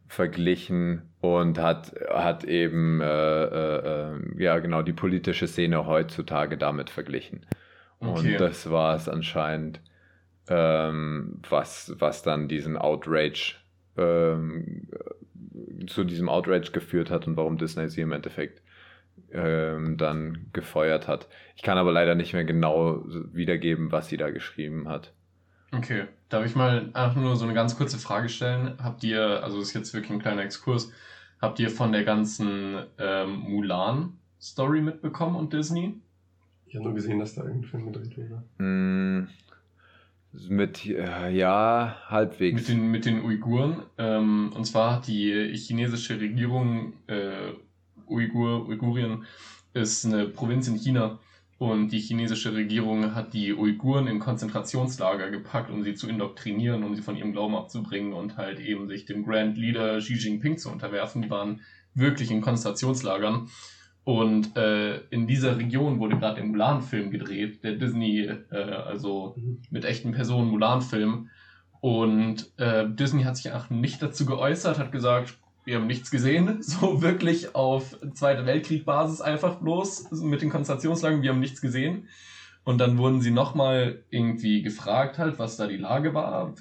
verglichen 0.07 1.03
und 1.21 1.59
hat, 1.59 1.93
hat 2.09 2.43
eben, 2.43 3.01
äh, 3.01 3.43
äh, 3.43 4.15
äh 4.15 4.43
ja 4.43 4.57
genau, 4.57 4.81
die 4.81 4.93
politische 4.93 5.45
Szene 5.45 5.85
heutzutage 5.85 6.57
damit 6.57 6.89
verglichen. 6.89 7.45
Okay. 7.99 8.33
Und 8.33 8.39
das 8.41 8.71
war 8.71 8.95
es 8.95 9.07
anscheinend, 9.07 9.79
ähm, 10.49 11.39
was, 11.47 11.93
was 11.99 12.23
dann 12.23 12.47
diesen 12.47 12.77
Outrage 12.77 13.57
ähm, 13.95 14.87
zu 15.87 16.03
diesem 16.03 16.29
Outrage 16.29 16.71
geführt 16.71 17.11
hat 17.11 17.27
und 17.27 17.37
warum 17.37 17.57
Disney 17.57 17.89
sie 17.89 18.01
im 18.01 18.11
Endeffekt 18.11 18.61
ähm, 19.31 19.97
dann 19.97 20.47
gefeuert 20.53 21.07
hat. 21.07 21.27
Ich 21.55 21.63
kann 21.63 21.77
aber 21.77 21.91
leider 21.91 22.15
nicht 22.15 22.33
mehr 22.33 22.45
genau 22.45 23.03
wiedergeben, 23.33 23.91
was 23.91 24.07
sie 24.07 24.17
da 24.17 24.29
geschrieben 24.29 24.87
hat. 24.87 25.13
Okay, 25.71 26.05
darf 26.29 26.45
ich 26.45 26.55
mal 26.55 26.89
einfach 26.93 27.19
nur 27.19 27.35
so 27.35 27.45
eine 27.45 27.53
ganz 27.53 27.77
kurze 27.77 27.97
Frage 27.97 28.29
stellen? 28.29 28.75
Habt 28.81 29.03
ihr, 29.03 29.43
also 29.43 29.59
das 29.59 29.69
ist 29.69 29.73
jetzt 29.73 29.93
wirklich 29.93 30.11
ein 30.11 30.21
kleiner 30.21 30.43
Exkurs, 30.43 30.91
habt 31.41 31.59
ihr 31.59 31.69
von 31.69 31.91
der 31.91 32.03
ganzen 32.03 32.83
ähm, 32.97 33.39
Mulan-Story 33.39 34.81
mitbekommen 34.81 35.35
und 35.35 35.51
Disney? 35.51 35.95
Ich 36.67 36.75
habe 36.75 36.85
nur 36.85 36.93
gesehen, 36.93 37.19
dass 37.19 37.35
da 37.35 37.43
irgendein 37.43 37.69
Film 37.69 37.91
gedreht 37.91 38.17
wurde. 38.17 38.43
Mm, 38.63 39.29
mit, 40.49 40.85
äh, 40.85 41.29
ja, 41.31 41.97
halbwegs. 42.07 42.55
Mit 42.55 42.67
den, 42.67 42.91
mit 42.91 43.05
den 43.05 43.23
Uiguren. 43.23 43.83
Ähm, 43.97 44.51
und 44.55 44.65
zwar 44.65 44.95
hat 44.95 45.07
die 45.07 45.53
chinesische 45.55 46.19
Regierung, 46.19 46.93
äh, 47.07 47.53
Uigur, 48.07 48.67
Uigurien 48.67 49.25
ist 49.73 50.05
eine 50.05 50.25
Provinz 50.25 50.67
in 50.67 50.77
China. 50.77 51.19
Und 51.59 51.89
die 51.89 51.99
chinesische 51.99 52.53
Regierung 52.53 53.15
hat 53.15 53.33
die 53.33 53.51
Uiguren 53.53 54.05
in 54.05 54.19
Konzentrationslager 54.19 55.31
gepackt, 55.31 55.71
um 55.71 55.83
sie 55.83 55.95
zu 55.95 56.07
indoktrinieren, 56.07 56.83
um 56.83 56.95
sie 56.95 57.01
von 57.01 57.15
ihrem 57.17 57.31
Glauben 57.31 57.55
abzubringen 57.55 58.13
und 58.13 58.37
halt 58.37 58.59
eben 58.59 58.87
sich 58.87 59.05
dem 59.05 59.25
Grand 59.25 59.57
Leader 59.57 59.97
Xi 59.97 60.13
Jinping 60.13 60.59
zu 60.59 60.69
unterwerfen. 60.69 61.23
Die 61.23 61.31
waren 61.31 61.61
wirklich 61.95 62.29
in 62.29 62.41
Konzentrationslagern. 62.41 63.49
Und 64.07 64.55
äh, 64.55 64.99
in 65.09 65.27
dieser 65.27 65.57
Region 65.57 65.99
wurde 65.99 66.17
gerade 66.17 66.35
der 66.35 66.45
Mulan-Film 66.45 67.11
gedreht, 67.11 67.61
der 67.65 67.73
Disney, 67.73 68.21
äh, 68.21 68.55
also 68.55 69.33
mhm. 69.35 69.61
mit 69.69 69.83
echten 69.83 70.13
Personen 70.13 70.49
Mulan-Film. 70.49 71.29
Und 71.81 72.49
äh, 72.55 72.85
Disney 72.89 73.23
hat 73.23 73.35
sich 73.35 73.51
auch 73.51 73.69
nicht 73.69 74.01
dazu 74.01 74.25
geäußert, 74.25 74.79
hat 74.79 74.93
gesagt, 74.93 75.37
wir 75.65 75.75
haben 75.75 75.87
nichts 75.87 76.09
gesehen, 76.09 76.61
so 76.61 77.01
wirklich 77.01 77.53
auf 77.53 77.97
Zweite 78.13 78.45
Weltkrieg-Basis 78.45 79.19
einfach 79.19 79.55
bloß 79.55 80.11
mit 80.21 80.41
den 80.41 80.51
Konzentrationslagern, 80.51 81.21
wir 81.21 81.31
haben 81.31 81.41
nichts 81.41 81.59
gesehen. 81.59 82.07
Und 82.63 82.77
dann 82.77 82.97
wurden 82.97 83.19
sie 83.19 83.31
nochmal 83.31 84.05
irgendwie 84.09 84.61
gefragt 84.61 85.17
halt, 85.17 85.37
was 85.37 85.57
da 85.57 85.67
die 85.67 85.75
Lage 85.75 86.13
war, 86.13 86.55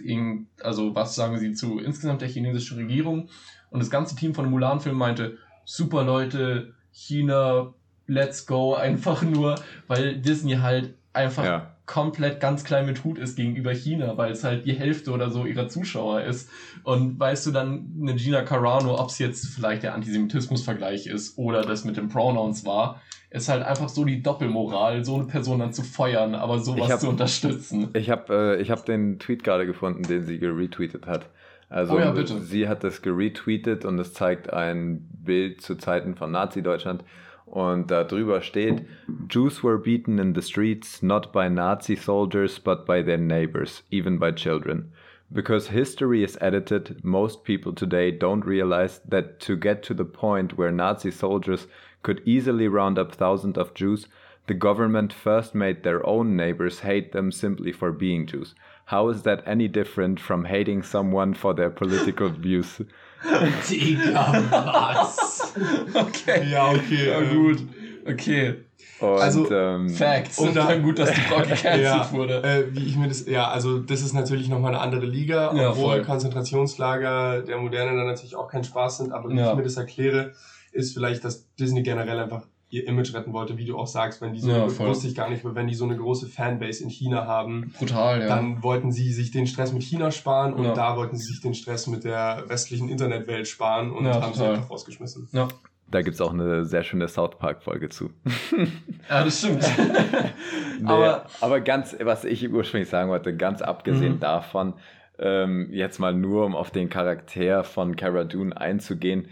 also 0.65 0.97
was 0.97 1.15
sagen 1.15 1.39
sie 1.39 1.53
zu 1.53 1.79
insgesamt 1.79 2.23
der 2.23 2.29
chinesischen 2.29 2.77
Regierung. 2.79 3.29
Und 3.71 3.79
das 3.79 3.91
ganze 3.91 4.17
Team 4.17 4.35
von 4.35 4.51
Mulan-Film 4.51 4.97
meinte, 4.97 5.39
super 5.65 6.03
Leute, 6.03 6.75
China, 6.97 7.75
let's 8.07 8.47
go, 8.47 8.75
einfach 8.75 9.23
nur, 9.23 9.57
weil 9.87 10.17
Disney 10.17 10.57
halt 10.57 10.95
einfach 11.13 11.45
ja. 11.45 11.77
komplett 11.87 12.41
ganz 12.41 12.65
klein 12.65 12.87
mit 12.87 13.05
Hut 13.05 13.19
ist 13.19 13.37
gegenüber 13.37 13.73
China, 13.73 14.17
weil 14.17 14.33
es 14.33 14.45
halt 14.45 14.67
die 14.67 14.73
Hälfte 14.73 15.13
oder 15.13 15.31
so 15.31 15.47
ihrer 15.47 15.69
Zuschauer 15.69 16.23
ist. 16.23 16.51
Und 16.85 17.19
weißt 17.19 17.47
du 17.47 17.53
dann, 17.53 17.93
eine 18.01 18.15
Gina 18.15 18.43
Carano, 18.43 18.99
ob 18.99 19.09
es 19.09 19.19
jetzt 19.19 19.47
vielleicht 19.47 19.83
der 19.83 19.95
Antisemitismus-Vergleich 19.95 21.07
ist 21.07 21.39
oder 21.39 21.63
das 21.63 21.85
mit 21.85 21.97
den 21.97 22.09
Pronouns 22.09 22.65
war, 22.65 23.01
ist 23.31 23.49
halt 23.49 23.63
einfach 23.65 23.89
so 23.89 24.05
die 24.05 24.23
Doppelmoral, 24.23 25.05
so 25.05 25.17
eine 25.17 25.25
Person 25.25 25.59
dann 25.59 25.73
zu 25.73 25.83
feuern, 25.83 26.35
aber 26.35 26.59
sowas 26.59 26.91
hab, 26.91 27.01
zu 27.01 27.09
unterstützen. 27.09 27.89
Ich 27.95 28.11
habe 28.11 28.59
äh, 28.59 28.65
hab 28.65 28.87
den 28.87 29.19
Tweet 29.19 29.45
gerade 29.45 29.67
gefunden, 29.67 30.03
den 30.03 30.25
sie 30.25 30.39
geretweetet 30.39 31.07
hat. 31.07 31.29
Also 31.69 31.97
oh 31.97 31.99
ja, 31.99 32.15
sie 32.25 32.69
hat 32.69 32.85
das 32.85 33.03
geretweetet 33.03 33.85
und 33.85 33.99
es 33.99 34.13
zeigt 34.13 34.53
ein 34.53 35.09
Bild 35.25 35.61
zu 35.61 35.77
Zeiten 35.77 36.15
von 36.15 36.31
Nazi-Deutschland 36.31 37.03
und 37.45 37.91
da 37.91 38.05
drüber 38.05 38.41
steht, 38.41 38.87
Jews 39.29 39.63
were 39.63 39.79
beaten 39.79 40.19
in 40.19 40.35
the 40.35 40.43
streets 40.43 41.03
not 41.03 41.33
by 41.33 41.49
Nazi 41.49 41.97
soldiers 41.97 42.61
but 42.61 42.87
by 42.87 43.03
their 43.03 43.19
neighbors, 43.19 43.85
even 43.91 44.19
by 44.19 44.33
children. 44.33 44.93
Because 45.29 45.69
history 45.69 46.23
is 46.23 46.39
edited, 46.41 47.05
most 47.05 47.43
people 47.43 47.73
today 47.73 48.13
don't 48.13 48.47
realize 48.47 49.01
that 49.09 49.41
to 49.41 49.57
get 49.57 49.83
to 49.83 49.95
the 49.95 50.05
point 50.05 50.57
where 50.57 50.71
Nazi 50.71 51.11
soldiers 51.11 51.67
could 52.03 52.23
easily 52.25 52.69
round 52.69 52.97
up 52.97 53.13
thousands 53.13 53.59
of 53.59 53.75
Jews, 53.75 54.07
the 54.47 54.55
government 54.55 55.13
first 55.13 55.55
made 55.55 55.83
their 55.83 56.07
own 56.07 56.37
neighbors 56.37 56.81
hate 56.81 57.11
them 57.11 57.33
simply 57.33 57.73
for 57.73 57.91
being 57.91 58.27
Jews. 58.27 58.55
How 58.87 59.09
is 59.11 59.23
that 59.23 59.43
any 59.47 59.69
different 59.69 60.21
from 60.21 60.45
hating 60.45 60.85
someone 60.85 61.35
for 61.35 61.55
their 61.55 61.71
political 61.71 62.29
views? 62.29 62.81
Digga, 63.69 64.51
was? 64.51 65.55
Okay. 65.95 66.51
Ja, 66.51 66.71
okay. 66.71 67.09
Ja, 67.11 67.21
gut. 67.21 67.59
Okay. 68.07 68.55
Und, 69.01 69.21
also, 69.21 69.51
ähm, 69.51 69.89
Facts. 69.91 70.39
Und 70.39 70.55
dann 70.55 70.83
gut, 70.83 70.99
dass 70.99 71.11
die 71.13 71.21
Frau 71.21 71.39
gecancelt 71.43 71.83
ja, 71.83 72.13
wurde. 72.13 72.43
Äh, 72.43 72.75
wie 72.75 72.87
ich 72.87 72.97
mir 72.97 73.09
das, 73.09 73.27
ja, 73.27 73.49
also 73.49 73.79
das 73.79 74.03
ist 74.03 74.13
natürlich 74.13 74.49
nochmal 74.49 74.75
eine 74.75 74.81
andere 74.81 75.05
Liga, 75.05 75.55
ja, 75.55 75.71
obwohl 75.71 75.97
voll. 75.97 76.03
Konzentrationslager 76.03 77.43
der 77.43 77.59
Moderne 77.59 77.97
dann 77.97 78.07
natürlich 78.07 78.37
auch 78.37 78.49
kein 78.49 78.65
Spaß 78.65 78.99
sind, 78.99 79.13
aber 79.13 79.29
wie 79.31 79.37
ja. 79.37 79.51
ich 79.51 79.57
mir 79.57 79.65
das 79.65 79.77
erkläre, 79.77 80.33
ist 80.73 80.95
vielleicht, 80.95 81.25
dass 81.25 81.53
Disney 81.57 81.83
generell 81.83 82.19
einfach 82.21 82.47
ihr 82.77 82.87
Image 82.87 83.15
retten 83.15 83.33
wollte, 83.33 83.57
wie 83.57 83.65
du 83.65 83.77
auch 83.77 83.87
sagst, 83.87 84.21
wenn 84.21 84.33
die 84.33 84.41
so, 84.41 84.51
ja, 84.51 84.79
wusste 84.79 85.09
ich 85.09 85.15
gar 85.15 85.31
nicht, 85.31 85.45
wenn 85.45 85.67
die 85.67 85.75
so 85.75 85.85
eine 85.85 85.97
große 85.97 86.27
Fanbase 86.27 86.83
in 86.83 86.91
China 86.91 87.27
haben, 87.27 87.73
Brutal, 87.79 88.21
ja. 88.21 88.29
dann 88.29 88.63
wollten 88.63 88.93
sie 88.93 89.13
sich 89.13 89.31
den 89.31 89.47
Stress 89.47 89.73
mit 89.73 89.83
China 89.83 90.11
sparen 90.11 90.53
und 90.55 90.65
ja. 90.65 90.75
da 90.75 90.97
wollten 90.97 91.17
sie 91.17 91.25
sich 91.25 91.41
den 91.41 91.55
Stress 91.55 91.87
mit 91.87 92.05
der 92.05 92.45
westlichen 92.49 92.89
Internetwelt 92.89 93.49
sparen 93.49 93.91
und 93.91 94.05
ja, 94.05 94.21
haben 94.21 94.35
sie 94.35 94.45
einfach 94.45 94.71
rausgeschmissen. 94.71 95.29
Ja. 95.33 95.49
Da 95.89 96.03
gibt 96.03 96.17
es 96.17 96.21
auch 96.21 96.33
eine 96.33 96.65
sehr 96.65 96.83
schöne 96.83 97.07
South 97.07 97.39
Park-Folge 97.39 97.89
zu. 97.89 98.11
ja, 99.09 99.25
das 99.25 99.39
stimmt. 99.39 99.63
nee, 100.81 100.89
aber, 100.89 101.27
aber 101.41 101.61
ganz, 101.61 101.97
was 102.03 102.25
ich 102.25 102.51
ursprünglich 102.51 102.89
sagen 102.89 103.09
wollte, 103.09 103.37
ganz 103.37 103.63
abgesehen 103.63 104.15
mhm. 104.15 104.21
davon, 104.21 104.75
ähm, 105.19 105.69
jetzt 105.71 106.01
mal 106.01 106.13
nur 106.13 106.45
um 106.45 106.57
auf 106.57 106.73
den 106.73 106.89
Charakter 106.89 107.63
von 107.63 107.95
Cara 107.95 108.25
Dune 108.25 108.57
einzugehen, 108.57 109.29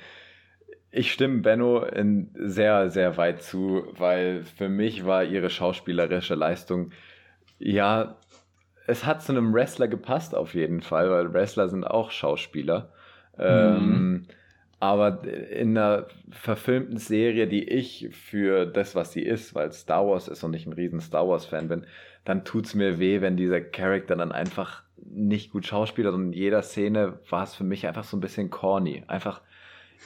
ich 0.95 1.13
stimme 1.13 1.41
Benno 1.41 1.83
in 1.83 2.31
sehr, 2.35 2.89
sehr 2.91 3.17
weit 3.17 3.43
zu, 3.43 3.87
weil 3.99 4.45
für 4.45 4.69
mich 4.69 5.05
war 5.05 5.25
ihre 5.25 5.51
schauspielerische 5.51 6.37
Leistung, 6.37 6.93
ja, 7.59 8.17
es 8.87 9.05
hat 9.05 9.23
zu 9.23 9.33
einem 9.33 9.53
Wrestler 9.53 9.89
gepasst 9.89 10.35
auf 10.35 10.55
jeden 10.55 10.83
Fall, 10.83 11.11
weil 11.11 11.33
Wrestler 11.33 11.69
sind 11.69 11.85
auch 11.85 12.11
Schauspieler. 12.11 12.93
Mhm. 13.37 13.45
Ähm, 13.45 14.27
aber 14.79 15.25
in 15.25 15.77
einer 15.77 16.07
verfilmten 16.31 16.99
Serie, 16.99 17.49
die 17.49 17.67
ich 17.69 18.11
für 18.13 18.67
das, 18.67 18.95
was 18.95 19.13
sie 19.13 19.23
ist, 19.23 19.55
weil 19.55 19.73
Star 19.73 20.07
Wars 20.07 20.29
ist 20.29 20.45
und 20.45 20.55
ich 20.55 20.67
ein 20.67 20.75
riesen 20.75 21.01
Star 21.01 21.27
Wars-Fan 21.27 21.69
bin, 21.69 21.87
dann 22.25 22.45
tut 22.45 22.67
es 22.67 22.75
mir 22.75 22.99
weh, 22.99 23.21
wenn 23.21 23.37
dieser 23.37 23.61
Charakter 23.61 24.15
dann 24.15 24.31
einfach 24.31 24.83
nicht 24.97 25.51
gut 25.51 25.67
schauspielert 25.67 26.15
und 26.15 26.27
in 26.27 26.33
jeder 26.33 26.63
Szene 26.63 27.19
war 27.31 27.45
es 27.45 27.55
für 27.55 27.65
mich 27.65 27.87
einfach 27.87 28.05
so 28.05 28.17
ein 28.17 28.21
bisschen 28.21 28.51
corny. 28.51 29.03
Einfach 29.07 29.41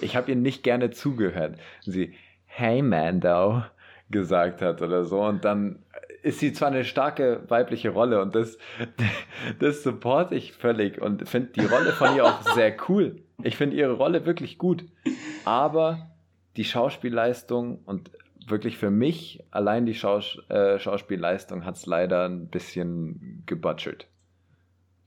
ich 0.01 0.17
habe 0.17 0.31
ihr 0.31 0.37
nicht 0.37 0.63
gerne 0.63 0.91
zugehört. 0.91 1.59
Sie, 1.83 2.15
hey 2.47 2.83
Mando, 2.83 3.63
gesagt 4.11 4.63
hat 4.63 4.83
oder 4.83 5.05
so. 5.05 5.21
Und 5.21 5.45
dann 5.45 5.81
ist 6.23 6.41
sie 6.41 6.53
zwar 6.53 6.69
eine 6.69 6.85
starke 6.85 7.43
weibliche 7.49 7.91
Rolle 7.91 8.21
und 8.21 8.35
das, 8.35 8.59
das 9.61 9.83
supporte 9.83 10.35
ich 10.35 10.53
völlig 10.53 11.01
und 11.01 11.29
finde 11.29 11.53
die 11.53 11.65
Rolle 11.65 11.93
von 11.93 12.17
ihr 12.17 12.25
auch 12.25 12.43
sehr 12.55 12.77
cool. 12.89 13.23
Ich 13.43 13.57
finde 13.57 13.77
ihre 13.77 13.93
Rolle 13.93 14.27
wirklich 14.27 14.59
gut. 14.59 14.85
Aber 15.45 16.11
die 16.57 16.65
Schauspielleistung 16.65 17.81
und 17.85 18.11
wirklich 18.47 18.79
für 18.79 18.91
mich 18.91 19.45
allein 19.51 19.87
die 19.87 19.95
Schaus 19.95 20.39
äh, 20.49 20.79
Schauspielleistung 20.79 21.65
hat 21.65 21.77
es 21.77 21.87
leider 21.87 22.29
ein 22.29 22.49
bisschen 22.49 23.43
gebutchert. 23.47 24.09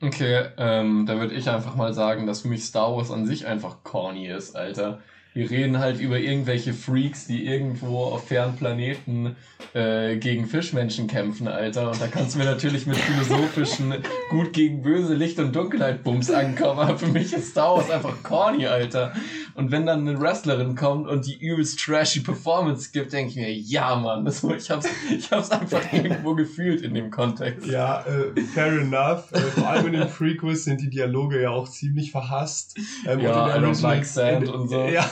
Okay, 0.04 0.48
ähm, 0.58 1.06
da 1.06 1.20
würde 1.20 1.36
ich 1.36 1.48
einfach 1.48 1.76
mal 1.76 1.94
sagen, 1.94 2.26
dass 2.26 2.42
für 2.42 2.48
mich 2.48 2.66
Star 2.66 2.96
Wars 2.96 3.12
an 3.12 3.28
sich 3.28 3.46
einfach 3.46 3.84
corny 3.84 4.28
ist, 4.28 4.56
Alter. 4.56 5.00
Wir 5.34 5.50
reden 5.50 5.80
halt 5.80 6.02
über 6.02 6.20
irgendwelche 6.20 6.74
Freaks, 6.74 7.26
die 7.26 7.46
irgendwo 7.46 8.00
auf 8.04 8.28
fernen 8.28 8.58
Planeten 8.58 9.38
äh, 9.74 10.18
gegen 10.18 10.46
Fischmenschen 10.46 11.08
kämpfen, 11.08 11.48
Alter. 11.48 11.92
Und 11.92 12.02
da 12.02 12.08
kannst 12.08 12.36
du 12.36 12.40
mir 12.40 12.46
natürlich 12.46 12.86
mit 12.86 12.98
philosophischen 12.98 13.96
Gut 14.30 14.52
gegen 14.52 14.82
Böse, 14.82 15.14
Licht 15.14 15.40
und 15.40 15.56
Dunkelheit 15.56 16.04
Bums 16.04 16.30
ankommen. 16.30 16.80
Aber 16.80 16.98
für 16.98 17.08
mich 17.08 17.32
ist 17.32 17.52
Star 17.52 17.78
Wars 17.78 17.90
einfach 17.90 18.22
corny, 18.24 18.68
Alter. 18.68 19.14
Und 19.56 19.72
wenn 19.72 19.86
dann 19.86 20.08
eine 20.08 20.20
Wrestlerin 20.20 20.76
kommt 20.76 21.08
und 21.08 21.26
die 21.26 21.38
übelst 21.38 21.80
trashy 21.80 22.22
Performance 22.22 22.90
gibt, 22.92 23.14
denke 23.14 23.32
ich 23.32 23.36
mir, 23.36 23.54
ja, 23.54 23.96
Mann, 23.96 24.26
das, 24.26 24.44
ich, 24.44 24.70
hab's, 24.70 24.88
ich 25.10 25.32
hab's 25.32 25.52
einfach 25.52 25.82
irgendwo 25.94 26.36
gefühlt 26.36 26.82
in 26.82 26.94
dem 26.94 27.10
Kontext. 27.10 27.68
Ja, 27.68 28.02
äh, 28.02 28.42
fair 28.54 28.80
enough. 28.80 29.32
Äh, 29.32 29.40
vor 29.40 29.70
allem 29.70 29.88
in 29.88 29.94
den 29.94 30.10
Prequels 30.10 30.66
sind 30.66 30.82
die 30.82 30.90
Dialoge 30.90 31.42
ja 31.42 31.52
auch 31.52 31.70
ziemlich 31.70 32.12
verhasst. 32.12 32.78
Ähm, 33.08 33.20
ja, 33.22 33.56
I 33.56 33.60
don't 33.60 33.82
like 33.82 34.06
sand 34.06 34.50
und 34.50 34.70
so. 34.70 34.86
Ja, 34.86 35.10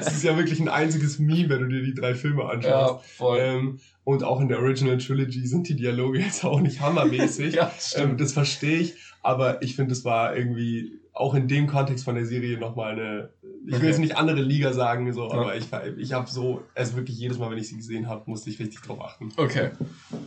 Es 0.00 0.08
ist 0.08 0.24
ja 0.24 0.36
wirklich 0.36 0.60
ein 0.60 0.68
einziges 0.68 1.18
Meme, 1.18 1.48
wenn 1.48 1.60
du 1.60 1.68
dir 1.68 1.82
die 1.82 1.94
drei 1.94 2.14
Filme 2.14 2.44
anschaust. 2.44 2.94
Ja, 2.94 3.00
voll. 3.16 3.38
Ähm, 3.40 3.80
und 4.04 4.22
auch 4.22 4.40
in 4.40 4.48
der 4.48 4.58
Original 4.58 4.98
Trilogy 4.98 5.46
sind 5.46 5.68
die 5.68 5.76
Dialoge 5.76 6.18
jetzt 6.18 6.44
auch 6.44 6.60
nicht 6.60 6.80
hammermäßig. 6.80 7.54
ja, 7.54 7.72
ähm, 7.96 8.16
das 8.16 8.32
verstehe 8.32 8.78
ich, 8.78 8.96
aber 9.22 9.62
ich 9.62 9.76
finde, 9.76 9.92
es 9.92 10.04
war 10.04 10.36
irgendwie 10.36 11.00
auch 11.14 11.34
in 11.34 11.48
dem 11.48 11.66
Kontext 11.68 12.04
von 12.04 12.16
der 12.16 12.26
Serie 12.26 12.58
nochmal 12.58 12.92
eine, 12.92 13.30
ich 13.66 13.80
will 13.80 13.88
jetzt 13.88 14.00
nicht 14.00 14.16
andere 14.16 14.42
Liga 14.42 14.72
sagen, 14.72 15.10
so, 15.12 15.28
ja. 15.28 15.32
aber 15.32 15.56
ich, 15.56 15.66
ich 15.96 16.12
habe 16.12 16.28
so, 16.28 16.62
also 16.74 16.96
wirklich 16.96 17.16
jedes 17.16 17.38
Mal, 17.38 17.50
wenn 17.50 17.58
ich 17.58 17.68
sie 17.68 17.76
gesehen 17.76 18.08
habe, 18.08 18.24
musste 18.26 18.50
ich 18.50 18.58
richtig 18.58 18.80
drauf 18.80 19.00
achten. 19.00 19.30
Okay. 19.36 19.70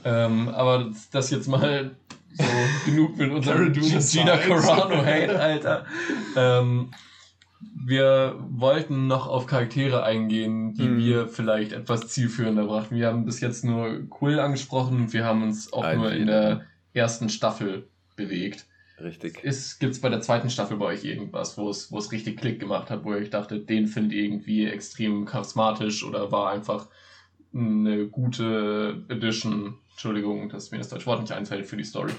Ähm, 0.05 0.47
aber 0.47 0.91
das 1.11 1.29
jetzt 1.29 1.47
mal 1.47 1.91
so 2.33 2.43
genug 2.85 3.17
mit 3.17 3.31
unserem 3.33 3.73
Gina 3.73 4.37
Carano 4.37 5.05
Hate, 5.05 5.39
Alter. 5.39 5.85
Ähm, 6.37 6.89
wir 7.59 8.35
wollten 8.49 9.07
noch 9.07 9.27
auf 9.27 9.47
Charaktere 9.47 10.03
eingehen, 10.03 10.73
die 10.73 10.87
mhm. 10.87 10.97
wir 10.97 11.27
vielleicht 11.27 11.71
etwas 11.71 12.07
zielführender 12.07 12.65
brachten. 12.65 12.95
Wir 12.95 13.07
haben 13.07 13.25
bis 13.25 13.39
jetzt 13.39 13.63
nur 13.65 14.07
Quill 14.09 14.39
angesprochen. 14.39 15.11
Wir 15.13 15.25
haben 15.25 15.43
uns 15.43 15.73
auch 15.73 15.83
Ein 15.83 15.99
nur 15.99 16.11
in 16.11 16.27
der 16.27 16.65
ersten 16.93 17.29
Staffel 17.29 17.87
bewegt. 18.15 18.65
Richtig. 18.99 19.41
Gibt 19.79 19.93
es 19.93 20.01
bei 20.01 20.09
der 20.09 20.21
zweiten 20.21 20.49
Staffel 20.49 20.77
bei 20.77 20.85
euch 20.85 21.05
irgendwas, 21.05 21.57
wo 21.57 21.69
es, 21.69 21.91
wo 21.91 21.99
es 21.99 22.11
richtig 22.11 22.37
Klick 22.37 22.59
gemacht 22.59 22.89
hat, 22.89 23.03
wo 23.03 23.11
ihr 23.11 23.19
euch 23.19 23.29
dachtet, 23.29 23.69
den 23.69 23.87
findet 23.87 24.13
ihr 24.13 24.23
irgendwie 24.23 24.65
extrem 24.65 25.25
charismatisch 25.25 26.03
oder 26.03 26.31
war 26.31 26.51
einfach 26.51 26.87
eine 27.53 28.07
gute 28.07 29.03
Edition, 29.07 29.75
Entschuldigung, 29.91 30.49
dass 30.49 30.71
mir 30.71 30.79
das 30.79 30.89
deutsche 30.89 31.05
Wort 31.05 31.21
nicht 31.21 31.31
einfällt 31.31 31.67
für 31.67 31.77
die 31.77 31.83
Story? 31.83 32.11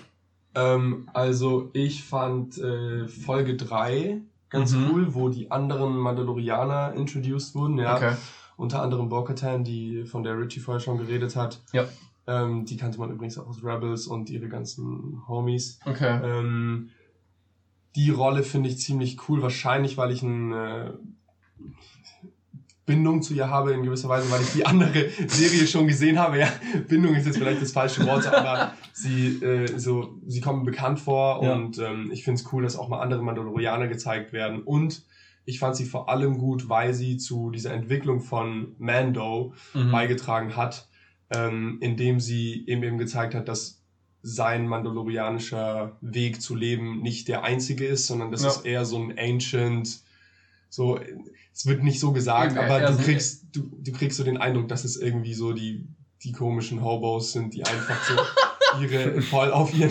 Ähm, 0.54 1.08
also 1.12 1.70
ich 1.72 2.04
fand 2.04 2.58
äh, 2.58 3.08
Folge 3.08 3.56
3 3.56 4.20
ganz 4.50 4.72
mhm. 4.72 4.90
cool, 4.90 5.14
wo 5.14 5.28
die 5.28 5.50
anderen 5.50 5.96
Mandalorianer 5.96 6.94
introduced 6.94 7.54
wurden, 7.54 7.78
ja. 7.78 7.96
Okay. 7.96 8.14
Unter 8.56 8.82
anderem 8.82 9.08
Bo-Katan, 9.08 9.62
die 9.62 10.04
von 10.04 10.24
der 10.24 10.36
Richie 10.36 10.58
vorher 10.60 10.80
schon 10.80 10.98
geredet 10.98 11.36
hat. 11.36 11.60
Ja. 11.72 11.86
Ähm, 12.26 12.64
die 12.64 12.76
kannte 12.76 12.98
man 12.98 13.10
übrigens 13.10 13.38
auch 13.38 13.46
aus 13.46 13.62
Rebels 13.62 14.06
und 14.06 14.30
ihre 14.30 14.48
ganzen 14.48 15.22
Homies. 15.28 15.78
Okay. 15.84 16.20
Ähm, 16.22 16.90
die 17.94 18.10
Rolle 18.10 18.42
finde 18.42 18.68
ich 18.68 18.78
ziemlich 18.78 19.28
cool, 19.28 19.42
wahrscheinlich, 19.42 19.96
weil 19.96 20.10
ich 20.10 20.22
ein 20.22 20.52
äh, 20.52 20.92
Bindung 22.88 23.22
zu 23.22 23.34
ihr 23.34 23.48
habe 23.48 23.72
in 23.72 23.82
gewisser 23.82 24.08
Weise, 24.08 24.30
weil 24.30 24.40
ich 24.40 24.52
die 24.52 24.66
andere 24.66 25.08
Serie 25.28 25.66
schon 25.66 25.86
gesehen 25.86 26.18
habe. 26.18 26.38
Ja, 26.40 26.48
Bindung 26.88 27.14
ist 27.14 27.26
jetzt 27.26 27.38
vielleicht 27.38 27.62
das 27.62 27.70
falsche 27.70 28.04
Wort, 28.06 28.26
aber 28.26 28.72
sie, 28.92 29.36
äh, 29.44 29.78
so, 29.78 30.18
sie 30.26 30.40
kommen 30.40 30.64
bekannt 30.64 30.98
vor 30.98 31.44
ja. 31.44 31.54
und 31.54 31.78
ähm, 31.78 32.10
ich 32.10 32.24
finde 32.24 32.40
es 32.40 32.52
cool, 32.52 32.62
dass 32.62 32.76
auch 32.76 32.88
mal 32.88 33.00
andere 33.00 33.22
Mandalorianer 33.22 33.86
gezeigt 33.88 34.32
werden. 34.32 34.62
Und 34.62 35.02
ich 35.44 35.58
fand 35.58 35.76
sie 35.76 35.84
vor 35.84 36.08
allem 36.08 36.38
gut, 36.38 36.68
weil 36.68 36.94
sie 36.94 37.18
zu 37.18 37.50
dieser 37.50 37.72
Entwicklung 37.72 38.20
von 38.20 38.74
Mando 38.78 39.52
mhm. 39.74 39.92
beigetragen 39.92 40.56
hat, 40.56 40.88
ähm, 41.30 41.78
indem 41.80 42.20
sie 42.20 42.64
eben 42.66 42.82
eben 42.82 42.98
gezeigt 42.98 43.34
hat, 43.34 43.48
dass 43.48 43.82
sein 44.22 44.66
mandalorianischer 44.66 45.96
Weg 46.00 46.40
zu 46.40 46.54
leben 46.54 47.02
nicht 47.02 47.28
der 47.28 47.44
einzige 47.44 47.86
ist, 47.86 48.06
sondern 48.06 48.30
das 48.30 48.42
ja. 48.42 48.48
ist 48.48 48.64
eher 48.64 48.84
so 48.84 48.98
ein 48.98 49.14
ancient, 49.18 50.00
so 50.68 50.98
es 51.58 51.66
wird 51.66 51.82
nicht 51.82 51.98
so 51.98 52.12
gesagt, 52.12 52.54
ja, 52.54 52.62
aber 52.62 52.86
du 52.86 52.96
kriegst, 53.02 53.46
du, 53.52 53.68
du 53.82 53.90
kriegst 53.90 54.16
so 54.16 54.22
den 54.22 54.36
Eindruck, 54.36 54.68
dass 54.68 54.84
es 54.84 54.96
irgendwie 54.96 55.34
so 55.34 55.52
die, 55.52 55.88
die 56.22 56.30
komischen 56.30 56.84
Hobos 56.84 57.32
sind, 57.32 57.52
die 57.52 57.64
einfach 57.64 58.00
so 58.04 58.14
ihre 58.80 59.20
voll 59.22 59.50
auf 59.50 59.74
ihr, 59.74 59.90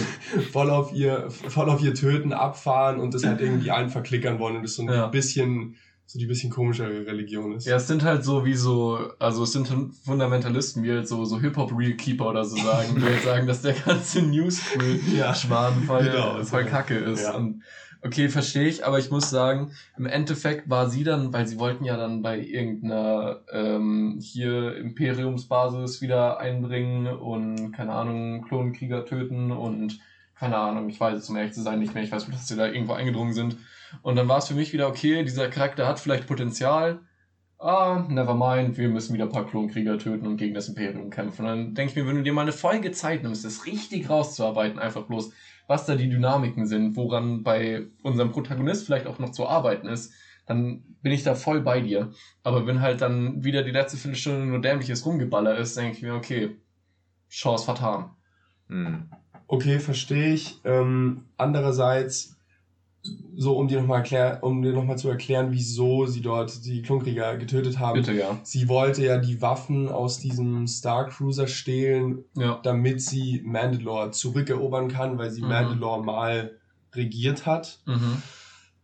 voll 0.53 0.69
auf 0.69 0.93
ihr, 0.93 1.30
voll 1.30 1.69
auf 1.69 1.82
ihr 1.82 1.93
Töten 1.93 2.32
abfahren 2.32 3.01
und 3.01 3.13
das 3.13 3.25
halt 3.25 3.41
irgendwie 3.41 3.69
allen 3.69 3.89
verklickern 3.89 4.39
wollen 4.39 4.55
und 4.55 4.63
das 4.63 4.75
so 4.75 4.84
ein 4.84 4.88
ja. 4.88 5.07
bisschen, 5.07 5.75
so 6.05 6.17
die 6.17 6.25
bisschen 6.25 6.49
komischere 6.51 7.05
Religion 7.05 7.51
ist. 7.51 7.67
Ja, 7.67 7.75
es 7.75 7.88
sind 7.88 8.03
halt 8.03 8.23
so 8.23 8.45
wie 8.45 8.55
so, 8.55 8.99
also 9.19 9.43
es 9.43 9.51
sind 9.51 9.67
Fundamentalisten, 10.05 10.84
wie 10.84 10.91
halt 10.91 11.09
so, 11.09 11.25
so 11.25 11.41
Hip-Hop-Real-Keeper 11.41 12.30
oder 12.30 12.45
so 12.45 12.55
sagen, 12.55 12.95
die 12.95 13.03
halt 13.03 13.21
sagen, 13.25 13.45
dass 13.45 13.61
der 13.61 13.73
ganze 13.73 14.21
News-Schmarrn 14.21 15.84
voll, 15.84 16.05
genau, 16.05 16.41
voll 16.45 16.63
Kacke 16.63 16.95
ist. 16.95 17.23
Ja. 17.23 17.36
Und 17.36 17.61
Okay, 18.08 18.30
verstehe 18.30 18.70
ich, 18.70 18.86
aber 18.86 18.99
ich 18.99 19.12
muss 19.12 19.30
sagen, 19.30 19.74
im 19.97 20.05
Endeffekt 20.05 20.70
war 20.70 20.89
sie 20.89 21.03
dann, 21.03 21.34
weil 21.34 21.45
sie 21.45 21.60
wollten 21.60 21.84
ja 21.84 21.97
dann 21.97 22.22
bei 22.22 22.39
irgendeiner 22.39 23.41
ähm, 23.51 24.18
hier 24.22 24.78
Imperiumsbasis 24.78 26.01
wieder 26.01 26.39
einbringen 26.39 27.08
und 27.08 27.74
keine 27.74 27.91
Ahnung, 27.91 28.45
Klonkrieger 28.47 29.03
töten 29.05 29.51
und 29.51 29.99
keine 30.39 30.55
Ahnung, 30.55 30.88
ich 30.88 30.97
weiß 30.97 31.20
es 31.20 31.30
um 31.30 31.36
ehrlich 31.36 31.51
zu 31.51 31.62
sein 31.62 31.80
nicht 31.80 31.95
mehr, 31.95 32.03
ich 32.03 32.12
weiß 32.12 32.30
nicht, 32.30 32.39
dass 32.39 32.47
sie 32.47 32.55
da 32.55 32.68
irgendwo 32.68 32.93
eingedrungen 32.93 33.34
sind. 33.34 33.58
Und 34.03 34.16
dann 34.16 34.30
war 34.30 34.38
es 34.38 34.47
für 34.47 34.55
mich 34.55 34.72
wieder, 34.72 34.88
okay, 34.88 35.26
dieser 35.26 35.49
Charakter 35.49 35.86
hat 35.86 35.99
vielleicht 35.99 36.28
Potenzial, 36.28 37.01
ah, 37.60 38.05
never 38.08 38.36
mind, 38.36 38.78
wir 38.78 38.88
müssen 38.88 39.16
wieder 39.16 39.26
ein 39.26 39.32
paar 39.32 39.47
Klonkrieger 39.47 39.97
töten 39.99 40.28
und 40.28 40.38
gegen 40.38 40.53
das 40.53 40.70
Imperium 40.70 41.10
kämpfen. 41.10 41.41
Und 41.41 41.47
dann 41.47 41.76
denke 41.76 41.91
ich 41.91 41.95
mir, 41.97 42.08
wenn 42.08 42.16
du 42.16 42.24
dir 42.24 42.34
mal 42.34 42.43
eine 42.43 42.53
Folge 42.53 42.91
Zeit 42.93 43.24
nimmst, 43.24 43.43
das 43.43 43.66
richtig 43.66 44.10
rauszuarbeiten, 44.10 44.80
einfach 44.80 45.03
bloß 45.08 45.34
was 45.68 45.86
da 45.86 45.95
die 45.95 46.09
Dynamiken 46.09 46.65
sind, 46.65 46.95
woran 46.95 47.43
bei 47.43 47.88
unserem 48.01 48.32
Protagonist 48.32 48.86
vielleicht 48.86 49.05
auch 49.05 49.20
noch 49.20 49.32
zu 49.32 49.47
arbeiten 49.47 49.88
ist, 49.88 50.13
dann 50.45 50.82
bin 51.01 51.11
ich 51.11 51.24
da 51.24 51.36
voll 51.36 51.61
bei 51.61 51.82
dir. 51.82 52.11
Aber 52.43 52.65
wenn 52.65 52.82
halt 52.82 53.01
dann 53.01 53.43
wieder 53.43 53.63
die 53.63 53.72
letzte 53.72 53.97
Viertelstunde 53.97 54.45
nur 54.45 54.61
dämliches 54.61 55.05
Rumgeballer 55.05 55.57
ist, 55.57 55.78
denke 55.78 55.97
ich 55.97 56.01
mir, 56.01 56.15
okay, 56.15 56.55
Chance 57.30 57.65
vertan. 57.65 58.11
Hm. 58.70 59.09
Okay, 59.47 59.80
verstehe 59.80 60.34
ich. 60.34 60.59
Ähm, 60.63 61.26
andererseits 61.38 62.37
so 63.36 63.56
um 63.56 63.68
dir 63.68 63.80
nochmal 63.80 64.00
erklär, 64.00 64.39
um 64.41 64.62
dir 64.62 64.74
nochmal 64.74 64.98
zu 64.98 65.10
erklären, 65.10 65.48
wieso 65.52 66.06
sie 66.08 66.22
dort 66.22 66.66
die 66.66 66.82
Klonkrieger 66.82 67.38
getötet 67.38 67.80
haben. 67.80 68.02
Bitte, 68.02 68.14
ja. 68.14 68.39
Sie 68.43 68.68
wollte 68.68 69.06
ja 69.06 69.18
die 69.18 69.41
Waffen 69.41 69.89
aus 69.89 70.20
diesem 70.20 70.68
Star 70.68 71.08
Cruiser 71.08 71.48
stehlen, 71.48 72.24
ja. 72.36 72.60
damit 72.64 73.02
sie 73.02 73.41
Mandalore 73.45 74.12
zurückerobern 74.12 74.88
kann, 74.88 75.18
weil 75.18 75.30
sie 75.30 75.41
mhm. 75.41 75.50
Mandalore 75.50 76.04
mal 76.04 76.52
regiert 76.95 77.45
hat. 77.45 77.80
Mhm. 77.86 78.24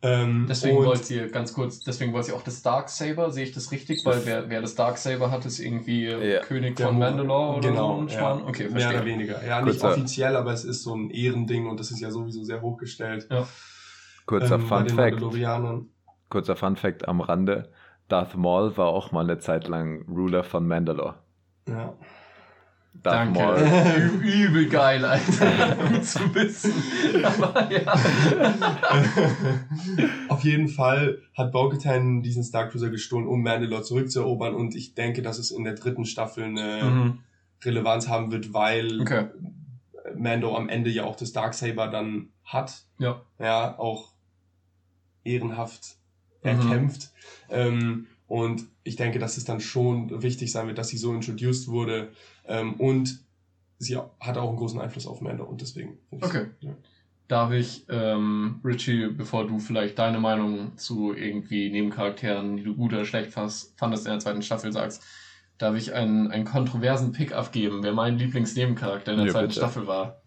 Ähm, 0.06 0.46
deswegen 0.50 0.78
wollte 0.78 1.06
sie, 1.06 1.28
ganz 1.28 1.54
kurz, 1.54 1.80
deswegen 1.80 2.12
wollte 2.12 2.28
sie 2.28 2.34
auch 2.34 2.44
das 2.44 2.62
Darksaber, 2.62 3.32
sehe 3.32 3.46
ich 3.46 3.54
das 3.54 3.72
richtig? 3.72 4.02
Weil 4.04 4.26
wer, 4.26 4.50
wer 4.50 4.60
das 4.60 4.76
Darksaber 4.76 5.32
hat, 5.32 5.46
ist 5.46 5.60
irgendwie 5.60 6.08
ja. 6.08 6.42
König 6.42 6.78
von 6.78 7.00
Mandalore 7.00 7.58
oder 7.58 7.70
genau, 7.70 7.96
so 7.96 8.02
ein 8.02 8.08
Ja. 8.10 8.34
Okay, 8.46 8.68
verstehe. 8.68 8.90
Mehr 8.90 8.90
oder 8.90 9.06
weniger. 9.06 9.46
Ja, 9.46 9.62
nicht 9.62 9.80
Kurzer. 9.80 9.94
offiziell, 9.94 10.36
aber 10.36 10.52
es 10.52 10.66
ist 10.66 10.84
so 10.84 10.94
ein 10.94 11.10
Ehrending 11.10 11.68
und 11.68 11.80
das 11.80 11.90
ist 11.90 12.02
ja 12.02 12.12
sowieso 12.12 12.44
sehr 12.44 12.62
hochgestellt. 12.62 13.28
Ja. 13.32 13.48
Kurzer 14.26 14.56
ähm, 14.56 14.62
Fun 14.62 14.90
Fact. 14.90 15.22
Kurzer 16.30 16.56
Fun 16.56 16.76
Fact 16.76 17.08
am 17.08 17.22
Rande. 17.22 17.72
Darth 18.08 18.36
Maul 18.36 18.76
war 18.78 18.88
auch 18.88 19.12
mal 19.12 19.24
eine 19.24 19.40
Zeit 19.40 19.68
lang 19.68 20.06
Ruler 20.08 20.44
von 20.44 20.68
Mandalore. 20.68 21.16
Ja. 21.68 21.94
Darth 23.02 23.36
Danke. 23.36 23.40
Maul. 23.40 24.22
Übel 24.24 24.70
geil, 24.70 25.04
Alter. 25.04 25.76
Gut 25.90 26.06
zu 26.06 26.36
wissen. 26.36 26.74
Aber 27.24 27.72
ja. 27.72 27.94
Auf 30.30 30.44
jeden 30.44 30.68
Fall 30.68 31.20
hat 31.36 31.52
Bo-Katan 31.52 32.22
diesen 32.22 32.44
Star 32.44 32.70
Cruiser 32.70 32.90
gestohlen, 32.90 33.28
um 33.28 33.42
Mandalore 33.42 33.82
zurückzuerobern. 33.82 34.54
Und 34.54 34.76
ich 34.76 34.94
denke, 34.94 35.22
dass 35.22 35.40
es 35.40 35.52
in 35.52 35.64
der 35.64 35.74
dritten 35.74 36.06
Staffel 36.06 36.44
eine 36.44 36.84
mhm. 36.84 37.20
Relevanz 37.64 38.08
haben 38.08 38.32
wird, 38.32 38.54
weil 38.54 39.02
okay. 39.02 39.26
Mando 40.16 40.56
am 40.56 40.70
Ende 40.70 40.90
ja 40.90 41.04
auch 41.06 41.16
das 41.16 41.34
Darksaber 41.34 41.88
dann 41.88 42.30
hat. 42.44 42.84
Ja. 43.00 43.22
Ja, 43.40 43.78
auch 43.80 44.13
ehrenhaft 45.24 45.98
erkämpft. 46.42 47.12
Mhm. 47.50 47.56
Ähm, 47.56 48.08
und 48.28 48.66
ich 48.84 48.96
denke, 48.96 49.20
dass 49.20 49.38
es 49.38 49.46
dann 49.46 49.60
schon 49.60 50.22
wichtig 50.24 50.52
sein 50.52 50.68
wird, 50.68 50.78
dass 50.78 50.90
sie 50.90 50.98
so 50.98 51.14
introduced 51.14 51.68
wurde. 51.68 52.12
Ähm, 52.48 52.74
und 52.76 53.20
sie 53.80 53.98
hat 53.98 54.38
auch 54.38 54.50
einen 54.50 54.58
großen 54.58 54.80
Einfluss 54.80 55.08
auf 55.08 55.22
Mando 55.22 55.44
und 55.44 55.62
deswegen. 55.62 55.98
Okay. 56.10 56.48
Ja. 56.62 56.72
Darf 57.28 57.52
ich, 57.52 57.86
ähm, 57.90 58.60
Richie, 58.64 59.08
bevor 59.08 59.48
du 59.48 59.60
vielleicht 59.60 59.98
deine 59.98 60.20
Meinung 60.20 60.78
zu 60.78 61.14
irgendwie 61.14 61.72
Nebencharakteren, 61.72 62.58
die 62.58 62.64
du 62.64 62.76
gut 62.76 62.94
oder 62.94 63.06
schlecht 63.06 63.32
fandest 63.32 64.06
in 64.06 64.12
der 64.12 64.20
zweiten 64.20 64.42
Staffel 64.42 64.72
sagst, 64.72 65.04
darf 65.58 65.76
ich 65.76 65.94
einen, 65.94 66.30
einen 66.32 66.46
kontroversen 66.46 67.12
Pick 67.14 67.34
abgeben, 67.34 67.82
wer 67.82 67.94
mein 67.94 68.18
Lieblingsnebencharakter 68.18 69.14
in 69.14 69.20
der 69.20 69.28
ja, 69.28 69.32
zweiten 69.32 69.48
bitte. 69.48 69.60
Staffel 69.60 69.88
war? 69.88 70.22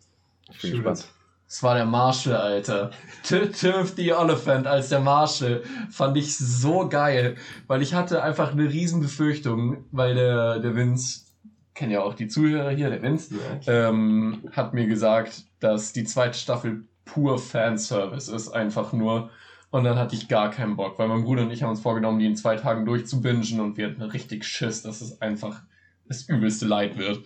Ich 0.51 0.63
bin 0.63 0.73
gespannt. 0.73 1.07
Es 1.49 1.63
war 1.63 1.77
der 1.77 1.87
Marshall, 1.87 2.37
Alter. 2.37 2.91
Timothy 3.23 4.13
Oliphant 4.13 4.67
als 4.67 4.89
der 4.89 5.01
Marshall 5.01 5.63
fand 5.91 6.17
ich 6.17 6.37
so 6.37 6.89
geil, 6.89 7.37
weil 7.69 7.83
ich 7.83 7.95
hatte 7.95 8.23
einfach 8.23 8.53
eine 8.53 8.69
riesen 8.69 9.01
Befürchtung, 9.01 9.85
weil 9.93 10.15
der, 10.15 10.59
der 10.59 10.75
Vince, 10.75 11.27
kennt 11.75 11.93
ja 11.93 12.03
auch 12.03 12.15
die 12.15 12.27
Zuhörer 12.27 12.71
hier, 12.71 12.91
der 12.91 13.03
Vince, 13.03 13.35
ja. 13.65 13.89
ähm, 13.89 14.49
hat 14.53 14.75
mir 14.75 14.87
gesagt, 14.87 15.45
dass 15.61 15.93
die 15.93 16.05
zweite 16.05 16.37
Staffel 16.37 16.85
pur 17.05 17.39
Fanservice 17.39 18.29
ist, 18.29 18.49
einfach 18.51 18.93
nur. 18.93 19.31
Und 19.71 19.85
dann 19.85 19.99
hatte 19.99 20.17
ich 20.17 20.29
gar 20.29 20.51
keinen 20.51 20.77
Bock, 20.77 20.99
weil 20.99 21.09
mein 21.09 21.25
Bruder 21.25 21.43
und 21.43 21.51
ich 21.51 21.63
haben 21.63 21.71
uns 21.71 21.81
vorgenommen, 21.81 22.19
die 22.19 22.27
in 22.27 22.37
zwei 22.37 22.57
Tagen 22.57 22.87
durchzubingen 22.87 23.61
und 23.61 23.77
wir 23.77 23.89
hatten 23.89 24.03
richtig 24.03 24.45
Schiss, 24.45 24.83
dass 24.83 25.01
es 25.01 25.21
einfach 25.21 25.63
das 26.09 26.29
übelste 26.29 26.67
Leid 26.67 26.99
wird. 26.99 27.25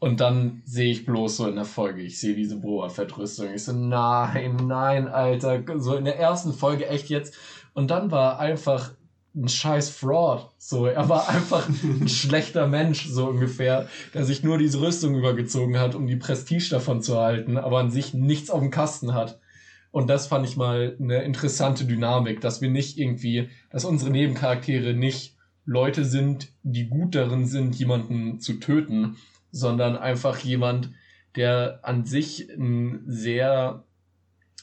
Und 0.00 0.20
dann 0.20 0.62
sehe 0.64 0.92
ich 0.92 1.06
bloß 1.06 1.38
so 1.38 1.48
in 1.48 1.56
der 1.56 1.64
Folge, 1.64 2.02
ich 2.02 2.20
sehe 2.20 2.36
diese 2.36 2.56
Boa-Fett-Rüstung. 2.56 3.52
Ich 3.52 3.64
so, 3.64 3.72
nein, 3.72 4.56
nein, 4.66 5.08
Alter. 5.08 5.62
So 5.78 5.96
in 5.96 6.04
der 6.04 6.18
ersten 6.18 6.52
Folge 6.52 6.86
echt 6.86 7.08
jetzt. 7.08 7.34
Und 7.74 7.90
dann 7.90 8.10
war 8.10 8.38
einfach 8.38 8.92
ein 9.34 9.48
scheiß 9.48 9.90
Fraud. 9.90 10.50
So, 10.58 10.86
er 10.86 11.08
war 11.08 11.28
einfach 11.28 11.68
ein 11.68 12.08
schlechter 12.08 12.66
Mensch, 12.66 13.08
so 13.08 13.26
ungefähr, 13.26 13.88
der 14.14 14.24
sich 14.24 14.42
nur 14.42 14.58
diese 14.58 14.80
Rüstung 14.80 15.16
übergezogen 15.16 15.78
hat, 15.78 15.94
um 15.94 16.06
die 16.06 16.16
Prestige 16.16 16.68
davon 16.70 17.02
zu 17.02 17.18
halten, 17.18 17.56
aber 17.56 17.78
an 17.78 17.90
sich 17.90 18.14
nichts 18.14 18.50
auf 18.50 18.60
dem 18.60 18.70
Kasten 18.70 19.14
hat. 19.14 19.40
Und 19.90 20.08
das 20.08 20.26
fand 20.26 20.46
ich 20.46 20.56
mal 20.56 20.96
eine 21.00 21.22
interessante 21.22 21.84
Dynamik, 21.84 22.40
dass 22.40 22.60
wir 22.60 22.68
nicht 22.68 22.98
irgendwie, 22.98 23.48
dass 23.70 23.84
unsere 23.84 24.10
Nebencharaktere 24.10 24.94
nicht 24.94 25.36
Leute 25.64 26.04
sind, 26.04 26.52
die 26.62 26.88
gut 26.88 27.14
darin 27.14 27.46
sind, 27.46 27.74
jemanden 27.76 28.40
zu 28.40 28.54
töten, 28.54 29.16
sondern 29.50 29.96
einfach 29.96 30.38
jemand, 30.38 30.90
der 31.36 31.80
an 31.82 32.04
sich 32.04 32.48
ein 32.50 33.02
sehr 33.06 33.84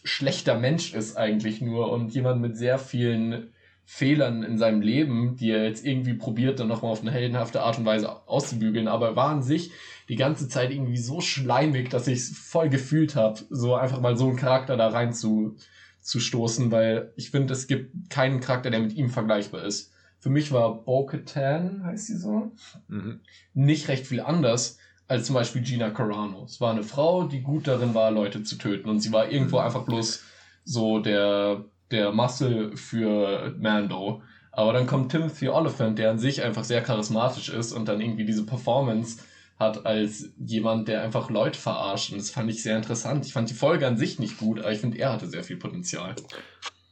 schlechter 0.04 0.58
Mensch 0.58 0.94
ist 0.94 1.18
eigentlich 1.18 1.62
nur 1.62 1.92
und 1.92 2.14
jemand 2.14 2.42
mit 2.42 2.58
sehr 2.58 2.78
vielen 2.78 3.52
Fehlern 3.86 4.44
in 4.44 4.58
seinem 4.58 4.82
Leben, 4.82 5.36
die 5.36 5.52
er 5.52 5.64
jetzt 5.64 5.86
irgendwie 5.86 6.16
probiert, 6.16 6.60
dann 6.60 6.68
nochmal 6.68 6.92
auf 6.92 7.02
eine 7.02 7.12
heldenhafte 7.12 7.62
Art 7.62 7.78
und 7.78 7.86
Weise 7.86 8.28
auszubügeln, 8.28 8.88
aber 8.88 9.10
er 9.10 9.16
war 9.16 9.30
an 9.30 9.44
sich 9.44 9.72
die 10.10 10.16
ganze 10.16 10.48
Zeit 10.48 10.72
irgendwie 10.72 10.98
so 10.98 11.22
schleimig, 11.22 11.90
dass 11.90 12.08
ich 12.08 12.20
es 12.20 12.38
voll 12.38 12.70
gefühlt 12.70 13.16
habe, 13.16 13.42
so 13.50 13.76
einfach 13.76 14.02
mal 14.02 14.18
so 14.18 14.28
einen 14.28 14.38
Charakter 14.38 14.76
da 14.76 14.88
rein 14.88 15.14
zu, 15.14 15.56
zu 16.02 16.20
stoßen, 16.20 16.72
weil 16.72 17.14
ich 17.16 17.30
finde, 17.30 17.54
es 17.54 17.68
gibt 17.68 18.10
keinen 18.10 18.40
Charakter, 18.40 18.72
der 18.72 18.80
mit 18.80 18.94
ihm 18.94 19.10
vergleichbar 19.10 19.64
ist. 19.64 19.92
Für 20.26 20.32
mich 20.32 20.52
war 20.52 20.84
Bo-Katan, 20.84 21.84
heißt 21.84 22.08
sie 22.08 22.18
so, 22.18 22.52
mhm. 22.88 23.20
nicht 23.54 23.90
recht 23.90 24.08
viel 24.08 24.22
anders 24.22 24.80
als 25.08 25.28
zum 25.28 25.36
Beispiel 25.36 25.62
Gina 25.62 25.92
Carano. 25.92 26.46
Es 26.46 26.60
war 26.60 26.72
eine 26.72 26.82
Frau, 26.82 27.26
die 27.26 27.42
gut 27.42 27.68
darin 27.68 27.94
war, 27.94 28.10
Leute 28.10 28.42
zu 28.42 28.56
töten 28.56 28.90
und 28.90 29.02
sie 29.02 29.12
war 29.12 29.30
irgendwo 29.30 29.58
mhm. 29.58 29.66
einfach 29.66 29.86
bloß 29.86 30.24
so 30.64 30.98
der 30.98 31.66
der 31.92 32.12
Muscle 32.12 32.76
für 32.76 33.54
Mando. 33.60 34.24
Aber 34.52 34.74
dann 34.74 34.88
kommt 34.88 35.12
Timothy 35.12 35.48
Oliphant, 35.48 36.00
der 36.00 36.10
an 36.10 36.18
sich 36.18 36.42
einfach 36.42 36.64
sehr 36.64 36.82
charismatisch 36.82 37.50
ist 37.50 37.72
und 37.72 37.88
dann 37.88 38.02
irgendwie 38.02 38.26
diese 38.26 38.48
Performance 38.48 39.22
hat 39.60 39.86
als 39.86 40.32
jemand, 40.44 40.88
der 40.88 41.04
einfach 41.04 41.30
Leute 41.30 41.60
verarscht. 41.60 42.12
Und 42.12 42.18
das 42.18 42.32
fand 42.32 42.50
ich 42.50 42.64
sehr 42.64 42.78
interessant. 42.78 43.28
Ich 43.28 43.34
fand 43.34 43.52
die 43.52 43.54
Folge 43.54 43.86
an 43.86 43.98
sich 43.98 44.18
nicht 44.18 44.40
gut, 44.40 44.58
aber 44.58 44.72
ich 44.72 44.80
finde, 44.80 44.98
er 44.98 45.14
hatte 45.14 45.28
sehr 45.28 45.44
viel 45.44 45.58
Potenzial. 45.58 46.16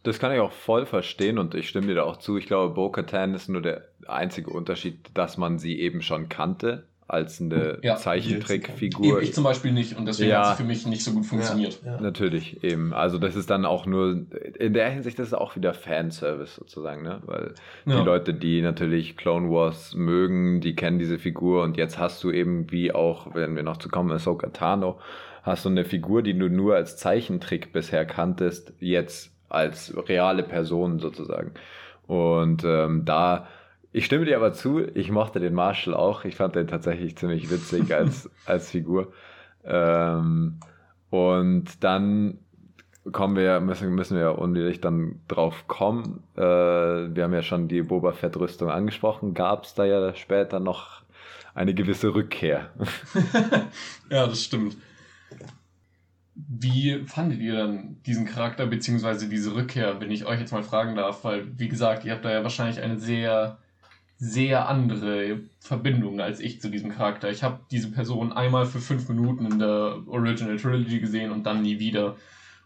Das 0.03 0.19
kann 0.19 0.33
ich 0.33 0.39
auch 0.39 0.51
voll 0.51 0.85
verstehen 0.85 1.37
und 1.37 1.55
ich 1.55 1.69
stimme 1.69 1.87
dir 1.87 1.95
da 1.95 2.03
auch 2.03 2.17
zu. 2.17 2.37
Ich 2.37 2.45
glaube, 2.45 2.73
Bo-Katan 2.73 3.33
ist 3.33 3.49
nur 3.49 3.61
der 3.61 3.87
einzige 4.05 4.51
Unterschied, 4.51 5.09
dass 5.13 5.37
man 5.37 5.59
sie 5.59 5.79
eben 5.79 6.01
schon 6.01 6.29
kannte 6.29 6.83
als 7.07 7.41
eine 7.41 7.79
ja, 7.81 7.95
Zeichentrickfigur. 7.95 9.21
Ich 9.21 9.33
zum 9.33 9.43
Beispiel 9.43 9.71
nicht 9.71 9.97
und 9.97 10.07
deswegen 10.07 10.31
ja, 10.31 10.49
hat 10.49 10.57
sie 10.57 10.63
für 10.63 10.67
mich 10.67 10.85
nicht 10.85 11.03
so 11.03 11.11
gut 11.11 11.25
funktioniert. 11.25 11.79
Ja, 11.85 11.99
natürlich, 12.01 12.63
eben. 12.63 12.93
Also 12.93 13.17
das 13.17 13.35
ist 13.35 13.49
dann 13.49 13.65
auch 13.65 13.85
nur, 13.85 14.25
in 14.59 14.73
der 14.73 14.89
Hinsicht 14.89 15.19
das 15.19 15.27
ist 15.27 15.33
auch 15.33 15.55
wieder 15.55 15.73
Fanservice 15.73 16.55
sozusagen, 16.55 17.03
ne? 17.03 17.21
Weil 17.25 17.53
die 17.85 17.91
Leute, 17.91 18.33
die 18.33 18.61
natürlich 18.61 19.17
Clone 19.17 19.49
Wars 19.49 19.93
mögen, 19.95 20.61
die 20.61 20.75
kennen 20.75 20.99
diese 20.99 21.19
Figur 21.19 21.63
und 21.63 21.77
jetzt 21.77 21.97
hast 21.97 22.23
du 22.23 22.31
eben, 22.31 22.71
wie 22.71 22.93
auch, 22.93 23.35
wenn 23.35 23.55
wir 23.55 23.63
noch 23.63 23.77
zu 23.77 23.89
kommen, 23.89 24.11
Ahsoka 24.11 24.47
Tano, 24.47 24.99
hast 25.43 25.65
du 25.65 25.69
eine 25.69 25.85
Figur, 25.85 26.23
die 26.23 26.37
du 26.37 26.49
nur 26.49 26.75
als 26.75 26.97
Zeichentrick 26.97 27.73
bisher 27.73 28.05
kanntest, 28.05 28.73
jetzt 28.79 29.32
als 29.53 29.93
reale 30.09 30.43
Person 30.43 30.99
sozusagen. 30.99 31.51
Und 32.07 32.63
ähm, 32.65 33.05
da 33.05 33.47
ich 33.95 34.05
stimme 34.05 34.25
dir 34.25 34.37
aber 34.37 34.53
zu, 34.53 34.79
ich 34.95 35.11
mochte 35.11 35.39
den 35.39 35.53
Marshall 35.53 35.93
auch. 35.93 36.25
Ich 36.25 36.35
fand 36.35 36.55
den 36.55 36.67
tatsächlich 36.67 37.15
ziemlich 37.15 37.51
witzig 37.51 37.93
als, 37.95 38.29
als 38.45 38.71
Figur. 38.71 39.13
Ähm, 39.63 40.59
und 41.11 41.83
dann 41.83 42.39
kommen 43.11 43.35
wir, 43.35 43.59
müssen, 43.59 43.93
müssen 43.93 44.17
wir 44.17 44.39
unbedingt 44.39 44.83
dann 44.83 45.21
drauf 45.27 45.67
kommen. 45.67 46.23
Äh, 46.35 46.41
wir 46.41 47.23
haben 47.23 47.33
ja 47.33 47.43
schon 47.43 47.67
die 47.67 47.83
Boba 47.83 48.13
Fett-Rüstung 48.13 48.71
angesprochen. 48.71 49.35
Gab 49.35 49.65
es 49.65 49.75
da 49.75 49.85
ja 49.85 50.15
später 50.15 50.59
noch 50.59 51.03
eine 51.53 51.75
gewisse 51.75 52.15
Rückkehr. 52.15 52.71
ja, 54.09 54.25
das 54.25 54.43
stimmt. 54.43 54.75
Wie 56.35 57.03
fandet 57.05 57.39
ihr 57.39 57.55
dann 57.55 58.01
diesen 58.05 58.25
Charakter 58.25 58.65
beziehungsweise 58.65 59.29
diese 59.29 59.53
Rückkehr, 59.53 60.01
wenn 60.01 60.11
ich 60.11 60.25
euch 60.25 60.39
jetzt 60.39 60.51
mal 60.51 60.63
fragen 60.63 60.95
darf? 60.95 61.23
Weil, 61.23 61.57
wie 61.59 61.67
gesagt, 61.67 62.05
ihr 62.05 62.13
habt 62.13 62.25
da 62.25 62.31
ja 62.31 62.43
wahrscheinlich 62.43 62.81
eine 62.81 62.97
sehr 62.97 63.59
sehr 64.25 64.69
andere 64.69 65.41
Verbindungen 65.59 66.21
als 66.21 66.39
ich 66.39 66.61
zu 66.61 66.69
diesem 66.69 66.91
Charakter. 66.91 67.29
Ich 67.29 67.43
habe 67.43 67.59
diese 67.71 67.91
Person 67.91 68.31
einmal 68.31 68.65
für 68.65 68.79
fünf 68.79 69.09
Minuten 69.09 69.45
in 69.45 69.59
der 69.59 70.01
Original 70.07 70.55
Trilogy 70.55 70.99
gesehen 71.01 71.31
und 71.31 71.43
dann 71.43 71.61
nie 71.61 71.77
wieder. 71.79 72.15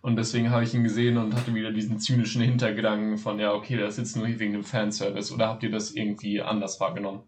Und 0.01 0.17
deswegen 0.17 0.51
habe 0.51 0.63
ich 0.63 0.75
ihn 0.75 0.83
gesehen 0.83 1.17
und 1.17 1.35
hatte 1.35 1.55
wieder 1.55 1.71
diesen 1.71 1.99
zynischen 1.99 2.43
Hintergedanken 2.43 3.17
von, 3.17 3.39
ja, 3.39 3.53
okay, 3.53 3.75
das 3.75 3.93
ist 3.93 3.97
jetzt 3.97 4.15
nur 4.17 4.27
wegen 4.27 4.53
dem 4.53 4.63
Fanservice. 4.63 5.33
Oder 5.33 5.47
habt 5.47 5.63
ihr 5.63 5.71
das 5.71 5.91
irgendwie 5.91 6.41
anders 6.41 6.79
wahrgenommen? 6.79 7.23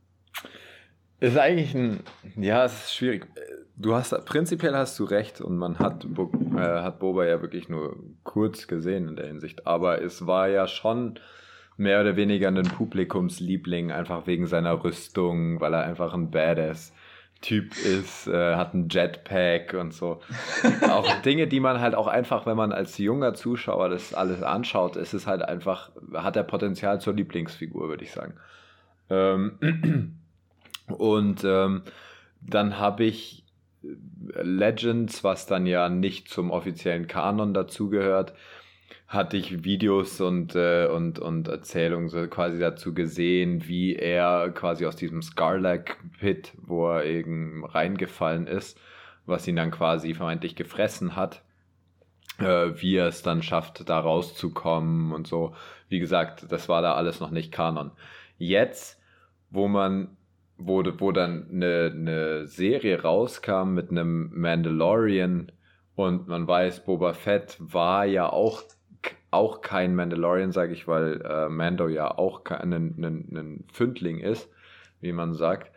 Ist 1.20 1.38
eigentlich 1.38 1.74
ein, 1.74 2.02
ja, 2.38 2.66
es 2.66 2.74
ist 2.74 2.94
schwierig. 2.94 3.28
Du 3.82 3.96
hast, 3.96 4.14
prinzipiell 4.26 4.76
hast 4.76 5.00
du 5.00 5.06
recht 5.06 5.40
und 5.40 5.58
man 5.58 5.80
hat, 5.80 6.06
äh, 6.06 6.60
hat 6.60 7.00
Boba 7.00 7.26
ja 7.26 7.42
wirklich 7.42 7.70
nur 7.70 7.96
kurz 8.24 8.68
gesehen 8.68 9.08
in 9.08 9.16
der 9.16 9.28
Hinsicht. 9.28 9.66
Aber 9.66 10.02
es 10.02 10.28
war 10.28 10.50
ja 10.50 10.68
schon, 10.68 11.18
mehr 11.80 12.02
oder 12.02 12.18
weniger 12.18 12.50
ein 12.50 12.62
Publikumsliebling, 12.64 13.92
einfach 13.92 14.28
wegen 14.28 14.48
seiner 14.48 14.84
Rüstung, 14.84 15.62
weil 15.62 15.74
er 15.74 15.84
einfach 15.84 16.14
ein 16.14 16.30
Badass 16.30 16.94
Typ 17.42 17.72
ist, 17.78 18.28
äh, 18.28 18.56
hat 18.58 18.74
ein 18.74 18.90
Jetpack 18.90 19.74
und 19.74 19.94
so. 19.94 20.20
auch 20.90 21.10
Dinge, 21.22 21.48
die 21.48 21.62
man 21.62 21.80
halt 21.80 21.96
auch 21.96 22.08
einfach, 22.08 22.46
wenn 22.46 22.58
man 22.58 22.74
als 22.74 22.98
junger 22.98 23.34
Zuschauer 23.34 23.88
das 23.88 24.14
alles 24.14 24.44
anschaut, 24.44 24.98
ist 24.98 25.14
es 25.14 25.26
halt 25.26 25.42
einfach, 25.42 25.90
hat 26.14 26.36
er 26.36 26.44
Potenzial 26.44 27.00
zur 27.00 27.14
Lieblingsfigur, 27.14 27.88
würde 27.88 28.04
ich 28.04 28.12
sagen. 28.12 28.34
Ähm, 29.10 30.18
und 30.88 31.46
ähm, 31.46 31.84
dann 32.42 32.78
habe 32.78 33.06
ich 33.06 33.46
Legends, 34.42 35.24
was 35.24 35.46
dann 35.46 35.66
ja 35.66 35.90
nicht 35.90 36.30
zum 36.30 36.52
offiziellen 36.52 37.08
Kanon 37.08 37.54
dazugehört, 37.54 38.34
hatte 39.08 39.38
ich 39.38 39.64
Videos 39.64 40.22
und, 40.22 40.56
äh, 40.56 40.88
und, 40.88 41.18
und 41.18 41.48
Erzählungen 41.48 42.10
so 42.10 42.28
quasi 42.28 42.60
dazu 42.60 42.94
gesehen, 42.94 43.68
wie 43.68 43.96
er 43.96 44.52
quasi 44.52 44.86
aus 44.86 44.96
diesem 44.96 45.24
Scarlac-Pit, 45.24 46.54
wo 46.62 46.92
er 46.92 47.06
eben 47.06 47.66
reingefallen 47.66 48.46
ist, 48.46 48.80
was 49.26 49.48
ihn 49.48 49.56
dann 49.56 49.72
quasi 49.72 50.14
vermeintlich 50.14 50.56
gefressen 50.56 51.16
hat, 51.16 51.42
äh, 52.38 52.72
wie 52.76 52.98
er 52.98 53.08
es 53.08 53.24
dann 53.24 53.42
schafft, 53.42 53.90
da 53.90 54.00
rauszukommen 54.00 55.12
und 55.12 55.26
so. 55.26 55.56
Wie 55.88 56.00
gesagt, 56.00 56.46
das 56.52 56.70
war 56.70 56.84
da 56.84 56.94
alles 56.94 57.20
noch 57.20 57.32
nicht 57.32 57.52
Kanon. 57.52 57.92
Jetzt, 58.38 59.02
wo 59.50 59.68
man 59.68 60.18
wo, 60.60 60.84
wo 61.00 61.12
dann 61.12 61.48
eine, 61.52 61.92
eine 61.94 62.48
Serie 62.48 63.02
rauskam 63.02 63.74
mit 63.74 63.90
einem 63.90 64.30
Mandalorian 64.34 65.52
und 65.96 66.28
man 66.28 66.48
weiß, 66.48 66.86
Boba 66.86 67.14
Fett 67.14 67.58
war 67.60 68.06
ja 68.06 68.32
auch 68.32 68.64
auch 69.32 69.62
kein 69.62 69.96
Mandalorian, 69.96 70.52
sage 70.52 70.74
ich, 70.74 70.88
weil 70.88 71.22
äh, 71.22 71.50
Mando 71.50 71.88
ja 71.88 72.18
auch 72.18 72.44
ein, 72.46 72.74
ein, 72.74 73.28
ein 73.32 73.64
Fündling 73.72 74.20
ist, 74.20 74.50
wie 75.02 75.12
man 75.12 75.34
sagt. 75.34 75.72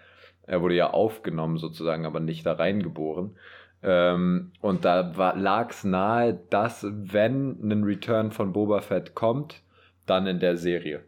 Er 0.46 0.62
wurde 0.62 0.74
ja 0.74 0.90
aufgenommen 0.90 1.58
sozusagen, 1.58 2.06
aber 2.06 2.20
nicht 2.20 2.46
da 2.46 2.54
reingeboren. 2.54 3.36
Ähm, 3.82 4.52
und 4.60 4.84
da 4.84 5.32
lag 5.36 5.70
es 5.70 5.84
nahe, 5.84 6.40
dass 6.50 6.86
wenn 6.90 7.58
ein 7.62 7.84
Return 7.84 8.32
von 8.32 8.52
Boba 8.52 8.80
Fett 8.80 9.14
kommt, 9.14 9.62
dann 10.06 10.26
in 10.26 10.40
der 10.40 10.56
Serie. 10.56 11.02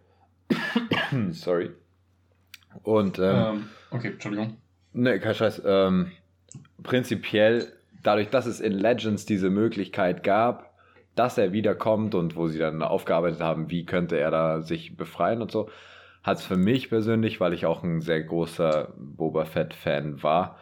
Sorry. 1.30 1.70
Und 2.82 3.18
ähm, 3.18 3.24
ähm, 3.24 3.68
okay, 3.90 4.08
Entschuldigung. 4.08 4.56
Ne, 4.92 5.18
kein 5.20 5.34
Scheiß. 5.34 5.62
Ähm, 5.64 6.12
prinzipiell, 6.82 7.72
dadurch, 8.02 8.30
dass 8.30 8.46
es 8.46 8.60
in 8.60 8.72
Legends 8.72 9.26
diese 9.26 9.50
Möglichkeit 9.50 10.22
gab, 10.22 10.74
dass 11.14 11.38
er 11.38 11.52
wiederkommt 11.52 12.14
und 12.14 12.36
wo 12.36 12.48
sie 12.48 12.58
dann 12.58 12.82
aufgearbeitet 12.82 13.40
haben, 13.40 13.70
wie 13.70 13.86
könnte 13.86 14.18
er 14.18 14.30
da 14.30 14.62
sich 14.62 14.96
befreien 14.96 15.42
und 15.42 15.50
so, 15.50 15.70
hat 16.22 16.38
es 16.38 16.44
für 16.44 16.56
mich 16.56 16.88
persönlich, 16.88 17.40
weil 17.40 17.52
ich 17.52 17.66
auch 17.66 17.82
ein 17.82 18.00
sehr 18.00 18.22
großer 18.22 18.92
Boba 18.96 19.44
Fett-Fan 19.44 20.22
war, 20.22 20.58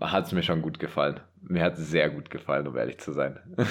hat 0.00 0.26
es 0.26 0.32
mir 0.32 0.42
schon 0.42 0.62
gut 0.62 0.78
gefallen. 0.78 1.20
Mir 1.42 1.62
hat 1.62 1.78
es 1.78 1.90
sehr 1.90 2.10
gut 2.10 2.30
gefallen, 2.30 2.66
um 2.66 2.76
ehrlich 2.76 2.98
zu 2.98 3.12
sein. 3.12 3.38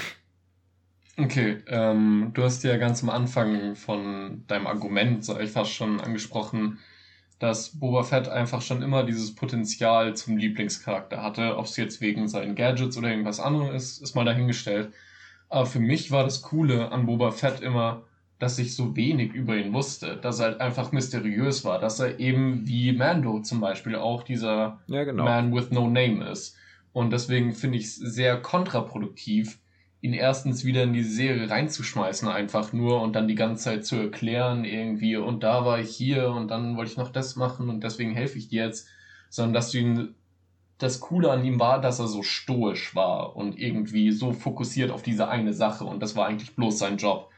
Okay, 1.18 1.58
ähm, 1.68 2.32
du 2.34 2.44
hast 2.44 2.64
ja 2.64 2.78
ganz 2.78 3.04
am 3.04 3.10
Anfang 3.10 3.76
von 3.76 4.46
deinem 4.48 4.68
Argument, 4.68 5.26
so 5.26 5.36
fast 5.48 5.74
schon 5.74 6.00
angesprochen, 6.00 6.80
dass 7.40 7.80
Boba 7.80 8.04
Fett 8.04 8.28
einfach 8.28 8.62
schon 8.62 8.82
immer 8.82 9.04
dieses 9.04 9.34
Potenzial 9.34 10.16
zum 10.16 10.38
Lieblingscharakter 10.38 11.24
hatte. 11.24 11.58
Ob 11.58 11.66
es 11.66 11.78
jetzt 11.78 12.02
wegen 12.02 12.28
seinen 12.28 12.56
Gadgets 12.56 12.98
oder 12.98 13.10
irgendwas 13.10 13.40
anderes 13.40 13.94
ist, 13.94 14.02
ist 14.04 14.16
mal 14.16 14.26
dahingestellt. 14.26 14.94
Aber 15.48 15.66
für 15.66 15.80
mich 15.80 16.12
war 16.12 16.24
das 16.24 16.42
Coole 16.42 16.92
an 16.92 17.06
Boba 17.06 17.32
Fett 17.32 17.62
immer, 17.62 18.04
dass 18.40 18.60
ich 18.60 18.76
so 18.76 18.96
wenig 18.96 19.34
über 19.34 19.56
ihn 19.56 19.74
wusste, 19.74 20.18
dass 20.18 20.40
er 20.40 20.48
halt 20.48 20.62
einfach 20.62 20.92
mysteriös 20.92 21.66
war, 21.66 21.80
dass 21.80 22.00
er 22.00 22.20
eben 22.20 22.68
wie 22.68 22.94
Mando 22.94 23.40
zum 23.42 23.60
Beispiel 23.60 23.96
auch 23.96 24.24
dieser 24.24 24.80
ja, 24.88 25.04
genau. 25.04 25.24
Man 25.24 25.54
with 25.54 25.72
no 25.72 25.90
name 25.90 26.26
ist. 26.30 26.56
Und 26.94 27.12
deswegen 27.12 27.54
finde 27.54 27.78
ich 27.78 27.86
es 27.86 27.96
sehr 27.96 28.42
kontraproduktiv, 28.42 29.60
ihn 30.02 30.14
erstens 30.14 30.64
wieder 30.64 30.84
in 30.84 30.94
die 30.94 31.04
Serie 31.04 31.50
reinzuschmeißen, 31.50 32.28
einfach 32.28 32.72
nur 32.72 33.02
und 33.02 33.14
dann 33.16 33.28
die 33.28 33.36
ganze 33.36 33.66
Zeit 33.66 33.86
zu 33.86 33.98
erklären, 33.98 34.64
irgendwie, 34.64 35.18
und 35.18 35.44
da 35.44 35.66
war 35.66 35.80
ich 35.80 35.90
hier 35.90 36.30
und 36.30 36.50
dann 36.50 36.78
wollte 36.78 36.92
ich 36.92 36.98
noch 36.98 37.12
das 37.12 37.36
machen 37.36 37.70
und 37.70 37.84
deswegen 37.84 38.14
helfe 38.14 38.38
ich 38.38 38.48
dir 38.48 38.66
jetzt, 38.66 38.88
sondern 39.30 39.54
dass 39.54 39.72
du 39.72 39.80
ihn, 39.80 40.16
das 40.78 41.02
Coole 41.02 41.30
an 41.30 41.44
ihm 41.44 41.60
war, 41.60 41.82
dass 41.82 42.00
er 42.00 42.08
so 42.08 42.24
stoisch 42.24 42.96
war 42.96 43.36
und 43.36 43.60
irgendwie 43.60 44.12
so 44.14 44.32
fokussiert 44.32 44.92
auf 44.92 45.04
diese 45.04 45.28
eine 45.28 45.54
Sache 45.54 45.84
und 45.84 46.02
das 46.02 46.16
war 46.16 46.28
eigentlich 46.28 46.56
bloß 46.56 46.80
sein 46.80 46.96
Job. 46.96 47.30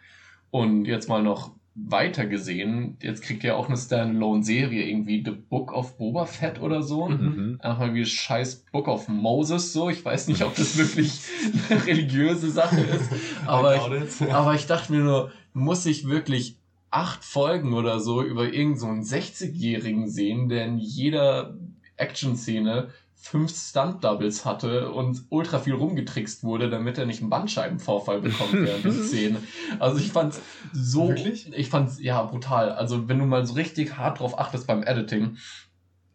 Und 0.51 0.85
jetzt 0.85 1.09
mal 1.09 1.23
noch 1.23 1.51
weiter 1.73 2.25
gesehen, 2.25 2.97
jetzt 3.01 3.23
kriegt 3.23 3.43
ihr 3.43 3.55
auch 3.55 3.67
eine 3.67 3.77
Standalone-Serie, 3.77 4.83
irgendwie 4.83 5.23
The 5.23 5.31
Book 5.31 5.71
of 5.71 5.97
Boba 5.97 6.25
Fett 6.25 6.59
oder 6.61 6.83
so. 6.83 7.07
Mhm. 7.07 7.59
Einfach 7.61 7.79
mal 7.79 7.93
wie 7.93 8.05
scheiß 8.05 8.65
Book 8.71 8.87
of 8.87 9.07
Moses 9.07 9.71
so. 9.71 9.89
Ich 9.89 10.03
weiß 10.03 10.27
nicht, 10.27 10.43
ob 10.43 10.55
das 10.55 10.77
wirklich 10.77 11.21
eine 11.69 11.85
religiöse 11.85 12.51
Sache 12.51 12.81
ist. 12.81 13.09
Aber 13.45 13.75
ich, 13.75 14.33
aber 14.33 14.53
ich 14.55 14.67
dachte 14.67 14.91
mir 14.91 14.99
nur, 14.99 15.31
muss 15.53 15.85
ich 15.85 16.07
wirklich 16.07 16.57
acht 16.89 17.23
Folgen 17.23 17.73
oder 17.73 18.01
so 18.01 18.21
über 18.21 18.53
irgendeinen 18.53 19.03
so 19.03 19.15
60-Jährigen 19.15 20.09
sehen, 20.09 20.49
der 20.49 20.65
in 20.65 20.77
jeder 20.77 21.57
Action-Szene 21.95 22.89
fünf 23.21 23.55
Stunt-Doubles 23.55 24.45
hatte 24.45 24.91
und 24.91 25.25
ultra 25.29 25.59
viel 25.59 25.75
rumgetrickst 25.75 26.43
wurde, 26.43 26.71
damit 26.71 26.97
er 26.97 27.05
nicht 27.05 27.21
einen 27.21 27.29
Bandscheibenvorfall 27.29 28.19
bekommt 28.19 28.53
während 28.53 28.83
der 28.83 28.91
Szene. 29.03 29.37
Also 29.79 29.99
ich 29.99 30.11
fand's 30.11 30.41
so, 30.73 31.09
Wirklich? 31.09 31.53
ich 31.53 31.69
fand's, 31.69 32.01
ja, 32.01 32.23
brutal. 32.23 32.71
Also 32.71 33.07
wenn 33.07 33.19
du 33.19 33.25
mal 33.25 33.45
so 33.45 33.53
richtig 33.53 33.97
hart 33.97 34.19
drauf 34.19 34.39
achtest 34.39 34.65
beim 34.65 34.81
Editing, 34.81 35.37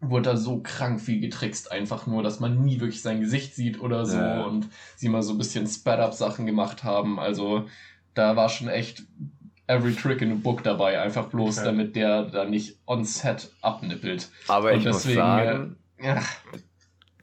wurde 0.01 0.31
da 0.31 0.37
so 0.37 0.59
krank 0.61 0.99
viel 0.99 1.21
getrickst, 1.21 1.71
einfach 1.71 2.07
nur, 2.07 2.23
dass 2.23 2.41
man 2.41 2.63
nie 2.63 2.81
wirklich 2.81 3.01
sein 3.01 3.21
Gesicht 3.21 3.55
sieht 3.55 3.79
oder 3.79 4.05
so 4.05 4.17
ja. 4.17 4.43
und 4.43 4.67
sie 4.97 5.07
mal 5.07 5.23
so 5.23 5.33
ein 5.33 5.37
bisschen 5.37 5.65
Sped-Up-Sachen 5.65 6.45
gemacht 6.45 6.83
haben. 6.83 7.19
Also 7.19 7.65
da 8.13 8.35
war 8.35 8.49
schon 8.49 8.67
echt 8.67 9.03
every 9.65 9.95
trick 9.95 10.21
in 10.21 10.33
a 10.33 10.35
book 10.35 10.61
dabei, 10.61 10.99
einfach 10.99 11.27
bloß, 11.27 11.59
okay. 11.59 11.65
damit 11.65 11.95
der 11.95 12.23
da 12.23 12.43
nicht 12.43 12.79
on 12.85 13.05
set 13.05 13.49
abnippelt. 13.61 14.29
Aber 14.49 14.71
und 14.71 14.79
ich 14.79 14.83
deswegen, 14.83 15.19
muss 15.19 15.25
sagen, 15.25 15.75
ja, 16.01 16.21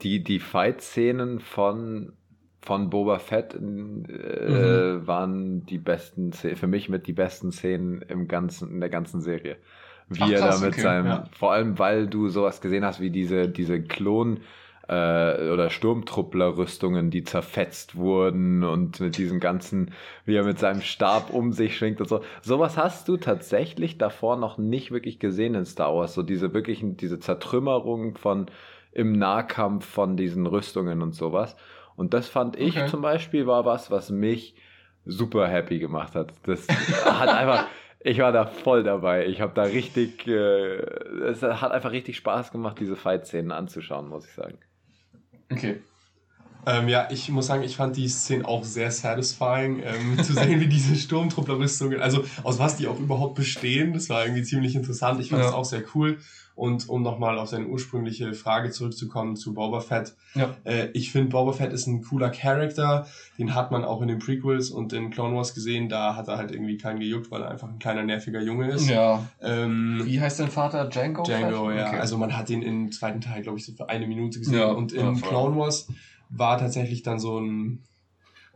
die, 0.01 0.23
die 0.23 0.39
Fight-Szenen 0.39 1.39
von, 1.39 2.13
von 2.61 2.89
Boba 2.89 3.19
Fett 3.19 3.53
äh, 3.53 3.57
mhm. 3.57 5.07
waren 5.07 5.65
die 5.65 5.77
besten, 5.77 6.33
für 6.33 6.67
mich 6.67 6.89
mit 6.89 7.07
die 7.07 7.13
besten 7.13 7.51
Szenen 7.51 8.01
im 8.01 8.27
ganzen, 8.27 8.71
in 8.71 8.79
der 8.79 8.89
ganzen 8.89 9.21
Serie. 9.21 9.57
Wie 10.09 10.21
Ach, 10.21 10.29
er 10.29 10.39
da 10.39 10.57
mit 10.59 10.73
okay, 10.73 10.81
seinem, 10.81 11.05
ja. 11.07 11.23
vor 11.31 11.51
allem 11.51 11.79
weil 11.79 12.07
du 12.07 12.29
sowas 12.29 12.61
gesehen 12.61 12.85
hast 12.85 12.99
wie 12.99 13.09
diese, 13.09 13.47
diese 13.47 13.75
Klon- 13.75 14.41
äh, 14.87 15.49
oder 15.49 15.69
Sturmtruppler-Rüstungen, 15.69 17.09
die 17.09 17.23
zerfetzt 17.23 17.95
wurden 17.95 18.63
und 18.63 18.99
mit 18.99 19.17
diesem 19.17 19.39
ganzen, 19.39 19.91
wie 20.25 20.35
er 20.35 20.43
mit 20.43 20.59
seinem 20.59 20.81
Stab 20.81 21.31
um 21.31 21.51
sich 21.51 21.77
schwingt 21.77 22.01
und 22.01 22.07
so. 22.07 22.21
Sowas 22.41 22.77
hast 22.77 23.07
du 23.07 23.17
tatsächlich 23.17 23.97
davor 23.97 24.37
noch 24.37 24.57
nicht 24.57 24.91
wirklich 24.91 25.19
gesehen 25.19 25.55
in 25.55 25.65
Star 25.65 25.95
Wars. 25.95 26.13
So 26.13 26.21
diese 26.21 26.53
wirklichen, 26.53 26.97
diese 26.97 27.19
Zertrümmerung 27.19 28.15
von, 28.15 28.47
im 28.95 29.11
Nahkampf 29.11 29.85
von 29.85 30.17
diesen 30.17 30.47
Rüstungen 30.47 31.03
und 31.03 31.13
sowas. 31.13 31.55
Und 31.95 32.13
das 32.13 32.27
fand 32.27 32.55
ich 32.55 32.77
okay. 32.77 32.87
zum 32.87 33.01
Beispiel 33.01 33.45
war 33.45 33.65
was, 33.65 33.91
was 33.91 34.09
mich 34.09 34.55
super 35.05 35.47
happy 35.47 35.79
gemacht 35.79 36.15
hat. 36.15 36.33
Das 36.43 36.67
hat 37.05 37.29
einfach, 37.29 37.67
ich 37.99 38.19
war 38.19 38.31
da 38.31 38.45
voll 38.45 38.83
dabei. 38.83 39.27
Ich 39.27 39.41
habe 39.41 39.53
da 39.53 39.63
richtig, 39.63 40.27
äh, 40.27 40.77
es 41.27 41.43
hat 41.43 41.71
einfach 41.71 41.91
richtig 41.91 42.17
Spaß 42.17 42.51
gemacht, 42.51 42.79
diese 42.79 42.95
Fight-Szenen 42.95 43.51
anzuschauen, 43.51 44.07
muss 44.07 44.25
ich 44.25 44.33
sagen. 44.33 44.57
Okay. 45.51 45.81
Ähm, 46.65 46.87
ja, 46.87 47.07
ich 47.11 47.29
muss 47.29 47.47
sagen, 47.47 47.63
ich 47.63 47.75
fand 47.75 47.95
die 47.95 48.07
Szene 48.07 48.47
auch 48.47 48.63
sehr 48.63 48.91
satisfying, 48.91 49.81
ähm, 49.83 50.23
zu 50.23 50.33
sehen, 50.33 50.59
wie 50.59 50.67
diese 50.67 50.95
Sturmtruppler-Rüstungen, 50.95 52.01
also 52.01 52.23
aus 52.43 52.59
was 52.59 52.77
die 52.77 52.87
auch 52.87 52.99
überhaupt 52.99 53.35
bestehen. 53.35 53.93
Das 53.93 54.09
war 54.09 54.23
irgendwie 54.23 54.43
ziemlich 54.43 54.75
interessant. 54.75 55.19
Ich 55.19 55.29
fand 55.29 55.43
es 55.43 55.51
ja. 55.51 55.55
auch 55.55 55.65
sehr 55.65 55.83
cool. 55.93 56.17
Und 56.55 56.87
um 56.87 57.03
nochmal 57.03 57.37
auf 57.37 57.49
seine 57.49 57.67
ursprüngliche 57.67 58.33
Frage 58.33 58.71
zurückzukommen 58.71 59.35
zu 59.35 59.53
Boba 59.53 59.81
Fett. 59.81 60.15
Ja. 60.35 60.55
Äh, 60.63 60.87
ich 60.93 61.11
finde, 61.11 61.31
Boba 61.31 61.51
Fett 61.51 61.73
ist 61.73 61.85
ein 61.85 62.01
cooler 62.01 62.29
Charakter. 62.29 63.07
Den 63.37 63.53
hat 63.53 63.71
man 63.71 63.83
auch 63.83 64.01
in 64.01 64.07
den 64.07 64.19
Prequels 64.19 64.69
und 64.69 64.93
in 64.93 65.09
Clone 65.11 65.35
Wars 65.35 65.53
gesehen. 65.53 65.89
Da 65.89 66.15
hat 66.15 66.29
er 66.29 66.37
halt 66.37 66.51
irgendwie 66.51 66.77
keinen 66.77 67.01
gejuckt, 67.01 67.29
weil 67.29 67.41
er 67.41 67.51
einfach 67.51 67.67
ein 67.67 67.77
kleiner, 67.77 68.03
nerviger 68.03 68.41
Junge 68.41 68.71
ist. 68.71 68.89
Ja. 68.89 69.27
Ähm, 69.41 70.01
Wie 70.05 70.21
heißt 70.21 70.39
dein 70.39 70.49
Vater? 70.49 70.85
Django? 70.85 71.23
Django, 71.23 71.67
Fett? 71.67 71.77
ja. 71.77 71.87
Okay. 71.89 71.99
Also 71.99 72.17
man 72.17 72.37
hat 72.37 72.49
ihn 72.49 72.61
im 72.61 72.89
zweiten 72.93 73.19
Teil, 73.19 73.41
glaube 73.41 73.57
ich, 73.57 73.65
so 73.65 73.73
für 73.73 73.89
eine 73.89 74.07
Minute 74.07 74.39
gesehen. 74.39 74.59
Ja. 74.59 74.67
Und 74.67 74.93
in 74.93 75.15
ja, 75.15 75.21
Clone 75.27 75.57
Wars 75.57 75.89
war 76.29 76.57
tatsächlich 76.57 77.03
dann 77.03 77.19
so 77.19 77.39
ein 77.39 77.83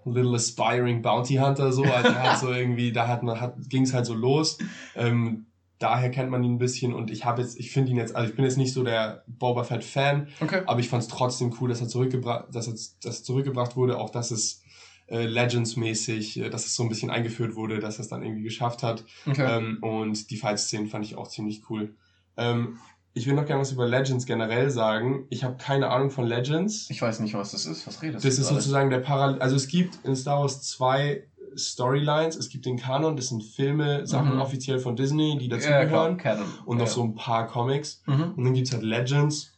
Little 0.05 0.35
Aspiring 0.35 1.01
Bounty 1.01 1.35
Hunter 1.35 1.71
so. 1.71 1.83
Also 1.83 2.09
er 2.09 2.31
hat 2.31 2.39
so 2.39 2.51
irgendwie, 2.53 2.91
da 2.91 3.07
hat 3.07 3.23
man, 3.23 3.39
hat, 3.39 3.55
ging 3.69 3.83
es 3.83 3.93
halt 3.93 4.05
so 4.05 4.13
los. 4.13 4.57
Ähm, 4.95 5.45
daher 5.79 6.11
kennt 6.11 6.29
man 6.29 6.43
ihn 6.43 6.55
ein 6.55 6.59
bisschen 6.59 6.93
und 6.93 7.09
ich 7.09 7.25
habe 7.25 7.41
jetzt, 7.41 7.57
ich 7.57 7.71
finde 7.71 7.91
ihn 7.91 7.97
jetzt, 7.97 8.15
also 8.15 8.29
ich 8.29 8.35
bin 8.35 8.43
jetzt 8.43 8.57
nicht 8.57 8.73
so 8.73 8.83
der 8.83 9.23
Boba 9.27 9.63
Fett 9.63 9.83
Fan, 9.83 10.27
okay. 10.41 10.61
aber 10.65 10.79
ich 10.81 10.89
fand 10.89 11.03
es 11.03 11.09
trotzdem 11.09 11.55
cool, 11.59 11.69
dass 11.69 11.79
er 11.79 11.87
zurückgebracht, 11.87 12.53
dass 12.53 12.67
er 12.67 12.73
dass 13.01 13.23
zurückgebracht 13.23 13.77
wurde, 13.77 13.97
auch 13.97 14.09
dass 14.09 14.31
es 14.31 14.61
äh, 15.07 15.25
Legends-mäßig, 15.25 16.41
äh, 16.41 16.49
dass 16.49 16.65
es 16.65 16.75
so 16.75 16.83
ein 16.83 16.89
bisschen 16.89 17.09
eingeführt 17.09 17.55
wurde, 17.55 17.79
dass 17.79 17.97
er 17.97 18.01
es 18.01 18.09
dann 18.09 18.23
irgendwie 18.23 18.43
geschafft 18.43 18.83
hat. 18.83 19.05
Okay. 19.25 19.57
Ähm, 19.57 19.77
und 19.81 20.29
die 20.29 20.37
Fight-Szenen 20.37 20.87
fand 20.87 21.05
ich 21.05 21.15
auch 21.15 21.29
ziemlich 21.29 21.69
cool. 21.69 21.95
Ähm, 22.37 22.77
ich 23.13 23.27
will 23.27 23.33
noch 23.33 23.45
gerne 23.45 23.61
was 23.61 23.71
über 23.71 23.87
Legends 23.87 24.25
generell 24.25 24.69
sagen. 24.69 25.25
Ich 25.29 25.43
habe 25.43 25.57
keine 25.57 25.89
Ahnung 25.89 26.11
von 26.11 26.25
Legends. 26.25 26.89
Ich 26.89 27.01
weiß 27.01 27.19
nicht, 27.21 27.33
was 27.33 27.51
das 27.51 27.65
ist. 27.65 27.87
Was 27.87 28.01
redest 28.01 28.23
das 28.23 28.35
du? 28.35 28.41
Das 28.41 28.49
ist 28.49 28.55
sozusagen 28.55 28.89
der 28.89 28.99
Parallel. 28.99 29.41
Also 29.41 29.55
es 29.55 29.67
gibt 29.67 30.05
in 30.05 30.15
Star 30.15 30.41
Wars 30.41 30.61
zwei 30.61 31.23
Storylines. 31.55 32.35
Es 32.35 32.49
gibt 32.49 32.65
den 32.65 32.77
Kanon, 32.77 33.15
das 33.15 33.29
sind 33.29 33.43
Filme, 33.43 34.05
Sachen 34.05 34.35
mhm. 34.35 34.41
offiziell 34.41 34.79
von 34.79 34.95
Disney, 34.95 35.37
die 35.37 35.49
dazugehören. 35.49 36.19
Ja, 36.23 36.37
und 36.65 36.77
noch 36.77 36.85
ja. 36.85 36.91
so 36.91 37.03
ein 37.03 37.15
paar 37.15 37.47
Comics. 37.47 38.03
Mhm. 38.05 38.33
Und 38.35 38.43
dann 38.43 38.53
gibt's 38.53 38.71
halt 38.71 38.83
Legends, 38.83 39.53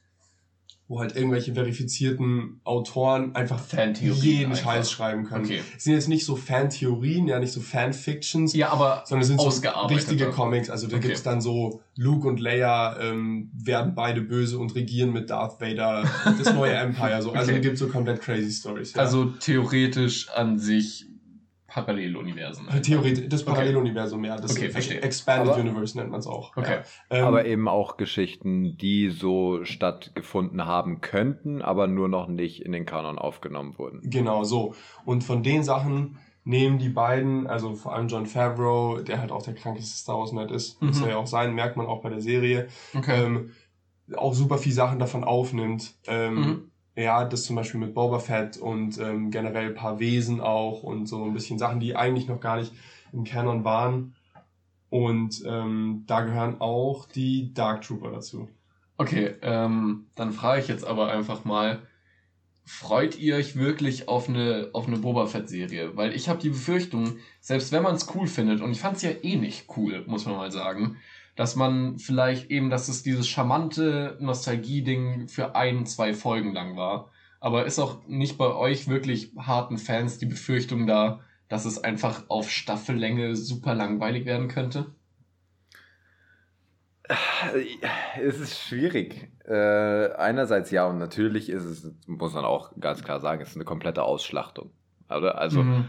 wo 0.92 1.00
halt 1.00 1.16
irgendwelche 1.16 1.54
verifizierten 1.54 2.60
Autoren 2.66 3.34
einfach 3.34 3.62
jeden 3.72 4.52
einfach. 4.52 4.64
Scheiß 4.64 4.92
schreiben 4.92 5.24
können. 5.24 5.46
Okay. 5.46 5.62
Es 5.78 5.86
sind 5.86 5.94
jetzt 5.94 6.10
nicht 6.10 6.26
so 6.26 6.36
Fantheorien, 6.36 7.30
ja 7.30 7.40
nicht 7.40 7.54
so 7.54 7.62
Fanfictions, 7.62 8.54
ja, 8.54 8.70
aber 8.72 9.04
sondern 9.06 9.22
es 9.22 9.28
sind 9.30 9.40
so 9.40 9.86
richtige 9.88 10.30
Comics. 10.32 10.70
Also 10.70 10.88
da 10.88 10.98
okay. 10.98 11.08
gibt's 11.08 11.24
dann 11.24 11.40
so 11.40 11.82
Luke 11.96 12.28
und 12.28 12.42
Leia 12.42 13.00
ähm, 13.00 13.52
werden 13.54 13.96
beide 13.96 14.20
böse 14.20 14.60
und 14.60 14.76
regieren 14.76 15.14
mit 15.14 15.30
Darth 15.30 15.62
Vader 15.62 16.04
das 16.26 16.54
neue 16.54 16.74
Empire. 16.76 17.22
So. 17.22 17.32
Also 17.32 17.52
okay. 17.52 17.54
da 17.54 17.60
gibt's 17.60 17.80
so 17.80 17.88
komplett 17.88 18.20
crazy 18.20 18.52
Stories. 18.52 18.94
Ja. 18.94 19.00
Also 19.00 19.26
theoretisch 19.26 20.30
an 20.32 20.60
sich 20.60 21.06
Paralleluniversen. 21.72 22.68
Theoretisch, 22.82 23.30
das 23.30 23.46
Paralleluniversum, 23.46 24.26
ja. 24.26 24.36
Das 24.36 24.52
okay, 24.52 24.70
verstehe. 24.70 25.02
Expanded 25.02 25.54
aber, 25.54 25.62
Universe 25.62 25.98
nennt 25.98 26.12
man 26.12 26.20
es 26.20 26.28
auch. 26.28 26.56
Okay. 26.58 26.80
Ja. 27.10 27.18
Ähm, 27.18 27.26
aber 27.26 27.46
eben 27.46 27.70
auch 27.70 27.96
Geschichten, 27.96 28.76
die 28.78 29.10
so 29.10 29.64
stattgefunden 29.64 30.66
haben 30.66 31.00
könnten, 31.00 31.62
aber 31.62 31.88
nur 31.88 32.10
noch 32.10 32.28
nicht 32.28 32.62
in 32.62 32.74
den 32.74 32.86
Kanon 32.86 33.18
aufgenommen 33.18 33.78
wurden. 33.78 34.02
Genau, 34.04 34.44
so. 34.44 34.76
Und 35.06 35.24
von 35.24 35.44
den 35.44 35.64
Sachen 35.64 36.18
nehmen 36.44 36.78
die 36.78 36.90
beiden, 36.90 37.48
also 37.48 37.74
vor 37.76 37.96
allem 37.96 38.10
John 38.10 38.26
Favreau, 38.26 39.00
der 39.00 39.22
halt 39.22 39.32
auch 39.32 39.44
der 39.44 39.54
krankeste 39.54 39.98
Star 39.98 40.18
Wars-Nerd 40.18 40.52
ist, 40.52 40.82
mhm. 40.82 40.90
muss 40.90 41.02
er 41.02 41.10
ja 41.10 41.18
auch 41.18 41.28
sein, 41.28 41.56
merkt 41.56 41.78
man 41.78 41.86
auch 41.86 42.02
bei 42.02 42.10
der 42.10 42.22
Serie, 42.22 42.68
okay. 42.94 43.24
ähm, 43.24 43.52
auch 44.18 44.34
super 44.34 44.58
viel 44.58 44.74
Sachen 44.74 45.00
davon 45.00 45.24
aufnimmt. 45.24 45.94
Ähm, 46.08 46.36
mhm 46.36 46.71
ja, 46.96 47.26
das 47.26 47.44
zum 47.44 47.56
Beispiel 47.56 47.80
mit 47.80 47.94
Boba 47.94 48.20
Fett 48.20 48.58
und 48.58 48.98
ähm, 49.00 49.32
generell 49.32 49.68
ein 49.68 49.76
paar 49.76 50.00
Wesen 50.00 50.42
auch 50.42 50.84
und 50.84 51.08
so 51.08 51.24
ein 51.24 51.34
bisschen 51.34 51.58
Sachen, 51.58 51.80
die 51.80 51.96
eigentlich 51.96 52.28
noch 52.28 52.40
gar 52.40 52.58
nicht 52.58 52.74
im 53.14 53.24
Canon 53.24 53.64
waren. 53.64 54.16
Und 54.90 55.42
ähm, 55.46 56.04
da 56.06 56.22
gehören 56.22 56.60
auch 56.60 57.08
die 57.08 57.54
Dark 57.54 57.82
Trooper 57.84 58.12
dazu. 58.12 58.50
Okay, 58.98 59.36
ähm, 59.42 60.08
dann 60.16 60.34
frage 60.34 60.62
ich 60.62 60.68
jetzt 60.68 60.86
aber 60.86 61.12
einfach 61.12 61.46
mal, 61.46 61.82
freut 62.66 63.18
ihr 63.18 63.36
euch 63.36 63.56
wirklich 63.56 64.08
auf 64.10 64.28
eine, 64.28 64.70
auf 64.74 64.88
eine 64.88 64.98
Boba 64.98 65.28
Fett-Serie? 65.28 65.96
Weil 65.96 66.14
ich 66.14 66.28
habe 66.28 66.42
die 66.42 66.50
Befürchtung, 66.50 67.16
selbst 67.40 67.72
wenn 67.72 67.84
man 67.84 67.96
es 67.96 68.14
cool 68.14 68.28
findet, 68.28 68.62
und 68.62 68.72
ich 68.72 68.82
fand 68.82 68.98
es 68.98 69.04
ja 69.04 69.12
eh 69.24 69.38
nicht 69.38 69.66
cool, 69.78 70.04
muss 70.08 70.26
man 70.26 70.36
mal 70.36 70.52
sagen, 70.52 70.98
dass 71.36 71.56
man 71.56 71.98
vielleicht 71.98 72.52
eben, 72.52 72.70
dass 72.70 72.88
es 72.88 73.04
dieses 73.04 73.28
charmante 73.28 74.18
Nostalgie-Ding 74.20 75.28
für 75.28 75.56
ein, 75.56 75.86
zwei 75.86 76.14
Folgen 76.14 76.54
lang 76.54 76.76
war. 76.76 77.10
Aber 77.40 77.66
ist 77.66 77.80
auch 77.80 78.06
nicht 78.08 78.38
bei 78.38 78.54
euch 78.54 78.88
wirklich 78.88 79.32
harten 79.38 79.78
Fans 79.78 80.20
die 80.20 80.28
Befürchtung 80.28 80.86
da, 80.86 81.22
dass 81.50 81.66
es 81.66 81.84
einfach 81.84 82.24
auf 82.28 82.50
Staffellänge 82.50 83.36
super 83.36 83.74
langweilig 83.74 84.26
werden 84.26 84.48
könnte? 84.48 84.94
Es 88.22 88.40
ist 88.40 88.60
schwierig. 88.60 89.32
Äh, 89.46 90.14
einerseits 90.14 90.72
ja, 90.72 90.86
und 90.86 90.98
natürlich 90.98 91.50
ist 91.50 91.66
es, 91.66 91.92
muss 92.06 92.34
man 92.34 92.46
auch 92.46 92.72
ganz 92.80 93.04
klar 93.04 93.20
sagen, 93.20 93.42
es 93.42 93.50
ist 93.50 93.56
eine 93.56 93.66
komplette 93.66 94.04
Ausschlachtung. 94.04 94.72
Also, 95.08 95.64
mhm. 95.64 95.86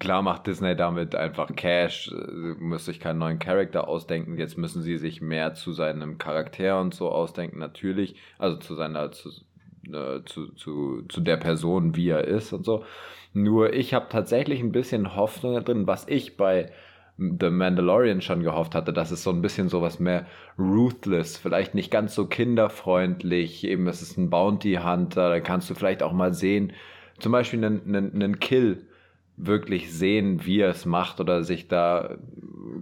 Klar 0.00 0.22
macht 0.22 0.46
Disney 0.48 0.74
damit 0.74 1.14
einfach 1.14 1.54
Cash, 1.54 2.12
muss 2.58 2.86
sich 2.86 2.98
keinen 2.98 3.18
neuen 3.18 3.38
Charakter 3.38 3.86
ausdenken. 3.86 4.36
Jetzt 4.36 4.58
müssen 4.58 4.82
sie 4.82 4.98
sich 4.98 5.20
mehr 5.20 5.54
zu 5.54 5.72
seinem 5.72 6.18
Charakter 6.18 6.80
und 6.80 6.94
so 6.94 7.10
ausdenken, 7.10 7.58
natürlich. 7.58 8.16
Also 8.38 8.56
zu 8.56 8.74
seiner, 8.74 9.12
zu, 9.12 9.30
äh, 9.86 10.24
zu, 10.24 10.48
zu, 10.54 11.02
zu 11.08 11.20
der 11.20 11.36
Person, 11.36 11.94
wie 11.94 12.08
er 12.08 12.24
ist 12.24 12.52
und 12.52 12.64
so. 12.64 12.84
Nur 13.34 13.72
ich 13.72 13.94
habe 13.94 14.06
tatsächlich 14.08 14.60
ein 14.60 14.72
bisschen 14.72 15.14
Hoffnung 15.14 15.64
drin, 15.64 15.86
was 15.86 16.08
ich 16.08 16.36
bei 16.36 16.72
The 17.18 17.50
Mandalorian 17.50 18.20
schon 18.20 18.42
gehofft 18.42 18.74
hatte, 18.74 18.92
dass 18.92 19.12
es 19.12 19.22
so 19.22 19.30
ein 19.30 19.42
bisschen 19.42 19.68
sowas 19.68 20.00
mehr 20.00 20.26
ruthless, 20.58 21.36
vielleicht 21.36 21.74
nicht 21.74 21.90
ganz 21.90 22.14
so 22.14 22.26
kinderfreundlich, 22.26 23.64
eben 23.64 23.86
es 23.86 24.02
ist 24.02 24.16
ein 24.18 24.30
Bounty 24.30 24.80
Hunter, 24.82 25.28
da 25.28 25.40
kannst 25.40 25.70
du 25.70 25.74
vielleicht 25.74 26.02
auch 26.02 26.12
mal 26.12 26.34
sehen, 26.34 26.72
zum 27.20 27.30
Beispiel 27.30 27.64
einen, 27.64 27.82
einen, 27.86 28.14
einen 28.14 28.40
Kill 28.40 28.86
wirklich 29.36 29.92
sehen, 29.92 30.44
wie 30.44 30.60
er 30.60 30.70
es 30.70 30.84
macht 30.86 31.20
oder 31.20 31.42
sich 31.42 31.68
da 31.68 32.16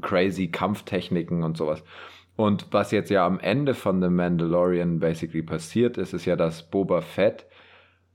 crazy 0.01 0.49
Kampftechniken 0.49 1.43
und 1.43 1.57
sowas. 1.57 1.83
Und 2.37 2.67
was 2.71 2.91
jetzt 2.91 3.11
ja 3.11 3.27
am 3.27 3.39
Ende 3.39 3.75
von 3.75 4.01
The 4.01 4.09
Mandalorian 4.09 4.99
basically 4.99 5.43
passiert 5.43 5.99
ist, 5.99 6.15
ist 6.15 6.25
ja, 6.25 6.37
dass 6.37 6.71
Boba 6.71 7.03
Fett 7.03 7.47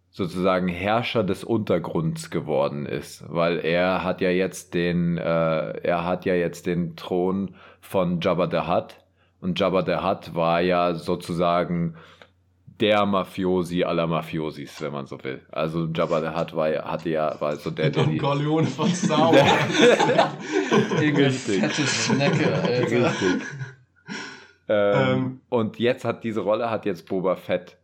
sozusagen 0.09 0.67
Herrscher 0.67 1.23
des 1.23 1.43
Untergrunds 1.43 2.29
geworden 2.29 2.85
ist, 2.85 3.25
weil 3.27 3.59
er 3.59 4.03
hat 4.03 4.21
ja 4.21 4.29
jetzt 4.29 4.73
den, 4.73 5.17
äh, 5.17 5.77
er 5.81 6.05
hat 6.05 6.25
ja 6.25 6.33
jetzt 6.33 6.65
den 6.67 6.95
Thron 6.95 7.53
von 7.81 8.21
Jabba 8.21 8.49
the 8.49 8.71
Hutt 8.71 8.95
und 9.41 9.59
Jabba 9.59 9.83
the 9.85 9.97
Hutt 9.97 10.33
war 10.33 10.61
ja 10.61 10.93
sozusagen 10.93 11.95
der 12.79 13.05
Mafiosi 13.05 13.83
aller 13.83 14.07
Mafiosis, 14.07 14.81
wenn 14.81 14.91
man 14.91 15.07
so 15.07 15.23
will. 15.23 15.41
Also 15.51 15.87
Jabba 15.93 16.21
the 16.21 16.37
Hutt 16.37 16.55
war, 16.55 16.69
hatte 16.69 17.09
ja, 17.09 17.39
war 17.39 17.55
so 17.55 17.71
der, 17.71 17.89
der... 17.89 18.03
Don 18.03 18.17
Corleone 18.17 18.67
von 18.67 18.89
Star 18.89 19.31
Wars. 19.33 21.01
Irgendeine 21.01 21.31
fette 21.31 21.81
Schnecke, 21.87 22.53
Alter. 22.53 23.05
Richtig. 23.05 23.47
Ähm, 24.67 24.95
ähm, 24.95 25.41
und 25.49 25.79
jetzt 25.79 26.05
hat 26.05 26.23
diese 26.23 26.41
Rolle 26.41 26.69
hat 26.69 26.85
jetzt 26.85 27.07
Boba 27.07 27.35
Fett. 27.35 27.77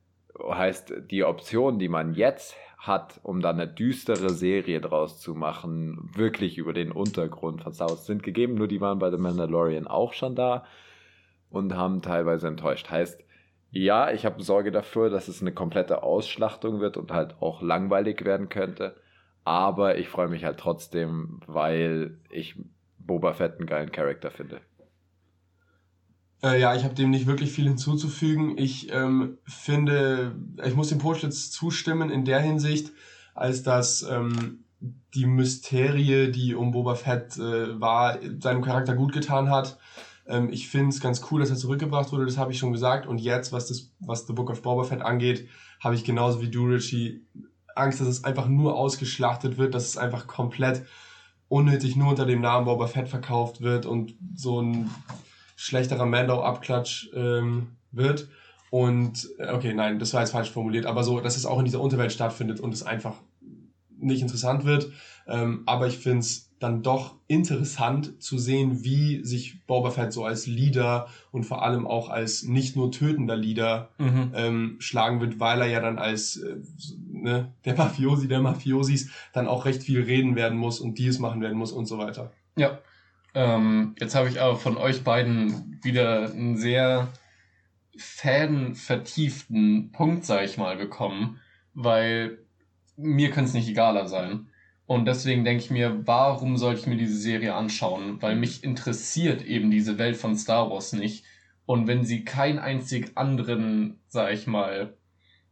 Heißt, 0.44 0.94
die 1.12 1.24
Option, 1.24 1.78
die 1.78 1.90
man 1.90 2.14
jetzt 2.14 2.56
hat, 2.78 3.20
um 3.22 3.42
da 3.42 3.52
eine 3.52 3.68
düstere 3.68 4.32
Serie 4.32 4.82
draus 4.82 5.20
zu 5.22 5.36
machen, 5.36 6.10
wirklich 6.16 6.58
über 6.58 6.74
den 6.74 6.92
Untergrund 6.92 7.62
von 7.62 7.74
Star 7.74 7.90
Wars 7.90 8.08
sind 8.08 8.24
gegeben, 8.24 8.56
nur 8.56 8.68
die 8.68 8.82
waren 8.82 8.98
bei 8.98 9.12
The 9.12 9.18
Mandalorian 9.18 9.86
auch 9.86 10.14
schon 10.14 10.36
da 10.36 10.66
und 11.52 11.76
haben 11.76 12.02
teilweise 12.02 12.48
enttäuscht. 12.48 12.90
Heißt, 12.90 13.24
ja, 13.72 14.12
ich 14.12 14.26
habe 14.26 14.44
Sorge 14.44 14.72
dafür, 14.72 15.10
dass 15.10 15.28
es 15.28 15.42
eine 15.42 15.54
komplette 15.54 16.04
Ausschlachtung 16.04 16.82
wird 16.82 16.98
und 16.98 17.12
halt 17.12 17.42
auch 17.42 17.62
langweilig 17.62 18.24
werden 18.26 18.50
könnte. 18.50 18.96
Aber 19.44 19.98
ich 19.98 20.10
freue 20.10 20.28
mich 20.28 20.44
halt 20.44 20.60
trotzdem, 20.60 21.40
weil 21.48 22.20
ich 22.30 22.56
Boba 23.00 23.34
Fett 23.34 23.58
einen 23.58 23.66
geilen 23.66 23.92
Charakter 23.92 24.30
finde. 24.30 24.62
Äh, 26.44 26.60
ja, 26.60 26.76
ich 26.76 26.84
habe 26.84 26.96
dem 26.96 27.12
nicht 27.12 27.28
wirklich 27.28 27.52
viel 27.52 27.66
hinzuzufügen. 27.66 28.58
Ich 28.58 28.92
ähm, 28.92 29.38
finde, 29.46 30.36
ich 30.64 30.76
muss 30.76 30.90
dem 30.90 30.98
Postschlitz 30.98 31.50
zustimmen 31.52 32.10
in 32.10 32.26
der 32.26 32.40
Hinsicht, 32.40 32.92
als 33.34 33.64
dass 33.64 34.04
ähm, 34.04 34.66
die 35.14 35.28
Mysterie, 35.28 36.32
die 36.32 36.56
um 36.56 36.72
Boba 36.72 36.96
Fett 36.96 37.38
äh, 37.38 37.80
war, 37.80 38.18
seinem 38.40 38.64
Charakter 38.64 38.96
gut 38.96 39.14
getan 39.14 39.50
hat. 39.50 39.78
Ähm, 40.28 40.50
ich 40.52 40.70
finde 40.70 40.90
es 40.90 41.00
ganz 41.00 41.22
cool, 41.32 41.40
dass 41.40 41.50
er 41.50 41.56
zurückgebracht 41.56 42.12
wurde, 42.12 42.26
das 42.26 42.38
habe 42.38 42.52
ich 42.52 42.60
schon 42.60 42.72
gesagt. 42.72 43.08
Und 43.08 43.20
jetzt, 43.20 43.52
was 43.52 43.68
das, 43.68 43.92
was 44.00 44.28
The 44.28 44.34
Book 44.34 44.50
of 44.50 44.62
Boba 44.62 44.84
Fett 44.84 45.02
angeht, 45.02 45.48
habe 45.80 45.96
ich 45.96 46.04
genauso 46.04 46.42
wie 46.42 46.50
du, 46.50 46.66
Richie, 46.66 47.26
Angst, 47.76 48.02
dass 48.02 48.08
es 48.08 48.24
einfach 48.24 48.48
nur 48.48 48.76
ausgeschlachtet 48.76 49.58
wird, 49.58 49.74
dass 49.74 49.88
es 49.88 49.98
einfach 49.98 50.28
komplett 50.28 50.86
unnötig 51.48 51.96
nur 51.96 52.10
unter 52.10 52.26
dem 52.26 52.42
Namen 52.42 52.66
Boba 52.66 52.88
Fett 52.88 53.10
verkauft 53.10 53.62
wird 53.62 53.86
und 53.86 54.16
so 54.36 54.62
ein 54.62 54.90
schlechterer 55.56 56.06
Mando-Abklatsch 56.06 57.10
ähm, 57.14 57.68
wird. 57.92 58.30
Und, 58.70 59.30
äh, 59.38 59.52
okay, 59.52 59.74
nein, 59.74 60.00
das 60.00 60.14
war 60.14 60.22
jetzt 60.22 60.32
falsch 60.32 60.50
formuliert, 60.50 60.86
aber 60.86 61.04
so, 61.04 61.20
dass 61.20 61.36
es 61.36 61.46
auch 61.46 61.60
in 61.60 61.66
dieser 61.66 61.82
Unterwelt 61.82 62.14
stattfindet 62.14 62.60
und 62.62 62.74
es 62.74 62.84
einfach 62.84 63.16
nicht 63.98 64.22
interessant 64.22 64.66
wird. 64.66 64.92
Ähm, 65.28 65.64
aber 65.66 65.88
ich 65.88 65.98
finde 65.98 66.20
es 66.20 66.51
dann 66.62 66.84
doch 66.84 67.16
interessant 67.28 68.22
zu 68.22 68.38
sehen, 68.38 68.84
wie 68.84 69.24
sich 69.26 69.66
Boba 69.66 69.90
Fett 69.90 70.14
so 70.14 70.24
als 70.24 70.46
Leader 70.46 71.08
und 71.32 71.44
vor 71.44 71.64
allem 71.64 71.88
auch 71.88 72.10
als 72.10 72.44
nicht 72.44 72.76
nur 72.76 72.92
tötender 72.92 73.36
Leader 73.36 73.90
mhm. 73.98 74.32
ähm, 74.36 74.76
schlagen 74.80 75.20
wird, 75.22 75.40
weil 75.40 75.62
er 75.62 75.68
ja 75.68 75.80
dann 75.80 75.98
als 75.98 76.38
äh, 76.38 76.58
ne, 77.12 77.52
der 77.66 77.76
Mafiosi 77.76 78.28
der 78.28 78.42
Mafiosis 78.42 79.10
dann 79.34 79.48
auch 79.48 79.66
recht 79.66 79.82
viel 79.82 80.04
reden 80.04 80.36
werden 80.36 80.58
muss 80.58 80.80
und 80.80 81.00
Deals 81.00 81.18
machen 81.18 81.42
werden 81.42 81.58
muss 81.58 81.72
und 81.72 81.88
so 81.88 81.98
weiter. 81.98 82.32
Ja, 82.56 82.80
ähm, 83.34 83.96
jetzt 84.00 84.14
habe 84.14 84.30
ich 84.30 84.40
aber 84.40 84.56
von 84.56 84.78
euch 84.78 85.04
beiden 85.04 85.80
wieder 85.82 86.32
einen 86.32 86.58
sehr 86.58 87.08
fanvertieften 87.98 89.92
Punkt, 89.92 90.26
sag 90.26 90.44
ich 90.44 90.58
mal, 90.58 90.78
bekommen, 90.78 91.40
weil 91.74 92.38
mir 92.98 93.32
könnte 93.32 93.50
es 93.50 93.54
nicht 93.56 93.70
egaler 93.70 94.08
sein. 94.08 94.51
Und 94.92 95.06
deswegen 95.06 95.46
denke 95.46 95.64
ich 95.64 95.72
mir, 95.72 96.06
warum 96.06 96.58
sollte 96.58 96.82
ich 96.82 96.86
mir 96.86 96.98
diese 96.98 97.16
Serie 97.16 97.56
anschauen? 97.56 98.22
Weil 98.22 98.36
mich 98.36 98.62
interessiert 98.62 99.42
eben 99.42 99.72
diese 99.72 99.98
Welt 99.98 100.18
von 100.18 100.36
Star 100.36 100.70
Wars 100.70 100.92
nicht. 100.92 101.24
Und 101.66 101.88
wenn 101.88 102.04
sie 102.04 102.26
keinen 102.26 102.60
einzig 102.60 103.14
anderen, 103.16 104.02
sag 104.10 104.34
ich 104.34 104.48
mal, 104.48 104.98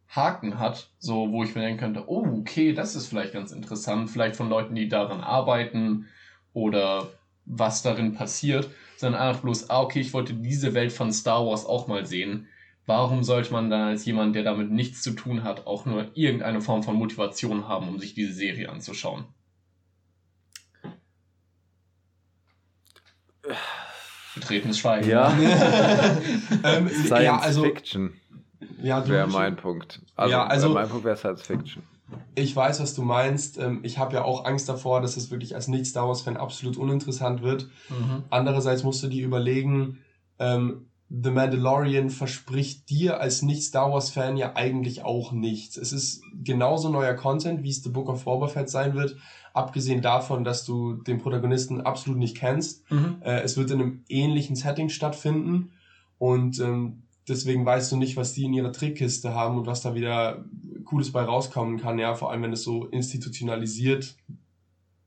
Haken 0.09 0.59
hat, 0.59 0.89
so 0.99 1.31
wo 1.31 1.45
ich 1.45 1.55
mir 1.55 1.61
denken 1.61 1.79
könnte, 1.79 2.09
oh, 2.09 2.25
okay, 2.37 2.73
das 2.73 2.97
ist 2.97 3.07
vielleicht 3.07 3.31
ganz 3.31 3.53
interessant, 3.53 4.09
vielleicht 4.09 4.35
von 4.35 4.49
Leuten, 4.49 4.75
die 4.75 4.89
daran 4.89 5.21
arbeiten 5.21 6.07
oder 6.51 7.07
was 7.45 7.81
darin 7.81 8.15
passiert, 8.15 8.69
sondern 8.97 9.21
einfach 9.21 9.43
bloß, 9.43 9.69
ah, 9.69 9.83
okay, 9.83 10.01
ich 10.01 10.11
wollte 10.11 10.33
diese 10.33 10.73
Welt 10.73 10.91
von 10.91 11.13
Star 11.13 11.45
Wars 11.45 11.65
auch 11.65 11.87
mal 11.87 12.05
sehen. 12.05 12.49
Warum 12.89 13.23
sollte 13.23 13.53
man 13.53 13.69
dann 13.69 13.89
als 13.89 14.03
jemand, 14.05 14.35
der 14.35 14.41
damit 14.41 14.71
nichts 14.71 15.03
zu 15.03 15.11
tun 15.11 15.43
hat, 15.43 15.67
auch 15.67 15.85
nur 15.85 16.07
irgendeine 16.15 16.59
Form 16.59 16.81
von 16.81 16.95
Motivation 16.95 17.67
haben, 17.67 17.87
um 17.87 17.99
sich 17.99 18.15
diese 18.15 18.33
Serie 18.33 18.67
anzuschauen? 18.67 19.25
Betretenes 24.33 24.79
Schweigen. 24.79 25.07
Ja. 25.07 25.31
ähm, 26.63 26.89
Science 26.89 27.23
ja, 27.23 27.37
also, 27.37 27.61
Fiction 27.61 28.15
ja, 28.81 29.07
wäre 29.07 29.27
mein 29.27 29.55
Punkt. 29.55 30.01
Also, 30.15 30.31
ja, 30.31 30.47
also 30.47 30.69
mein 30.69 30.89
Punkt 30.89 31.05
wäre 31.05 31.15
Science 31.15 31.43
Fiction. 31.43 31.83
Ich 32.33 32.55
weiß, 32.55 32.79
was 32.79 32.95
du 32.95 33.03
meinst. 33.03 33.59
Ähm, 33.59 33.81
ich 33.83 33.99
habe 33.99 34.15
ja 34.15 34.23
auch 34.23 34.45
Angst 34.45 34.67
davor, 34.67 34.99
dass 35.01 35.15
es 35.15 35.29
wirklich 35.29 35.53
als 35.53 35.67
Nicht-Star 35.67 36.07
Wars-Fan 36.07 36.37
absolut 36.37 36.75
uninteressant 36.75 37.43
wird. 37.43 37.69
Mhm. 37.89 38.23
Andererseits 38.31 38.81
musst 38.81 39.03
du 39.03 39.07
dir 39.09 39.23
überlegen, 39.23 39.99
ähm, 40.39 40.87
The 41.09 41.31
Mandalorian 41.31 42.11
verspricht 42.11 42.89
dir 42.89 43.19
als 43.19 43.41
Nicht-Star 43.41 43.91
Wars-Fan 43.91 44.37
ja 44.37 44.55
eigentlich 44.55 45.03
auch 45.03 45.31
nichts. 45.31 45.75
Es 45.75 45.91
ist 45.91 46.21
genauso 46.43 46.89
neuer 46.89 47.15
Content, 47.15 47.63
wie 47.63 47.69
es 47.69 47.83
The 47.83 47.89
Book 47.89 48.09
of 48.09 48.25
Boba 48.25 48.47
Fett 48.47 48.69
sein 48.69 48.93
wird, 48.93 49.17
abgesehen 49.53 50.03
davon, 50.03 50.43
dass 50.43 50.65
du 50.65 50.93
den 50.93 51.17
Protagonisten 51.17 51.81
absolut 51.81 52.19
nicht 52.19 52.37
kennst. 52.37 52.89
Mhm. 52.91 53.17
Äh, 53.21 53.41
es 53.41 53.57
wird 53.57 53.71
in 53.71 53.81
einem 53.81 54.03
ähnlichen 54.07 54.55
Setting 54.55 54.89
stattfinden 54.89 55.71
und 56.19 56.59
ähm, 56.59 57.03
deswegen 57.27 57.65
weißt 57.65 57.91
du 57.91 57.97
nicht, 57.97 58.15
was 58.15 58.33
die 58.33 58.45
in 58.45 58.53
ihrer 58.53 58.71
Trickkiste 58.71 59.33
haben 59.33 59.57
und 59.57 59.65
was 59.65 59.81
da 59.81 59.95
wieder 59.95 60.45
Cooles 60.85 61.11
bei 61.11 61.23
rauskommen 61.23 61.79
kann, 61.79 61.97
ja, 61.97 62.13
vor 62.13 62.31
allem 62.31 62.43
wenn 62.43 62.53
es 62.53 62.63
so 62.63 62.85
institutionalisiert 62.85 64.15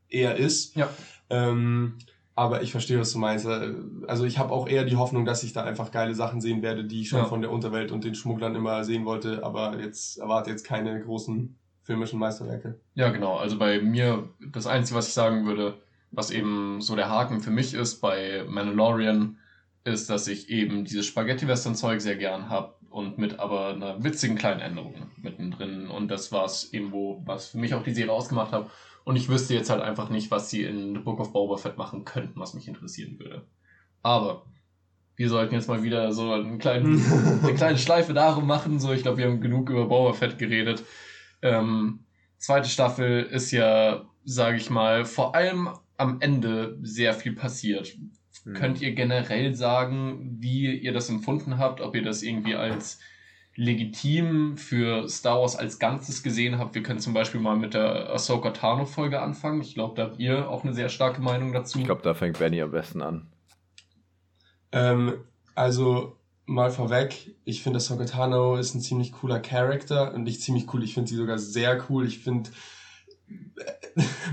eher 0.09 0.37
ist. 0.37 0.75
Ja. 0.75 0.91
Ähm, 1.31 1.99
aber 2.43 2.63
ich 2.63 2.73
verstehe, 2.73 2.99
was 2.99 3.13
du 3.13 3.19
meinst. 3.19 3.47
Also 3.47 4.25
ich 4.25 4.39
habe 4.39 4.53
auch 4.53 4.69
eher 4.69 4.85
die 4.85 4.97
Hoffnung, 4.97 5.25
dass 5.25 5.45
ich 5.45 5.53
da 5.53 5.63
einfach 5.63 5.93
geile 5.93 6.15
Sachen 6.15 6.41
sehen 6.41 6.61
werde, 6.61 6.85
die 6.85 7.03
ich 7.03 7.09
schon 7.09 7.21
ja. 7.21 7.25
von 7.25 7.41
der 7.41 7.53
Unterwelt 7.53 7.93
und 7.93 8.05
den 8.05 8.17
Schmugglern 8.17 8.57
immer 8.57 8.85
sehen 8.85 9.05
wollte, 9.05 9.45
aber 9.45 9.79
jetzt 9.79 10.19
erwarte 10.19 10.51
jetzt 10.51 10.65
keine 10.65 11.01
großen 11.01 11.57
filmischen 11.85 12.19
Meisterwerke. 12.19 12.81
Ja, 12.95 13.11
genau. 13.11 13.37
Also 13.37 13.59
bei 13.59 13.81
mir, 13.81 14.29
das 14.41 14.67
Einzige, 14.67 14.99
was 14.99 15.09
ich 15.09 15.15
sagen 15.15 15.47
würde, 15.47 15.79
was 16.11 16.31
eben 16.31 16.81
so 16.81 16.97
der 16.97 17.09
Haken 17.09 17.41
für 17.41 17.51
mich 17.51 17.75
ist 17.75 18.01
bei 18.01 18.45
Mandalorian, 18.49 19.39
ist, 19.85 20.11
dass 20.11 20.29
ich 20.29 20.49
eben 20.49 20.85
dieses 20.85 21.07
Spaghetti-Western-Zeug 21.07 22.01
sehr 22.01 22.17
gern 22.17 22.49
habe 22.49 22.75
und 22.91 23.19
mit 23.19 23.39
aber 23.39 23.69
einer 23.69 24.03
witzigen 24.05 24.37
kleinen 24.37 24.61
Änderung 24.61 24.95
mittendrin. 25.17 25.89
Und 25.89 26.09
das 26.09 26.33
war 26.33 26.45
es 26.45 26.73
eben, 26.73 26.93
wo, 26.93 27.23
was 27.25 27.49
für 27.49 27.59
mich 27.59 27.75
auch 27.75 27.83
die 27.83 27.95
Serie 27.95 28.13
ausgemacht 28.13 28.53
hat. 28.53 28.71
Und 29.05 29.17
ich 29.17 29.29
wüsste 29.29 29.55
jetzt 29.55 29.71
halt 29.71 29.83
einfach 29.83 30.11
nicht, 30.11 30.31
was 30.31 30.51
sie 30.51 30.63
in 30.63 30.95
The 30.95 31.01
Book 31.01 31.21
of 31.21 31.33
Boba 31.33 31.57
Fett 31.57 31.77
machen 31.77 32.05
könnten, 32.05 32.39
was 32.39 32.55
mich 32.55 32.69
interessieren 32.69 33.19
würde. 33.19 33.43
Aber 34.03 34.47
wir 35.17 35.29
sollten 35.29 35.55
jetzt 35.55 35.69
mal 35.69 35.83
wieder 35.83 36.13
so 36.13 36.33
einen 36.33 36.59
kleinen, 36.59 37.03
eine 37.43 37.55
kleine 37.55 37.79
Schleife 37.79 38.15
darum 38.15 38.47
machen. 38.47 38.79
So, 38.81 38.93
ich 38.93 39.03
glaube, 39.03 39.19
wir 39.19 39.27
haben 39.27 39.41
genug 39.41 39.71
über 39.71 39.87
Boba 39.87 40.13
Fett 40.13 40.39
geredet. 40.39 40.85
Ähm, 41.43 42.01
zweite 42.39 42.69
Staffel 42.69 43.25
ist 43.25 43.51
ja, 43.51 44.05
sage 44.25 44.57
ich 44.57 44.71
mal, 44.71 45.05
vor 45.05 45.35
allem 45.35 45.71
am 45.97 46.21
Ende 46.21 46.79
sehr 46.83 47.15
viel 47.15 47.35
passiert. 47.35 47.97
Mhm. 48.45 48.55
Könnt 48.55 48.81
ihr 48.81 48.93
generell 48.95 49.55
sagen, 49.55 50.37
wie 50.41 50.77
ihr 50.77 50.93
das 50.93 51.09
empfunden 51.09 51.59
habt, 51.59 51.81
ob 51.81 51.95
ihr 51.95 52.03
das 52.03 52.23
irgendwie 52.23 52.55
als 52.55 52.99
legitim 53.55 54.57
für 54.57 55.09
Star 55.09 55.41
Wars 55.41 55.57
als 55.57 55.79
Ganzes 55.79 56.23
gesehen 56.23 56.59
habt? 56.59 56.75
Wir 56.75 56.83
können 56.83 57.01
zum 57.01 57.15
Beispiel 57.15 57.41
mal 57.41 57.57
mit 57.57 57.75
der 57.75 58.11
Ahsoka 58.11 58.51
Tano 58.51 58.87
Folge 58.87 59.21
anfangen. 59.21 59.61
Ich 59.61 59.75
glaube, 59.75 59.95
da 59.97 60.05
habt 60.05 60.19
ihr 60.19 60.49
auch 60.49 60.65
eine 60.65 60.75
sehr 60.75 60.89
starke 60.89 61.21
Meinung 61.21 61.53
dazu. 61.53 61.79
Ich 61.79 61.85
glaube, 61.85 62.03
da 62.03 62.15
fängt 62.15 62.39
Benny 62.39 62.61
am 62.63 62.71
besten 62.71 63.03
an. 63.03 63.27
Ähm, 64.73 65.15
also 65.55 66.17
mal 66.47 66.71
vorweg, 66.71 67.35
ich 67.45 67.63
finde, 67.63 67.79
Ahsoka 67.79 68.05
Tano 68.05 68.57
ist 68.57 68.75
ein 68.75 68.81
ziemlich 68.81 69.13
cooler 69.13 69.41
Charakter 69.41 70.15
und 70.15 70.25
nicht 70.25 70.41
ziemlich 70.41 70.73
cool, 70.73 70.83
ich 70.83 70.95
finde 70.95 71.09
sie 71.09 71.17
sogar 71.17 71.39
sehr 71.39 71.85
cool. 71.89 72.07
Ich 72.07 72.19
finde, 72.21 72.51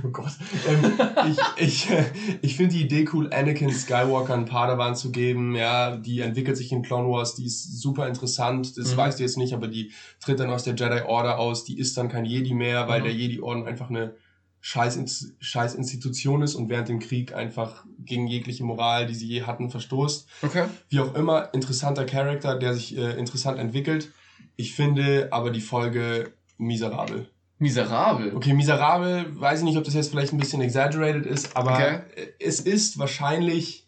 oh 0.03 0.09
Gott, 0.09 0.31
ähm, 0.67 0.93
ich, 1.29 1.63
ich, 1.65 1.89
äh, 1.89 2.05
ich 2.41 2.55
finde 2.55 2.75
die 2.75 2.83
Idee 2.83 3.07
cool, 3.13 3.31
Anakin 3.33 3.71
Skywalker 3.71 4.33
einen 4.33 4.45
Padawan 4.45 4.95
zu 4.95 5.11
geben. 5.11 5.55
Ja, 5.55 5.97
die 5.97 6.21
entwickelt 6.21 6.57
sich 6.57 6.71
in 6.71 6.81
Clone 6.81 7.09
Wars, 7.09 7.35
die 7.35 7.45
ist 7.45 7.81
super 7.81 8.07
interessant. 8.07 8.77
Das 8.77 8.93
mhm. 8.93 8.97
weißt 8.97 9.19
du 9.19 9.23
jetzt 9.23 9.37
nicht, 9.37 9.53
aber 9.53 9.67
die 9.67 9.91
tritt 10.21 10.39
dann 10.39 10.49
aus 10.49 10.63
der 10.63 10.75
Jedi 10.75 11.01
Order 11.01 11.39
aus. 11.39 11.63
Die 11.63 11.77
ist 11.77 11.97
dann 11.97 12.09
kein 12.09 12.25
Jedi 12.25 12.53
mehr, 12.53 12.87
weil 12.87 13.01
mhm. 13.01 13.05
der 13.05 13.13
Jedi 13.13 13.41
Orden 13.41 13.67
einfach 13.67 13.89
eine 13.89 14.15
scheiß, 14.61 15.33
scheiß 15.39 15.75
Institution 15.75 16.41
ist 16.41 16.55
und 16.55 16.69
während 16.69 16.89
dem 16.89 16.99
Krieg 16.99 17.33
einfach 17.33 17.85
gegen 17.99 18.27
jegliche 18.27 18.63
Moral, 18.63 19.05
die 19.05 19.15
sie 19.15 19.27
je 19.27 19.43
hatten, 19.43 19.69
verstoßt. 19.69 20.27
Okay. 20.41 20.65
Wie 20.89 20.99
auch 20.99 21.15
immer, 21.15 21.53
interessanter 21.53 22.05
Charakter, 22.05 22.57
der 22.57 22.73
sich 22.73 22.97
äh, 22.97 23.17
interessant 23.17 23.59
entwickelt. 23.59 24.11
Ich 24.55 24.73
finde 24.73 25.29
aber 25.31 25.51
die 25.51 25.61
Folge 25.61 26.33
miserabel. 26.57 27.29
Miserabel? 27.59 28.35
Okay, 28.35 28.53
miserabel, 28.53 29.39
weiß 29.39 29.59
ich 29.59 29.65
nicht, 29.65 29.77
ob 29.77 29.83
das 29.83 29.93
jetzt 29.93 30.09
vielleicht 30.09 30.31
ein 30.31 30.39
bisschen 30.39 30.61
exaggerated 30.61 31.25
ist, 31.25 31.57
aber 31.57 31.73
okay. 31.73 31.99
es 32.39 32.61
ist 32.61 32.97
wahrscheinlich, 32.97 33.85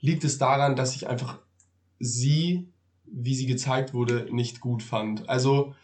liegt 0.00 0.24
es 0.24 0.38
daran, 0.38 0.74
dass 0.74 0.96
ich 0.96 1.08
einfach 1.08 1.38
sie, 2.00 2.68
wie 3.04 3.34
sie 3.34 3.46
gezeigt 3.46 3.94
wurde, 3.94 4.26
nicht 4.32 4.60
gut 4.60 4.82
fand. 4.82 5.28
Also, 5.28 5.74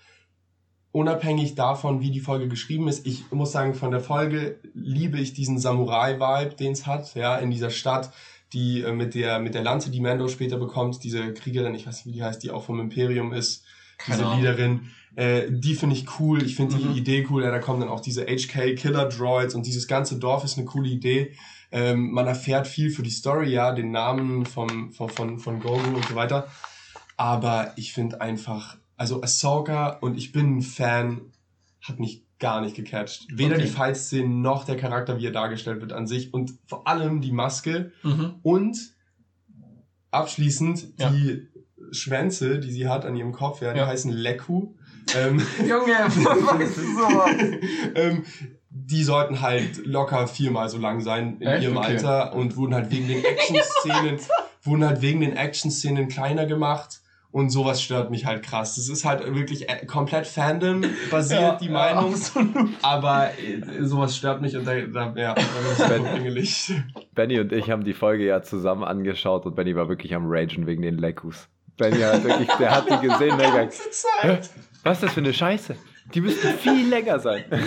unabhängig 0.90 1.54
davon, 1.54 2.00
wie 2.00 2.10
die 2.10 2.20
Folge 2.20 2.48
geschrieben 2.48 2.88
ist, 2.88 3.06
ich 3.06 3.30
muss 3.30 3.52
sagen, 3.52 3.74
von 3.74 3.92
der 3.92 4.00
Folge 4.00 4.58
liebe 4.74 5.20
ich 5.20 5.32
diesen 5.32 5.58
Samurai-Vibe, 5.58 6.56
den 6.56 6.72
es 6.72 6.86
hat, 6.86 7.14
ja, 7.14 7.36
in 7.36 7.52
dieser 7.52 7.70
Stadt, 7.70 8.12
die 8.52 8.82
äh, 8.82 8.92
mit 8.92 9.14
der, 9.14 9.38
mit 9.38 9.54
der 9.54 9.62
Lanze, 9.62 9.90
die 9.90 10.00
Mando 10.00 10.26
später 10.26 10.56
bekommt, 10.56 11.04
diese 11.04 11.32
Kriegerin, 11.34 11.74
ich 11.74 11.86
weiß 11.86 12.04
nicht, 12.04 12.06
wie 12.06 12.18
die 12.18 12.24
heißt, 12.24 12.42
die 12.42 12.50
auch 12.50 12.64
vom 12.64 12.80
Imperium 12.80 13.32
ist, 13.32 13.64
Keine 13.98 14.16
diese 14.16 14.26
Ahnung. 14.26 14.88
Äh, 15.16 15.46
die 15.50 15.74
finde 15.74 15.96
ich 15.96 16.06
cool, 16.20 16.42
ich 16.42 16.56
finde 16.56 16.76
mhm. 16.76 16.92
die 16.92 16.98
Idee 16.98 17.26
cool, 17.30 17.42
ja, 17.42 17.50
da 17.50 17.58
kommen 17.58 17.80
dann 17.80 17.88
auch 17.88 18.00
diese 18.00 18.26
HK-Killer-Droids 18.26 19.54
und 19.54 19.66
dieses 19.66 19.88
ganze 19.88 20.18
Dorf 20.18 20.44
ist 20.44 20.58
eine 20.58 20.66
coole 20.66 20.88
Idee. 20.88 21.32
Ähm, 21.72 22.12
man 22.12 22.26
erfährt 22.26 22.66
viel 22.66 22.90
für 22.90 23.02
die 23.02 23.10
Story, 23.10 23.50
ja, 23.50 23.72
den 23.72 23.90
Namen 23.90 24.46
vom, 24.46 24.92
von, 24.92 25.08
von, 25.08 25.38
von 25.38 25.58
Grogu 25.58 25.88
und 25.88 26.04
so 26.04 26.14
weiter. 26.14 26.46
Aber 27.16 27.72
ich 27.76 27.94
finde 27.94 28.20
einfach, 28.20 28.76
also 28.96 29.22
Ahsoka 29.22 29.88
und 29.88 30.18
ich 30.18 30.32
bin 30.32 30.58
ein 30.58 30.62
Fan, 30.62 31.32
hat 31.80 31.98
mich 31.98 32.22
gar 32.38 32.60
nicht 32.60 32.76
gecatcht. 32.76 33.26
Weder 33.32 33.54
okay. 33.54 33.64
die 33.64 33.70
Fight-Szenen 33.70 34.42
noch 34.42 34.64
der 34.64 34.76
Charakter, 34.76 35.18
wie 35.18 35.26
er 35.26 35.32
dargestellt 35.32 35.80
wird 35.80 35.94
an 35.94 36.06
sich 36.06 36.34
und 36.34 36.52
vor 36.66 36.86
allem 36.86 37.22
die 37.22 37.32
Maske 37.32 37.92
mhm. 38.02 38.34
und 38.42 38.76
abschließend 40.10 40.88
ja. 40.98 41.08
die 41.08 41.48
Schwänze, 41.90 42.58
die 42.58 42.70
sie 42.70 42.88
hat 42.88 43.06
an 43.06 43.16
ihrem 43.16 43.32
Kopf, 43.32 43.62
ja, 43.62 43.72
die 43.72 43.78
ja. 43.78 43.86
heißen 43.86 44.12
Leku. 44.12 44.74
Ähm, 45.14 45.40
Junge, 45.60 45.94
weißt 45.94 46.76
du 46.76 46.82
sowas? 46.82 47.30
ähm, 47.94 48.24
die 48.70 49.02
sollten 49.02 49.40
halt 49.40 49.86
locker 49.86 50.26
viermal 50.26 50.68
so 50.68 50.78
lang 50.78 51.00
sein 51.00 51.38
in 51.40 51.46
Echt? 51.46 51.62
ihrem 51.64 51.76
okay. 51.76 51.92
Alter 51.92 52.34
und 52.34 52.56
wurden 52.56 52.74
halt 52.74 52.90
wegen 52.90 53.08
den 53.08 53.24
Action-Szenen, 53.24 54.18
wurden 54.62 54.84
halt 54.84 55.02
wegen 55.02 55.20
den 55.20 55.36
Action-Szenen 55.36 56.08
kleiner 56.08 56.46
gemacht. 56.46 57.00
Und 57.32 57.50
sowas 57.50 57.82
stört 57.82 58.10
mich 58.10 58.24
halt 58.24 58.42
krass. 58.42 58.76
Das 58.76 58.88
ist 58.88 59.04
halt 59.04 59.22
wirklich 59.34 59.68
äh, 59.68 59.84
komplett 59.84 60.26
Fandom-basiert, 60.26 61.40
ja, 61.40 61.56
die 61.56 61.68
Meinung. 61.68 62.14
Ja, 62.14 62.68
aber 62.80 63.30
äh, 63.38 63.84
sowas 63.84 64.16
stört 64.16 64.40
mich 64.40 64.56
und 64.56 64.64
da, 64.66 64.80
da, 64.80 65.12
ja, 65.14 65.34
da 65.34 65.98
bin 65.98 66.34
ich 66.34 66.72
Benny 67.14 67.38
und 67.38 67.52
ich 67.52 67.70
haben 67.70 67.84
die 67.84 67.92
Folge 67.92 68.24
ja 68.24 68.40
zusammen 68.40 68.84
angeschaut 68.84 69.44
und 69.44 69.54
Benny 69.54 69.76
war 69.76 69.88
wirklich 69.90 70.14
am 70.14 70.24
Ragen 70.26 70.66
wegen 70.66 70.80
den 70.80 70.96
Lekus. 70.96 71.48
Benny 71.76 71.98
hat 71.98 72.24
wirklich, 72.24 72.48
der 72.58 72.70
hat 72.70 72.86
die 72.88 73.06
gesehen, 73.06 73.36
der 73.36 73.50
ganze 73.54 73.90
Zeit. 73.90 74.48
Was 74.86 74.98
ist 74.98 75.02
das 75.02 75.12
für 75.14 75.20
eine 75.20 75.34
Scheiße? 75.34 75.74
Die 76.14 76.20
müssten 76.20 76.56
viel 76.58 76.88
länger 76.88 77.18
sein. 77.18 77.42
okay. 77.50 77.62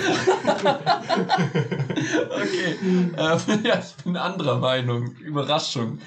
Ähm, 2.82 3.14
ja, 3.66 3.80
ich 3.80 4.04
bin 4.06 4.16
anderer 4.16 4.58
Meinung. 4.58 5.12
Überraschung 5.18 6.00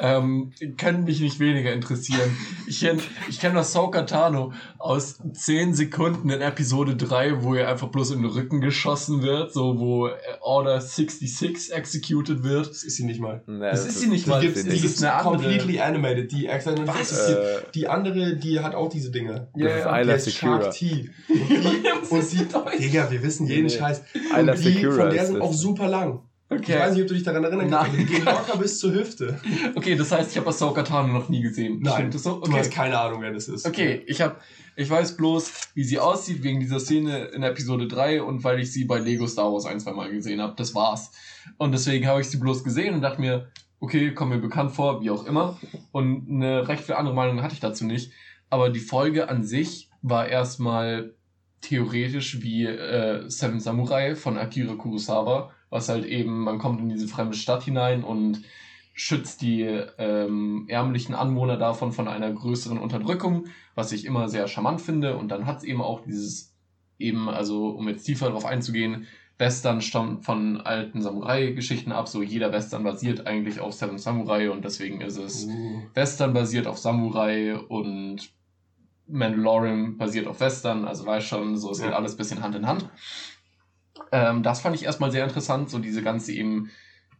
ähm, 0.00 0.52
können 0.76 1.04
mich 1.04 1.20
nicht 1.20 1.40
weniger 1.40 1.72
interessieren. 1.72 2.36
Ich 2.66 2.80
kenne 2.80 3.00
ich 3.28 3.40
kenn 3.40 3.56
Ahsoka 3.56 4.02
Tano 4.02 4.52
aus 4.78 5.18
10 5.32 5.74
Sekunden 5.74 6.30
in 6.30 6.40
Episode 6.40 6.96
3, 6.96 7.42
wo 7.42 7.54
er 7.54 7.68
einfach 7.68 7.88
bloß 7.88 8.12
in 8.12 8.22
den 8.22 8.30
Rücken 8.30 8.60
geschossen 8.60 9.22
wird, 9.22 9.52
so 9.52 9.78
wo 9.78 10.10
Order 10.40 10.80
66 10.80 11.72
executed 11.72 12.42
wird. 12.44 12.68
Das 12.68 12.84
ist 12.84 12.96
sie 12.96 13.04
nicht 13.04 13.20
mal. 13.20 13.42
Nee, 13.46 13.60
das, 13.60 13.84
das, 13.84 13.94
ist 13.94 14.00
sie 14.00 14.08
nicht 14.08 14.26
mal. 14.26 14.40
Die 14.40 14.48
gibt's, 14.48 14.64
die 14.64 14.80
gibt's 14.80 15.02
eine 15.02 15.22
completely 15.22 15.80
animated. 15.80 16.30
Die, 16.30 16.46
äh, 16.46 17.60
die 17.74 17.88
andere, 17.88 18.36
die 18.36 18.60
hat 18.60 18.74
auch 18.74 18.88
diese 18.88 19.10
Dinge. 19.10 19.48
Ja, 19.56 19.68
das 19.68 19.84
ja, 19.84 19.96
ist 19.96 20.02
Isla 20.02 20.18
Secura. 20.18 20.70
T. 20.70 21.10
Und 21.28 22.32
die, 22.32 22.38
und 22.38 22.78
die 22.78 22.78
Digga, 22.78 23.10
wir 23.10 23.22
wissen 23.22 23.46
jeden 23.46 23.66
nee, 23.66 23.70
Scheiß. 23.70 24.02
Und 24.38 24.64
die, 24.64 24.84
von 24.84 25.10
der 25.10 25.26
sind 25.26 25.40
auch 25.40 25.52
super 25.52 25.88
lang. 25.88 26.22
Okay. 26.50 26.72
Ich 26.72 26.78
weiß 26.78 26.94
nicht, 26.94 27.02
ob 27.02 27.08
du 27.08 27.14
dich 27.14 27.22
daran 27.22 27.44
erinnern 27.44 27.70
kannst, 27.70 27.98
die 27.98 28.06
gehen 28.06 28.24
locker 28.24 28.56
bis 28.56 28.78
zur 28.78 28.92
Hüfte. 28.92 29.38
Okay, 29.74 29.96
das 29.96 30.10
heißt, 30.10 30.30
ich 30.30 30.38
habe 30.38 30.48
Ahsoka 30.48 30.82
Tano 30.82 31.12
noch 31.12 31.28
nie 31.28 31.42
gesehen. 31.42 31.80
Nein, 31.80 31.94
Stimmt 31.94 32.14
das 32.14 32.22
so? 32.22 32.36
Okay. 32.36 32.50
du 32.50 32.56
hast 32.56 32.72
keine 32.72 32.98
Ahnung, 32.98 33.20
wer 33.20 33.32
das 33.32 33.48
ist. 33.48 33.66
Okay, 33.66 34.02
ich 34.06 34.20
habe, 34.22 34.36
ich 34.74 34.88
weiß 34.88 35.16
bloß, 35.16 35.52
wie 35.74 35.84
sie 35.84 35.98
aussieht 35.98 36.42
wegen 36.42 36.58
dieser 36.60 36.80
Szene 36.80 37.26
in 37.26 37.42
Episode 37.42 37.86
3 37.86 38.22
und 38.22 38.44
weil 38.44 38.60
ich 38.60 38.72
sie 38.72 38.84
bei 38.84 38.98
Lego 38.98 39.26
Star 39.26 39.52
Wars 39.52 39.66
ein, 39.66 39.78
zwei 39.78 39.92
Mal 39.92 40.10
gesehen 40.10 40.40
habe. 40.40 40.54
Das 40.56 40.74
war's. 40.74 41.12
Und 41.58 41.72
deswegen 41.72 42.06
habe 42.06 42.22
ich 42.22 42.28
sie 42.28 42.38
bloß 42.38 42.64
gesehen 42.64 42.94
und 42.94 43.02
dachte 43.02 43.20
mir, 43.20 43.50
okay, 43.80 44.14
kommt 44.14 44.30
mir 44.30 44.38
bekannt 44.38 44.72
vor, 44.72 45.02
wie 45.02 45.10
auch 45.10 45.26
immer. 45.26 45.58
Und 45.92 46.28
eine 46.30 46.66
recht 46.66 46.84
viel 46.84 46.94
andere 46.94 47.14
Meinung 47.14 47.42
hatte 47.42 47.54
ich 47.54 47.60
dazu 47.60 47.84
nicht. 47.84 48.12
Aber 48.48 48.70
die 48.70 48.80
Folge 48.80 49.28
an 49.28 49.44
sich 49.44 49.90
war 50.00 50.28
erstmal 50.28 51.14
theoretisch 51.60 52.42
wie 52.42 52.64
äh, 52.64 53.28
Seven 53.28 53.60
Samurai 53.60 54.14
von 54.14 54.38
Akira 54.38 54.74
Kurosawa 54.74 55.52
was 55.70 55.88
halt 55.88 56.04
eben, 56.04 56.40
man 56.40 56.58
kommt 56.58 56.80
in 56.80 56.88
diese 56.88 57.08
fremde 57.08 57.36
Stadt 57.36 57.62
hinein 57.62 58.04
und 58.04 58.42
schützt 58.94 59.42
die 59.42 59.62
ähm, 59.62 60.64
ärmlichen 60.68 61.14
Anwohner 61.14 61.56
davon 61.56 61.92
von 61.92 62.08
einer 62.08 62.32
größeren 62.32 62.78
Unterdrückung, 62.78 63.46
was 63.76 63.92
ich 63.92 64.04
immer 64.04 64.28
sehr 64.28 64.48
charmant 64.48 64.80
finde. 64.80 65.16
Und 65.16 65.28
dann 65.28 65.46
hat 65.46 65.58
es 65.58 65.64
eben 65.64 65.80
auch 65.80 66.00
dieses, 66.00 66.56
eben, 66.98 67.28
also 67.28 67.68
um 67.68 67.88
jetzt 67.88 68.04
tiefer 68.04 68.26
darauf 68.26 68.44
einzugehen, 68.44 69.06
Western 69.38 69.80
stammt 69.80 70.24
von 70.24 70.60
alten 70.60 71.00
Samurai-Geschichten 71.00 71.92
ab. 71.92 72.08
So 72.08 72.22
jeder 72.22 72.52
Western 72.52 72.82
basiert 72.82 73.26
eigentlich 73.26 73.60
auf 73.60 73.72
Seven 73.72 73.98
Samurai 73.98 74.50
und 74.50 74.64
deswegen 74.64 75.00
ist 75.00 75.16
es 75.16 75.46
uh. 75.46 75.82
Western 75.94 76.32
basiert 76.34 76.66
auf 76.66 76.78
Samurai 76.78 77.56
und 77.56 78.30
Mandalorian 79.06 79.96
basiert 79.96 80.26
auf 80.26 80.40
Western. 80.40 80.84
Also 80.84 81.06
weiß 81.06 81.24
schon, 81.24 81.56
so 81.56 81.70
es 81.70 81.78
ja. 81.78 81.86
geht 81.86 81.94
alles 81.94 82.16
bisschen 82.16 82.42
Hand 82.42 82.56
in 82.56 82.66
Hand. 82.66 82.90
Ähm, 84.12 84.42
das 84.42 84.60
fand 84.60 84.76
ich 84.76 84.84
erstmal 84.84 85.10
sehr 85.10 85.24
interessant, 85.24 85.70
so 85.70 85.78
diese 85.78 86.02
ganze 86.02 86.32
eben, 86.32 86.70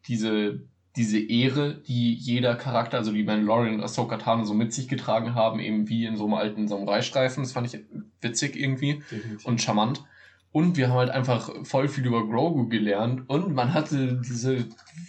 diese, 0.06 0.60
diese 0.96 1.18
Ehre, 1.18 1.74
die 1.86 2.14
jeder 2.14 2.54
Charakter, 2.54 2.98
also 2.98 3.12
die 3.12 3.22
Mandalorian 3.22 3.74
und 3.74 3.82
Ahsoka 3.82 4.16
Tano 4.16 4.44
so 4.44 4.54
mit 4.54 4.72
sich 4.72 4.88
getragen 4.88 5.34
haben, 5.34 5.60
eben 5.60 5.88
wie 5.88 6.06
in 6.06 6.16
so 6.16 6.24
einem 6.24 6.34
alten 6.34 6.68
Samurai-Streifen. 6.68 7.42
Das 7.42 7.52
fand 7.52 7.72
ich 7.72 7.80
witzig 8.20 8.56
irgendwie 8.56 9.02
Definitiv. 9.10 9.46
und 9.46 9.60
charmant. 9.60 10.04
Und 10.50 10.76
wir 10.76 10.88
haben 10.88 10.96
halt 10.96 11.10
einfach 11.10 11.50
voll 11.64 11.88
viel 11.88 12.06
über 12.06 12.26
Grogu 12.26 12.68
gelernt 12.68 13.28
und 13.28 13.54
man 13.54 13.74
hatte 13.74 14.20
diese, 14.26 14.64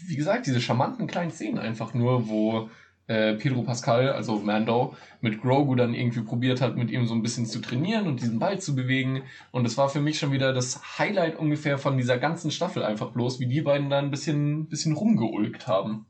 wie 0.06 0.16
gesagt, 0.18 0.46
diese 0.48 0.60
charmanten 0.60 1.08
kleinen 1.08 1.32
Szenen 1.32 1.58
einfach 1.58 1.94
nur, 1.94 2.28
wo 2.28 2.70
äh, 3.10 3.34
Pedro 3.34 3.64
Pascal, 3.64 4.12
also 4.12 4.36
Mando, 4.40 4.96
mit 5.20 5.42
Grogu 5.42 5.76
dann 5.76 5.96
irgendwie 5.96 6.22
probiert 6.22 6.62
hat, 6.62 6.78
mit 6.78 6.92
ihm 6.92 7.08
so 7.08 7.16
ein 7.16 7.24
bisschen 7.24 7.48
zu 7.48 7.60
trainieren 7.60 8.08
und 8.08 8.22
diesen 8.22 8.38
Ball 8.38 8.60
zu 8.60 8.76
bewegen. 8.76 9.24
Und 9.52 9.66
es 9.66 9.78
war 9.78 9.90
für 9.90 10.00
mich 10.00 10.20
schon 10.20 10.32
wieder 10.32 10.54
das 10.54 11.00
Highlight 11.00 11.38
ungefähr 11.38 11.80
von 11.80 11.98
dieser 11.98 12.20
ganzen 12.20 12.52
Staffel 12.52 12.84
einfach 12.84 13.10
bloß, 13.12 13.40
wie 13.40 13.48
die 13.48 13.62
beiden 13.62 13.90
da 13.90 13.98
ein 13.98 14.12
bisschen, 14.12 14.68
bisschen 14.68 14.94
rumgeulgt 14.94 15.68
haben. 15.68 16.06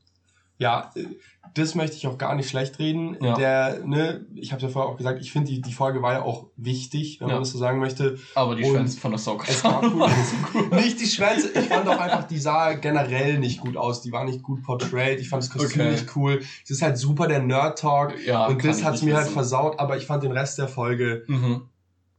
Ja, 0.60 0.90
äh, 0.94 1.06
das 1.54 1.74
möchte 1.74 1.96
ich 1.96 2.06
auch 2.06 2.18
gar 2.18 2.34
nicht 2.34 2.48
schlecht 2.48 2.78
reden. 2.78 3.16
Ja. 3.20 3.34
Der, 3.34 3.80
ne, 3.84 4.24
ich 4.34 4.52
habe 4.52 4.62
ja 4.62 4.68
vorher 4.68 4.92
auch 4.92 4.96
gesagt, 4.96 5.20
ich 5.20 5.32
finde 5.32 5.50
die, 5.50 5.60
die 5.60 5.72
Folge 5.72 6.00
war 6.02 6.12
ja 6.12 6.22
auch 6.22 6.46
wichtig, 6.56 7.18
wenn 7.20 7.28
ja. 7.28 7.34
man 7.34 7.42
das 7.42 7.50
so 7.50 7.58
sagen 7.58 7.80
möchte. 7.80 8.18
Aber 8.34 8.54
die 8.54 8.64
Schwänze 8.64 9.00
von 9.00 9.10
der 9.10 9.18
Socke. 9.18 9.46
Es 9.48 9.64
war 9.64 9.82
cool. 10.54 10.68
nicht 10.76 11.00
die 11.00 11.06
Schwänze, 11.06 11.48
ich 11.58 11.66
fand 11.66 11.88
auch 11.88 11.98
einfach, 11.98 12.24
die 12.24 12.38
sah 12.38 12.74
generell 12.74 13.38
nicht 13.38 13.60
gut 13.60 13.76
aus. 13.76 14.02
Die 14.02 14.12
war 14.12 14.24
nicht 14.24 14.42
gut 14.42 14.62
portrayed. 14.62 15.18
Ich 15.18 15.28
fand 15.28 15.42
das 15.42 15.50
Kostüm 15.50 15.82
okay. 15.82 15.90
nicht 15.92 16.14
cool. 16.14 16.40
Es 16.62 16.70
ist 16.70 16.82
halt 16.82 16.98
super 16.98 17.26
der 17.26 17.40
Nerd-Talk. 17.40 18.14
Ja, 18.24 18.46
und 18.46 18.64
das 18.64 18.84
hat's 18.84 19.02
mir 19.02 19.16
halt 19.16 19.28
versaut, 19.28 19.80
aber 19.80 19.96
ich 19.96 20.06
fand 20.06 20.22
den 20.22 20.32
Rest 20.32 20.58
der 20.58 20.68
Folge 20.68 21.24
mhm 21.26 21.62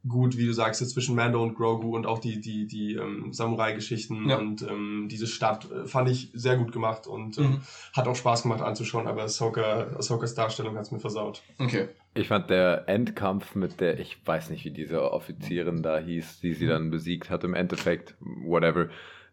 gut, 0.07 0.37
wie 0.37 0.45
du 0.45 0.53
sagst, 0.53 0.81
jetzt 0.81 0.91
zwischen 0.91 1.15
Mando 1.15 1.41
und 1.41 1.55
Grogu 1.55 1.95
und 1.95 2.07
auch 2.07 2.19
die, 2.19 2.41
die, 2.41 2.65
die 2.65 2.95
ähm, 2.95 3.31
Samurai-Geschichten 3.31 4.29
ja. 4.29 4.37
und 4.37 4.63
ähm, 4.63 5.07
diese 5.09 5.27
Stadt 5.27 5.69
äh, 5.71 5.85
fand 5.85 6.09
ich 6.09 6.29
sehr 6.33 6.57
gut 6.57 6.71
gemacht 6.71 7.07
und 7.07 7.37
ähm, 7.37 7.43
mhm. 7.43 7.61
hat 7.93 8.07
auch 8.07 8.15
Spaß 8.15 8.43
gemacht 8.43 8.61
anzuschauen, 8.61 9.07
aber 9.07 9.23
Ahsoka, 9.23 9.87
Ahsokas 9.97 10.33
Darstellung 10.33 10.75
hat 10.75 10.83
es 10.83 10.91
mir 10.91 10.99
versaut. 10.99 11.43
Okay. 11.59 11.89
Ich 12.13 12.27
fand 12.27 12.49
der 12.49 12.89
Endkampf 12.89 13.55
mit 13.55 13.79
der, 13.79 13.99
ich 13.99 14.17
weiß 14.25 14.49
nicht, 14.49 14.65
wie 14.65 14.71
diese 14.71 15.11
Offizierin 15.11 15.83
da 15.83 15.97
hieß, 15.99 16.41
die 16.41 16.53
sie 16.53 16.67
dann 16.67 16.89
besiegt 16.89 17.29
hat 17.29 17.43
im 17.43 17.53
Endeffekt, 17.53 18.15
whatever, 18.19 18.89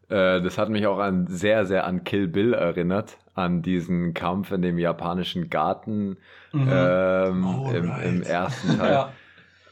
Äh, 0.08 0.40
das 0.40 0.56
hat 0.56 0.70
mich 0.70 0.86
auch 0.86 0.98
an 0.98 1.26
sehr, 1.26 1.66
sehr 1.66 1.86
an 1.86 2.02
Kill 2.04 2.28
Bill 2.28 2.54
erinnert, 2.54 3.18
an 3.34 3.62
diesen 3.62 4.14
Kampf 4.14 4.50
in 4.52 4.62
dem 4.62 4.78
japanischen 4.78 5.50
Garten 5.50 6.16
mhm. 6.52 6.68
ähm, 6.70 7.46
im, 7.74 7.92
im, 8.02 8.22
ersten 8.22 8.78
Teil. 8.78 8.92
ja. 8.92 9.12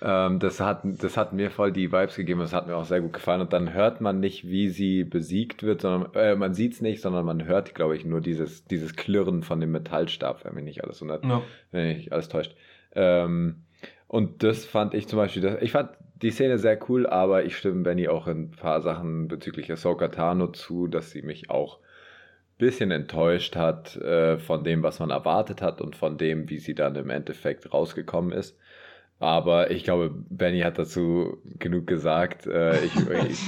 Ähm, 0.06 0.38
das, 0.38 0.60
hat, 0.60 0.82
das 0.84 1.16
hat 1.16 1.32
mir 1.32 1.50
voll 1.50 1.72
die 1.72 1.90
Vibes 1.90 2.14
gegeben, 2.14 2.38
das 2.38 2.52
hat 2.52 2.68
mir 2.68 2.76
auch 2.76 2.84
sehr 2.84 3.00
gut 3.00 3.12
gefallen. 3.12 3.40
Und 3.40 3.52
dann 3.52 3.74
hört 3.74 4.00
man 4.00 4.20
nicht, 4.20 4.46
wie 4.46 4.68
sie 4.68 5.02
besiegt 5.02 5.64
wird, 5.64 5.80
sondern 5.80 6.14
äh, 6.14 6.36
man 6.36 6.54
sieht 6.54 6.74
es 6.74 6.80
nicht, 6.80 7.02
sondern 7.02 7.26
man 7.26 7.44
hört, 7.44 7.74
glaube 7.74 7.96
ich, 7.96 8.04
nur 8.04 8.20
dieses, 8.20 8.64
dieses 8.64 8.94
Klirren 8.94 9.42
von 9.42 9.58
dem 9.58 9.72
Metallstab, 9.72 10.44
wenn 10.44 10.54
mich 10.54 10.64
nicht 10.64 10.84
alles 10.84 11.00
wundert, 11.00 11.24
no. 11.24 11.42
wenn 11.72 11.88
mich 11.88 11.96
nicht 11.96 12.12
alles 12.12 12.28
täuscht. 12.28 12.54
Ähm, 12.94 13.64
und 14.06 14.44
das 14.44 14.64
fand 14.64 14.94
ich 14.94 15.08
zum 15.08 15.18
Beispiel, 15.18 15.42
das, 15.42 15.60
ich 15.60 15.72
fand 15.72 15.90
die 16.22 16.30
Szene 16.30 16.58
sehr 16.58 16.78
cool, 16.88 17.06
aber 17.06 17.44
ich 17.44 17.56
stimme 17.56 17.82
Benny 17.82 18.06
auch 18.06 18.28
in 18.28 18.44
ein 18.44 18.50
paar 18.52 18.82
Sachen 18.82 19.26
bezüglich 19.26 19.72
Ahsoka 19.72 20.06
Tano 20.08 20.46
zu, 20.46 20.86
dass 20.86 21.10
sie 21.10 21.22
mich 21.22 21.50
auch 21.50 21.78
ein 21.78 22.58
bisschen 22.58 22.92
enttäuscht 22.92 23.56
hat 23.56 23.96
äh, 23.96 24.38
von 24.38 24.62
dem, 24.62 24.84
was 24.84 25.00
man 25.00 25.10
erwartet 25.10 25.62
hat 25.62 25.80
und 25.80 25.96
von 25.96 26.16
dem, 26.16 26.48
wie 26.48 26.58
sie 26.58 26.76
dann 26.76 26.94
im 26.94 27.10
Endeffekt 27.10 27.72
rausgekommen 27.72 28.30
ist. 28.30 28.56
Aber 29.18 29.70
ich 29.70 29.84
glaube, 29.84 30.14
Benny 30.28 30.60
hat 30.60 30.78
dazu 30.78 31.38
genug 31.58 31.86
gesagt. 31.86 32.46
Äh, 32.46 32.84
ich, 32.84 32.94
ich, 33.30 33.40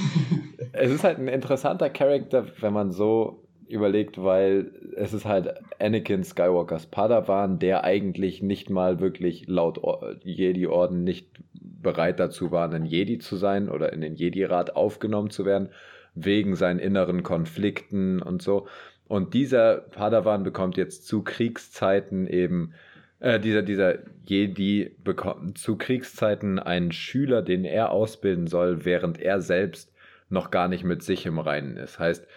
es 0.73 0.91
ist 0.91 1.03
halt 1.03 1.19
ein 1.19 1.27
interessanter 1.27 1.89
Charakter, 1.89 2.45
wenn 2.59 2.73
man 2.73 2.91
so 2.91 3.43
überlegt, 3.67 4.21
weil 4.21 4.71
es 4.95 5.13
ist 5.13 5.25
halt 5.25 5.53
Anakin 5.79 6.23
Skywalkers 6.23 6.87
Padawan, 6.87 7.59
der 7.59 7.83
eigentlich 7.83 8.41
nicht 8.41 8.71
mal 8.71 8.99
wirklich 8.99 9.47
laut 9.47 9.79
Jedi-Orden 10.23 11.03
nicht 11.03 11.27
bereit 11.53 12.19
dazu 12.19 12.51
war, 12.51 12.71
ein 12.73 12.85
Jedi 12.85 13.19
zu 13.19 13.35
sein 13.35 13.69
oder 13.69 13.93
in 13.93 14.01
den 14.01 14.15
Jedi-Rat 14.15 14.75
aufgenommen 14.75 15.29
zu 15.29 15.45
werden, 15.45 15.69
wegen 16.15 16.55
seinen 16.55 16.79
inneren 16.79 17.21
Konflikten 17.21 18.21
und 18.23 18.41
so. 18.41 18.67
Und 19.07 19.35
dieser 19.35 19.77
Padawan 19.77 20.43
bekommt 20.43 20.75
jetzt 20.75 21.07
zu 21.07 21.23
Kriegszeiten 21.23 22.27
eben, 22.27 22.73
äh, 23.19 23.39
dieser, 23.39 23.61
dieser 23.61 23.99
Jedi 24.25 24.95
bekommt 25.03 25.57
zu 25.57 25.77
Kriegszeiten 25.77 26.59
einen 26.59 26.91
Schüler, 26.91 27.41
den 27.41 27.65
er 27.65 27.91
ausbilden 27.91 28.47
soll, 28.47 28.85
während 28.85 29.19
er 29.19 29.41
selbst 29.41 29.93
noch 30.29 30.51
gar 30.51 30.67
nicht 30.67 30.83
mit 30.83 31.03
sich 31.03 31.25
im 31.25 31.39
Reinen 31.39 31.77
ist. 31.77 31.99
Heißt, 31.99 32.27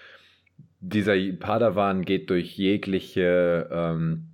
dieser 0.80 1.14
Padawan 1.38 2.04
geht 2.04 2.30
durch 2.30 2.56
jegliche 2.56 3.68
ähm, 3.70 4.28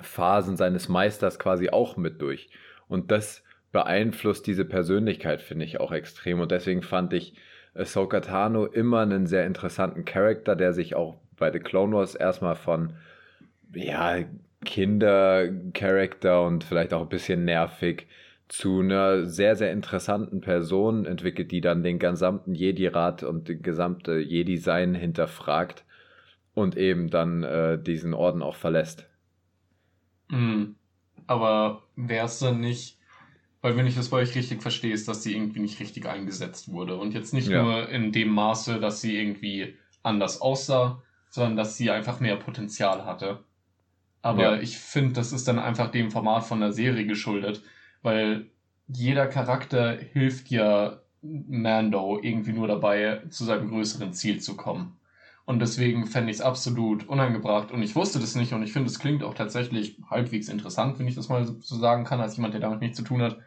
Phasen 0.00 0.56
seines 0.56 0.88
Meisters 0.88 1.38
quasi 1.38 1.70
auch 1.70 1.96
mit 1.96 2.20
durch. 2.20 2.50
Und 2.88 3.10
das 3.10 3.44
beeinflusst 3.70 4.46
diese 4.46 4.64
Persönlichkeit, 4.64 5.40
finde 5.40 5.64
ich 5.64 5.80
auch 5.80 5.92
extrem. 5.92 6.40
Und 6.40 6.50
deswegen 6.50 6.82
fand 6.82 7.12
ich 7.12 7.34
Ahsoka 7.74 8.20
Tano 8.20 8.66
immer 8.66 9.00
einen 9.00 9.26
sehr 9.26 9.46
interessanten 9.46 10.04
Charakter, 10.04 10.56
der 10.56 10.72
sich 10.72 10.94
auch 10.94 11.18
bei 11.36 11.52
The 11.52 11.60
Clone 11.60 11.96
Wars 11.96 12.14
erstmal 12.14 12.56
von 12.56 12.94
ja, 13.74 14.18
Kinder-Charakter 14.64 16.44
und 16.44 16.64
vielleicht 16.64 16.94
auch 16.94 17.02
ein 17.02 17.08
bisschen 17.08 17.44
nervig 17.44 18.06
zu 18.48 18.80
einer 18.80 19.26
sehr, 19.26 19.56
sehr 19.56 19.72
interessanten 19.72 20.40
Person 20.40 21.06
entwickelt, 21.06 21.52
die 21.52 21.60
dann 21.60 21.82
den 21.82 21.98
gesamten 21.98 22.54
Jedi-Rat 22.54 23.22
und 23.22 23.48
den 23.48 23.62
gesamte 23.62 24.18
Jedi-Sein 24.18 24.94
hinterfragt 24.94 25.84
und 26.54 26.76
eben 26.76 27.08
dann 27.08 27.42
äh, 27.42 27.82
diesen 27.82 28.12
Orden 28.12 28.42
auch 28.42 28.56
verlässt. 28.56 29.08
Mhm. 30.28 30.76
Aber 31.26 31.84
wäre 31.96 32.26
es 32.26 32.40
dann 32.40 32.60
nicht, 32.60 32.98
weil 33.62 33.76
wenn 33.76 33.86
ich 33.86 33.94
das 33.94 34.10
bei 34.10 34.18
euch 34.18 34.34
richtig 34.34 34.60
verstehe, 34.60 34.92
ist, 34.92 35.08
dass 35.08 35.22
sie 35.22 35.34
irgendwie 35.34 35.60
nicht 35.60 35.80
richtig 35.80 36.06
eingesetzt 36.06 36.70
wurde. 36.70 36.96
Und 36.96 37.14
jetzt 37.14 37.32
nicht 37.32 37.48
ja. 37.48 37.62
nur 37.62 37.88
in 37.88 38.12
dem 38.12 38.28
Maße, 38.28 38.80
dass 38.80 39.00
sie 39.00 39.16
irgendwie 39.16 39.76
anders 40.02 40.40
aussah, 40.40 41.02
sondern 41.30 41.56
dass 41.56 41.76
sie 41.78 41.90
einfach 41.90 42.20
mehr 42.20 42.36
Potenzial 42.36 43.04
hatte. 43.04 43.44
Aber 44.22 44.56
ja. 44.56 44.62
ich 44.62 44.78
finde, 44.78 45.14
das 45.14 45.32
ist 45.32 45.48
dann 45.48 45.58
einfach 45.58 45.90
dem 45.90 46.10
Format 46.10 46.44
von 46.44 46.60
der 46.60 46.72
Serie 46.72 47.06
geschuldet, 47.06 47.62
weil 48.02 48.46
jeder 48.86 49.26
Charakter 49.26 49.96
hilft 49.96 50.48
ja 50.50 51.00
Mando 51.22 52.18
irgendwie 52.22 52.52
nur 52.52 52.68
dabei, 52.68 53.22
zu 53.30 53.44
seinem 53.44 53.68
größeren 53.68 54.12
Ziel 54.12 54.40
zu 54.40 54.56
kommen. 54.56 54.96
Und 55.44 55.58
deswegen 55.58 56.06
fände 56.06 56.30
ich 56.30 56.38
es 56.38 56.42
absolut 56.42 57.08
unangebracht. 57.08 57.72
Und 57.72 57.82
ich 57.82 57.96
wusste 57.96 58.20
das 58.20 58.36
nicht 58.36 58.52
und 58.52 58.62
ich 58.62 58.72
finde, 58.72 58.88
es 58.88 58.98
klingt 58.98 59.24
auch 59.24 59.34
tatsächlich 59.34 59.98
halbwegs 60.08 60.48
interessant, 60.48 60.98
wenn 60.98 61.08
ich 61.08 61.16
das 61.16 61.28
mal 61.28 61.44
so 61.44 61.76
sagen 61.76 62.04
kann, 62.04 62.20
als 62.20 62.36
jemand, 62.36 62.54
der 62.54 62.60
damit 62.60 62.80
nichts 62.80 62.96
zu 62.96 63.04
tun 63.04 63.22
hat. 63.22 63.38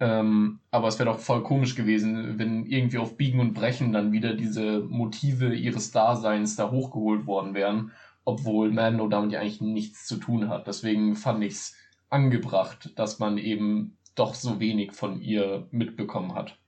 Ähm, 0.00 0.60
aber 0.70 0.88
es 0.88 0.98
wäre 0.98 1.10
doch 1.10 1.18
voll 1.18 1.42
komisch 1.42 1.74
gewesen, 1.74 2.38
wenn 2.38 2.64
irgendwie 2.64 2.98
auf 2.98 3.16
Biegen 3.16 3.38
und 3.38 3.52
Brechen 3.54 3.92
dann 3.92 4.12
wieder 4.12 4.34
diese 4.34 4.80
Motive 4.80 5.54
ihres 5.54 5.90
Daseins 5.90 6.56
da 6.56 6.70
hochgeholt 6.70 7.26
worden 7.26 7.54
wären, 7.54 7.92
obwohl 8.24 8.70
Mando 8.70 9.08
damit 9.08 9.32
ja 9.32 9.40
eigentlich 9.40 9.60
nichts 9.60 10.06
zu 10.06 10.16
tun 10.16 10.48
hat. 10.48 10.66
Deswegen 10.66 11.16
fand 11.16 11.42
ich 11.44 11.54
es 11.54 11.74
angebracht, 12.08 12.92
dass 12.96 13.18
man 13.18 13.38
eben 13.38 13.96
doch 14.14 14.34
so 14.34 14.60
wenig 14.60 14.92
von 14.92 15.20
ihr 15.20 15.66
mitbekommen 15.70 16.34
hat. 16.34 16.58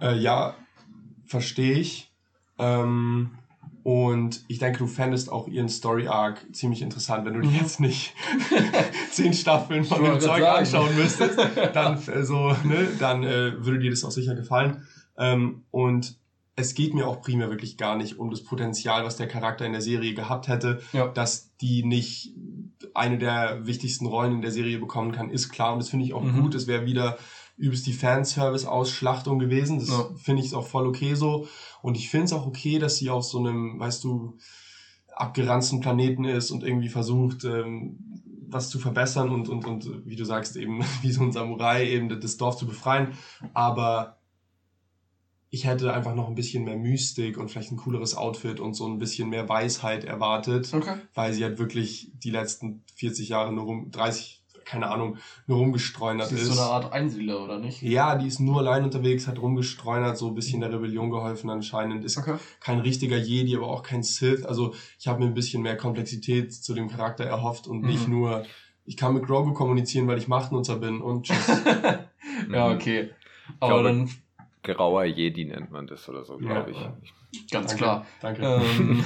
Äh, 0.00 0.18
ja, 0.18 0.54
verstehe 1.24 1.74
ich. 1.74 2.12
Ähm, 2.58 3.38
und 3.82 4.44
ich 4.46 4.58
denke, 4.58 4.78
du 4.78 4.86
fändest 4.86 5.30
auch 5.32 5.48
ihren 5.48 5.68
Story 5.68 6.06
Arc 6.06 6.46
ziemlich 6.54 6.82
interessant, 6.82 7.24
wenn 7.24 7.34
du 7.34 7.40
dir 7.40 7.58
jetzt 7.58 7.80
nicht 7.80 8.14
zehn 9.10 9.32
Staffeln 9.32 9.84
von 9.84 10.04
dem 10.04 10.20
Zeug 10.20 10.40
sagen. 10.40 10.58
anschauen 10.58 10.96
müsstest, 10.96 11.38
dann 11.74 11.96
äh, 11.96 12.22
so, 12.22 12.54
ne, 12.64 12.88
dann 13.00 13.24
äh, 13.24 13.64
würde 13.64 13.80
dir 13.80 13.90
das 13.90 14.04
auch 14.04 14.12
sicher 14.12 14.36
gefallen. 14.36 14.86
Ähm, 15.18 15.64
und 15.72 16.16
es 16.62 16.74
geht 16.74 16.94
mir 16.94 17.06
auch 17.06 17.20
primär 17.20 17.50
wirklich 17.50 17.76
gar 17.76 17.96
nicht 17.96 18.18
um 18.18 18.30
das 18.30 18.42
Potenzial, 18.42 19.04
was 19.04 19.16
der 19.16 19.28
Charakter 19.28 19.66
in 19.66 19.72
der 19.72 19.82
Serie 19.82 20.14
gehabt 20.14 20.48
hätte, 20.48 20.80
ja. 20.92 21.08
dass 21.08 21.54
die 21.56 21.84
nicht 21.84 22.34
eine 22.94 23.18
der 23.18 23.66
wichtigsten 23.66 24.06
Rollen 24.06 24.32
in 24.32 24.42
der 24.42 24.50
Serie 24.50 24.78
bekommen 24.78 25.12
kann, 25.12 25.30
ist 25.30 25.50
klar 25.50 25.72
und 25.72 25.78
das 25.78 25.90
finde 25.90 26.06
ich 26.06 26.14
auch 26.14 26.22
mhm. 26.22 26.42
gut. 26.42 26.54
Es 26.54 26.66
wäre 26.66 26.86
wieder 26.86 27.18
übelst 27.56 27.86
die 27.86 27.92
Fanservice-Ausschlachtung 27.92 29.38
gewesen. 29.38 29.78
Das 29.78 29.90
ja. 29.90 30.08
finde 30.16 30.42
ich 30.42 30.54
auch 30.54 30.66
voll 30.66 30.86
okay 30.86 31.14
so. 31.14 31.46
Und 31.82 31.96
ich 31.96 32.10
finde 32.10 32.26
es 32.26 32.32
auch 32.32 32.46
okay, 32.46 32.78
dass 32.78 32.96
sie 32.96 33.10
auf 33.10 33.24
so 33.24 33.38
einem, 33.38 33.78
weißt 33.78 34.02
du, 34.04 34.38
abgeranzten 35.14 35.80
Planeten 35.80 36.24
ist 36.24 36.50
und 36.50 36.64
irgendwie 36.64 36.88
versucht, 36.88 37.44
ähm, 37.44 37.98
was 38.48 38.68
zu 38.68 38.78
verbessern 38.78 39.30
und, 39.30 39.48
und, 39.48 39.66
und, 39.66 40.06
wie 40.06 40.16
du 40.16 40.24
sagst, 40.24 40.56
eben 40.56 40.82
wie 41.02 41.12
so 41.12 41.22
ein 41.22 41.32
Samurai 41.32 41.88
eben 41.88 42.20
das 42.20 42.36
Dorf 42.36 42.56
zu 42.56 42.66
befreien. 42.66 43.12
Aber 43.54 44.18
ich 45.54 45.66
hätte 45.66 45.92
einfach 45.92 46.14
noch 46.14 46.28
ein 46.28 46.34
bisschen 46.34 46.64
mehr 46.64 46.78
Mystik 46.78 47.36
und 47.36 47.50
vielleicht 47.50 47.72
ein 47.72 47.76
cooleres 47.76 48.16
Outfit 48.16 48.58
und 48.58 48.72
so 48.72 48.86
ein 48.86 48.98
bisschen 48.98 49.28
mehr 49.28 49.50
Weisheit 49.50 50.02
erwartet, 50.02 50.72
okay. 50.72 50.94
weil 51.12 51.34
sie 51.34 51.44
halt 51.44 51.58
wirklich 51.58 52.10
die 52.14 52.30
letzten 52.30 52.82
40 52.94 53.28
Jahre 53.28 53.52
nur 53.52 53.64
rum, 53.64 53.90
30, 53.90 54.42
keine 54.64 54.88
Ahnung, 54.90 55.18
nur 55.46 55.58
rumgestreunert 55.58 56.32
ist. 56.32 56.40
Das 56.40 56.48
ist 56.48 56.54
so 56.54 56.62
eine 56.62 56.70
Art 56.70 56.92
Einsiedler, 56.94 57.44
oder 57.44 57.58
nicht? 57.58 57.82
Ja, 57.82 58.16
die 58.16 58.28
ist 58.28 58.40
nur 58.40 58.60
allein 58.60 58.82
unterwegs, 58.82 59.26
hat 59.26 59.42
rumgestreunert, 59.42 60.16
so 60.16 60.28
ein 60.28 60.34
bisschen 60.34 60.62
der 60.62 60.72
Rebellion 60.72 61.10
geholfen 61.10 61.50
anscheinend. 61.50 62.02
Ist 62.06 62.16
okay. 62.16 62.36
kein 62.60 62.80
richtiger 62.80 63.18
Jedi, 63.18 63.54
aber 63.54 63.68
auch 63.68 63.82
kein 63.82 64.02
Sith. 64.02 64.46
Also 64.46 64.74
ich 64.98 65.06
habe 65.06 65.20
mir 65.20 65.26
ein 65.26 65.34
bisschen 65.34 65.62
mehr 65.62 65.76
Komplexität 65.76 66.54
zu 66.54 66.72
dem 66.72 66.88
Charakter 66.88 67.24
erhofft 67.24 67.66
und 67.66 67.82
mhm. 67.82 67.88
nicht 67.88 68.08
nur, 68.08 68.46
ich 68.86 68.96
kann 68.96 69.12
mit 69.12 69.26
Grogu 69.26 69.52
kommunizieren, 69.52 70.08
weil 70.08 70.16
ich 70.16 70.28
Machtnutzer 70.28 70.76
bin 70.76 71.02
und 71.02 71.26
tschüss. 71.26 71.46
ja, 72.50 72.70
okay. 72.70 73.10
Aber 73.60 73.82
glaube, 73.82 73.88
dann... 73.88 74.10
Grauer 74.62 75.04
Jedi 75.04 75.44
nennt 75.44 75.70
man 75.70 75.86
das 75.86 76.08
oder 76.08 76.24
so, 76.24 76.36
glaube 76.36 76.72
ja, 76.72 76.96
ich. 77.02 77.50
Ganz 77.50 77.70
danke, 77.70 77.82
klar. 77.82 78.06
Danke. 78.20 78.42
Ähm, 78.42 79.04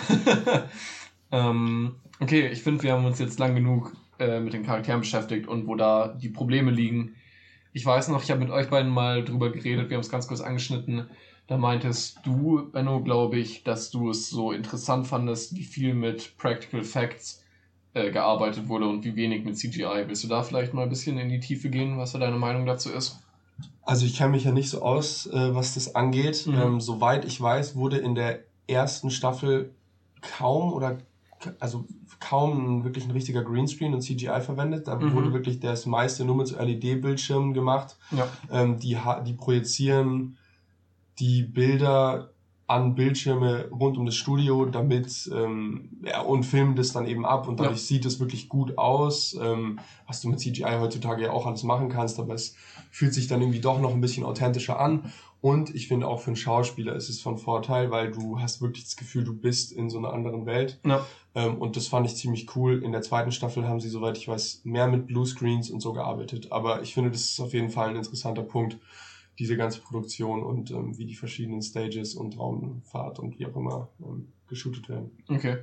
ähm, 1.33 1.95
okay, 2.21 2.49
ich 2.49 2.63
finde, 2.63 2.83
wir 2.83 2.93
haben 2.93 3.05
uns 3.05 3.19
jetzt 3.19 3.39
lang 3.39 3.55
genug 3.55 3.93
äh, 4.19 4.41
mit 4.41 4.53
den 4.53 4.65
Charakteren 4.65 5.01
beschäftigt 5.01 5.47
und 5.49 5.67
wo 5.67 5.75
da 5.75 6.09
die 6.09 6.29
Probleme 6.29 6.71
liegen. 6.71 7.15
Ich 7.73 7.85
weiß 7.85 8.09
noch, 8.09 8.23
ich 8.23 8.31
habe 8.31 8.41
mit 8.41 8.51
euch 8.51 8.69
beiden 8.69 8.91
mal 8.91 9.25
drüber 9.25 9.51
geredet, 9.51 9.91
wir 9.91 9.97
haben 9.97 10.03
es 10.03 10.11
ganz 10.11 10.29
kurz 10.29 10.41
angeschnitten. 10.41 11.09
Da 11.47 11.57
meintest 11.57 12.21
du, 12.25 12.71
Benno, 12.73 13.03
glaube 13.03 13.39
ich, 13.39 13.63
dass 13.63 13.91
du 13.91 14.11
es 14.11 14.29
so 14.29 14.51
interessant 14.51 15.07
fandest, 15.07 15.55
wie 15.55 15.63
viel 15.63 15.95
mit 15.95 16.37
Practical 16.39 16.83
Facts 16.83 17.45
äh, 17.95 18.11
gearbeitet 18.11 18.69
wurde 18.69 18.89
und 18.89 19.05
wie 19.05 19.15
wenig 19.15 19.45
mit 19.45 19.57
CGI. 19.57 20.05
Willst 20.07 20.25
du 20.25 20.29
da 20.29 20.43
vielleicht 20.43 20.75
mal 20.75 20.83
ein 20.83 20.89
bisschen 20.89 21.19
in 21.19 21.29
die 21.29 21.41
Tiefe 21.41 21.71
gehen, 21.71 21.99
was 21.99 22.13
da 22.13 22.19
deine 22.19 22.37
Meinung 22.37 22.67
dazu 22.67 22.91
ist? 22.91 23.23
Also 23.87 24.05
ich 24.05 24.17
kenne 24.17 24.33
mich 24.33 24.45
ja 24.45 24.53
nicht 24.53 24.69
so 24.69 24.83
aus, 24.83 25.27
äh, 25.27 25.55
was 25.55 25.75
das 25.75 25.95
angeht. 25.95 26.47
Mhm. 26.47 26.55
Ähm, 26.55 26.81
soweit 26.81 27.25
ich 27.25 27.41
weiß, 27.41 27.77
wurde 27.77 27.99
in 27.99 28.15
der 28.15 28.41
ersten 28.67 29.11
Staffel 29.11 29.75
kaum 30.21 30.73
oder 30.73 30.99
also 31.61 31.87
kaum 32.19 32.83
wirklich 32.85 33.05
ein 33.05 33.13
richtiger 33.13 33.43
Greenscreen 33.43 33.95
und 33.95 34.01
CGI 34.01 34.41
verwendet. 34.41 34.89
Da 34.89 34.97
mhm. 34.97 35.15
wurde 35.15 35.33
wirklich 35.33 35.61
das 35.61 35.87
meiste 35.87 36.25
nur 36.25 36.37
mit 36.37 36.49
so 36.49 36.59
LED-Bildschirmen 36.59 37.55
gemacht. 37.55 37.97
Ja. 38.11 38.29
Ähm, 38.51 38.79
die, 38.79 38.99
die 39.25 39.35
projizieren 39.35 40.37
die 41.19 41.43
Bilder 41.43 42.31
an 42.67 42.97
Bildschirme 42.97 43.69
rund 43.69 43.97
um 43.97 44.07
das 44.07 44.17
Studio, 44.17 44.67
damit 44.67 45.31
ähm, 45.33 45.91
ja, 46.05 46.21
und 46.23 46.43
filmen 46.43 46.75
das 46.75 46.93
dann 46.93 47.07
eben 47.07 47.25
ab 47.25 47.47
und 47.47 47.61
dadurch 47.61 47.79
ja. 47.79 47.85
sieht 47.85 48.05
es 48.05 48.19
wirklich 48.19 48.49
gut 48.49 48.77
aus, 48.77 49.39
ähm, 49.41 49.79
was 50.07 50.21
du 50.21 50.29
mit 50.29 50.41
CGI 50.41 50.79
heutzutage 50.81 51.23
ja 51.23 51.31
auch 51.31 51.47
alles 51.47 51.63
machen 51.63 51.89
kannst, 51.89 52.19
aber 52.19 52.35
es 52.35 52.57
fühlt 52.97 53.13
sich 53.13 53.27
dann 53.27 53.43
irgendwie 53.43 53.61
doch 53.61 53.79
noch 53.79 53.93
ein 53.93 54.01
bisschen 54.01 54.25
authentischer 54.25 54.81
an 54.81 55.13
und 55.43 55.75
ich 55.75 55.87
finde 55.87 56.09
auch 56.09 56.21
für 56.21 56.29
einen 56.29 56.37
Schauspieler 56.37 56.97
ist 56.97 57.11
es 57.11 57.21
von 57.21 57.37
Vorteil, 57.37 57.91
weil 57.91 58.11
du 58.11 58.41
hast 58.41 58.63
wirklich 58.63 58.85
das 58.85 58.97
Gefühl, 58.97 59.23
du 59.23 59.35
bist 59.35 59.71
in 59.71 59.91
so 59.91 59.99
einer 59.99 60.15
anderen 60.15 60.47
Welt. 60.47 60.81
Ja. 60.83 61.05
Ähm, 61.35 61.59
und 61.59 61.77
das 61.77 61.89
fand 61.89 62.07
ich 62.07 62.17
ziemlich 62.17 62.57
cool. 62.57 62.83
In 62.83 62.93
der 62.93 63.03
zweiten 63.03 63.33
Staffel 63.33 63.69
haben 63.69 63.79
sie, 63.79 63.91
soweit 63.91 64.17
ich 64.17 64.27
weiß, 64.27 64.63
mehr 64.65 64.89
mit 64.89 65.07
Bluescreens 65.07 65.69
und 65.69 65.81
so 65.81 65.93
gearbeitet. 65.93 66.53
Aber 66.53 66.81
ich 66.81 66.95
finde, 66.95 67.11
das 67.11 67.21
ist 67.27 67.41
auf 67.41 67.53
jeden 67.53 67.69
Fall 67.69 67.91
ein 67.91 67.97
interessanter 67.97 68.43
Punkt, 68.43 68.79
diese 69.39 69.59
ganze 69.59 69.83
Produktion 69.83 70.43
und 70.43 70.71
ähm, 70.71 70.97
wie 70.97 71.05
die 71.05 71.15
verschiedenen 71.15 71.61
Stages 71.61 72.15
und 72.15 72.39
Raumfahrt 72.39 73.19
und 73.19 73.39
wie 73.39 73.45
auch 73.45 73.57
immer 73.57 73.91
ähm, 74.01 74.33
geshootet 74.49 74.89
werden. 74.89 75.11
Okay. 75.29 75.59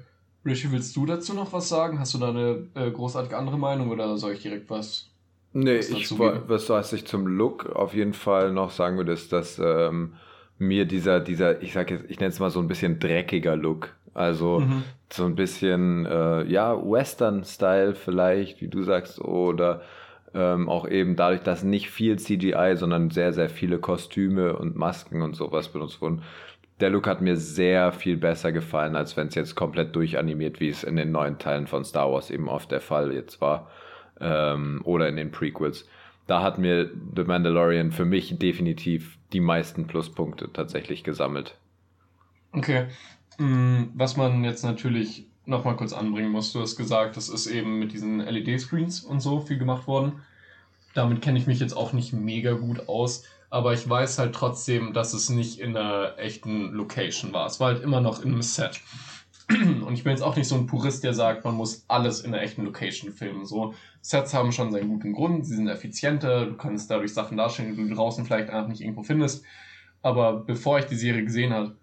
Richie, 0.46 0.72
willst 0.72 0.96
du 0.96 1.08
dazu 1.08 1.34
noch 1.34 1.52
was 1.52 1.68
sagen? 1.68 2.00
Hast 2.00 2.14
du 2.14 2.20
da 2.20 2.30
eine 2.30 2.70
äh, 2.76 2.92
großartige 2.92 3.36
andere 3.36 3.58
Meinung 3.58 3.90
oder 3.90 4.18
soll 4.18 4.34
ich 4.34 4.42
direkt 4.44 4.70
was? 4.70 5.13
Nee, 5.54 5.78
was 5.78 5.90
ich 5.90 6.20
was, 6.20 6.70
was 6.70 6.94
ich 6.94 7.06
zum 7.06 7.28
Look 7.28 7.68
auf 7.76 7.94
jeden 7.94 8.14
Fall 8.14 8.52
noch 8.52 8.72
sagen 8.72 8.98
würde, 8.98 9.14
ist, 9.14 9.32
dass 9.32 9.60
ähm, 9.60 10.14
mir 10.58 10.86
dieser, 10.86 11.20
dieser, 11.20 11.62
ich 11.62 11.74
sag 11.74 11.92
jetzt, 11.92 12.06
ich 12.10 12.20
nenne 12.20 12.32
es 12.32 12.40
mal 12.40 12.50
so 12.50 12.60
ein 12.60 12.68
bisschen 12.68 13.00
dreckiger 13.00 13.56
Look. 13.56 13.94
Also 14.16 14.60
mhm. 14.60 14.84
so 15.12 15.26
ein 15.26 15.36
bisschen, 15.36 16.06
äh, 16.06 16.44
ja, 16.46 16.76
Western-Style 16.76 17.96
vielleicht, 17.96 18.62
wie 18.62 18.68
du 18.68 18.84
sagst, 18.84 19.20
oder 19.20 19.82
ähm, 20.34 20.70
auch 20.70 20.88
eben 20.88 21.16
dadurch, 21.16 21.42
dass 21.42 21.64
nicht 21.64 21.90
viel 21.90 22.18
CGI, 22.18 22.74
sondern 22.76 23.12
sehr, 23.12 23.34
sehr 23.34 23.50
viele 23.50 23.80
Kostüme 23.80 24.56
und 24.56 24.76
Masken 24.76 25.22
und 25.22 25.36
sowas 25.36 25.70
benutzt 25.70 26.02
wurden. 26.02 26.24
Der 26.80 26.90
Look 26.90 27.08
hat 27.08 27.22
mir 27.22 27.38
sehr 27.38 27.92
viel 27.92 28.18
besser 28.18 28.52
gefallen, 28.52 28.96
als 28.96 29.16
wenn 29.16 29.28
es 29.28 29.36
jetzt 29.36 29.56
komplett 29.56 29.96
durchanimiert, 29.96 30.60
wie 30.60 30.70
es 30.70 30.84
in 30.84 30.96
den 30.96 31.12
neuen 31.12 31.38
Teilen 31.38 31.68
von 31.68 31.86
Star 31.86 32.12
Wars 32.12 32.32
eben 32.32 32.50
oft 32.50 32.72
der 32.72 32.82
Fall 32.82 33.14
jetzt 33.14 33.42
war. 33.42 33.70
Ähm, 34.20 34.82
oder 34.84 35.10
in 35.10 35.16
den 35.16 35.32
Prequels. 35.32 35.88
Da 36.28 36.42
hat 36.42 36.58
mir 36.58 36.90
The 37.16 37.24
Mandalorian 37.24 37.92
für 37.92 38.06
mich 38.06 38.38
definitiv 38.38 39.18
die 39.34 39.42
meisten 39.42 39.88
Pluspunkte 39.88 40.52
tatsächlich 40.54 41.04
gesammelt. 41.04 41.58
Okay. 42.54 42.88
Mm, 43.40 43.86
was 43.94 44.16
man 44.16 44.44
jetzt 44.44 44.64
natürlich 44.64 45.26
nochmal 45.46 45.76
kurz 45.76 45.94
anbringen 45.94 46.32
muss. 46.32 46.54
Du 46.54 46.62
hast 46.62 46.78
gesagt, 46.78 47.18
das 47.18 47.30
ist 47.30 47.48
eben 47.48 47.80
mit 47.80 47.92
diesen 47.94 48.20
LED-Screens 48.20 49.02
und 49.02 49.20
so 49.20 49.42
viel 49.42 49.58
gemacht 49.58 49.88
worden. 49.88 50.22
Damit 50.94 51.22
kenne 51.22 51.40
ich 51.40 51.48
mich 51.48 51.60
jetzt 51.60 51.76
auch 51.76 51.92
nicht 51.92 52.14
mega 52.14 52.54
gut 52.54 52.88
aus, 52.88 53.24
aber 53.50 53.74
ich 53.74 53.88
weiß 53.90 54.20
halt 54.20 54.34
trotzdem, 54.34 54.94
dass 54.94 55.14
es 55.14 55.30
nicht 55.30 55.60
in 55.60 55.76
einer 55.76 56.18
echten 56.18 56.72
Location 56.72 57.34
war. 57.34 57.48
Es 57.48 57.60
war 57.60 57.74
halt 57.74 57.84
immer 57.84 58.00
noch 58.00 58.24
in 58.24 58.32
einem 58.32 58.42
Set. 58.42 58.80
Und 59.50 59.94
ich 59.94 60.04
bin 60.04 60.12
jetzt 60.12 60.22
auch 60.22 60.36
nicht 60.36 60.48
so 60.48 60.56
ein 60.56 60.68
Purist, 60.68 61.04
der 61.04 61.14
sagt, 61.14 61.44
man 61.44 61.56
muss 61.56 61.86
alles 61.88 62.22
in 62.22 62.34
einer 62.34 62.44
echten 62.44 62.64
Location 62.64 63.12
filmen. 63.12 63.46
So, 63.46 63.74
Sets 64.02 64.34
haben 64.34 64.52
schon 64.52 64.72
seinen 64.72 64.90
guten 64.90 65.14
Grund, 65.14 65.46
sie 65.46 65.56
sind 65.56 65.68
effizienter, 65.68 66.46
du 66.46 66.56
kannst 66.56 66.90
dadurch 66.90 67.14
Sachen 67.14 67.38
darstellen, 67.38 67.76
die 67.76 67.90
du 67.90 67.94
draußen 67.94 68.26
vielleicht 68.26 68.50
einfach 68.50 68.70
nicht 68.70 68.82
irgendwo 68.82 69.04
findest. 69.04 69.44
Aber 70.02 70.34
bevor 70.34 70.80
ich 70.80 70.86
die 70.86 70.96
Serie 70.96 71.24
gesehen 71.24 71.54
habe, 71.54 71.76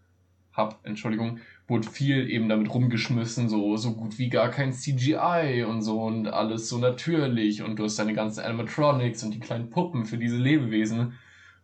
hab, 0.54 0.84
Entschuldigung, 0.84 1.38
wurde 1.68 1.88
viel 1.88 2.28
eben 2.28 2.48
damit 2.48 2.72
rumgeschmissen, 2.72 3.48
so, 3.48 3.76
so 3.76 3.94
gut 3.94 4.18
wie 4.18 4.28
gar 4.28 4.50
kein 4.50 4.72
CGI 4.72 5.64
und 5.66 5.82
so 5.82 6.02
und 6.02 6.26
alles 6.26 6.68
so 6.68 6.78
natürlich 6.78 7.62
und 7.62 7.78
du 7.78 7.84
hast 7.84 7.98
deine 7.98 8.14
ganzen 8.14 8.40
Animatronics 8.40 9.22
und 9.22 9.32
die 9.32 9.40
kleinen 9.40 9.70
Puppen 9.70 10.04
für 10.04 10.18
diese 10.18 10.36
Lebewesen. 10.36 11.14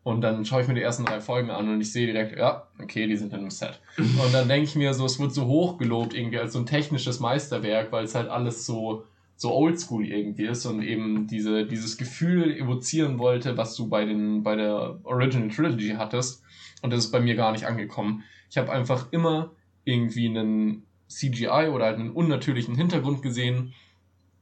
Und 0.07 0.21
dann 0.21 0.45
schaue 0.45 0.63
ich 0.63 0.69
mir 0.69 0.75
die 0.75 0.83
ersten 0.83 1.05
drei 1.05 1.21
Folgen 1.21 1.51
an 1.51 1.69
und 1.69 1.81
ich 1.81 1.91
sehe 1.91 2.07
direkt, 2.07 2.39
ja, 2.39 2.69
okay, 2.81 3.09
die 3.09 3.17
sind 3.17 3.33
in 3.33 3.41
einem 3.41 3.51
Set. 3.51 3.81
Und 3.99 4.33
dann 4.33 4.47
denke 4.47 4.63
ich 4.63 4.77
mir 4.77 4.95
so, 4.95 5.05
es 5.05 5.19
wird 5.19 5.35
so 5.35 5.47
hoch 5.47 5.79
gelobt 5.79 6.15
irgendwie 6.15 6.39
als 6.39 6.53
so 6.53 6.61
ein 6.61 6.67
technisches 6.67 7.19
Meisterwerk, 7.19 7.91
weil 7.91 8.05
es 8.05 8.15
halt 8.15 8.29
alles 8.29 8.65
so, 8.67 9.03
so 9.35 9.53
oldschool 9.53 10.07
irgendwie 10.07 10.45
ist 10.45 10.65
und 10.65 10.81
eben 10.81 11.27
diese, 11.27 11.67
dieses 11.67 11.97
Gefühl 11.97 12.57
evozieren 12.57 13.19
wollte, 13.19 13.57
was 13.57 13.75
du 13.75 13.89
bei, 13.89 14.05
den, 14.05 14.45
bei 14.45 14.55
der 14.55 15.01
Original 15.03 15.49
Trilogy 15.49 15.97
hattest. 15.99 16.41
Und 16.83 16.93
das 16.93 17.07
ist 17.07 17.11
bei 17.11 17.19
mir 17.19 17.35
gar 17.35 17.51
nicht 17.51 17.67
angekommen. 17.67 18.23
Ich 18.49 18.59
habe 18.59 18.71
einfach 18.71 19.11
immer 19.11 19.51
irgendwie 19.83 20.29
einen 20.29 20.85
CGI 21.09 21.69
oder 21.75 21.87
halt 21.87 21.99
einen 21.99 22.13
unnatürlichen 22.13 22.77
Hintergrund 22.77 23.23
gesehen 23.23 23.75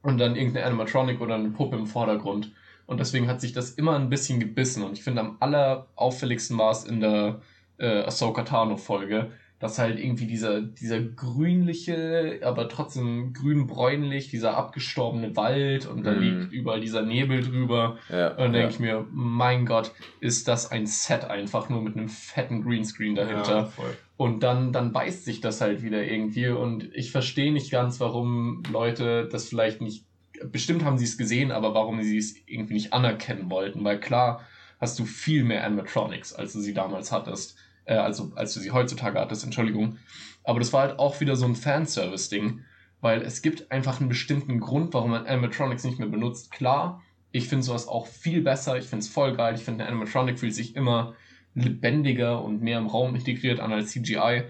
und 0.02 0.18
dann 0.18 0.36
irgendeine 0.36 0.66
Animatronic 0.66 1.22
oder 1.22 1.36
eine 1.36 1.48
Puppe 1.48 1.76
im 1.76 1.86
Vordergrund. 1.86 2.52
Und 2.86 3.00
deswegen 3.00 3.28
hat 3.28 3.40
sich 3.40 3.52
das 3.52 3.70
immer 3.70 3.96
ein 3.96 4.10
bisschen 4.10 4.40
gebissen. 4.40 4.82
Und 4.82 4.92
ich 4.92 5.04
finde, 5.04 5.20
am 5.22 5.36
allerauffälligsten 5.40 6.58
war 6.58 6.70
es 6.70 6.84
in 6.84 7.00
der 7.00 7.40
äh, 7.78 8.02
Ahsoka 8.02 8.42
Tano-Folge, 8.42 9.30
dass 9.58 9.78
halt 9.78 9.98
irgendwie 9.98 10.26
dieser, 10.26 10.60
dieser 10.60 11.00
grünliche, 11.00 12.40
aber 12.42 12.68
trotzdem 12.68 13.32
grün-bräunlich, 13.32 14.28
dieser 14.28 14.58
abgestorbene 14.58 15.36
Wald 15.36 15.86
und 15.86 16.04
da 16.04 16.12
mm. 16.12 16.18
liegt 16.18 16.52
überall 16.52 16.80
dieser 16.80 17.00
Nebel 17.00 17.40
drüber. 17.42 17.96
Ja, 18.10 18.32
und 18.32 18.38
dann 18.38 18.52
denke 18.52 18.68
ja. 18.68 18.70
ich 18.70 18.78
mir, 18.78 19.06
mein 19.10 19.64
Gott, 19.64 19.92
ist 20.20 20.48
das 20.48 20.70
ein 20.70 20.86
Set 20.86 21.24
einfach 21.24 21.70
nur 21.70 21.80
mit 21.80 21.96
einem 21.96 22.10
fetten 22.10 22.62
Greenscreen 22.62 23.14
dahinter. 23.14 23.72
Ja, 23.78 23.84
und 24.16 24.42
dann, 24.42 24.72
dann 24.72 24.92
beißt 24.92 25.24
sich 25.24 25.40
das 25.40 25.60
halt 25.60 25.82
wieder 25.82 26.04
irgendwie. 26.04 26.48
Und 26.48 26.94
ich 26.94 27.10
verstehe 27.10 27.52
nicht 27.52 27.70
ganz, 27.70 28.00
warum 28.00 28.62
Leute 28.70 29.28
das 29.30 29.48
vielleicht 29.48 29.80
nicht. 29.80 30.04
Bestimmt 30.50 30.84
haben 30.84 30.98
sie 30.98 31.04
es 31.04 31.18
gesehen, 31.18 31.52
aber 31.52 31.74
warum 31.74 32.02
sie 32.02 32.18
es 32.18 32.36
irgendwie 32.46 32.74
nicht 32.74 32.92
anerkennen 32.92 33.50
wollten. 33.50 33.84
Weil 33.84 34.00
klar 34.00 34.44
hast 34.80 34.98
du 34.98 35.04
viel 35.04 35.44
mehr 35.44 35.64
Animatronics, 35.64 36.32
als 36.32 36.52
du 36.52 36.60
sie 36.60 36.74
damals 36.74 37.12
hattest. 37.12 37.56
Äh, 37.84 37.94
also 37.94 38.32
als 38.34 38.54
du 38.54 38.60
sie 38.60 38.70
heutzutage 38.70 39.18
hattest, 39.18 39.44
Entschuldigung. 39.44 39.98
Aber 40.42 40.58
das 40.58 40.72
war 40.72 40.82
halt 40.82 40.98
auch 40.98 41.20
wieder 41.20 41.36
so 41.36 41.46
ein 41.46 41.56
Fanservice-Ding. 41.56 42.60
Weil 43.00 43.22
es 43.22 43.42
gibt 43.42 43.70
einfach 43.70 44.00
einen 44.00 44.08
bestimmten 44.08 44.60
Grund, 44.60 44.94
warum 44.94 45.10
man 45.10 45.26
Animatronics 45.26 45.84
nicht 45.84 45.98
mehr 45.98 46.08
benutzt. 46.08 46.50
Klar, 46.50 47.02
ich 47.32 47.48
finde 47.48 47.64
sowas 47.64 47.86
auch 47.86 48.06
viel 48.06 48.40
besser. 48.42 48.78
Ich 48.78 48.86
finde 48.86 49.02
es 49.02 49.08
voll 49.08 49.36
geil. 49.36 49.54
Ich 49.56 49.62
finde, 49.62 49.84
ein 49.84 49.90
Animatronic 49.90 50.38
fühlt 50.38 50.54
sich 50.54 50.74
immer 50.74 51.14
lebendiger 51.54 52.42
und 52.42 52.62
mehr 52.62 52.78
im 52.78 52.86
Raum 52.86 53.14
integriert 53.14 53.60
an 53.60 53.72
als 53.72 53.90
CGI. 53.90 54.44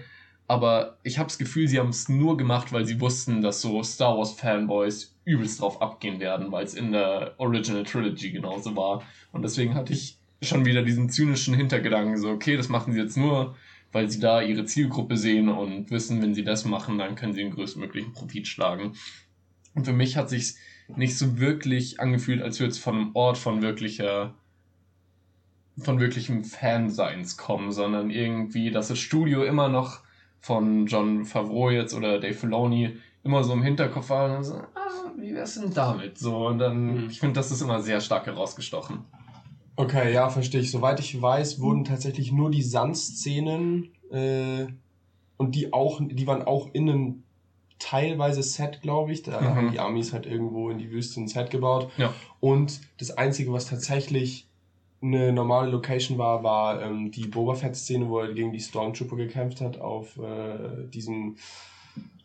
Aber 0.47 0.97
ich 1.03 1.17
habe 1.17 1.27
das 1.27 1.37
Gefühl, 1.37 1.67
sie 1.67 1.79
haben 1.79 1.89
es 1.89 2.09
nur 2.09 2.37
gemacht, 2.37 2.71
weil 2.71 2.85
sie 2.85 3.01
wussten, 3.01 3.41
dass 3.41 3.61
so 3.61 3.81
Star 3.83 4.17
Wars 4.17 4.33
Fanboys 4.33 5.14
übelst 5.25 5.59
drauf 5.59 5.81
abgehen 5.81 6.19
werden, 6.19 6.51
weil 6.51 6.63
es 6.63 6.73
in 6.73 6.91
der 6.91 7.33
Original 7.37 7.83
Trilogy 7.83 8.31
genauso 8.31 8.75
war. 8.75 9.03
Und 9.31 9.41
deswegen 9.41 9.73
hatte 9.73 9.93
ich 9.93 10.17
schon 10.41 10.65
wieder 10.65 10.83
diesen 10.83 11.09
zynischen 11.09 11.55
Hintergedanken, 11.55 12.17
so, 12.17 12.29
okay, 12.29 12.55
das 12.55 12.69
machen 12.69 12.93
sie 12.93 12.99
jetzt 12.99 13.17
nur, 13.17 13.55
weil 13.91 14.09
sie 14.09 14.19
da 14.19 14.41
ihre 14.41 14.65
Zielgruppe 14.65 15.17
sehen 15.17 15.49
und 15.49 15.89
wissen, 15.89 16.21
wenn 16.21 16.35
sie 16.35 16.43
das 16.43 16.65
machen, 16.65 16.97
dann 16.97 17.15
können 17.15 17.33
sie 17.33 17.41
den 17.41 17.53
größtmöglichen 17.53 18.13
Profit 18.13 18.47
schlagen. 18.47 18.93
Und 19.73 19.85
für 19.85 19.93
mich 19.93 20.15
hat 20.15 20.29
sich 20.29 20.55
nicht 20.95 21.17
so 21.17 21.39
wirklich 21.39 21.99
angefühlt, 21.99 22.41
als 22.41 22.59
würde 22.59 22.71
es 22.71 22.77
von 22.77 22.95
einem 22.95 23.15
Ort 23.15 23.37
von 23.37 23.61
wirklicher 23.61 24.35
von 25.77 25.99
wirklichem 25.99 26.43
Fanseins 26.43 27.37
kommen, 27.37 27.71
sondern 27.71 28.09
irgendwie, 28.09 28.71
dass 28.71 28.87
das 28.87 28.99
Studio 28.99 29.43
immer 29.43 29.67
noch 29.67 30.01
von 30.39 30.85
John 30.85 31.25
Favreau 31.25 31.69
jetzt 31.69 31.93
oder 31.93 32.19
Dave 32.19 32.33
Filoni 32.33 32.97
immer 33.23 33.43
so 33.43 33.53
im 33.53 33.63
Hinterkopf 33.63 34.09
war 34.09 34.37
und 34.37 34.43
so, 34.43 34.53
ah, 34.53 35.04
wie 35.17 35.33
wär's 35.33 35.55
denn 35.55 35.73
damit? 35.73 36.17
So, 36.17 36.47
und 36.47 36.59
dann, 36.59 37.03
mhm. 37.03 37.09
ich 37.09 37.19
finde, 37.19 37.35
das 37.35 37.51
ist 37.51 37.61
immer 37.61 37.81
sehr 37.81 38.01
stark 38.01 38.25
herausgestochen. 38.25 39.05
Okay, 39.75 40.13
ja, 40.13 40.29
verstehe 40.29 40.61
ich. 40.61 40.71
Soweit 40.71 40.99
ich 40.99 41.21
weiß, 41.21 41.59
wurden 41.59 41.83
tatsächlich 41.83 42.31
nur 42.31 42.49
die 42.49 42.61
Sandszenen 42.61 43.91
äh, 44.09 44.67
und 45.37 45.55
die 45.55 45.73
auch, 45.73 45.99
die 46.01 46.27
waren 46.27 46.43
auch 46.43 46.69
in 46.73 46.89
einem 46.89 47.23
teilweise 47.79 48.41
Set, 48.41 48.81
glaube 48.81 49.11
ich. 49.11 49.23
Da 49.23 49.41
mhm. 49.41 49.55
haben 49.55 49.71
die 49.71 49.79
Amis 49.79 50.13
halt 50.13 50.25
irgendwo 50.25 50.69
in 50.69 50.77
die 50.77 50.91
Wüste 50.91 51.19
ein 51.19 51.27
Set 51.27 51.49
gebaut. 51.49 51.91
Ja. 51.97 52.13
Und 52.39 52.81
das 52.99 53.11
Einzige, 53.11 53.51
was 53.51 53.67
tatsächlich 53.67 54.47
eine 55.01 55.33
normale 55.33 55.69
Location 55.69 56.17
war, 56.17 56.43
war 56.43 56.81
ähm, 56.81 57.11
die 57.11 57.27
Boba 57.27 57.55
Fett-Szene, 57.55 58.09
wo 58.09 58.19
er 58.19 58.33
gegen 58.33 58.53
die 58.53 58.59
Stormtrooper 58.59 59.17
gekämpft 59.17 59.61
hat 59.61 59.79
auf 59.79 60.17
äh, 60.17 60.87
diesem 60.87 61.35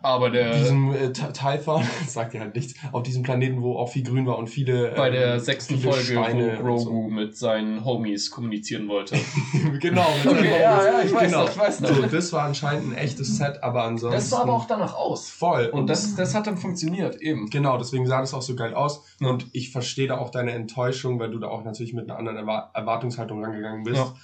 aber 0.03 0.31
der. 0.31 0.57
Diesem 0.57 0.93
äh, 0.93 1.13
Typhon, 1.13 1.85
sagt 2.07 2.35
ja 2.35 2.41
halt 2.41 2.55
nichts, 2.55 2.75
auf 2.93 3.03
diesem 3.03 3.23
Planeten, 3.23 3.63
wo 3.63 3.77
auch 3.77 3.91
viel 3.91 4.03
grün 4.03 4.27
war 4.27 4.39
und 4.39 4.49
viele. 4.49 4.93
Bei 4.97 5.11
der 5.11 5.35
ähm, 5.35 5.41
sechsten 5.41 5.79
Folge, 5.79 6.01
Steine 6.01 6.59
wo 6.59 6.63
Grogu 6.63 6.79
so. 6.79 7.09
mit 7.09 7.37
seinen 7.37 7.85
Homies 7.85 8.31
kommunizieren 8.31 8.89
wollte. 8.89 9.17
genau, 9.81 10.07
mit 10.25 10.33
okay, 10.33 10.61
ja, 10.61 10.85
ja, 10.85 11.03
ich 11.05 11.13
weiß 11.13 11.31
genau. 11.31 11.45
noch, 11.45 11.51
ich 11.51 11.59
weiß 11.59 11.81
noch. 11.81 11.95
So, 11.95 12.03
das 12.03 12.33
war 12.33 12.45
anscheinend 12.45 12.93
ein 12.93 12.97
echtes 12.97 13.37
Set, 13.37 13.63
aber 13.63 13.85
ansonsten. 13.85 14.17
Das 14.17 14.31
sah 14.31 14.43
aber 14.43 14.55
auch 14.55 14.67
danach 14.67 14.95
aus. 14.95 15.29
Voll. 15.29 15.67
Und, 15.67 15.81
und 15.81 15.87
das, 15.87 16.15
das 16.15 16.35
hat 16.35 16.47
dann 16.47 16.57
funktioniert, 16.57 17.21
eben. 17.21 17.51
Genau, 17.51 17.77
deswegen 17.77 18.07
sah 18.07 18.21
das 18.21 18.33
auch 18.33 18.43
so 18.43 18.55
geil 18.55 18.75
aus. 18.75 19.05
Ja. 19.21 19.29
Und 19.29 19.47
ich 19.53 19.71
verstehe 19.71 20.09
da 20.09 20.19
auch 20.19 20.31
deine 20.31 20.53
Enttäuschung, 20.53 21.19
weil 21.19 21.31
du 21.31 21.39
da 21.39 21.49
auch 21.49 21.65
natürlich 21.65 21.93
mit 21.93 22.09
einer 22.09 22.19
anderen 22.19 22.39
Erwartungshaltung 22.39 23.45
rangegangen 23.45 23.85
bist. 23.85 23.99
Ja. 23.99 24.15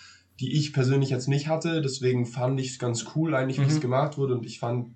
Die 0.41 0.55
ich 0.55 0.75
persönlich 0.75 1.09
jetzt 1.09 1.29
nicht 1.29 1.49
hatte, 1.49 1.81
deswegen 1.81 2.27
fand 2.27 2.61
ich 2.61 2.73
es 2.73 2.79
ganz 2.79 3.07
cool 3.15 3.35
eigentlich, 3.35 3.59
wie 3.59 3.63
mhm. 3.63 3.69
es 3.69 3.81
gemacht 3.81 4.19
wurde 4.19 4.35
und 4.35 4.45
ich 4.45 4.59
fand 4.59 4.91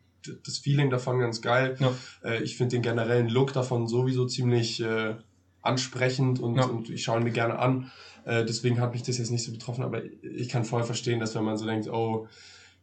das 0.45 0.59
Feeling 0.59 0.91
davon 0.91 1.19
ganz 1.19 1.41
geil. 1.41 1.77
Ja. 1.79 1.93
Äh, 2.23 2.43
ich 2.43 2.57
finde 2.57 2.77
den 2.77 2.83
generellen 2.83 3.29
Look 3.29 3.53
davon 3.53 3.89
sowieso 3.89 4.27
ziemlich 4.27 4.83
äh, 4.83 5.15
ansprechend 5.63 6.41
und, 6.41 6.57
ja. 6.57 6.65
und 6.65 6.91
ich 6.91 7.03
schaue 7.03 7.19
ihn 7.19 7.25
mir 7.25 7.33
gerne 7.33 7.59
an. 7.59 7.91
Äh, 8.25 8.45
deswegen 8.45 8.81
hat 8.81 8.93
mich 8.93 9.03
das 9.03 9.19
jetzt 9.19 9.31
nicht 9.31 9.45
so 9.45 9.53
betroffen, 9.53 9.83
aber 9.85 10.03
ich 10.23 10.49
kann 10.49 10.65
voll 10.65 10.83
verstehen, 10.83 11.21
dass 11.21 11.35
wenn 11.35 11.45
man 11.45 11.57
so 11.57 11.67
denkt, 11.67 11.89
oh, 11.89 12.29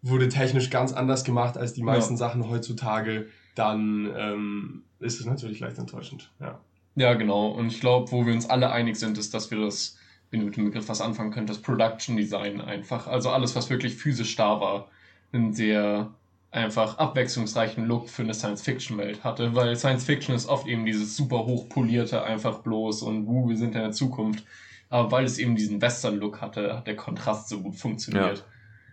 wurde 0.01 0.29
technisch 0.29 0.69
ganz 0.69 0.93
anders 0.93 1.23
gemacht 1.23 1.57
als 1.57 1.73
die 1.73 1.83
meisten 1.83 2.13
ja. 2.13 2.17
Sachen 2.17 2.49
heutzutage, 2.49 3.27
dann 3.55 4.11
ähm, 4.15 4.83
ist 4.99 5.19
es 5.19 5.25
natürlich 5.25 5.59
leicht 5.59 5.77
enttäuschend. 5.77 6.31
Ja, 6.39 6.59
ja 6.95 7.13
genau. 7.15 7.47
Und 7.47 7.67
ich 7.67 7.79
glaube, 7.79 8.11
wo 8.11 8.25
wir 8.25 8.33
uns 8.33 8.49
alle 8.49 8.71
einig 8.71 8.97
sind, 8.97 9.17
ist, 9.17 9.33
dass 9.33 9.51
wir 9.51 9.59
das, 9.59 9.97
wenn 10.29 10.41
du 10.41 10.45
mit 10.47 10.57
dem 10.57 10.65
Begriff 10.65 10.87
was 10.89 11.01
anfangen 11.01 11.31
könnt, 11.31 11.49
das 11.49 11.61
Production 11.61 12.17
Design 12.17 12.61
einfach, 12.61 13.07
also 13.07 13.29
alles, 13.29 13.55
was 13.55 13.69
wirklich 13.69 13.95
physisch 13.95 14.35
da 14.35 14.59
war, 14.61 14.89
einen 15.31 15.53
sehr 15.53 16.13
einfach 16.57 16.97
abwechslungsreichen 16.97 17.85
Look 17.85 18.09
für 18.09 18.23
eine 18.23 18.33
Science-Fiction-Welt 18.33 19.23
hatte, 19.23 19.55
weil 19.55 19.75
Science-Fiction 19.75 20.35
ist 20.35 20.47
oft 20.47 20.67
eben 20.67 20.85
dieses 20.85 21.15
super 21.15 21.45
hochpolierte, 21.45 22.23
einfach 22.23 22.59
bloß 22.59 23.03
und 23.03 23.27
wuh, 23.27 23.49
wir 23.49 23.57
sind 23.57 23.75
in 23.75 23.81
der 23.81 23.91
Zukunft. 23.91 24.43
Aber 24.89 25.11
weil 25.11 25.25
es 25.25 25.37
eben 25.37 25.55
diesen 25.55 25.81
Western-Look 25.81 26.41
hatte, 26.41 26.77
hat 26.77 26.87
der 26.87 26.95
Kontrast 26.95 27.49
so 27.49 27.61
gut 27.61 27.75
funktioniert. 27.75 28.45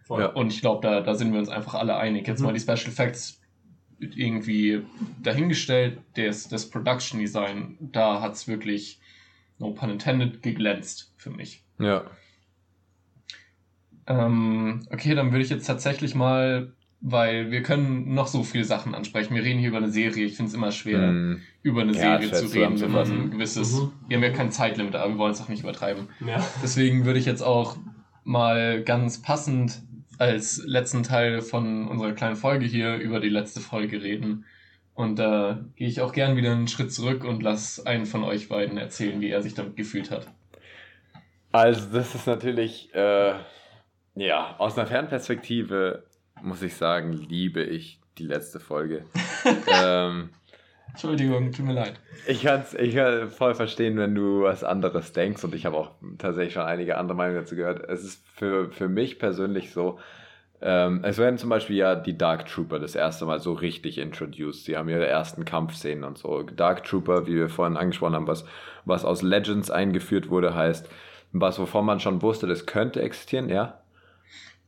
Ja. 0.09 0.27
Und 0.27 0.53
ich 0.53 0.61
glaube, 0.61 0.87
da, 0.87 1.01
da 1.01 1.15
sind 1.15 1.33
wir 1.33 1.39
uns 1.39 1.49
einfach 1.49 1.75
alle 1.75 1.97
einig. 1.97 2.27
Jetzt 2.27 2.41
mhm. 2.41 2.47
mal 2.47 2.53
die 2.53 2.61
Special 2.61 2.89
Effects 2.89 3.41
irgendwie 3.99 4.83
dahingestellt, 5.23 5.99
das, 6.17 6.49
das 6.49 6.69
Production 6.69 7.21
Design, 7.21 7.77
da 7.81 8.21
hat 8.21 8.35
es 8.35 8.49
wirklich, 8.49 9.01
no 9.59 9.71
pun 9.71 9.91
intended, 9.91 10.43
geglänzt 10.43 11.13
für 11.17 11.31
mich. 11.31 11.65
Ja. 11.79 12.05
Ähm, 14.07 14.87
okay, 14.91 15.15
dann 15.15 15.33
würde 15.33 15.45
ich 15.45 15.51
jetzt 15.51 15.67
tatsächlich 15.67 16.15
mal, 16.15 16.73
weil 17.07 17.51
wir 17.51 17.63
können 17.63 18.15
noch 18.15 18.29
so 18.29 18.43
viele 18.43 18.65
Sachen 18.65 18.95
ansprechen. 18.95 19.35
Wir 19.35 19.45
reden 19.45 19.59
hier 19.59 19.69
über 19.69 19.77
eine 19.77 19.91
Serie. 19.91 20.25
Ich 20.25 20.37
finde 20.37 20.49
es 20.49 20.55
immer 20.55 20.73
schwer, 20.73 21.13
mm. 21.13 21.43
über 21.63 21.83
eine 21.83 21.93
ja, 21.93 22.19
Serie 22.19 22.33
zu 22.33 22.47
reden, 22.47 22.81
wenn 22.81 22.93
man 22.93 23.11
ein 23.11 23.31
gewisses. 23.31 23.75
Mhm. 23.75 23.93
Wir 24.09 24.17
haben 24.17 24.25
ja 24.25 24.31
kein 24.31 24.51
Zeitlimit, 24.51 24.97
aber 24.97 25.13
wir 25.13 25.19
wollen 25.19 25.33
es 25.33 25.41
auch 25.43 25.51
nicht 25.51 25.63
übertreiben. 25.63 26.09
Ja. 26.27 26.43
Deswegen 26.63 27.05
würde 27.05 27.19
ich 27.19 27.27
jetzt 27.27 27.43
auch 27.43 27.77
mal 28.25 28.83
ganz 28.83 29.21
passend 29.21 29.83
als 30.17 30.63
letzten 30.65 31.03
Teil 31.03 31.43
von 31.43 31.89
unserer 31.89 32.13
kleinen 32.13 32.37
Folge 32.37 32.65
hier 32.65 32.95
über 32.95 33.21
die 33.21 33.29
letzte 33.29 33.61
Folge 33.61 34.03
reden. 34.03 34.47
Und 34.95 35.19
da 35.19 35.63
gehe 35.77 35.89
ich 35.89 36.01
auch 36.01 36.13
gern 36.13 36.39
wieder 36.39 36.53
einen 36.53 36.69
Schritt 36.69 36.91
zurück 36.91 37.25
und 37.25 37.43
lasse 37.43 37.87
einen 37.87 38.07
von 38.07 38.25
euch 38.25 38.49
beiden 38.49 38.79
erzählen, 38.79 39.21
wie 39.21 39.29
er 39.29 39.43
sich 39.43 39.53
damit 39.53 39.77
gefühlt 39.77 40.11
hat. 40.11 40.27
Also, 41.53 41.87
das 41.93 42.15
ist 42.15 42.27
natürlich, 42.27 42.95
äh, 42.95 43.35
ja, 44.15 44.55
aus 44.57 44.79
einer 44.79 44.87
Fernperspektive 44.87 46.05
muss 46.45 46.63
ich 46.63 46.77
sagen, 46.77 47.13
liebe 47.13 47.63
ich 47.63 47.99
die 48.19 48.27
letzte 48.27 48.61
Folge. 48.61 49.05
ähm, 49.83 50.31
Entschuldigung, 50.89 51.51
tut 51.51 51.67
mir 51.67 51.73
leid. 51.73 51.95
Ich 52.29 52.45
kann 52.45 52.61
es 52.61 52.75
ich 52.75 52.95
voll 53.33 53.55
verstehen, 53.55 53.97
wenn 53.97 54.15
du 54.15 54.43
was 54.43 54.63
anderes 54.63 55.13
denkst 55.13 55.43
und 55.43 55.55
ich 55.55 55.67
habe 55.67 55.77
auch 55.77 55.91
tatsächlich 56.19 56.55
schon 56.55 56.63
einige 56.63 56.99
andere 56.99 57.17
Meinungen 57.17 57.41
dazu 57.41 57.57
gehört. 57.57 57.89
Es 57.89 58.05
ist 58.05 58.25
für, 58.29 58.71
für 58.71 58.89
mich 58.89 59.19
persönlich 59.19 59.73
so, 59.73 59.99
ähm, 60.61 61.01
es 61.03 61.19
werden 61.19 61.37
zum 61.37 61.51
Beispiel 61.51 61.77
ja 61.77 61.95
die 61.97 62.17
Dark 62.17 62.47
Trooper 62.47 62.79
das 62.79 62.95
erste 62.95 63.27
Mal 63.27 63.41
so 63.41 63.53
richtig 63.55 63.99
introduced. 63.99 64.65
Sie 64.65 64.77
haben 64.77 64.89
ihre 64.89 65.07
ersten 65.07 65.45
Kampfszenen 65.45 66.05
und 66.05 66.19
so. 66.19 66.43
Dark 66.43 66.85
Trooper, 66.85 67.27
wie 67.27 67.35
wir 67.35 67.49
vorhin 67.49 67.77
angesprochen 67.77 68.15
haben, 68.15 68.29
was, 68.29 68.45
was 68.85 69.05
aus 69.05 69.23
Legends 69.23 69.71
eingeführt 69.71 70.31
wurde, 70.31 70.55
heißt, 70.55 70.89
was 71.33 71.59
wovon 71.59 71.85
man 71.85 72.01
schon 72.01 72.23
wusste, 72.23 72.47
das 72.47 72.67
könnte 72.67 73.03
existieren, 73.03 73.49
ja? 73.49 73.81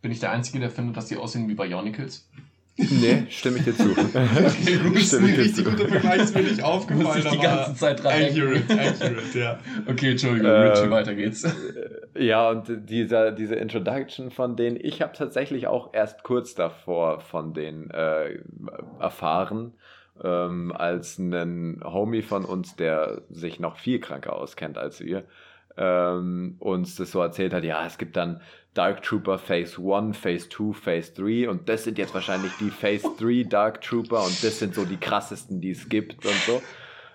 Bin 0.07 0.13
ich 0.13 0.21
der 0.21 0.31
Einzige, 0.31 0.61
der 0.61 0.71
findet, 0.71 0.97
dass 0.97 1.07
die 1.07 1.17
aussehen 1.17 1.49
wie 1.49 1.57
Bionicles? 1.57 2.31
Nee, 2.77 3.27
stimme 3.29 3.59
ich 3.59 3.65
dir 3.65 3.75
zu. 3.75 3.91
okay, 3.91 4.79
gut, 4.81 4.95
ist 4.95 5.17
ein 5.17 5.25
richtig 5.25 5.65
guter 5.65 5.89
Vergleich, 5.89 6.23
ist 6.23 6.35
mir 6.37 6.43
nicht 6.43 6.63
aufgefallen. 6.63 7.09
Muss 7.09 7.17
ich 7.17 7.29
die 7.29 7.39
ganze 7.39 7.75
Zeit 7.75 8.05
dran 8.05 8.13
Accurate, 8.13 8.73
accurate, 8.73 9.37
ja. 9.37 9.59
Okay, 9.89 10.13
Entschuldigung, 10.13 10.49
ähm, 10.49 10.69
Richie, 10.69 10.91
weiter 10.91 11.17
geht's. 11.17 11.45
Ja, 12.15 12.51
und 12.51 12.89
dieser, 12.89 13.33
diese 13.33 13.57
Introduction 13.57 14.31
von 14.31 14.55
denen, 14.55 14.79
ich 14.81 15.03
habe 15.03 15.13
tatsächlich 15.13 15.67
auch 15.67 15.93
erst 15.93 16.23
kurz 16.23 16.55
davor 16.55 17.19
von 17.19 17.53
denen 17.53 17.91
äh, 17.91 18.39
erfahren, 19.01 19.73
ähm, 20.23 20.71
als 20.71 21.19
ein 21.19 21.81
Homie 21.83 22.23
von 22.23 22.45
uns, 22.45 22.77
der 22.77 23.23
sich 23.29 23.59
noch 23.59 23.77
viel 23.77 23.99
kranker 23.99 24.37
auskennt 24.37 24.79
als 24.79 25.01
wir, 25.01 25.25
ähm, 25.77 26.55
uns 26.61 26.95
das 26.95 27.11
so 27.11 27.21
erzählt 27.21 27.53
hat, 27.53 27.65
ja, 27.65 27.85
es 27.85 27.99
gibt 27.99 28.17
dann 28.17 28.41
Dark 28.77 29.03
Trooper 29.03 29.39
Phase 29.39 29.81
1, 29.81 30.17
Phase 30.19 30.49
2, 30.51 30.73
Phase 30.75 31.15
3 31.15 31.49
und 31.49 31.69
das 31.69 31.85
sind 31.85 31.97
jetzt 31.97 32.13
wahrscheinlich 32.13 32.53
die 32.61 32.71
Phase 32.71 33.09
3 33.19 33.49
Dark 33.49 33.81
Trooper 33.81 34.23
und 34.23 34.45
das 34.45 34.59
sind 34.59 34.75
so 34.75 34.85
die 34.85 34.99
krassesten, 34.99 35.61
die 35.63 35.71
es 35.71 35.89
gibt 35.89 36.27
und 36.27 36.35
so. 36.47 36.63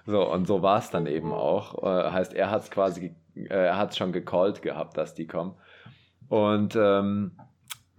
So, 0.07 0.31
und 0.31 0.47
so 0.47 0.63
war 0.63 0.79
es 0.79 0.89
dann 0.89 1.05
eben 1.05 1.31
auch. 1.31 1.83
Äh, 1.83 2.11
heißt, 2.11 2.33
er 2.33 2.49
hat 2.49 2.63
es 2.63 2.71
quasi, 2.71 3.15
äh, 3.35 3.47
er 3.49 3.77
hat 3.77 3.91
es 3.91 3.97
schon 3.97 4.11
gecallt 4.11 4.63
gehabt, 4.63 4.97
dass 4.97 5.13
die 5.13 5.27
kommen. 5.27 5.53
Und 6.27 6.75
ähm, 6.75 7.33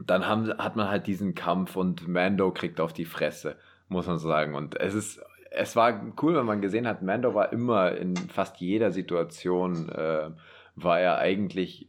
dann 0.05 0.26
haben, 0.26 0.52
hat 0.59 0.74
man 0.74 0.89
halt 0.89 1.06
diesen 1.06 1.36
Kampf 1.36 1.76
und 1.76 2.09
Mando 2.09 2.51
kriegt 2.51 2.80
auf 2.80 2.93
die 2.93 3.05
Fresse, 3.05 3.56
muss 3.89 4.09
man 4.09 4.18
sagen. 4.18 4.56
Und 4.56 4.80
es 4.80 4.94
ist, 4.94 5.20
es 5.52 5.76
war 5.76 6.12
cool, 6.20 6.34
wenn 6.34 6.47
man 6.47 6.60
gesehen 6.60 6.89
hat, 6.89 7.02
Mando 7.02 7.34
war 7.34 7.52
immer 7.52 7.93
in 7.93 8.16
fast 8.16 8.56
jeder 8.56 8.90
Situation, 8.90 9.89
äh, 9.90 10.30
war 10.74 10.98
er 10.98 11.18
eigentlich 11.18 11.89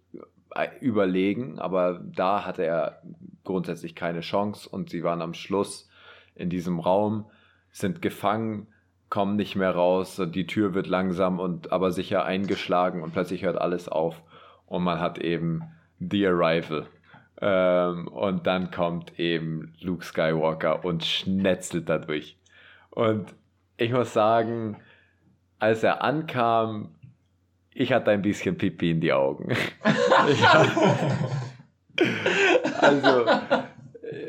überlegen, 0.80 1.60
aber 1.60 2.00
da 2.04 2.46
hatte 2.46 2.64
er 2.66 3.02
grundsätzlich 3.44 3.96
keine 3.96 4.22
Chance 4.22 4.70
und 4.70 4.90
sie 4.90 5.04
waren 5.04 5.22
am 5.22 5.34
Schluss 5.34 5.90
in 6.36 6.50
diesem 6.50 6.80
Raum, 6.80 7.26
sind 7.72 8.02
gefangen, 8.02 8.68
kommen 9.10 9.36
nicht 9.36 9.56
mehr 9.56 9.72
raus, 9.72 10.22
die 10.34 10.48
Tür 10.48 10.74
wird 10.74 10.88
langsam 10.88 11.40
und 11.40 11.72
aber 11.72 11.92
sicher 11.92 12.26
eingeschlagen 12.26 13.02
und 13.02 13.14
plötzlich 13.14 13.44
hört 13.44 13.60
alles 13.60 13.88
auf 13.88 14.22
und 14.66 14.84
man 14.84 15.00
hat 15.00 15.20
eben 15.20 15.64
The 16.00 16.28
Arrival. 16.28 16.88
Ähm, 17.42 18.08
und 18.08 18.48
dann 18.48 18.72
kommt 18.72 19.20
eben 19.20 19.74
Luke 19.80 20.06
Skywalker 20.06 20.86
und 20.86 21.04
schnetzelt 21.04 21.90
dadurch. 21.90 22.38
Und 22.90 23.34
ich 23.78 23.92
muss 23.92 24.14
sagen, 24.14 24.78
als 25.60 25.84
er 25.84 26.04
ankam, 26.04 26.96
ich 27.76 27.92
hatte 27.92 28.12
ein 28.12 28.22
bisschen 28.22 28.58
Pipi 28.58 28.92
in 28.92 29.02
die 29.02 29.14
Augen. 29.14 29.56
also, 32.80 33.26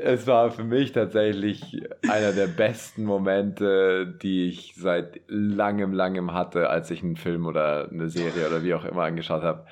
es 0.03 0.27
war 0.27 0.51
für 0.51 0.65
mich 0.65 0.93
tatsächlich 0.93 1.83
einer 2.09 2.33
der 2.33 2.47
besten 2.47 3.05
Momente, 3.05 4.07
die 4.23 4.49
ich 4.49 4.75
seit 4.77 5.21
langem, 5.29 5.93
langem 5.93 6.33
hatte, 6.33 6.71
als 6.71 6.91
ich 6.91 7.03
einen 7.03 7.17
Film 7.17 7.47
oder 7.47 7.89
eine 7.91 8.09
Serie 8.09 8.49
oder 8.49 8.63
wie 8.63 8.75
auch 8.75 8.85
immer 8.85 9.05
angeschaut 9.05 9.43
habe. 9.43 9.67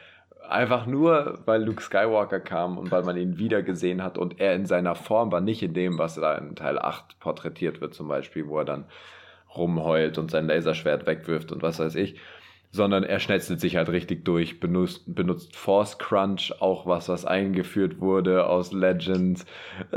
Einfach 0.49 0.87
nur, 0.87 1.39
weil 1.47 1.63
Luke 1.63 1.83
Skywalker 1.83 2.41
kam 2.41 2.77
und 2.77 2.91
weil 2.91 3.05
man 3.05 3.17
ihn 3.17 3.39
wieder 3.39 3.63
gesehen 3.63 4.03
hat 4.03 4.19
und 4.19 4.41
er 4.41 4.55
in 4.55 4.67
seiner 4.67 4.95
Form 4.95 5.33
war, 5.33 5.41
nicht 5.41 5.63
in 5.63 5.73
dem, 5.73 5.99
was 5.99 6.17
da 6.17 6.37
in 6.37 6.57
Teil 6.57 6.79
8 6.79 7.19
porträtiert 7.21 7.81
wird, 7.81 7.95
zum 7.95 8.09
Beispiel, 8.09 8.49
wo 8.49 8.59
er 8.59 8.65
dann 8.65 8.85
rumheult 9.57 10.19
und 10.19 10.31
sein 10.31 10.47
Laserschwert 10.47 11.07
wegwirft 11.07 11.53
und 11.53 11.63
was 11.63 11.79
weiß 11.79 11.95
ich, 11.95 12.19
sondern 12.73 13.05
er 13.05 13.21
schnetzelt 13.21 13.61
sich 13.61 13.77
halt 13.77 13.91
richtig 13.91 14.25
durch, 14.25 14.59
benutzt, 14.59 15.05
benutzt 15.07 15.55
Force 15.55 15.99
Crunch, 15.99 16.55
auch 16.61 16.87
was, 16.87 17.09
was 17.09 17.27
eingeführt 17.27 18.01
wurde 18.01 18.47
aus 18.47 18.73
Legends. 18.73 19.45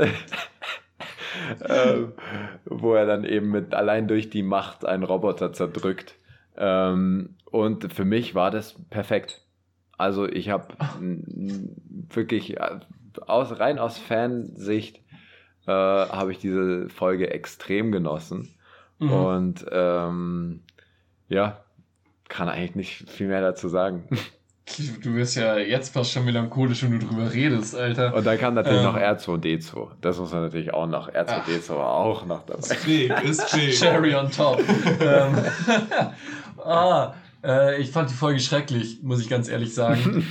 ähm, 1.68 2.12
wo 2.66 2.94
er 2.94 3.06
dann 3.06 3.24
eben 3.24 3.50
mit 3.50 3.74
allein 3.74 4.08
durch 4.08 4.28
die 4.28 4.42
Macht 4.42 4.84
einen 4.84 5.02
Roboter 5.04 5.52
zerdrückt. 5.52 6.16
Ähm, 6.56 7.36
und 7.46 7.92
für 7.92 8.04
mich 8.04 8.34
war 8.34 8.50
das 8.50 8.74
perfekt. 8.90 9.42
Also 9.96 10.28
ich 10.28 10.50
habe 10.50 10.68
wirklich 12.12 12.58
äh, 12.58 12.80
aus, 13.26 13.58
rein 13.58 13.78
aus 13.78 13.98
Fansicht 13.98 15.00
äh, 15.66 15.72
habe 15.72 16.32
ich 16.32 16.38
diese 16.38 16.90
Folge 16.90 17.30
extrem 17.30 17.90
genossen. 17.90 18.54
Mhm. 18.98 19.12
Und 19.12 19.66
ähm, 19.70 20.60
ja, 21.28 21.64
kann 22.28 22.48
eigentlich 22.48 22.74
nicht 22.76 23.10
viel 23.10 23.28
mehr 23.28 23.40
dazu 23.40 23.68
sagen. 23.68 24.04
Du 25.00 25.14
wirst 25.14 25.36
ja 25.36 25.58
jetzt 25.58 25.94
fast 25.94 26.10
schon 26.10 26.24
melancholisch, 26.24 26.82
wenn 26.82 26.98
du 26.98 27.06
drüber 27.06 27.32
redest, 27.32 27.76
Alter. 27.76 28.12
Und 28.12 28.26
dann 28.26 28.36
kam 28.36 28.54
natürlich 28.54 28.80
ähm, 28.80 28.86
noch 28.86 28.96
R2D2. 28.96 29.90
Das 30.00 30.18
muss 30.18 30.32
man 30.32 30.42
natürlich 30.42 30.74
auch 30.74 30.88
noch. 30.88 31.08
R2D2 31.08 31.68
war 31.68 31.92
auch 31.92 32.26
noch 32.26 32.44
dabei. 32.44 32.58
Ist 32.58 32.84
big, 32.84 33.12
ist 33.22 33.54
big. 33.54 33.72
Cherry 33.78 34.16
on 34.16 34.28
top. 34.28 34.60
ähm, 35.00 35.36
ah, 36.64 37.14
äh, 37.44 37.80
ich 37.80 37.92
fand 37.92 38.10
die 38.10 38.14
Folge 38.14 38.40
schrecklich, 38.40 38.98
muss 39.02 39.20
ich 39.20 39.28
ganz 39.28 39.48
ehrlich 39.48 39.72
sagen. 39.72 40.26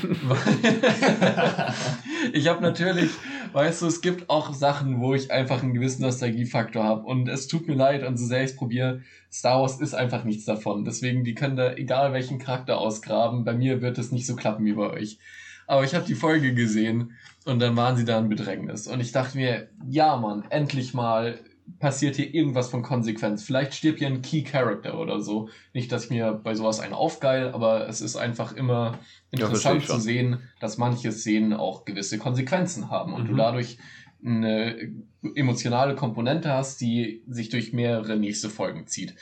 ich 2.34 2.50
habe 2.50 2.62
natürlich, 2.62 3.12
weißt 3.56 3.82
du, 3.82 3.88
es 3.88 4.02
gibt 4.02 4.30
auch 4.30 4.54
Sachen, 4.54 5.00
wo 5.00 5.14
ich 5.14 5.32
einfach 5.32 5.64
einen 5.64 5.74
gewissen 5.74 6.02
Nostalgiefaktor 6.02 6.84
habe. 6.84 7.06
Und 7.06 7.30
es 7.30 7.48
tut 7.48 7.68
mir 7.68 7.76
leid, 7.76 8.04
und 8.04 8.18
so 8.18 8.26
sehr 8.26 8.44
ich 8.44 8.52
es 8.52 8.56
probiere, 8.58 9.02
Star 9.32 9.62
Wars 9.62 9.80
ist 9.80 9.96
einfach 9.96 10.26
nichts 10.26 10.44
davon. 10.44 10.84
Deswegen, 10.84 11.24
die 11.24 11.36
können 11.36 11.56
da 11.56 11.74
egal 11.74 12.12
welchen 12.12 12.38
Charakter 12.38 12.78
ausgraben. 12.78 13.46
Bei 13.46 13.54
mir 13.54 13.82
wird 13.82 13.98
es 13.98 14.12
nicht 14.12 14.28
so 14.28 14.36
klappen 14.36 14.66
wie 14.66 14.74
bei 14.74 14.90
euch. 14.90 15.20
Aber 15.68 15.86
ich 15.86 15.96
habe 15.96 16.06
die 16.06 16.16
Folge 16.16 16.54
gesehen 16.54 17.14
und 17.46 17.60
dann 17.60 17.78
waren 17.78 17.96
sie 17.96 18.06
da 18.06 18.20
in 18.20 18.30
Bedrängnis. 18.30 18.88
Und 18.88 19.00
ich 19.00 19.14
dachte 19.14 19.38
mir, 19.38 19.70
ja 19.88 20.18
Mann, 20.18 20.44
endlich 20.50 20.94
mal 20.94 21.40
passiert 21.80 22.16
hier 22.16 22.34
irgendwas 22.34 22.70
von 22.70 22.84
Konsequenz. 22.84 23.44
Vielleicht 23.44 23.74
stirbt 23.74 24.00
hier 24.00 24.08
ein 24.08 24.22
Key 24.22 24.44
Character 24.44 25.00
oder 25.00 25.20
so. 25.22 25.50
Nicht, 25.74 25.92
dass 25.92 26.06
ich 26.06 26.10
mir 26.12 26.34
bei 26.34 26.56
sowas 26.56 26.80
einen 26.80 26.94
aufgeil, 26.94 27.50
aber 27.50 27.88
es 27.88 28.02
ist 28.02 28.16
einfach 28.16 28.54
immer 28.54 29.00
interessant 29.32 29.82
ja, 29.82 29.96
zu 29.96 30.00
sehen, 30.00 30.40
dass 30.60 30.78
manche 30.78 31.12
Szenen 31.12 31.54
auch 31.54 31.86
gewisse 31.86 32.18
Konsequenzen 32.18 32.90
haben 32.90 33.14
und 33.14 33.24
mhm. 33.24 33.28
du 33.28 33.36
dadurch 33.36 33.78
eine 34.24 34.92
emotionale 35.36 35.96
Komponente 35.96 36.52
hast, 36.52 36.82
die 36.82 37.24
sich 37.28 37.50
durch 37.50 37.74
mehrere 37.74 38.16
nächste 38.16 38.50
Folgen 38.50 38.88
zieht. 38.88 39.16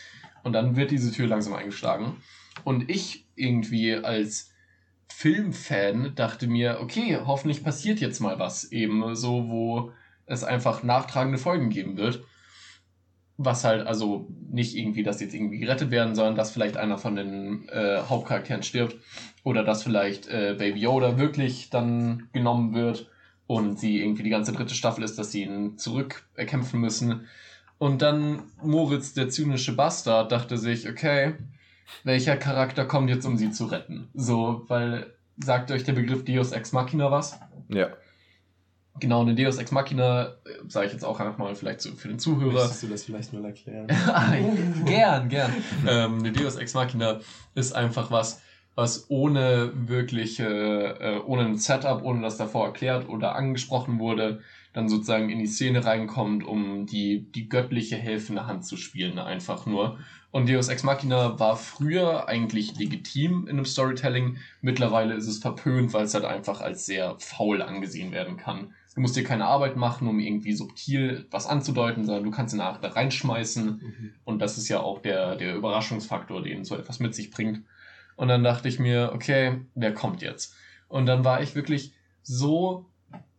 Und 0.43 0.53
dann 0.53 0.75
wird 0.75 0.91
diese 0.91 1.11
Tür 1.11 1.27
langsam 1.27 1.53
eingeschlagen. 1.53 2.17
Und 2.63 2.89
ich 2.89 3.25
irgendwie 3.35 3.95
als 3.95 4.51
Filmfan 5.07 6.13
dachte 6.15 6.47
mir, 6.47 6.79
okay, 6.81 7.17
hoffentlich 7.25 7.63
passiert 7.63 7.99
jetzt 7.99 8.19
mal 8.19 8.39
was. 8.39 8.71
Eben 8.71 9.15
so, 9.15 9.49
wo 9.49 9.91
es 10.25 10.43
einfach 10.43 10.83
nachtragende 10.83 11.37
Folgen 11.37 11.69
geben 11.69 11.97
wird. 11.97 12.23
Was 13.43 13.63
halt, 13.63 13.85
also 13.87 14.27
nicht 14.49 14.75
irgendwie, 14.75 15.03
dass 15.03 15.21
jetzt 15.21 15.33
irgendwie 15.33 15.59
gerettet 15.59 15.91
werden, 15.91 16.15
sondern 16.15 16.35
dass 16.35 16.51
vielleicht 16.51 16.77
einer 16.77 16.97
von 16.97 17.15
den 17.15 17.67
äh, 17.69 18.01
Hauptcharakteren 18.07 18.63
stirbt. 18.63 18.95
Oder 19.43 19.63
dass 19.63 19.83
vielleicht 19.83 20.27
äh, 20.27 20.55
Baby 20.57 20.79
Yoda 20.79 21.17
wirklich 21.17 21.69
dann 21.69 22.29
genommen 22.31 22.73
wird 22.73 23.09
und 23.47 23.79
sie 23.79 24.01
irgendwie 24.01 24.23
die 24.23 24.29
ganze 24.29 24.53
dritte 24.53 24.73
Staffel 24.73 25.03
ist, 25.03 25.17
dass 25.17 25.31
sie 25.31 25.43
ihn 25.43 25.77
zurückerkämpfen 25.77 26.79
müssen. 26.79 27.27
Und 27.77 28.01
dann 28.01 28.43
Moritz, 28.61 29.13
der 29.13 29.29
zynische 29.29 29.75
Bastard, 29.75 30.31
dachte 30.31 30.57
sich, 30.57 30.87
okay, 30.87 31.33
welcher 32.03 32.37
Charakter 32.37 32.85
kommt 32.85 33.09
jetzt, 33.09 33.25
um 33.25 33.37
sie 33.37 33.51
zu 33.51 33.65
retten? 33.65 34.07
So, 34.13 34.63
weil, 34.67 35.13
sagt 35.37 35.71
euch 35.71 35.83
der 35.83 35.93
Begriff 35.93 36.23
Deus 36.23 36.51
Ex 36.51 36.71
Machina 36.71 37.11
was? 37.11 37.39
Ja. 37.69 37.89
Genau, 38.99 39.21
eine 39.21 39.33
Deus 39.33 39.57
Ex 39.57 39.71
Machina, 39.71 40.25
äh, 40.25 40.33
sage 40.67 40.87
ich 40.87 40.93
jetzt 40.93 41.03
auch 41.03 41.19
einfach 41.19 41.37
mal 41.37 41.55
vielleicht 41.55 41.81
so 41.81 41.91
für 41.93 42.09
den 42.09 42.19
Zuhörer. 42.19 42.53
Möchtest 42.53 42.83
du 42.83 42.87
das 42.87 43.03
vielleicht 43.03 43.33
mal 43.33 43.43
erklären? 43.43 43.87
gern, 44.85 45.29
gern. 45.29 45.51
ähm, 45.87 46.19
eine 46.19 46.31
Deus 46.31 46.57
Ex 46.57 46.73
Machina 46.73 47.19
ist 47.55 47.73
einfach 47.73 48.11
was, 48.11 48.41
was 48.75 49.09
ohne 49.09 49.71
wirkliche, 49.73 50.45
äh, 50.99 51.19
ohne 51.25 51.45
ein 51.45 51.57
Setup, 51.57 52.03
ohne 52.03 52.21
dass 52.21 52.37
davor 52.37 52.67
erklärt 52.67 53.09
oder 53.09 53.35
angesprochen 53.35 53.99
wurde, 53.99 54.41
dann 54.73 54.89
sozusagen 54.89 55.29
in 55.29 55.39
die 55.39 55.47
Szene 55.47 55.85
reinkommt, 55.85 56.43
um 56.43 56.85
die, 56.85 57.31
die 57.31 57.49
göttliche 57.49 57.95
helfende 57.95 58.47
Hand 58.47 58.65
zu 58.65 58.77
spielen, 58.77 59.19
einfach 59.19 59.65
nur. 59.65 59.99
Und 60.31 60.49
Deus 60.49 60.67
Ex 60.67 60.81
Machina 60.81 61.39
war 61.39 61.55
früher 61.57 62.27
eigentlich 62.27 62.75
legitim 62.75 63.43
in 63.43 63.51
einem 63.51 63.65
Storytelling. 63.65 64.37
Mittlerweile 64.61 65.13
ist 65.13 65.27
es 65.27 65.37
verpönt, 65.37 65.93
weil 65.93 66.05
es 66.05 66.15
halt 66.15 66.25
einfach 66.25 66.59
als 66.59 66.87
sehr 66.87 67.15
faul 67.19 67.61
angesehen 67.61 68.11
werden 68.11 68.37
kann. 68.37 68.73
Du 68.95 69.01
musst 69.01 69.15
dir 69.15 69.23
keine 69.23 69.45
Arbeit 69.45 69.75
machen, 69.75 70.07
um 70.07 70.19
irgendwie 70.19 70.53
subtil 70.53 71.25
was 71.31 71.47
anzudeuten, 71.47 72.05
sondern 72.05 72.23
du 72.23 72.31
kannst 72.31 72.53
ihn 72.53 72.57
nach 72.57 72.79
da 72.79 72.89
reinschmeißen. 72.89 73.65
Mhm. 73.65 74.13
Und 74.23 74.39
das 74.39 74.57
ist 74.57 74.69
ja 74.69 74.81
auch 74.81 75.01
der, 75.01 75.35
der 75.35 75.55
Überraschungsfaktor, 75.55 76.43
den 76.43 76.63
so 76.63 76.75
etwas 76.75 76.99
mit 76.99 77.15
sich 77.15 77.31
bringt. 77.31 77.63
Und 78.15 78.27
dann 78.27 78.43
dachte 78.43 78.67
ich 78.67 78.79
mir, 78.79 79.11
okay, 79.13 79.61
wer 79.73 79.93
kommt 79.93 80.21
jetzt? 80.21 80.55
Und 80.87 81.07
dann 81.07 81.25
war 81.25 81.41
ich 81.41 81.55
wirklich 81.55 81.93
so 82.21 82.85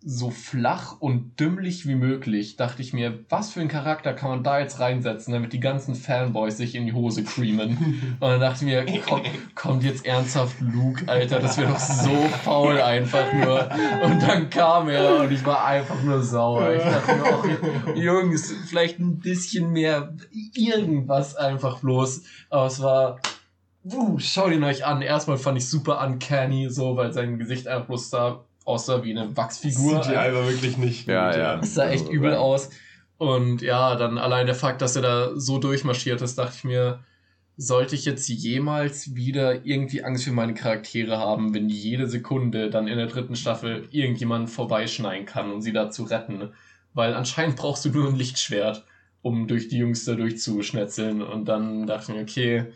so 0.06 0.30
flach 0.30 1.00
und 1.00 1.40
dümmlich 1.40 1.86
wie 1.88 1.94
möglich, 1.94 2.56
dachte 2.56 2.82
ich 2.82 2.92
mir, 2.92 3.20
was 3.30 3.52
für 3.52 3.60
ein 3.60 3.68
Charakter 3.68 4.12
kann 4.12 4.28
man 4.28 4.44
da 4.44 4.60
jetzt 4.60 4.78
reinsetzen, 4.78 5.32
damit 5.32 5.54
die 5.54 5.60
ganzen 5.60 5.94
Fanboys 5.94 6.58
sich 6.58 6.74
in 6.74 6.84
die 6.84 6.92
Hose 6.92 7.24
creamen. 7.24 8.16
Und 8.20 8.28
dann 8.28 8.40
dachte 8.40 8.66
ich 8.66 8.70
mir, 8.70 8.84
komm, 9.06 9.22
kommt 9.54 9.82
jetzt 9.82 10.04
ernsthaft 10.04 10.60
Luke, 10.60 11.08
Alter, 11.08 11.40
das 11.40 11.56
wäre 11.56 11.72
doch 11.72 11.78
so 11.78 12.14
faul 12.42 12.80
einfach 12.80 13.32
nur. 13.32 13.68
Und 14.04 14.22
dann 14.22 14.50
kam 14.50 14.88
er 14.88 15.20
und 15.20 15.32
ich 15.32 15.44
war 15.44 15.64
einfach 15.64 16.02
nur 16.02 16.22
sauer. 16.22 16.74
Ich 16.74 16.82
dachte 16.82 17.14
mir 17.16 17.24
auch, 17.24 17.96
Jungs, 17.96 18.54
vielleicht 18.66 18.98
ein 18.98 19.18
bisschen 19.20 19.70
mehr 19.72 20.14
irgendwas 20.54 21.34
einfach 21.34 21.80
bloß. 21.80 22.22
Aber 22.50 22.66
es 22.66 22.82
war 22.82 23.20
uh, 23.84 24.18
schaut 24.18 24.52
ihn 24.52 24.64
euch 24.64 24.84
an. 24.84 25.02
Erstmal 25.02 25.38
fand 25.38 25.58
ich 25.58 25.68
super 25.68 26.04
uncanny, 26.04 26.68
so, 26.70 26.96
weil 26.96 27.12
sein 27.12 27.38
Gesicht 27.38 27.68
einfach 27.68 27.86
bloß 27.86 28.10
da 28.10 28.44
aussah 28.64 29.04
wie 29.04 29.10
eine 29.10 29.36
Wachsfigur. 29.36 30.02
CGI 30.02 30.14
war 30.14 30.48
wirklich 30.48 30.76
nicht 30.76 31.06
gut. 31.06 31.14
Ja, 31.14 31.36
ja. 31.36 31.60
Es 31.60 31.74
sah 31.74 31.88
echt 31.88 32.08
übel 32.08 32.34
aus. 32.34 32.70
Und 33.18 33.62
ja, 33.62 33.96
dann 33.96 34.18
allein 34.18 34.46
der 34.46 34.54
Fakt, 34.54 34.82
dass 34.82 34.96
er 34.96 35.02
da 35.02 35.30
so 35.36 35.58
durchmarschiert 35.58 36.20
ist, 36.22 36.36
dachte 36.36 36.54
ich 36.56 36.64
mir, 36.64 37.00
sollte 37.56 37.94
ich 37.94 38.04
jetzt 38.04 38.28
jemals 38.28 39.14
wieder 39.14 39.64
irgendwie 39.64 40.02
Angst 40.02 40.24
für 40.24 40.32
meine 40.32 40.54
Charaktere 40.54 41.18
haben, 41.18 41.54
wenn 41.54 41.68
jede 41.68 42.08
Sekunde 42.08 42.68
dann 42.68 42.88
in 42.88 42.98
der 42.98 43.06
dritten 43.06 43.36
Staffel 43.36 43.86
irgendjemand 43.92 44.50
vorbeischneiden 44.50 45.26
kann 45.26 45.52
um 45.52 45.60
sie 45.60 45.72
da 45.72 45.90
zu 45.90 46.04
retten? 46.04 46.50
Weil 46.94 47.14
anscheinend 47.14 47.56
brauchst 47.56 47.84
du 47.84 47.90
nur 47.90 48.08
ein 48.08 48.16
Lichtschwert, 48.16 48.84
um 49.22 49.46
durch 49.46 49.68
die 49.68 49.78
Jungs 49.78 50.04
da 50.04 50.14
durchzuschnetzeln. 50.14 51.22
Und 51.22 51.46
dann 51.46 51.86
dachte 51.86 52.12
ich 52.12 52.16
mir, 52.16 52.22
okay, 52.22 52.72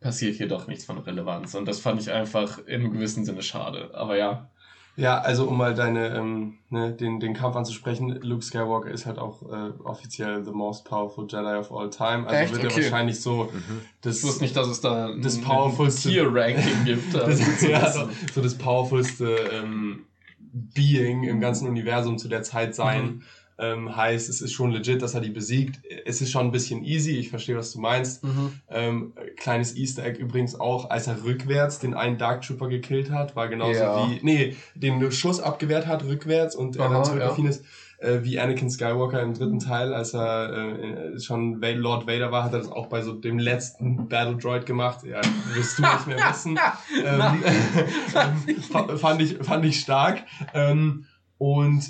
passiert 0.00 0.36
hier 0.36 0.48
doch 0.48 0.66
nichts 0.66 0.84
von 0.84 0.98
Relevanz. 0.98 1.54
Und 1.54 1.66
das 1.66 1.80
fand 1.80 2.00
ich 2.00 2.10
einfach 2.10 2.58
in 2.58 2.80
einem 2.80 2.92
gewissen 2.92 3.24
Sinne 3.24 3.42
schade. 3.42 3.90
Aber 3.94 4.16
ja, 4.16 4.50
ja, 4.96 5.18
also 5.18 5.46
um 5.46 5.58
mal 5.58 5.74
deine, 5.74 6.16
ähm, 6.16 6.54
ne, 6.70 6.92
den, 6.92 7.20
den 7.20 7.34
Kampf 7.34 7.54
anzusprechen, 7.54 8.18
Luke 8.22 8.42
Skywalker 8.42 8.90
ist 8.90 9.04
halt 9.04 9.18
auch 9.18 9.42
äh, 9.42 9.70
offiziell 9.84 10.42
the 10.44 10.52
most 10.52 10.84
powerful 10.84 11.26
Jedi 11.28 11.54
of 11.58 11.70
all 11.70 11.90
time. 11.90 12.26
Also 12.26 12.34
Echt? 12.34 12.52
wird 12.52 12.64
er 12.64 12.70
okay. 12.70 12.82
wahrscheinlich 12.82 13.20
so 13.20 13.44
mhm. 13.52 13.82
das. 14.00 14.18
Ich 14.18 14.24
wusste 14.24 14.44
nicht, 14.44 14.56
dass 14.56 14.68
es 14.68 14.80
da 14.80 15.12
das 15.14 15.38
powerfulste 15.38 16.08
Tier-Ranking 16.08 16.84
gibt. 16.84 17.14
das, 17.14 17.62
ja, 17.62 17.90
so, 17.90 18.08
so 18.34 18.40
das 18.40 18.54
powerfulste 18.56 19.36
ähm, 19.52 20.06
Being 20.38 21.24
im 21.24 21.40
ganzen 21.40 21.68
Universum 21.68 22.16
zu 22.16 22.28
der 22.28 22.42
Zeit 22.42 22.74
sein. 22.74 23.04
Mhm 23.04 23.22
ähm, 23.58 23.96
heißt, 23.96 24.28
es 24.28 24.40
ist 24.40 24.52
schon 24.52 24.70
legit, 24.70 25.02
dass 25.02 25.14
er 25.14 25.20
die 25.20 25.30
besiegt. 25.30 25.80
Es 26.04 26.20
ist 26.20 26.30
schon 26.30 26.46
ein 26.46 26.52
bisschen 26.52 26.84
easy, 26.84 27.12
ich 27.12 27.30
verstehe, 27.30 27.56
was 27.56 27.72
du 27.72 27.80
meinst. 27.80 28.22
Mhm. 28.22 28.52
Ähm, 28.68 29.12
kleines 29.36 29.76
Easter 29.76 30.04
Egg 30.04 30.18
übrigens 30.20 30.58
auch, 30.58 30.90
als 30.90 31.06
er 31.06 31.24
rückwärts 31.24 31.78
den 31.78 31.94
einen 31.94 32.18
Dark 32.18 32.42
Trooper 32.42 32.68
gekillt 32.68 33.10
hat, 33.10 33.34
war 33.34 33.48
genauso 33.48 33.80
ja. 33.80 34.10
wie, 34.10 34.20
nee, 34.22 34.56
den 34.74 35.10
Schuss 35.10 35.40
abgewehrt 35.40 35.86
hat 35.86 36.04
rückwärts 36.04 36.54
und 36.54 36.76
er 36.76 36.90
dann 36.90 37.04
zurückgefielen 37.04 37.50
ja. 37.50 37.56
ist, 37.56 37.64
äh, 37.98 38.22
wie 38.22 38.38
Anakin 38.38 38.70
Skywalker 38.70 39.22
im 39.22 39.32
dritten 39.32 39.58
Teil, 39.58 39.94
als 39.94 40.14
er 40.14 40.52
äh, 40.52 41.20
schon 41.20 41.60
Lord 41.62 42.06
Vader 42.06 42.30
war, 42.30 42.44
hat 42.44 42.52
er 42.52 42.58
das 42.58 42.70
auch 42.70 42.88
bei 42.88 43.02
so 43.02 43.12
dem 43.12 43.38
letzten 43.38 44.08
Battle 44.08 44.36
Droid 44.36 44.66
gemacht. 44.66 45.04
Ja, 45.04 45.20
wirst 45.54 45.78
du 45.78 45.82
nicht 45.82 46.06
mehr 46.06 46.18
wissen. 46.30 46.58
ähm, 47.04 48.98
fand, 48.98 49.22
ich, 49.22 49.38
fand 49.38 49.64
ich 49.64 49.80
stark. 49.80 50.24
Ähm, 50.52 51.06
und 51.38 51.84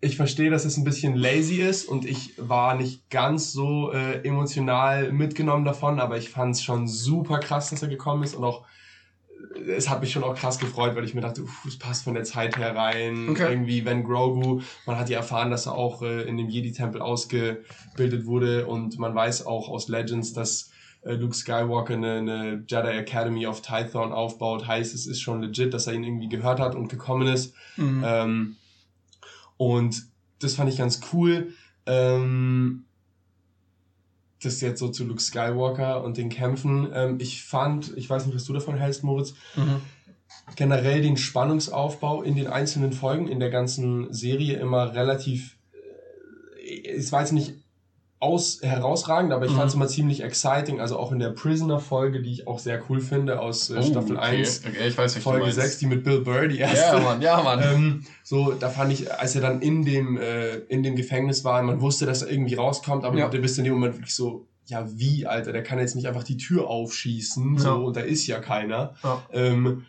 ich 0.00 0.16
verstehe, 0.16 0.50
dass 0.50 0.64
es 0.64 0.76
ein 0.76 0.84
bisschen 0.84 1.16
lazy 1.16 1.56
ist 1.56 1.88
und 1.88 2.04
ich 2.04 2.34
war 2.36 2.74
nicht 2.76 3.08
ganz 3.10 3.52
so 3.52 3.92
äh, 3.92 4.22
emotional 4.26 5.10
mitgenommen 5.12 5.64
davon, 5.64 6.00
aber 6.00 6.18
ich 6.18 6.28
fand 6.28 6.54
es 6.54 6.62
schon 6.62 6.86
super 6.86 7.38
krass, 7.38 7.70
dass 7.70 7.82
er 7.82 7.88
gekommen 7.88 8.22
ist 8.22 8.34
und 8.34 8.44
auch 8.44 8.66
äh, 9.54 9.72
es 9.72 9.88
hat 9.88 10.02
mich 10.02 10.12
schon 10.12 10.22
auch 10.22 10.34
krass 10.34 10.58
gefreut, 10.58 10.94
weil 10.96 11.04
ich 11.04 11.14
mir 11.14 11.22
dachte, 11.22 11.44
es 11.66 11.78
passt 11.78 12.04
von 12.04 12.14
der 12.14 12.24
Zeit 12.24 12.58
her 12.58 12.76
rein. 12.76 13.30
Okay. 13.30 13.50
Irgendwie, 13.50 13.84
wenn 13.84 14.04
Grogu, 14.04 14.60
man 14.84 14.98
hat 14.98 15.08
ja 15.08 15.18
erfahren, 15.18 15.50
dass 15.50 15.66
er 15.66 15.74
auch 15.74 16.02
äh, 16.02 16.22
in 16.22 16.36
dem 16.36 16.50
Jedi-Tempel 16.50 17.00
ausgebildet 17.00 18.26
wurde 18.26 18.66
und 18.66 18.98
man 18.98 19.14
weiß 19.14 19.46
auch 19.46 19.70
aus 19.70 19.88
Legends, 19.88 20.34
dass 20.34 20.70
äh, 21.06 21.14
Luke 21.14 21.34
Skywalker 21.34 21.94
eine, 21.94 22.18
eine 22.18 22.64
Jedi 22.68 22.98
Academy 22.98 23.46
of 23.46 23.62
Tython 23.62 24.12
aufbaut. 24.12 24.66
Heißt, 24.66 24.94
es 24.94 25.06
ist 25.06 25.20
schon 25.20 25.40
legit, 25.40 25.72
dass 25.72 25.86
er 25.86 25.94
ihn 25.94 26.04
irgendwie 26.04 26.28
gehört 26.28 26.60
hat 26.60 26.74
und 26.74 26.88
gekommen 26.88 27.28
ist. 27.28 27.54
Mhm. 27.76 28.04
Ähm, 28.06 28.56
und 29.56 30.06
das 30.38 30.54
fand 30.54 30.70
ich 30.70 30.78
ganz 30.78 31.00
cool. 31.12 31.52
Ähm, 31.86 32.84
das 34.42 34.60
jetzt 34.60 34.80
so 34.80 34.88
zu 34.88 35.04
Luke 35.04 35.20
Skywalker 35.20 36.04
und 36.04 36.16
den 36.16 36.28
Kämpfen. 36.28 36.88
Ähm, 36.92 37.18
ich 37.20 37.42
fand, 37.42 37.96
ich 37.96 38.08
weiß 38.08 38.26
nicht, 38.26 38.34
was 38.34 38.44
du 38.44 38.52
davon 38.52 38.76
hältst, 38.76 39.02
Moritz, 39.02 39.34
mhm. 39.54 39.80
generell 40.56 41.02
den 41.02 41.16
Spannungsaufbau 41.16 42.22
in 42.22 42.36
den 42.36 42.46
einzelnen 42.46 42.92
Folgen 42.92 43.28
in 43.28 43.40
der 43.40 43.50
ganzen 43.50 44.12
Serie 44.12 44.58
immer 44.58 44.94
relativ, 44.94 45.56
äh, 46.62 46.88
es 46.88 47.12
war 47.12 47.20
jetzt 47.20 47.32
nicht 47.32 47.54
aus, 48.18 48.60
herausragend, 48.62 49.32
aber 49.32 49.44
ich 49.44 49.52
mhm. 49.52 49.56
fand 49.56 49.68
es 49.68 49.74
immer 49.74 49.88
ziemlich 49.88 50.22
exciting, 50.22 50.80
also 50.80 50.98
auch 50.98 51.12
in 51.12 51.18
der 51.18 51.30
Prisoner-Folge, 51.30 52.22
die 52.22 52.32
ich 52.32 52.46
auch 52.46 52.58
sehr 52.58 52.82
cool 52.88 53.00
finde, 53.00 53.40
aus 53.40 53.68
äh, 53.68 53.76
oh, 53.78 53.82
Staffel 53.82 54.16
okay. 54.16 54.38
1, 54.38 54.62
okay, 54.66 54.88
ich 54.88 54.96
weiß, 54.96 55.18
Folge 55.18 55.52
6, 55.52 55.78
die 55.78 55.86
mit 55.86 56.02
Bill 56.02 56.20
Burr, 56.20 56.48
die 56.48 56.58
erste. 56.58 56.96
Ja, 56.96 57.00
Mann, 57.00 57.20
ja, 57.20 57.42
Mann. 57.42 57.62
Ähm, 57.62 58.04
so, 58.22 58.52
da 58.52 58.70
fand 58.70 58.92
ich, 58.92 59.12
als 59.12 59.34
er 59.34 59.42
dann 59.42 59.60
in 59.60 59.84
dem, 59.84 60.16
äh, 60.16 60.56
in 60.68 60.82
dem 60.82 60.96
Gefängnis 60.96 61.44
war, 61.44 61.62
man 61.62 61.80
wusste, 61.80 62.06
dass 62.06 62.22
er 62.22 62.30
irgendwie 62.30 62.54
rauskommt, 62.54 63.04
aber 63.04 63.18
ja. 63.18 63.28
du 63.28 63.38
bist 63.38 63.58
in 63.58 63.64
dem 63.64 63.74
Moment 63.74 63.96
wirklich 63.96 64.14
so, 64.14 64.46
ja, 64.64 64.86
wie, 64.90 65.26
Alter, 65.26 65.52
der 65.52 65.62
kann 65.62 65.78
jetzt 65.78 65.94
nicht 65.94 66.08
einfach 66.08 66.24
die 66.24 66.38
Tür 66.38 66.68
aufschießen, 66.68 67.54
ja. 67.54 67.60
so, 67.60 67.74
und 67.74 67.96
da 67.96 68.00
ist 68.00 68.26
ja 68.26 68.40
keiner. 68.40 68.94
Ja. 69.04 69.22
Ähm, 69.32 69.84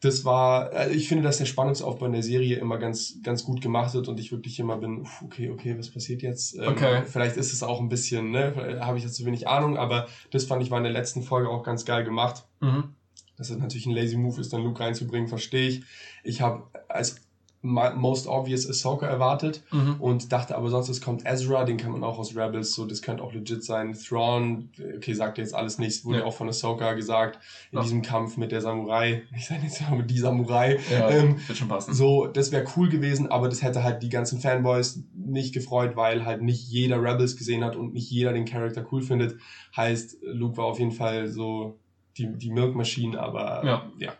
das 0.00 0.24
war, 0.24 0.70
also 0.70 0.94
ich 0.94 1.08
finde, 1.08 1.24
dass 1.24 1.38
der 1.38 1.44
Spannungsaufbau 1.44 2.06
in 2.06 2.12
der 2.12 2.22
Serie 2.22 2.56
immer 2.56 2.78
ganz, 2.78 3.18
ganz 3.22 3.44
gut 3.44 3.60
gemacht 3.60 3.94
wird 3.94 4.06
und 4.06 4.20
ich 4.20 4.30
wirklich 4.30 4.60
immer 4.60 4.76
bin, 4.76 5.06
okay, 5.24 5.50
okay, 5.50 5.76
was 5.76 5.90
passiert 5.90 6.22
jetzt? 6.22 6.56
Ähm, 6.56 6.68
okay. 6.68 7.02
Vielleicht 7.04 7.36
ist 7.36 7.52
es 7.52 7.62
auch 7.62 7.80
ein 7.80 7.88
bisschen, 7.88 8.30
ne, 8.30 8.78
habe 8.80 8.98
ich 8.98 9.04
jetzt 9.04 9.16
zu 9.16 9.24
wenig 9.24 9.48
Ahnung, 9.48 9.76
aber 9.76 10.06
das 10.30 10.44
fand 10.44 10.62
ich 10.62 10.70
war 10.70 10.78
in 10.78 10.84
der 10.84 10.92
letzten 10.92 11.22
Folge 11.22 11.48
auch 11.48 11.64
ganz 11.64 11.84
geil 11.84 12.04
gemacht. 12.04 12.44
Mhm. 12.60 12.94
Dass 13.36 13.50
es 13.50 13.58
natürlich 13.58 13.86
ein 13.86 13.94
lazy 13.94 14.16
Move 14.16 14.40
ist, 14.40 14.52
dann 14.52 14.62
Luke 14.62 14.80
reinzubringen, 14.80 15.28
verstehe 15.28 15.68
ich. 15.68 15.82
Ich 16.24 16.40
habe 16.40 16.64
als 16.88 17.16
most 17.60 18.28
obvious 18.28 18.68
Ahsoka 18.68 19.06
erwartet 19.06 19.64
mhm. 19.72 19.96
und 19.98 20.32
dachte 20.32 20.56
aber 20.56 20.68
sonst, 20.68 20.88
es 20.88 21.00
kommt 21.00 21.26
Ezra, 21.26 21.64
den 21.64 21.76
kann 21.76 21.90
man 21.90 22.04
auch 22.04 22.18
aus 22.18 22.36
Rebels, 22.36 22.72
so 22.72 22.86
das 22.86 23.02
könnte 23.02 23.22
auch 23.22 23.32
legit 23.32 23.64
sein. 23.64 23.94
Thrawn, 23.94 24.70
okay, 24.96 25.12
sagt 25.12 25.38
jetzt 25.38 25.54
alles 25.54 25.78
nichts, 25.78 26.04
wurde 26.04 26.20
ja. 26.20 26.24
auch 26.24 26.34
von 26.34 26.48
Ahsoka 26.48 26.92
gesagt, 26.92 27.40
in 27.72 27.78
ja. 27.78 27.82
diesem 27.82 28.02
Kampf 28.02 28.36
mit 28.36 28.52
der 28.52 28.60
Samurai, 28.60 29.22
ich 29.36 29.46
sage 29.46 29.62
jetzt 29.64 29.80
mal 29.82 29.96
mit 29.96 30.10
die 30.10 30.18
Samurai. 30.18 30.78
Ja, 30.90 31.10
ähm, 31.10 31.36
wird 31.48 31.58
schon 31.58 31.68
passen. 31.68 31.94
So, 31.94 32.26
das 32.26 32.52
wäre 32.52 32.64
cool 32.76 32.88
gewesen, 32.88 33.28
aber 33.28 33.48
das 33.48 33.62
hätte 33.62 33.82
halt 33.82 34.02
die 34.02 34.08
ganzen 34.08 34.40
Fanboys 34.40 35.02
nicht 35.14 35.52
gefreut, 35.52 35.96
weil 35.96 36.24
halt 36.24 36.42
nicht 36.42 36.68
jeder 36.68 37.02
Rebels 37.02 37.36
gesehen 37.36 37.64
hat 37.64 37.74
und 37.74 37.92
nicht 37.92 38.10
jeder 38.10 38.32
den 38.32 38.44
Charakter 38.44 38.86
cool 38.92 39.02
findet. 39.02 39.36
Heißt, 39.76 40.18
Luke 40.22 40.56
war 40.56 40.66
auf 40.66 40.78
jeden 40.78 40.92
Fall 40.92 41.28
so 41.28 41.78
die, 42.16 42.28
die 42.38 42.50
Milk 42.50 42.76
Machine, 42.76 43.18
aber 43.18 43.62
ja. 43.64 43.92
ja 43.98 44.12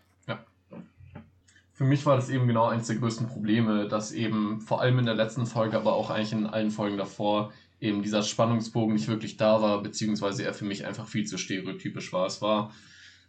für 1.79 1.85
mich 1.85 2.05
war 2.07 2.17
das 2.17 2.29
eben 2.29 2.49
genau 2.49 2.67
eines 2.67 2.89
der 2.89 2.97
größten 2.97 3.29
Probleme, 3.29 3.87
dass 3.87 4.11
eben 4.11 4.61
vor 4.61 4.81
allem 4.81 4.99
in 4.99 5.07
der 5.07 5.15
letzten 5.15 5.47
Folge, 5.47 5.77
aber 5.77 5.93
auch 5.93 6.11
eigentlich 6.11 6.33
in 6.33 6.49
allen 6.49 6.73
Folgen 6.73 6.97
davor, 6.97 7.53
eben 7.81 8.03
dieser 8.03 8.25
Spannungsbogen 8.25 8.95
nicht 8.95 9.07
wirklich 9.07 9.37
da 9.37 9.63
war, 9.63 9.81
beziehungsweise 9.81 10.45
er 10.45 10.55
für 10.55 10.65
mich 10.65 10.85
einfach 10.85 11.07
viel 11.07 11.25
zu 11.25 11.39
stereotypisch 11.39 12.13
war. 12.13 12.27
Es 12.27 12.43
war, 12.43 12.73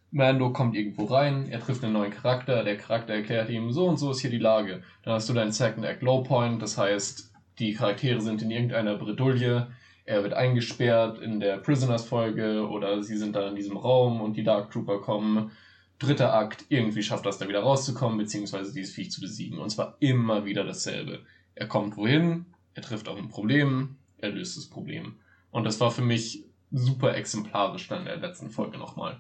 Mando 0.09 0.51
kommt 0.51 0.76
irgendwo 0.76 1.05
rein, 1.05 1.47
er 1.51 1.59
trifft 1.59 1.84
einen 1.84 1.93
neuen 1.93 2.09
Charakter, 2.09 2.63
der 2.63 2.76
Charakter 2.76 3.13
erklärt 3.13 3.51
ihm, 3.51 3.71
so 3.71 3.85
und 3.85 3.97
so 3.97 4.09
ist 4.09 4.21
hier 4.21 4.31
die 4.31 4.39
Lage. 4.39 4.81
Dann 5.03 5.13
hast 5.13 5.30
du 5.30 5.34
deinen 5.34 5.51
Second 5.51 5.85
Act 5.85 6.01
Low 6.01 6.23
Point, 6.23 6.59
das 6.59 6.76
heißt, 6.76 7.31
die 7.59 7.73
Charaktere 7.73 8.19
sind 8.19 8.41
in 8.41 8.49
irgendeiner 8.49 8.95
Bredouille, 8.95 9.67
er 10.05 10.23
wird 10.23 10.34
eingesperrt 10.34 11.19
in 11.19 11.39
der 11.39 11.57
Prisoners-Folge 11.57 12.67
oder 12.67 13.03
sie 13.03 13.15
sind 13.15 13.35
dann 13.35 13.49
in 13.49 13.55
diesem 13.55 13.77
Raum 13.77 14.21
und 14.21 14.38
die 14.38 14.43
Dark 14.43 14.71
Trooper 14.71 15.01
kommen 15.01 15.51
dritter 15.99 16.34
Akt, 16.34 16.65
irgendwie 16.69 17.03
schafft 17.03 17.26
er 17.26 17.30
es 17.30 17.38
da 17.38 17.47
wieder 17.47 17.61
rauszukommen, 17.61 18.17
beziehungsweise 18.17 18.73
dieses 18.73 18.95
Viech 18.95 19.11
zu 19.11 19.21
besiegen. 19.21 19.59
Und 19.59 19.69
zwar 19.69 19.97
immer 19.99 20.45
wieder 20.45 20.63
dasselbe. 20.63 21.19
Er 21.55 21.67
kommt 21.67 21.97
wohin, 21.97 22.45
er 22.73 22.81
trifft 22.81 23.07
auf 23.07 23.17
ein 23.17 23.30
Problem, 23.30 23.97
er 24.17 24.30
löst 24.30 24.57
das 24.57 24.67
Problem. 24.67 25.15
Und 25.51 25.65
das 25.65 25.80
war 25.80 25.91
für 25.91 26.01
mich 26.01 26.45
super 26.71 27.15
exemplarisch 27.15 27.88
dann 27.88 27.99
in 27.99 28.05
der 28.05 28.17
letzten 28.17 28.49
Folge 28.49 28.77
nochmal. 28.77 29.19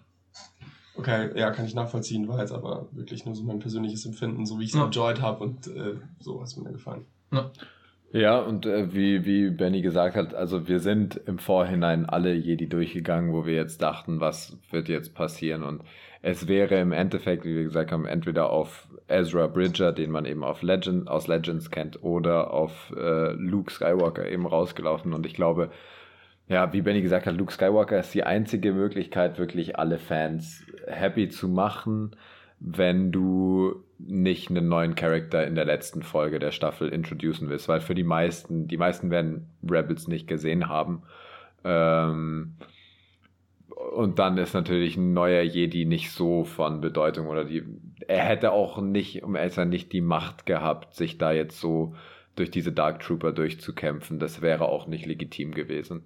Okay, 0.95 1.37
ja, 1.37 1.51
kann 1.51 1.65
ich 1.65 1.75
nachvollziehen, 1.75 2.27
war 2.27 2.39
jetzt 2.39 2.51
aber 2.51 2.87
wirklich 2.91 3.25
nur 3.25 3.35
so 3.35 3.43
mein 3.43 3.59
persönliches 3.59 4.05
Empfinden, 4.05 4.45
so 4.45 4.59
wie 4.59 4.63
ich 4.63 4.71
es 4.71 4.75
ja. 4.75 4.85
enjoyed 4.85 5.21
habe 5.21 5.43
und 5.43 5.67
äh, 5.67 5.95
so 6.19 6.39
hat 6.39 6.47
es 6.47 6.57
mir 6.57 6.71
gefallen. 6.71 7.05
Ja. 7.31 7.51
Ja, 8.11 8.39
und 8.39 8.65
äh, 8.65 8.91
wie, 8.93 9.23
wie 9.25 9.51
Benny 9.51 9.81
gesagt 9.81 10.15
hat, 10.15 10.33
also 10.33 10.67
wir 10.67 10.79
sind 10.79 11.21
im 11.27 11.37
Vorhinein 11.37 12.07
alle 12.07 12.33
Jedi 12.33 12.67
durchgegangen, 12.67 13.33
wo 13.33 13.45
wir 13.45 13.53
jetzt 13.53 13.83
dachten, 13.83 14.19
was 14.19 14.57
wird 14.71 14.89
jetzt 14.89 15.13
passieren. 15.13 15.61
Und 15.61 15.83
es 16.21 16.47
wäre 16.47 16.79
im 16.79 16.91
Endeffekt, 16.91 17.45
wie 17.45 17.55
wir 17.55 17.63
gesagt 17.63 17.91
haben, 17.91 18.05
entweder 18.05 18.49
auf 18.49 18.87
Ezra 19.07 19.47
Bridger, 19.47 19.91
den 19.91 20.11
man 20.11 20.25
eben 20.25 20.43
auf 20.43 20.61
Legend, 20.61 21.07
aus 21.07 21.27
Legends 21.27 21.71
kennt, 21.71 22.03
oder 22.03 22.53
auf 22.53 22.93
äh, 22.95 23.31
Luke 23.33 23.71
Skywalker 23.71 24.29
eben 24.29 24.45
rausgelaufen. 24.45 25.13
Und 25.13 25.25
ich 25.25 25.33
glaube, 25.33 25.71
ja, 26.47 26.73
wie 26.73 26.81
Benny 26.81 27.01
gesagt 27.01 27.25
hat, 27.25 27.37
Luke 27.37 27.53
Skywalker 27.53 27.99
ist 27.99 28.13
die 28.13 28.23
einzige 28.23 28.73
Möglichkeit, 28.73 29.39
wirklich 29.39 29.77
alle 29.77 29.97
Fans 29.97 30.65
happy 30.87 31.29
zu 31.29 31.47
machen 31.47 32.15
wenn 32.59 33.11
du 33.11 33.83
nicht 33.97 34.49
einen 34.49 34.67
neuen 34.67 34.95
Charakter 34.95 35.45
in 35.45 35.55
der 35.55 35.65
letzten 35.65 36.03
Folge 36.03 36.39
der 36.39 36.51
Staffel 36.51 36.89
introducen 36.89 37.49
willst, 37.49 37.67
weil 37.69 37.81
für 37.81 37.95
die 37.95 38.03
meisten, 38.03 38.67
die 38.67 38.77
meisten 38.77 39.09
werden 39.09 39.47
Rebels 39.69 40.07
nicht 40.07 40.27
gesehen 40.27 40.67
haben. 40.67 41.03
Ähm, 41.63 42.55
und 43.79 44.19
dann 44.19 44.37
ist 44.37 44.53
natürlich 44.53 44.97
ein 44.97 45.13
neuer 45.13 45.41
Jedi 45.41 45.85
nicht 45.85 46.11
so 46.11 46.43
von 46.43 46.81
Bedeutung 46.81 47.27
oder 47.27 47.45
die, 47.45 47.63
er 48.07 48.25
hätte 48.25 48.51
auch 48.51 48.81
nicht, 48.81 49.23
um 49.23 49.35
ehrlich 49.35 49.53
zu 49.53 49.65
nicht 49.65 49.93
die 49.93 50.01
Macht 50.01 50.45
gehabt, 50.45 50.95
sich 50.95 51.17
da 51.17 51.31
jetzt 51.31 51.59
so 51.59 51.95
durch 52.35 52.51
diese 52.51 52.73
Dark 52.73 52.99
Trooper 52.99 53.31
durchzukämpfen. 53.31 54.19
Das 54.19 54.41
wäre 54.41 54.67
auch 54.67 54.87
nicht 54.87 55.05
legitim 55.05 55.53
gewesen. 55.53 56.05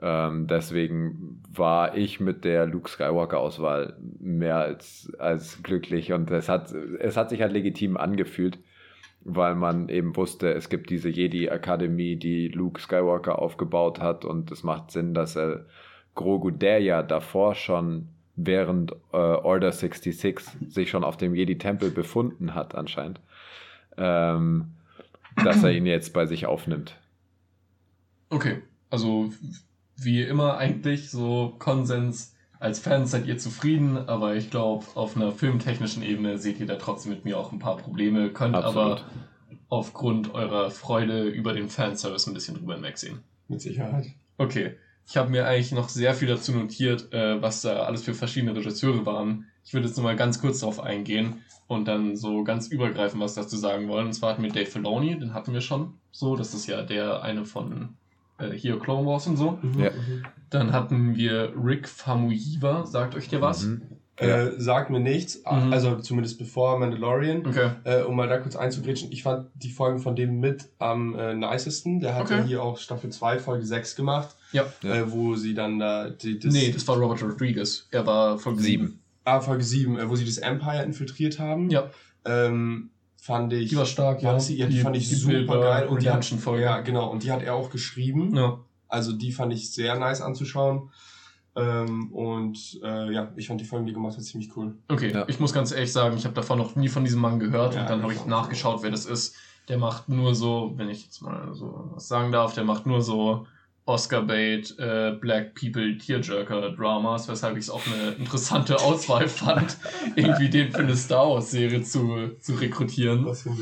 Ähm, 0.00 0.46
deswegen 0.46 1.42
war 1.52 1.96
ich 1.96 2.18
mit 2.18 2.44
der 2.44 2.66
Luke 2.66 2.88
Skywalker-Auswahl 2.88 3.96
mehr 4.18 4.56
als, 4.56 5.12
als 5.18 5.62
glücklich 5.62 6.12
und 6.12 6.30
es 6.30 6.48
hat, 6.48 6.72
es 6.72 7.16
hat 7.16 7.28
sich 7.28 7.42
halt 7.42 7.52
legitim 7.52 7.98
angefühlt, 7.98 8.58
weil 9.20 9.54
man 9.54 9.90
eben 9.90 10.16
wusste, 10.16 10.52
es 10.54 10.70
gibt 10.70 10.88
diese 10.88 11.10
Jedi-Akademie, 11.10 12.16
die 12.16 12.48
Luke 12.48 12.80
Skywalker 12.80 13.38
aufgebaut 13.38 14.00
hat 14.00 14.24
und 14.24 14.50
es 14.50 14.62
macht 14.62 14.90
Sinn, 14.90 15.12
dass 15.12 15.36
er 15.36 15.66
Grogu, 16.14 16.50
der 16.50 16.80
ja 16.80 17.02
davor 17.02 17.54
schon 17.54 18.08
während 18.36 18.92
äh, 19.12 19.16
Order 19.16 19.72
66 19.72 20.40
sich 20.68 20.90
schon 20.90 21.04
auf 21.04 21.16
dem 21.16 21.34
Jedi-Tempel 21.34 21.90
befunden 21.90 22.54
hat 22.54 22.74
anscheinend, 22.74 23.20
ähm, 23.96 24.72
dass 25.44 25.62
er 25.62 25.72
ihn 25.72 25.86
jetzt 25.86 26.12
bei 26.12 26.26
sich 26.26 26.46
aufnimmt. 26.46 26.96
Okay, 28.30 28.62
also 28.90 29.30
wie 29.96 30.22
immer 30.22 30.56
eigentlich 30.56 31.10
so 31.10 31.54
Konsens. 31.58 32.34
Als 32.58 32.78
Fans 32.78 33.10
seid 33.10 33.26
ihr 33.26 33.38
zufrieden, 33.38 33.96
aber 33.96 34.36
ich 34.36 34.50
glaube, 34.50 34.86
auf 34.94 35.16
einer 35.16 35.32
filmtechnischen 35.32 36.02
Ebene 36.02 36.38
seht 36.38 36.60
ihr 36.60 36.66
da 36.66 36.76
trotzdem 36.76 37.12
mit 37.12 37.24
mir 37.24 37.36
auch 37.36 37.50
ein 37.50 37.58
paar 37.58 37.76
Probleme, 37.76 38.30
könnt 38.30 38.54
Absolut. 38.54 38.76
aber 38.76 39.00
aufgrund 39.68 40.32
eurer 40.32 40.70
Freude 40.70 41.24
über 41.24 41.54
den 41.54 41.68
Fanservice 41.68 42.28
ein 42.28 42.34
bisschen 42.34 42.56
drüber 42.56 42.74
hinwegsehen. 42.74 43.18
Mit 43.48 43.60
Sicherheit. 43.60 44.12
Okay. 44.38 44.76
Ich 45.06 45.16
habe 45.16 45.30
mir 45.30 45.46
eigentlich 45.46 45.72
noch 45.72 45.88
sehr 45.88 46.14
viel 46.14 46.28
dazu 46.28 46.52
notiert, 46.52 47.12
äh, 47.12 47.40
was 47.42 47.62
da 47.62 47.82
alles 47.84 48.02
für 48.02 48.14
verschiedene 48.14 48.54
Regisseure 48.56 49.04
waren. 49.04 49.46
Ich 49.64 49.74
würde 49.74 49.86
jetzt 49.86 49.96
nochmal 49.96 50.16
ganz 50.16 50.40
kurz 50.40 50.60
darauf 50.60 50.80
eingehen 50.80 51.42
und 51.66 51.88
dann 51.88 52.16
so 52.16 52.44
ganz 52.44 52.68
übergreifend 52.68 53.22
was 53.22 53.34
dazu 53.34 53.56
sagen 53.56 53.88
wollen. 53.88 54.06
Und 54.06 54.12
zwar 54.12 54.30
hatten 54.30 54.42
wir 54.42 54.50
Dave 54.50 54.66
Filoni, 54.66 55.18
den 55.18 55.34
hatten 55.34 55.52
wir 55.52 55.60
schon 55.60 55.94
so. 56.10 56.36
Das 56.36 56.54
ist 56.54 56.66
ja 56.66 56.82
der 56.82 57.22
eine 57.22 57.44
von 57.44 57.96
äh, 58.38 58.50
hier 58.50 58.78
Clone 58.78 59.06
Wars 59.06 59.26
und 59.26 59.36
so. 59.36 59.58
Mhm. 59.62 59.80
Ja. 59.80 59.90
Dann 60.50 60.72
hatten 60.72 61.16
wir 61.16 61.52
Rick 61.56 61.88
Famuyiwa, 61.88 62.86
sagt 62.86 63.14
euch 63.14 63.28
der 63.28 63.40
was? 63.40 63.64
Mhm. 63.64 63.82
Äh, 64.16 64.52
sagt 64.58 64.90
mir 64.90 65.00
nichts, 65.00 65.42
mhm. 65.50 65.72
also 65.72 65.96
zumindest 65.96 66.38
bevor 66.38 66.78
Mandalorian. 66.78 67.46
Okay. 67.46 67.70
Äh, 67.84 68.02
um 68.02 68.14
mal 68.14 68.28
da 68.28 68.38
kurz 68.38 68.54
einzugrätschen, 68.54 69.10
ich 69.10 69.22
fand 69.22 69.48
die 69.54 69.70
Folgen 69.70 69.98
von 69.98 70.14
dem 70.14 70.38
mit 70.38 70.68
am 70.78 71.18
äh, 71.18 71.34
nicesten. 71.34 72.00
Der 72.00 72.14
hat 72.14 72.22
okay. 72.22 72.38
ja 72.38 72.42
hier 72.44 72.62
auch 72.62 72.78
Staffel 72.78 73.10
2, 73.10 73.38
Folge 73.38 73.64
6 73.64 73.96
gemacht. 73.96 74.36
Ja. 74.52 74.64
Äh, 74.82 75.10
wo 75.10 75.34
sie 75.34 75.54
dann 75.54 75.78
da. 75.78 76.10
Die, 76.10 76.38
das 76.38 76.52
nee, 76.52 76.70
das 76.70 76.86
war 76.86 76.96
Robert 76.96 77.22
Rodriguez. 77.22 77.88
Er 77.90 78.06
war 78.06 78.38
Folge 78.38 78.62
7. 78.62 78.98
Ah, 79.24 79.40
Folge 79.40 79.64
7, 79.64 79.98
äh, 79.98 80.08
wo 80.08 80.16
sie 80.16 80.24
das 80.24 80.38
Empire 80.38 80.82
infiltriert 80.82 81.38
haben. 81.38 81.70
Ja. 81.70 81.90
Ähm, 82.24 82.90
fand 83.16 83.52
ich. 83.52 83.70
Die 83.70 83.76
war 83.76 83.86
stark, 83.86 84.22
ja. 84.22 84.38
Sie, 84.38 84.56
ja 84.56 84.66
die, 84.66 84.74
die, 84.74 84.80
fand 84.80 84.96
ich 84.96 85.08
die 85.08 85.14
super 85.14 85.60
geil. 85.60 85.88
Und 85.88 86.02
die 86.02 86.10
hat, 86.10 86.28
ja, 86.58 86.80
genau. 86.80 87.10
Und 87.10 87.22
die 87.22 87.30
hat 87.30 87.42
er 87.42 87.54
auch 87.54 87.70
geschrieben. 87.70 88.34
Ja. 88.34 88.60
Also 88.88 89.12
die 89.12 89.32
fand 89.32 89.52
ich 89.52 89.72
sehr 89.72 89.98
nice 89.98 90.20
anzuschauen. 90.20 90.90
Ähm, 91.54 92.12
und 92.12 92.80
äh, 92.82 93.12
ja, 93.12 93.32
ich 93.36 93.48
fand 93.48 93.60
die 93.60 93.64
Folgen, 93.64 93.86
die 93.86 93.92
gemacht 93.92 94.16
hat, 94.16 94.24
ziemlich 94.24 94.56
cool. 94.56 94.74
Okay, 94.88 95.12
ja. 95.12 95.24
ich 95.28 95.38
muss 95.38 95.52
ganz 95.52 95.70
ehrlich 95.70 95.92
sagen, 95.92 96.16
ich 96.16 96.24
habe 96.24 96.34
davon 96.34 96.58
noch 96.58 96.76
nie 96.76 96.88
von 96.88 97.04
diesem 97.04 97.20
Mann 97.20 97.38
gehört 97.38 97.74
ja, 97.74 97.82
und 97.82 97.90
dann 97.90 98.02
habe 98.02 98.14
ich 98.14 98.24
nachgeschaut, 98.24 98.82
wer 98.82 98.90
das 98.90 99.04
ist. 99.04 99.36
Der 99.68 99.78
macht 99.78 100.08
nur 100.08 100.34
so, 100.34 100.72
wenn 100.76 100.88
ich 100.88 101.04
jetzt 101.04 101.20
mal 101.20 101.54
so 101.54 101.90
was 101.92 102.08
sagen 102.08 102.32
darf, 102.32 102.54
der 102.54 102.64
macht 102.64 102.86
nur 102.86 103.02
so 103.02 103.46
Oscar-Bait, 103.84 104.78
äh, 104.78 105.12
Black 105.20 105.54
People 105.54 105.98
Tearjerker-Dramas, 105.98 107.28
weshalb 107.28 107.56
ich 107.56 107.64
es 107.64 107.70
auch 107.70 107.82
eine 107.86 108.12
interessante 108.12 108.76
Auswahl 108.78 109.28
fand, 109.28 109.76
irgendwie 110.16 110.48
den 110.48 110.70
für 110.70 110.78
eine 110.78 110.96
Star 110.96 111.28
Wars-Serie 111.28 111.82
zu, 111.82 112.30
zu 112.40 112.54
rekrutieren. 112.54 113.26
Was 113.26 113.42
für 113.42 113.50
ein 113.50 113.56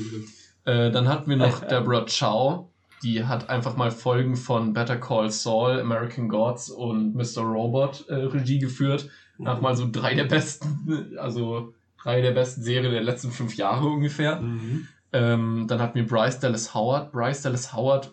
Äh, 0.65 0.91
dann 0.91 1.09
hatten 1.09 1.31
wir 1.31 1.37
noch 1.37 1.61
Deborah 1.69 2.05
Chow, 2.05 2.69
die 3.03 3.25
hat 3.25 3.49
einfach 3.49 3.77
mal 3.77 3.91
Folgen 3.91 4.37
von 4.37 4.75
Better 4.75 4.99
Call 4.99 5.31
Saul, 5.31 5.81
American 5.81 6.29
Gods 6.29 6.69
und 6.71 7.15
Mr. 7.15 7.43
Robot 7.43 8.07
äh, 8.09 8.15
Regie 8.15 8.59
geführt. 8.59 9.09
Nach 9.39 9.59
mal 9.63 9.75
so 9.75 9.89
drei 9.91 10.15
der 10.15 10.25
besten, 10.25 11.17
also 11.17 11.73
drei 12.03 12.21
der 12.21 12.33
besten 12.33 12.63
Serien 12.63 12.93
der 12.93 13.03
letzten 13.03 13.31
fünf 13.31 13.57
Jahre 13.57 13.87
ungefähr. 13.87 14.43
Mhm. 14.43 14.87
Ähm, 15.15 15.65
dann 15.67 15.81
hatten 15.81 15.95
wir 15.95 16.07
Bryce 16.07 16.41
Dallas 16.41 16.75
Howard. 16.75 17.11
Bryce 17.11 17.41
Dallas 17.41 17.73
Howard 17.73 18.13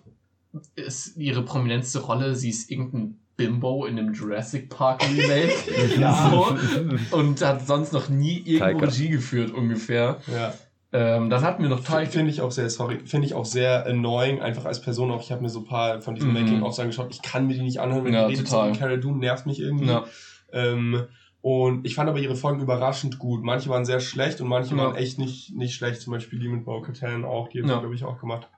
ist 0.75 1.17
ihre 1.17 1.43
prominenteste 1.43 1.99
Rolle, 1.99 2.35
sie 2.35 2.49
ist 2.49 2.71
irgendein 2.71 3.19
Bimbo 3.37 3.85
in 3.85 3.99
einem 3.99 4.13
Jurassic 4.13 4.69
Park 4.69 5.03
Remake. 5.03 5.53
ja. 5.99 6.31
so, 6.31 7.15
und 7.15 7.41
hat 7.41 7.65
sonst 7.67 7.93
noch 7.93 8.09
nie 8.09 8.41
irgendwo 8.45 8.85
Regie 8.85 9.09
geführt, 9.09 9.51
ungefähr. 9.51 10.17
Ja. 10.27 10.53
Ähm, 10.93 11.29
dann 11.29 11.41
hatten 11.41 11.61
wir 11.61 11.69
noch 11.69 11.83
Taika. 11.83 12.11
Finde 12.11 12.31
ich 12.31 12.41
auch 12.41 12.51
sehr, 12.51 12.69
sorry, 12.69 12.99
finde 13.05 13.27
ich 13.27 13.33
auch 13.33 13.45
sehr 13.45 13.85
annoying, 13.85 14.41
einfach 14.41 14.65
als 14.65 14.81
Person 14.81 15.11
auch. 15.11 15.21
Ich 15.21 15.31
habe 15.31 15.41
mir 15.41 15.49
so 15.49 15.59
ein 15.59 15.65
paar 15.65 16.01
von 16.01 16.15
diesen 16.15 16.29
mhm. 16.29 16.41
Making-ofs 16.41 16.79
angeschaut. 16.79 17.09
Ich 17.11 17.21
kann 17.21 17.45
mir 17.45 17.53
die 17.53 17.61
nicht 17.61 17.79
anhören, 17.79 18.05
wenn 18.05 18.13
ja, 18.13 18.27
die 18.27 18.33
redet. 18.33 18.49
Total. 18.49 18.71
Cara 18.73 18.97
Dune 18.97 19.19
nervt 19.19 19.45
mich 19.45 19.59
irgendwie. 19.59 19.87
Ja. 19.87 20.05
Ähm, 20.51 21.03
und 21.41 21.85
ich 21.85 21.93
fand 21.93 22.09
aber 22.09 22.19
ihre 22.19 22.35
Folgen 22.35 22.61
überraschend 22.61 23.19
gut. 23.19 23.43
Manche 23.43 23.69
waren 23.69 23.85
sehr 23.85 23.99
schlecht 23.99 24.41
und 24.41 24.47
manche 24.47 24.75
ja. 24.75 24.81
waren 24.81 24.95
echt 24.95 25.19
nicht, 25.19 25.55
nicht 25.55 25.75
schlecht. 25.75 26.01
Zum 26.01 26.13
Beispiel 26.13 26.39
die 26.39 26.47
mit 26.47 26.65
Bo 26.65 26.81
Katan 26.81 27.25
auch, 27.25 27.49
die 27.49 27.61
haben 27.61 27.69
ja. 27.69 27.79
glaube 27.79 27.93
ich, 27.93 28.03
auch 28.03 28.19
gemacht. 28.19 28.49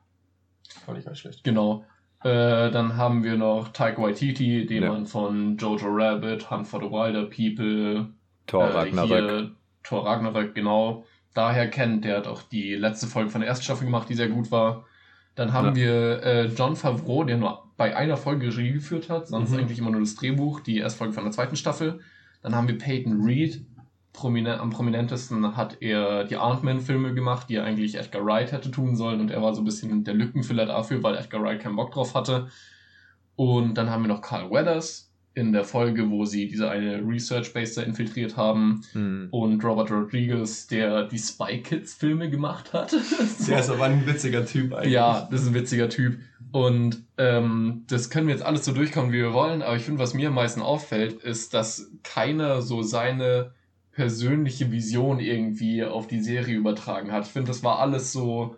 Fand 0.85 0.97
ich 0.97 1.05
gar 1.05 1.11
nicht 1.11 1.21
schlecht. 1.21 1.43
Genau. 1.43 1.85
Äh, 2.23 2.71
dann 2.71 2.97
haben 2.97 3.23
wir 3.23 3.37
noch 3.37 3.69
Taika 3.69 4.01
Waititi, 4.01 4.65
den 4.65 4.83
ja. 4.83 4.91
man 4.91 5.05
von 5.05 5.57
Jojo 5.57 5.87
Rabbit, 5.87 6.51
Hunt 6.51 6.67
for 6.67 6.81
the 6.81 6.89
Wilder 6.89 7.23
People, 7.23 8.09
Thor 8.45 8.65
äh, 8.65 8.71
Ragnarök. 8.71 9.29
Hier, 9.29 9.51
Thor 9.83 10.05
Ragnarök, 10.05 10.53
genau. 10.53 11.05
daher 11.33 11.69
kennt. 11.69 12.03
Der 12.03 12.17
hat 12.17 12.27
auch 12.27 12.41
die 12.41 12.75
letzte 12.75 13.07
Folge 13.07 13.29
von 13.29 13.41
der 13.41 13.49
ersten 13.49 13.63
Staffel 13.63 13.85
gemacht, 13.85 14.09
die 14.09 14.15
sehr 14.15 14.27
gut 14.27 14.51
war. 14.51 14.85
Dann 15.35 15.53
haben 15.53 15.69
ja. 15.69 15.75
wir 15.75 16.23
äh, 16.23 16.45
John 16.47 16.75
Favreau, 16.75 17.23
der 17.23 17.37
nur 17.37 17.63
bei 17.77 17.95
einer 17.95 18.17
Folge 18.17 18.47
Regie 18.47 18.73
geführt 18.73 19.09
hat, 19.09 19.29
sonst 19.29 19.51
mhm. 19.51 19.59
eigentlich 19.59 19.79
immer 19.79 19.91
nur 19.91 20.01
das 20.01 20.15
Drehbuch, 20.15 20.59
die 20.59 20.79
erste 20.79 20.97
Folge 20.97 21.13
von 21.13 21.23
der 21.23 21.31
zweiten 21.31 21.55
Staffel. 21.55 22.01
Dann 22.41 22.53
haben 22.53 22.67
wir 22.67 22.77
Peyton 22.77 23.23
Reed, 23.23 23.65
Promine 24.13 24.59
am 24.59 24.69
prominentesten 24.71 25.55
hat 25.55 25.81
er 25.81 26.23
die 26.23 26.35
Ant-Man-Filme 26.35 27.13
gemacht, 27.13 27.47
die 27.49 27.59
eigentlich 27.59 27.95
Edgar 27.95 28.25
Wright 28.25 28.51
hätte 28.51 28.71
tun 28.71 28.95
sollen 28.95 29.21
und 29.21 29.31
er 29.31 29.41
war 29.41 29.53
so 29.53 29.61
ein 29.61 29.65
bisschen 29.65 30.03
der 30.03 30.13
Lückenfüller 30.13 30.65
dafür, 30.65 31.03
weil 31.03 31.15
Edgar 31.15 31.41
Wright 31.41 31.61
keinen 31.61 31.75
Bock 31.75 31.91
drauf 31.91 32.15
hatte. 32.15 32.47
Und 33.35 33.75
dann 33.75 33.89
haben 33.89 34.03
wir 34.03 34.09
noch 34.09 34.21
Carl 34.21 34.51
Weathers 34.51 35.09
in 35.33 35.53
der 35.53 35.63
Folge, 35.63 36.09
wo 36.09 36.25
sie 36.25 36.47
diese 36.47 36.69
eine 36.69 37.01
Research 37.07 37.53
Base 37.53 37.75
da 37.75 37.83
infiltriert 37.83 38.35
haben 38.35 38.81
mhm. 38.93 39.27
und 39.31 39.63
Robert 39.63 39.91
Rodriguez, 39.91 40.67
der 40.67 41.03
die 41.03 41.19
Spy 41.19 41.61
Kids 41.61 41.93
Filme 41.93 42.29
gemacht 42.29 42.73
hat. 42.73 42.91
Der 43.47 43.59
ist 43.59 43.69
aber 43.69 43.85
ein 43.85 44.05
witziger 44.05 44.45
Typ 44.45 44.73
eigentlich. 44.73 44.93
Ja, 44.93 45.27
das 45.31 45.43
ist 45.43 45.47
ein 45.47 45.53
witziger 45.53 45.87
Typ. 45.87 46.19
Und 46.51 47.03
ähm, 47.17 47.85
das 47.87 48.09
können 48.09 48.27
wir 48.27 48.33
jetzt 48.33 48.43
alles 48.43 48.65
so 48.65 48.73
durchkommen, 48.73 49.11
wie 49.11 49.19
wir 49.19 49.33
wollen, 49.33 49.61
aber 49.61 49.75
ich 49.75 49.83
finde, 49.83 50.01
was 50.01 50.13
mir 50.13 50.29
am 50.29 50.33
meisten 50.33 50.61
auffällt, 50.61 51.23
ist, 51.23 51.53
dass 51.53 51.91
keiner 52.03 52.61
so 52.61 52.81
seine 52.81 53.51
persönliche 53.99 54.71
Vision 54.71 55.19
irgendwie 55.19 55.83
auf 55.83 56.07
die 56.07 56.21
Serie 56.21 56.55
übertragen 56.55 57.11
hat. 57.11 57.25
Ich 57.25 57.33
finde, 57.33 57.49
das 57.49 57.63
war 57.63 57.79
alles 57.79 58.13
so, 58.13 58.55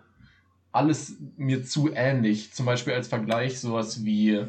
alles 0.72 1.18
mir 1.36 1.64
zu 1.64 1.92
ähnlich. 1.92 2.54
Zum 2.54 2.68
Beispiel 2.68 2.94
als 2.94 3.08
Vergleich 3.08 3.60
sowas 3.60 4.06
wie 4.06 4.46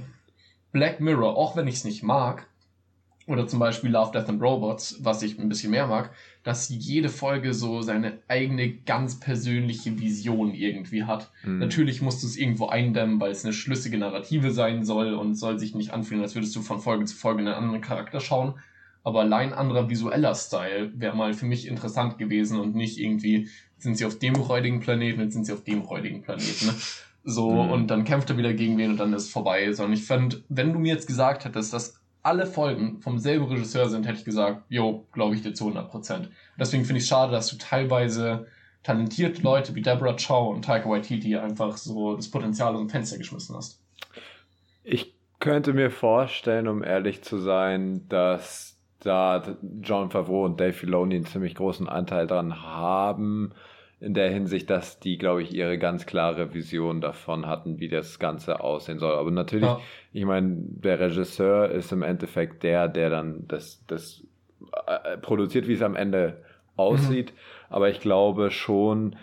Black 0.71 1.01
Mirror, 1.01 1.35
auch 1.35 1.57
wenn 1.57 1.67
ich 1.67 1.77
es 1.77 1.85
nicht 1.85 2.03
mag, 2.03 2.47
oder 3.27 3.47
zum 3.49 3.59
Beispiel 3.59 3.89
Love, 3.91 4.13
Death 4.13 4.29
and 4.29 4.43
Robots, 4.43 4.99
was 5.01 5.23
ich 5.23 5.39
ein 5.39 5.49
bisschen 5.49 5.71
mehr 5.71 5.87
mag, 5.87 6.11
dass 6.43 6.69
jede 6.69 7.09
Folge 7.09 7.55
so 7.55 7.81
seine 7.81 8.19
eigene 8.29 8.75
ganz 8.75 9.19
persönliche 9.19 9.99
Vision 9.99 10.53
irgendwie 10.53 11.05
hat. 11.05 11.31
Mhm. 11.43 11.59
Natürlich 11.59 12.03
musst 12.03 12.23
du 12.23 12.27
es 12.27 12.37
irgendwo 12.37 12.67
eindämmen, 12.67 13.19
weil 13.19 13.31
es 13.31 13.45
eine 13.45 13.55
schlüssige 13.55 13.97
Narrative 13.97 14.51
sein 14.51 14.85
soll 14.85 15.15
und 15.15 15.37
soll 15.37 15.59
sich 15.59 15.75
nicht 15.75 15.95
anfühlen, 15.95 16.23
als 16.23 16.35
würdest 16.35 16.55
du 16.55 16.61
von 16.61 16.81
Folge 16.81 17.07
zu 17.07 17.17
Folge 17.17 17.39
einen 17.39 17.55
anderen 17.55 17.81
Charakter 17.81 18.21
schauen 18.21 18.57
aber 19.05 19.21
allein 19.21 19.53
anderer 19.53 19.89
visueller 19.89 20.35
Style 20.35 20.93
wäre 20.95 21.17
mal 21.17 21.35
für 21.35 21.47
mich 21.47 21.67
interessant 21.67 22.19
gewesen 22.19 22.61
und 22.61 22.75
nicht 22.75 22.99
irgendwie, 22.99 23.49
sind 23.79 23.97
sie 23.97 24.05
auf 24.05 24.19
dem 24.19 24.37
räudigen 24.37 24.81
Planeten, 24.81 25.21
jetzt 25.21 25.33
sind 25.35 25.45
sie 25.45 25.53
auf 25.53 25.65
dem 25.65 25.81
räudigen 25.81 26.23
Planeten. 26.23 26.67
Ne? 26.67 26.75
So, 27.25 27.51
mhm. 27.51 27.71
und 27.71 27.87
dann 27.89 28.05
kämpft 28.05 28.31
er 28.31 28.37
wieder 28.37 28.53
gegen 28.53 28.79
wen 28.79 28.93
und 28.93 28.97
dann 28.99 29.13
ist 29.13 29.25
es 29.25 29.31
vorbei. 29.31 29.73
Sondern 29.73 29.95
ich 29.95 30.05
fand, 30.05 30.43
wenn 30.49 30.73
du 30.73 30.79
mir 30.79 30.95
jetzt 30.95 31.07
gesagt 31.07 31.45
hättest, 31.45 31.73
dass 31.73 32.01
alle 32.23 32.47
Folgen 32.47 33.01
vom 33.01 33.19
selben 33.19 33.47
Regisseur 33.47 33.89
sind, 33.89 34.07
hätte 34.07 34.19
ich 34.19 34.25
gesagt, 34.25 34.65
jo, 34.69 35.07
glaube 35.13 35.35
ich 35.35 35.43
dir 35.43 35.55
zu 35.55 35.65
100 35.65 35.91
Prozent. 35.91 36.31
Deswegen 36.59 36.85
finde 36.85 36.99
ich 36.99 37.05
es 37.05 37.09
schade, 37.09 37.33
dass 37.33 37.49
du 37.49 37.57
teilweise 37.59 38.47
talentierte 38.83 39.43
Leute 39.43 39.75
wie 39.75 39.83
Deborah 39.83 40.17
Chow 40.17 40.55
und 40.55 40.65
Taika 40.65 40.89
Waititi 40.89 41.37
einfach 41.37 41.77
so 41.77 42.17
das 42.17 42.31
Potenzial 42.31 42.75
aus 42.75 42.81
dem 42.81 42.89
Fenster 42.89 43.19
geschmissen 43.19 43.57
hast. 43.57 43.81
Ich 44.85 45.15
könnte 45.39 45.73
mir 45.73 45.91
vorstellen, 45.91 46.69
um 46.69 46.83
ehrlich 46.83 47.23
zu 47.23 47.39
sein, 47.39 48.09
dass 48.09 48.72
da 49.03 49.43
John 49.83 50.11
Favreau 50.11 50.45
und 50.45 50.61
Dave 50.61 50.73
Filoni 50.73 51.17
einen 51.17 51.27
ziemlich 51.27 51.55
großen 51.55 51.89
Anteil 51.89 52.27
dran 52.27 52.63
haben, 52.63 53.53
in 54.01 54.15
der 54.15 54.31
Hinsicht, 54.31 54.69
dass 54.69 54.99
die, 54.99 55.17
glaube 55.17 55.43
ich, 55.43 55.55
ihre 55.55 55.79
ganz 55.79 56.07
klare 56.07 56.55
Vision 56.55 57.01
davon 57.01 57.47
hatten, 57.47 57.79
wie 57.79 57.89
das 57.89 58.19
Ganze 58.19 58.61
aussehen 58.61 58.99
soll. 58.99 59.15
Aber 59.15 59.31
natürlich, 59.31 59.65
ja. 59.65 59.81
ich 60.13 60.25
meine, 60.25 60.57
der 60.59 60.99
Regisseur 60.99 61.71
ist 61.71 61.93
im 61.93 62.03
Endeffekt 62.03 62.65
der, 62.65 62.89
der 62.89 63.11
dann 63.11 63.47
das, 63.47 63.85
das 63.87 64.25
äh, 64.87 65.19
produziert, 65.19 65.69
wie 65.69 65.75
es 65.75 65.83
am 65.83 65.95
Ende 65.95 66.43
aussieht. 66.75 67.33
Mhm. 67.33 67.37
Aber 67.71 67.91
ich 67.91 68.01
glaube 68.01 68.51
schon, 68.51 69.15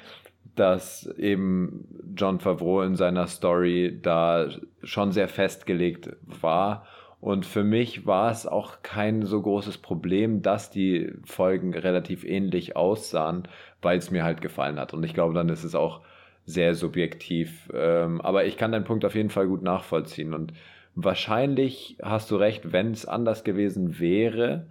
dass 0.56 1.08
eben 1.18 1.86
John 2.16 2.40
Favreau 2.40 2.82
in 2.82 2.96
seiner 2.96 3.28
Story 3.28 4.00
da 4.02 4.48
schon 4.84 5.12
sehr 5.12 5.28
festgelegt 5.28 6.16
war 6.26 6.86
und 7.22 7.46
für 7.46 7.64
mich 7.64 8.06
war 8.06 8.32
es 8.32 8.48
auch 8.48 8.82
kein 8.82 9.26
so 9.26 9.42
großes 9.42 9.80
Problem, 9.80 10.42
dass 10.42 10.70
die 10.70 11.14
Folgen 11.26 11.74
relativ 11.74 12.24
ähnlich 12.24 12.78
aussahen, 12.78 13.48
weil 13.82 13.98
es 13.98 14.10
mir 14.10 14.24
halt 14.24 14.42
gefallen 14.42 14.80
hat. 14.80 14.94
Und 14.94 15.04
ich 15.04 15.14
glaube, 15.14 15.34
dann 15.34 15.50
ist 15.50 15.66
es 15.66 15.76
auch 15.76 16.02
sehr 16.46 16.76
subjektiv. 16.76 17.70
Ähm, 17.74 18.22
aber 18.22 18.46
ich 18.46 18.56
kann 18.56 18.72
deinen 18.72 18.86
Punkt 18.86 19.04
auf 19.04 19.16
jeden 19.16 19.30
Fall 19.30 19.48
gut 19.48 19.64
nachvollziehen. 19.64 20.34
Und 20.34 20.54
wahrscheinlich 20.96 21.98
hast 22.02 22.32
du 22.32 22.38
recht, 22.38 22.72
wenn 22.72 22.92
es 22.92 23.06
anders 23.06 23.44
gewesen 23.44 24.00
wäre, 24.00 24.68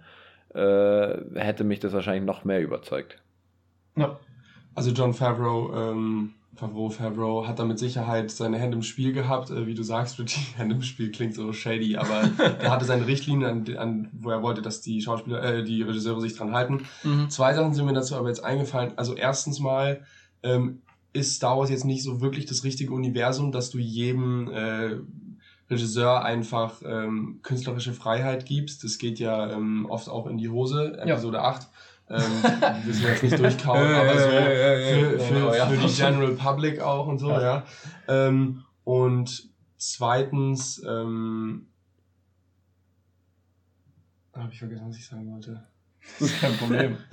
äh, 0.55 1.39
hätte 1.39 1.63
mich 1.63 1.79
das 1.79 1.93
wahrscheinlich 1.93 2.25
noch 2.25 2.45
mehr 2.45 2.61
überzeugt. 2.61 3.21
Ja. 3.95 4.19
Also 4.73 4.91
John 4.91 5.13
Favreau 5.13 5.73
ähm, 5.75 6.33
Favreau, 6.59 6.89
Favreau 6.89 7.47
hat 7.47 7.57
da 7.57 7.63
mit 7.63 7.79
Sicherheit 7.79 8.31
seine 8.31 8.57
Hände 8.57 8.75
im 8.75 8.83
Spiel 8.83 9.13
gehabt. 9.13 9.49
Äh, 9.49 9.65
wie 9.65 9.73
du 9.73 9.83
sagst, 9.83 10.19
Richie, 10.19 10.41
Hände 10.57 10.75
im 10.75 10.81
Spiel 10.81 11.11
klingt 11.11 11.33
so 11.33 11.53
shady, 11.53 11.95
aber 11.95 12.29
er 12.59 12.71
hatte 12.71 12.85
seine 12.85 13.07
Richtlinien, 13.07 13.45
an, 13.45 13.77
an, 13.77 14.09
wo 14.11 14.29
er 14.29 14.43
wollte, 14.43 14.61
dass 14.61 14.81
die 14.81 15.01
Schauspieler, 15.01 15.41
äh, 15.41 15.63
die 15.63 15.81
Regisseure 15.81 16.19
sich 16.19 16.35
dran 16.35 16.51
halten. 16.51 16.85
Mhm. 17.03 17.29
Zwei 17.29 17.53
Sachen 17.53 17.73
sind 17.73 17.85
mir 17.85 17.93
dazu 17.93 18.15
aber 18.15 18.27
jetzt 18.27 18.43
eingefallen. 18.43 18.91
Also 18.97 19.15
erstens 19.15 19.59
mal 19.59 20.01
ähm, 20.43 20.81
ist 21.13 21.35
Star 21.35 21.57
Wars 21.57 21.69
jetzt 21.69 21.85
nicht 21.85 22.03
so 22.03 22.19
wirklich 22.19 22.45
das 22.45 22.63
richtige 22.63 22.93
Universum, 22.93 23.51
dass 23.51 23.69
du 23.69 23.77
jedem 23.77 24.49
äh, 24.51 24.97
Regisseur 25.69 26.23
einfach 26.23 26.81
ähm, 26.83 27.39
künstlerische 27.41 27.93
Freiheit 27.93 28.45
gibst. 28.45 28.83
Das 28.83 28.97
geht 28.97 29.19
ja 29.19 29.51
ähm, 29.51 29.85
oft 29.87 30.09
auch 30.09 30.27
in 30.27 30.37
die 30.37 30.49
Hose, 30.49 30.97
Episode 30.99 31.37
ja. 31.37 31.43
8 31.43 31.68
ähm, 32.09 32.21
müssen 32.85 33.03
wir 33.03 33.09
jetzt 33.11 33.23
nicht 33.23 33.39
durchkauen, 33.39 33.93
aber 33.93 34.19
so 34.19 34.29
für, 34.29 35.19
für, 35.19 35.53
für 35.53 35.87
die 35.87 35.93
General 36.01 36.31
Public 36.31 36.81
auch 36.81 37.07
und 37.07 37.19
so, 37.19 37.31
ja. 37.31 37.63
Ähm, 38.07 38.63
und 38.83 39.49
zweitens, 39.77 40.83
ähm, 40.87 41.67
habe 44.35 44.51
ich 44.53 44.59
vergessen, 44.59 44.85
was 44.87 44.97
ich 44.97 45.05
sagen 45.05 45.31
wollte. 45.31 45.63
Das 46.19 46.29
ist 46.31 46.39
kein 46.41 46.53
Problem. 46.53 46.97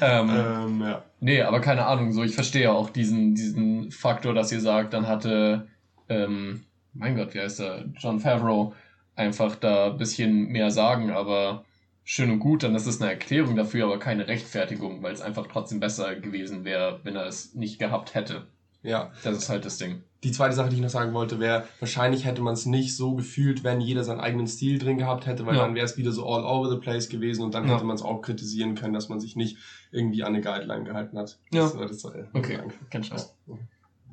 ähm, 0.00 0.30
ähm, 0.30 0.80
ja. 0.82 1.04
Nee, 1.20 1.42
aber 1.42 1.60
keine 1.60 1.86
Ahnung, 1.86 2.12
so 2.12 2.24
ich 2.24 2.34
verstehe 2.34 2.72
auch 2.72 2.90
diesen, 2.90 3.34
diesen 3.34 3.90
Faktor, 3.90 4.34
dass 4.34 4.50
ihr 4.52 4.60
sagt, 4.60 4.94
dann 4.94 5.06
hatte, 5.06 5.68
ähm, 6.08 6.64
mein 6.94 7.14
Gott, 7.16 7.34
wie 7.34 7.40
heißt 7.40 7.60
er, 7.60 7.84
John 7.98 8.20
Favreau, 8.20 8.74
einfach 9.16 9.54
da 9.56 9.92
ein 9.92 9.98
bisschen 9.98 10.46
mehr 10.48 10.70
sagen, 10.70 11.10
aber 11.10 11.64
schön 12.10 12.32
und 12.32 12.40
gut, 12.40 12.64
dann 12.64 12.74
ist 12.74 12.86
es 12.86 13.00
eine 13.00 13.08
Erklärung 13.08 13.54
dafür, 13.54 13.84
aber 13.84 14.00
keine 14.00 14.26
Rechtfertigung, 14.26 15.00
weil 15.00 15.12
es 15.12 15.20
einfach 15.20 15.46
trotzdem 15.46 15.78
besser 15.78 16.16
gewesen 16.16 16.64
wäre, 16.64 16.98
wenn 17.04 17.14
er 17.14 17.26
es 17.26 17.54
nicht 17.54 17.78
gehabt 17.78 18.16
hätte. 18.16 18.48
Ja. 18.82 19.12
Das 19.22 19.38
ist 19.38 19.48
halt 19.48 19.64
das 19.64 19.78
Ding. 19.78 20.02
Die 20.24 20.32
zweite 20.32 20.56
Sache, 20.56 20.70
die 20.70 20.74
ich 20.74 20.82
noch 20.82 20.90
sagen 20.90 21.14
wollte, 21.14 21.38
wäre, 21.38 21.68
wahrscheinlich 21.78 22.24
hätte 22.24 22.42
man 22.42 22.54
es 22.54 22.66
nicht 22.66 22.96
so 22.96 23.14
gefühlt, 23.14 23.62
wenn 23.62 23.80
jeder 23.80 24.02
seinen 24.02 24.18
eigenen 24.18 24.48
Stil 24.48 24.80
drin 24.80 24.98
gehabt 24.98 25.26
hätte, 25.26 25.46
weil 25.46 25.54
ja. 25.54 25.62
dann 25.62 25.76
wäre 25.76 25.86
es 25.86 25.96
wieder 25.98 26.10
so 26.10 26.26
all 26.26 26.42
over 26.42 26.68
the 26.68 26.80
place 26.80 27.08
gewesen 27.08 27.44
und 27.44 27.54
dann 27.54 27.68
ja. 27.68 27.76
hätte 27.76 27.84
man 27.84 27.94
es 27.94 28.02
auch 28.02 28.20
kritisieren 28.22 28.74
können, 28.74 28.92
dass 28.92 29.08
man 29.08 29.20
sich 29.20 29.36
nicht 29.36 29.58
irgendwie 29.92 30.24
an 30.24 30.34
eine 30.34 30.40
Guideline 30.40 30.82
gehalten 30.82 31.16
hat. 31.16 31.38
Ja. 31.52 31.70
Das, 31.70 32.02
das, 32.02 32.12
äh, 32.12 32.24
okay, 32.32 32.58
kein 32.90 33.04
Scheiß. 33.04 33.36
Ja. 33.46 33.54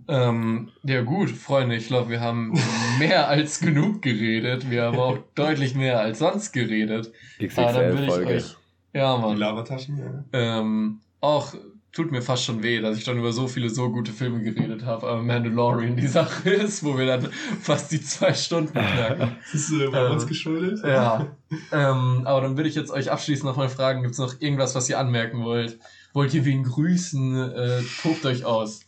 Ähm, 0.07 0.69
ja 0.83 1.01
gut, 1.01 1.29
Freunde, 1.29 1.75
ich 1.75 1.87
glaube, 1.87 2.09
wir 2.09 2.21
haben 2.21 2.57
mehr 2.99 3.27
als 3.27 3.59
genug 3.59 4.01
geredet. 4.01 4.69
Wir 4.69 4.83
haben 4.83 4.99
auch 4.99 5.19
deutlich 5.35 5.75
mehr 5.75 5.99
als 5.99 6.19
sonst 6.19 6.51
geredet. 6.53 7.11
XXL-Folge. 7.41 8.35
Euch, 8.35 8.55
ja, 8.93 9.17
Mann. 9.17 9.35
Die 9.35 9.41
Labertaschen, 9.41 9.97
ja. 9.97 10.23
Ähm, 10.33 10.99
auch 11.19 11.53
tut 11.97 12.11
mir 12.11 12.21
fast 12.21 12.43
schon 12.43 12.61
weh, 12.61 12.79
dass 12.79 12.95
ich 12.95 13.03
schon 13.03 13.17
über 13.17 13.33
so 13.33 13.47
viele 13.47 13.71
so 13.71 13.89
gute 13.89 14.11
Filme 14.11 14.43
geredet 14.43 14.85
habe. 14.85 15.07
Aber 15.07 15.23
Mandalorian 15.23 15.95
die 15.95 16.07
Sache 16.07 16.49
ist, 16.51 16.83
wo 16.83 16.95
wir 16.97 17.07
dann 17.07 17.29
fast 17.61 17.91
die 17.91 18.01
zwei 18.01 18.33
Stunden 18.33 18.73
knacken. 18.73 19.35
Das 19.51 19.53
ist 19.61 19.71
äh, 19.71 19.87
bei 19.87 20.05
ähm, 20.05 20.11
uns 20.11 20.27
geschuldet. 20.27 20.79
Ja. 20.85 21.25
ähm, 21.71 22.21
aber 22.25 22.41
dann 22.41 22.55
würde 22.55 22.69
ich 22.69 22.75
jetzt 22.75 22.91
euch 22.91 23.11
abschließend 23.11 23.45
nochmal 23.45 23.69
fragen, 23.69 24.03
gibt 24.03 24.13
es 24.13 24.19
noch 24.19 24.39
irgendwas, 24.39 24.75
was 24.75 24.87
ihr 24.89 24.99
anmerken 24.99 25.43
wollt? 25.43 25.79
Wollt 26.13 26.33
ihr 26.35 26.45
wen 26.45 26.63
grüßen? 26.63 27.51
Äh, 27.51 27.81
tobt 28.03 28.25
euch 28.25 28.45
aus. 28.45 28.81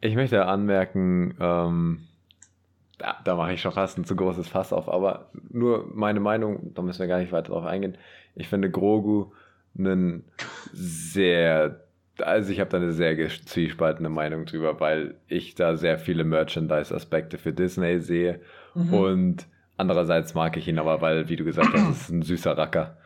Ich 0.00 0.14
möchte 0.14 0.46
anmerken, 0.46 1.34
ähm, 1.40 2.06
da, 2.98 3.16
da 3.24 3.36
mache 3.36 3.52
ich 3.52 3.60
schon 3.60 3.72
fast 3.72 3.98
ein 3.98 4.04
zu 4.04 4.16
großes 4.16 4.48
Fass 4.48 4.72
auf, 4.72 4.88
aber 4.88 5.30
nur 5.50 5.90
meine 5.94 6.20
Meinung, 6.20 6.72
da 6.74 6.82
müssen 6.82 7.00
wir 7.00 7.06
gar 7.06 7.18
nicht 7.18 7.32
weiter 7.32 7.52
drauf 7.52 7.64
eingehen. 7.64 7.96
Ich 8.34 8.48
finde 8.48 8.70
Grogu 8.70 9.32
einen 9.78 10.24
sehr, 10.72 11.80
also 12.18 12.52
ich 12.52 12.60
habe 12.60 12.70
da 12.70 12.78
eine 12.78 12.92
sehr 12.92 13.16
zwiespaltene 13.28 14.08
Meinung 14.08 14.46
drüber, 14.46 14.80
weil 14.80 15.16
ich 15.28 15.54
da 15.54 15.76
sehr 15.76 15.98
viele 15.98 16.24
Merchandise-Aspekte 16.24 17.38
für 17.38 17.52
Disney 17.52 18.00
sehe 18.00 18.40
mhm. 18.74 18.94
und 18.94 19.46
andererseits 19.76 20.34
mag 20.34 20.56
ich 20.56 20.68
ihn 20.68 20.78
aber, 20.78 21.00
weil, 21.00 21.28
wie 21.28 21.36
du 21.36 21.44
gesagt 21.44 21.72
hast, 21.74 21.90
ist 21.90 22.10
ein 22.10 22.22
süßer 22.22 22.56
Racker. 22.56 22.96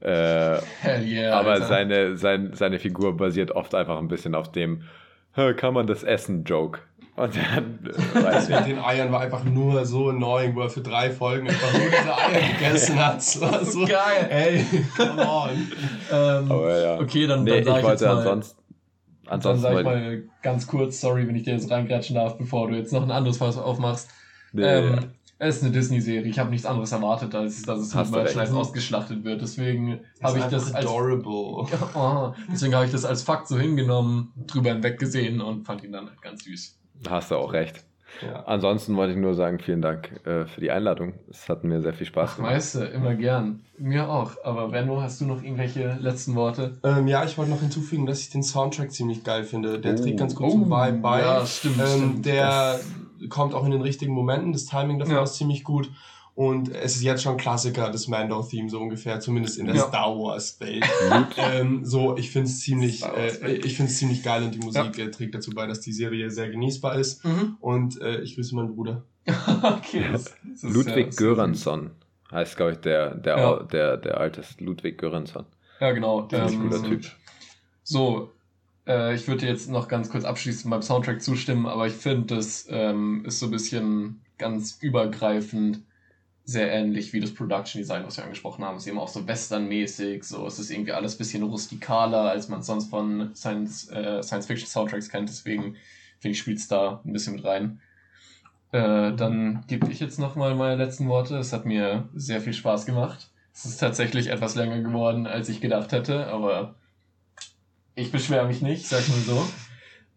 Äh, 0.00 0.58
Hell 0.80 1.04
yeah, 1.04 1.38
aber 1.38 1.60
seine, 1.62 2.16
sein, 2.16 2.50
seine 2.54 2.80
Figur 2.80 3.16
basiert 3.16 3.52
oft 3.52 3.74
einfach 3.74 3.98
ein 3.98 4.08
bisschen 4.08 4.34
auf 4.34 4.50
dem, 4.50 4.82
kann 5.34 5.74
man 5.74 5.86
das 5.86 6.02
essen, 6.02 6.44
Joke. 6.44 6.80
Und 7.14 7.36
dann. 7.36 7.78
Äh, 8.14 8.22
das 8.22 8.48
mit 8.48 8.66
den 8.66 8.78
Eiern 8.78 9.12
war 9.12 9.20
einfach 9.20 9.44
nur 9.44 9.84
so 9.84 10.08
annoying, 10.08 10.54
wo 10.54 10.62
er 10.62 10.70
für 10.70 10.80
drei 10.80 11.10
Folgen 11.10 11.48
einfach 11.48 11.72
nur 11.72 11.82
diese 11.90 12.16
Eier 12.16 12.52
gegessen 12.58 13.04
hat. 13.04 13.16
Das 13.16 13.40
war 13.40 13.64
so 13.64 13.84
geil. 13.84 14.28
Ey, 14.30 14.64
come 14.96 15.26
on. 15.28 15.50
ähm, 16.10 16.50
Aber 16.50 16.80
ja. 16.80 16.98
Okay, 16.98 17.26
dann, 17.26 17.44
nee, 17.44 17.60
dann 17.60 17.64
sag 17.64 17.78
ich, 17.78 17.84
ich 17.84 17.90
jetzt 17.90 18.02
mal. 18.02 18.16
Ansonsten, 18.18 18.62
ansonsten 19.26 19.62
dann 19.62 19.72
sag 19.74 19.80
ich 19.80 19.84
mal 19.84 20.22
ganz 20.42 20.66
kurz, 20.66 21.00
sorry, 21.00 21.28
wenn 21.28 21.36
ich 21.36 21.42
dir 21.42 21.52
jetzt 21.52 21.70
reingratschen 21.70 22.16
darf, 22.16 22.38
bevor 22.38 22.68
du 22.68 22.76
jetzt 22.76 22.92
noch 22.92 23.02
ein 23.02 23.10
anderes 23.10 23.36
Fass 23.36 23.58
aufmachst. 23.58 24.08
Nee, 24.52 24.62
ähm, 24.62 24.94
ja. 24.94 24.98
Es 25.44 25.56
ist 25.56 25.64
eine 25.64 25.72
Disney-Serie. 25.72 26.30
Ich 26.30 26.38
habe 26.38 26.50
nichts 26.50 26.64
anderes 26.64 26.92
erwartet, 26.92 27.34
als 27.34 27.62
dass 27.62 27.80
es 27.80 27.92
mit 27.92 28.12
Merchandise 28.12 28.54
ausgeschlachtet 28.54 29.24
wird. 29.24 29.42
Deswegen 29.42 29.98
habe 30.22 30.38
ich 30.38 30.44
das 30.44 30.72
als 30.72 30.86
adorable. 30.86 31.66
Oh, 31.94 32.32
deswegen 32.52 32.76
habe 32.76 32.86
ich 32.86 32.92
das 32.92 33.04
als 33.04 33.24
Fakt 33.24 33.48
so 33.48 33.58
hingenommen, 33.58 34.32
drüber 34.46 34.70
hinweg 34.70 35.00
gesehen 35.00 35.40
und 35.40 35.64
fand 35.64 35.82
ihn 35.82 35.90
dann 35.90 36.06
halt 36.06 36.22
ganz 36.22 36.44
süß. 36.44 36.78
Hast 37.08 37.32
du 37.32 37.34
auch 37.34 37.52
recht. 37.52 37.82
Ja. 38.24 38.44
Ansonsten 38.44 38.94
wollte 38.94 39.14
ich 39.14 39.18
nur 39.18 39.34
sagen, 39.34 39.58
vielen 39.58 39.82
Dank 39.82 40.12
äh, 40.26 40.44
für 40.44 40.60
die 40.60 40.70
Einladung. 40.70 41.14
Es 41.28 41.48
hat 41.48 41.64
mir 41.64 41.82
sehr 41.82 41.94
viel 41.94 42.06
Spaß 42.06 42.30
Ach, 42.32 42.36
gemacht. 42.36 42.54
Weißt 42.54 42.76
du, 42.76 42.84
immer 42.84 43.16
gern. 43.16 43.62
Mir 43.78 44.08
auch. 44.08 44.32
Aber 44.44 44.68
Benno, 44.68 45.02
hast 45.02 45.20
du 45.22 45.24
noch 45.24 45.42
irgendwelche 45.42 45.96
letzten 46.00 46.36
Worte? 46.36 46.78
Ähm, 46.84 47.08
ja, 47.08 47.24
ich 47.24 47.36
wollte 47.36 47.50
noch 47.50 47.60
hinzufügen, 47.60 48.06
dass 48.06 48.20
ich 48.20 48.30
den 48.30 48.44
Soundtrack 48.44 48.92
ziemlich 48.92 49.24
geil 49.24 49.42
finde. 49.42 49.80
Der 49.80 49.94
oh. 49.94 49.96
trägt 49.96 50.20
ganz 50.20 50.36
gut 50.36 50.46
oh. 50.46 50.50
zum 50.50 50.70
Vibe 50.70 50.98
bei. 50.98 51.20
Ja, 51.20 51.44
stimmt. 51.44 51.80
Ähm, 51.80 51.86
stimmt. 51.86 52.26
Der 52.26 52.46
das 52.74 52.84
kommt 53.28 53.54
auch 53.54 53.64
in 53.64 53.70
den 53.70 53.82
richtigen 53.82 54.12
Momenten. 54.12 54.52
Das 54.52 54.66
Timing 54.66 54.98
davon 54.98 55.14
ja. 55.14 55.22
ist 55.22 55.34
ziemlich 55.34 55.64
gut. 55.64 55.90
Und 56.34 56.70
es 56.70 56.96
ist 56.96 57.02
jetzt 57.02 57.22
schon 57.22 57.36
Klassiker, 57.36 57.90
das 57.90 58.08
Mando-Theme 58.08 58.70
so 58.70 58.80
ungefähr, 58.80 59.20
zumindest 59.20 59.58
in 59.58 59.66
der 59.66 59.74
ja. 59.74 59.82
Star 59.82 60.16
Wars-Welt. 60.16 60.84
ähm, 61.36 61.84
so, 61.84 62.16
ich 62.16 62.30
finde 62.30 62.48
es 62.48 62.60
ziemlich, 62.60 63.04
äh, 63.04 63.56
ich 63.56 63.76
finde 63.76 63.92
ziemlich 63.92 64.22
geil 64.22 64.42
und 64.42 64.54
die 64.54 64.58
Musik 64.58 64.96
ja. 64.96 65.04
äh, 65.04 65.10
trägt 65.10 65.34
dazu 65.34 65.50
bei, 65.50 65.66
dass 65.66 65.80
die 65.80 65.92
Serie 65.92 66.30
sehr 66.30 66.48
genießbar 66.48 66.98
ist. 66.98 67.22
Mhm. 67.24 67.58
Und 67.60 68.00
äh, 68.00 68.20
ich 68.20 68.34
grüße 68.36 68.54
meinen 68.54 68.74
Bruder. 68.74 69.04
okay. 69.62 70.06
Das, 70.10 70.34
das 70.42 70.62
Ludwig 70.62 71.16
Göransson 71.16 71.90
heißt, 72.30 72.56
glaube 72.56 72.72
ich, 72.72 72.78
der, 72.78 73.14
der, 73.14 73.36
ja. 73.36 73.62
der, 73.64 73.96
der 73.98 74.18
Artist. 74.18 74.58
Ludwig 74.60 74.96
Göransson. 74.96 75.44
Ja, 75.80 75.92
genau. 75.92 76.22
Der 76.22 76.46
ist 76.46 76.52
ein 76.52 76.62
guter 76.62 76.82
Typ. 76.82 77.04
So, 77.82 78.30
äh, 78.86 79.14
ich 79.14 79.28
würde 79.28 79.46
jetzt 79.46 79.70
noch 79.70 79.88
ganz 79.88 80.10
kurz 80.10 80.24
abschließend 80.24 80.70
beim 80.70 80.82
Soundtrack 80.82 81.22
zustimmen, 81.22 81.66
aber 81.66 81.86
ich 81.86 81.94
finde, 81.94 82.36
das 82.36 82.66
ähm, 82.68 83.24
ist 83.24 83.38
so 83.38 83.46
ein 83.46 83.52
bisschen 83.52 84.20
ganz 84.38 84.78
übergreifend 84.80 85.80
sehr 86.44 86.72
ähnlich 86.72 87.12
wie 87.12 87.20
das 87.20 87.32
Production 87.32 87.80
Design, 87.80 88.04
was 88.04 88.16
wir 88.16 88.24
angesprochen 88.24 88.64
haben. 88.64 88.76
Es 88.76 88.82
ist 88.82 88.88
eben 88.88 88.98
auch 88.98 89.08
so 89.08 89.26
westernmäßig, 89.26 90.24
so 90.24 90.46
es 90.46 90.58
ist 90.58 90.70
irgendwie 90.70 90.92
alles 90.92 91.14
ein 91.14 91.18
bisschen 91.18 91.42
rustikaler, 91.44 92.30
als 92.30 92.48
man 92.48 92.62
sonst 92.62 92.90
von 92.90 93.34
Science, 93.34 93.88
äh, 93.90 94.22
Science 94.22 94.46
Fiction 94.46 94.68
Soundtracks 94.68 95.08
kennt. 95.08 95.28
Deswegen 95.28 95.76
finde 96.18 96.32
ich, 96.32 96.38
spielt 96.40 96.58
es 96.58 96.68
da 96.68 97.00
ein 97.04 97.12
bisschen 97.12 97.36
mit 97.36 97.44
rein. 97.44 97.80
Äh, 98.72 99.12
dann 99.14 99.64
gebe 99.68 99.90
ich 99.90 100.00
jetzt 100.00 100.18
nochmal 100.18 100.54
meine 100.54 100.82
letzten 100.82 101.08
Worte. 101.08 101.36
Es 101.36 101.52
hat 101.52 101.64
mir 101.64 102.08
sehr 102.14 102.40
viel 102.40 102.54
Spaß 102.54 102.86
gemacht. 102.86 103.30
Es 103.54 103.64
ist 103.64 103.78
tatsächlich 103.78 104.28
etwas 104.28 104.54
länger 104.54 104.80
geworden, 104.80 105.26
als 105.26 105.48
ich 105.48 105.60
gedacht 105.60 105.92
hätte, 105.92 106.26
aber 106.28 106.74
ich 107.94 108.10
beschwere 108.12 108.46
mich 108.46 108.62
nicht, 108.62 108.86
sag 108.86 109.06
mal 109.08 109.18
so. 109.18 109.46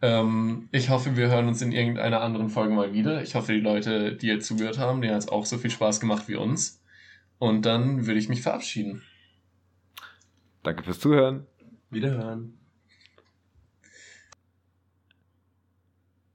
Ähm, 0.02 0.70
ich 0.72 0.90
hoffe, 0.90 1.16
wir 1.16 1.30
hören 1.30 1.48
uns 1.48 1.62
in 1.62 1.72
irgendeiner 1.72 2.22
anderen 2.22 2.50
Folge 2.50 2.74
mal 2.74 2.94
wieder. 2.94 3.22
Ich 3.22 3.36
hoffe, 3.36 3.54
die 3.54 3.60
Leute, 3.60 4.16
die 4.16 4.28
jetzt 4.28 4.48
zugehört 4.48 4.78
haben, 4.78 5.02
denen 5.02 5.14
hat 5.14 5.24
es 5.24 5.30
auch 5.30 5.46
so 5.46 5.58
viel 5.58 5.72
Spaß 5.72 6.00
gemacht 6.00 6.28
wie 6.28 6.36
uns. 6.36 6.82
Und 7.40 7.66
dann 7.66 8.06
würde 8.06 8.20
ich 8.20 8.30
mich 8.30 8.42
verabschieden. 8.42 9.02
Danke 10.64 10.84
fürs 10.84 11.00
Zuhören. 11.00 11.48
Wiederhören. 11.90 12.58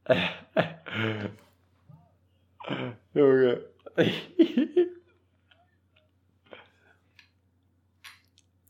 Junge. 3.15 3.65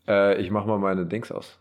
äh, 0.09 0.41
ich 0.41 0.51
mach 0.51 0.67
mal 0.67 0.79
meine 0.79 1.07
Dings 1.07 1.31
aus. 1.31 1.60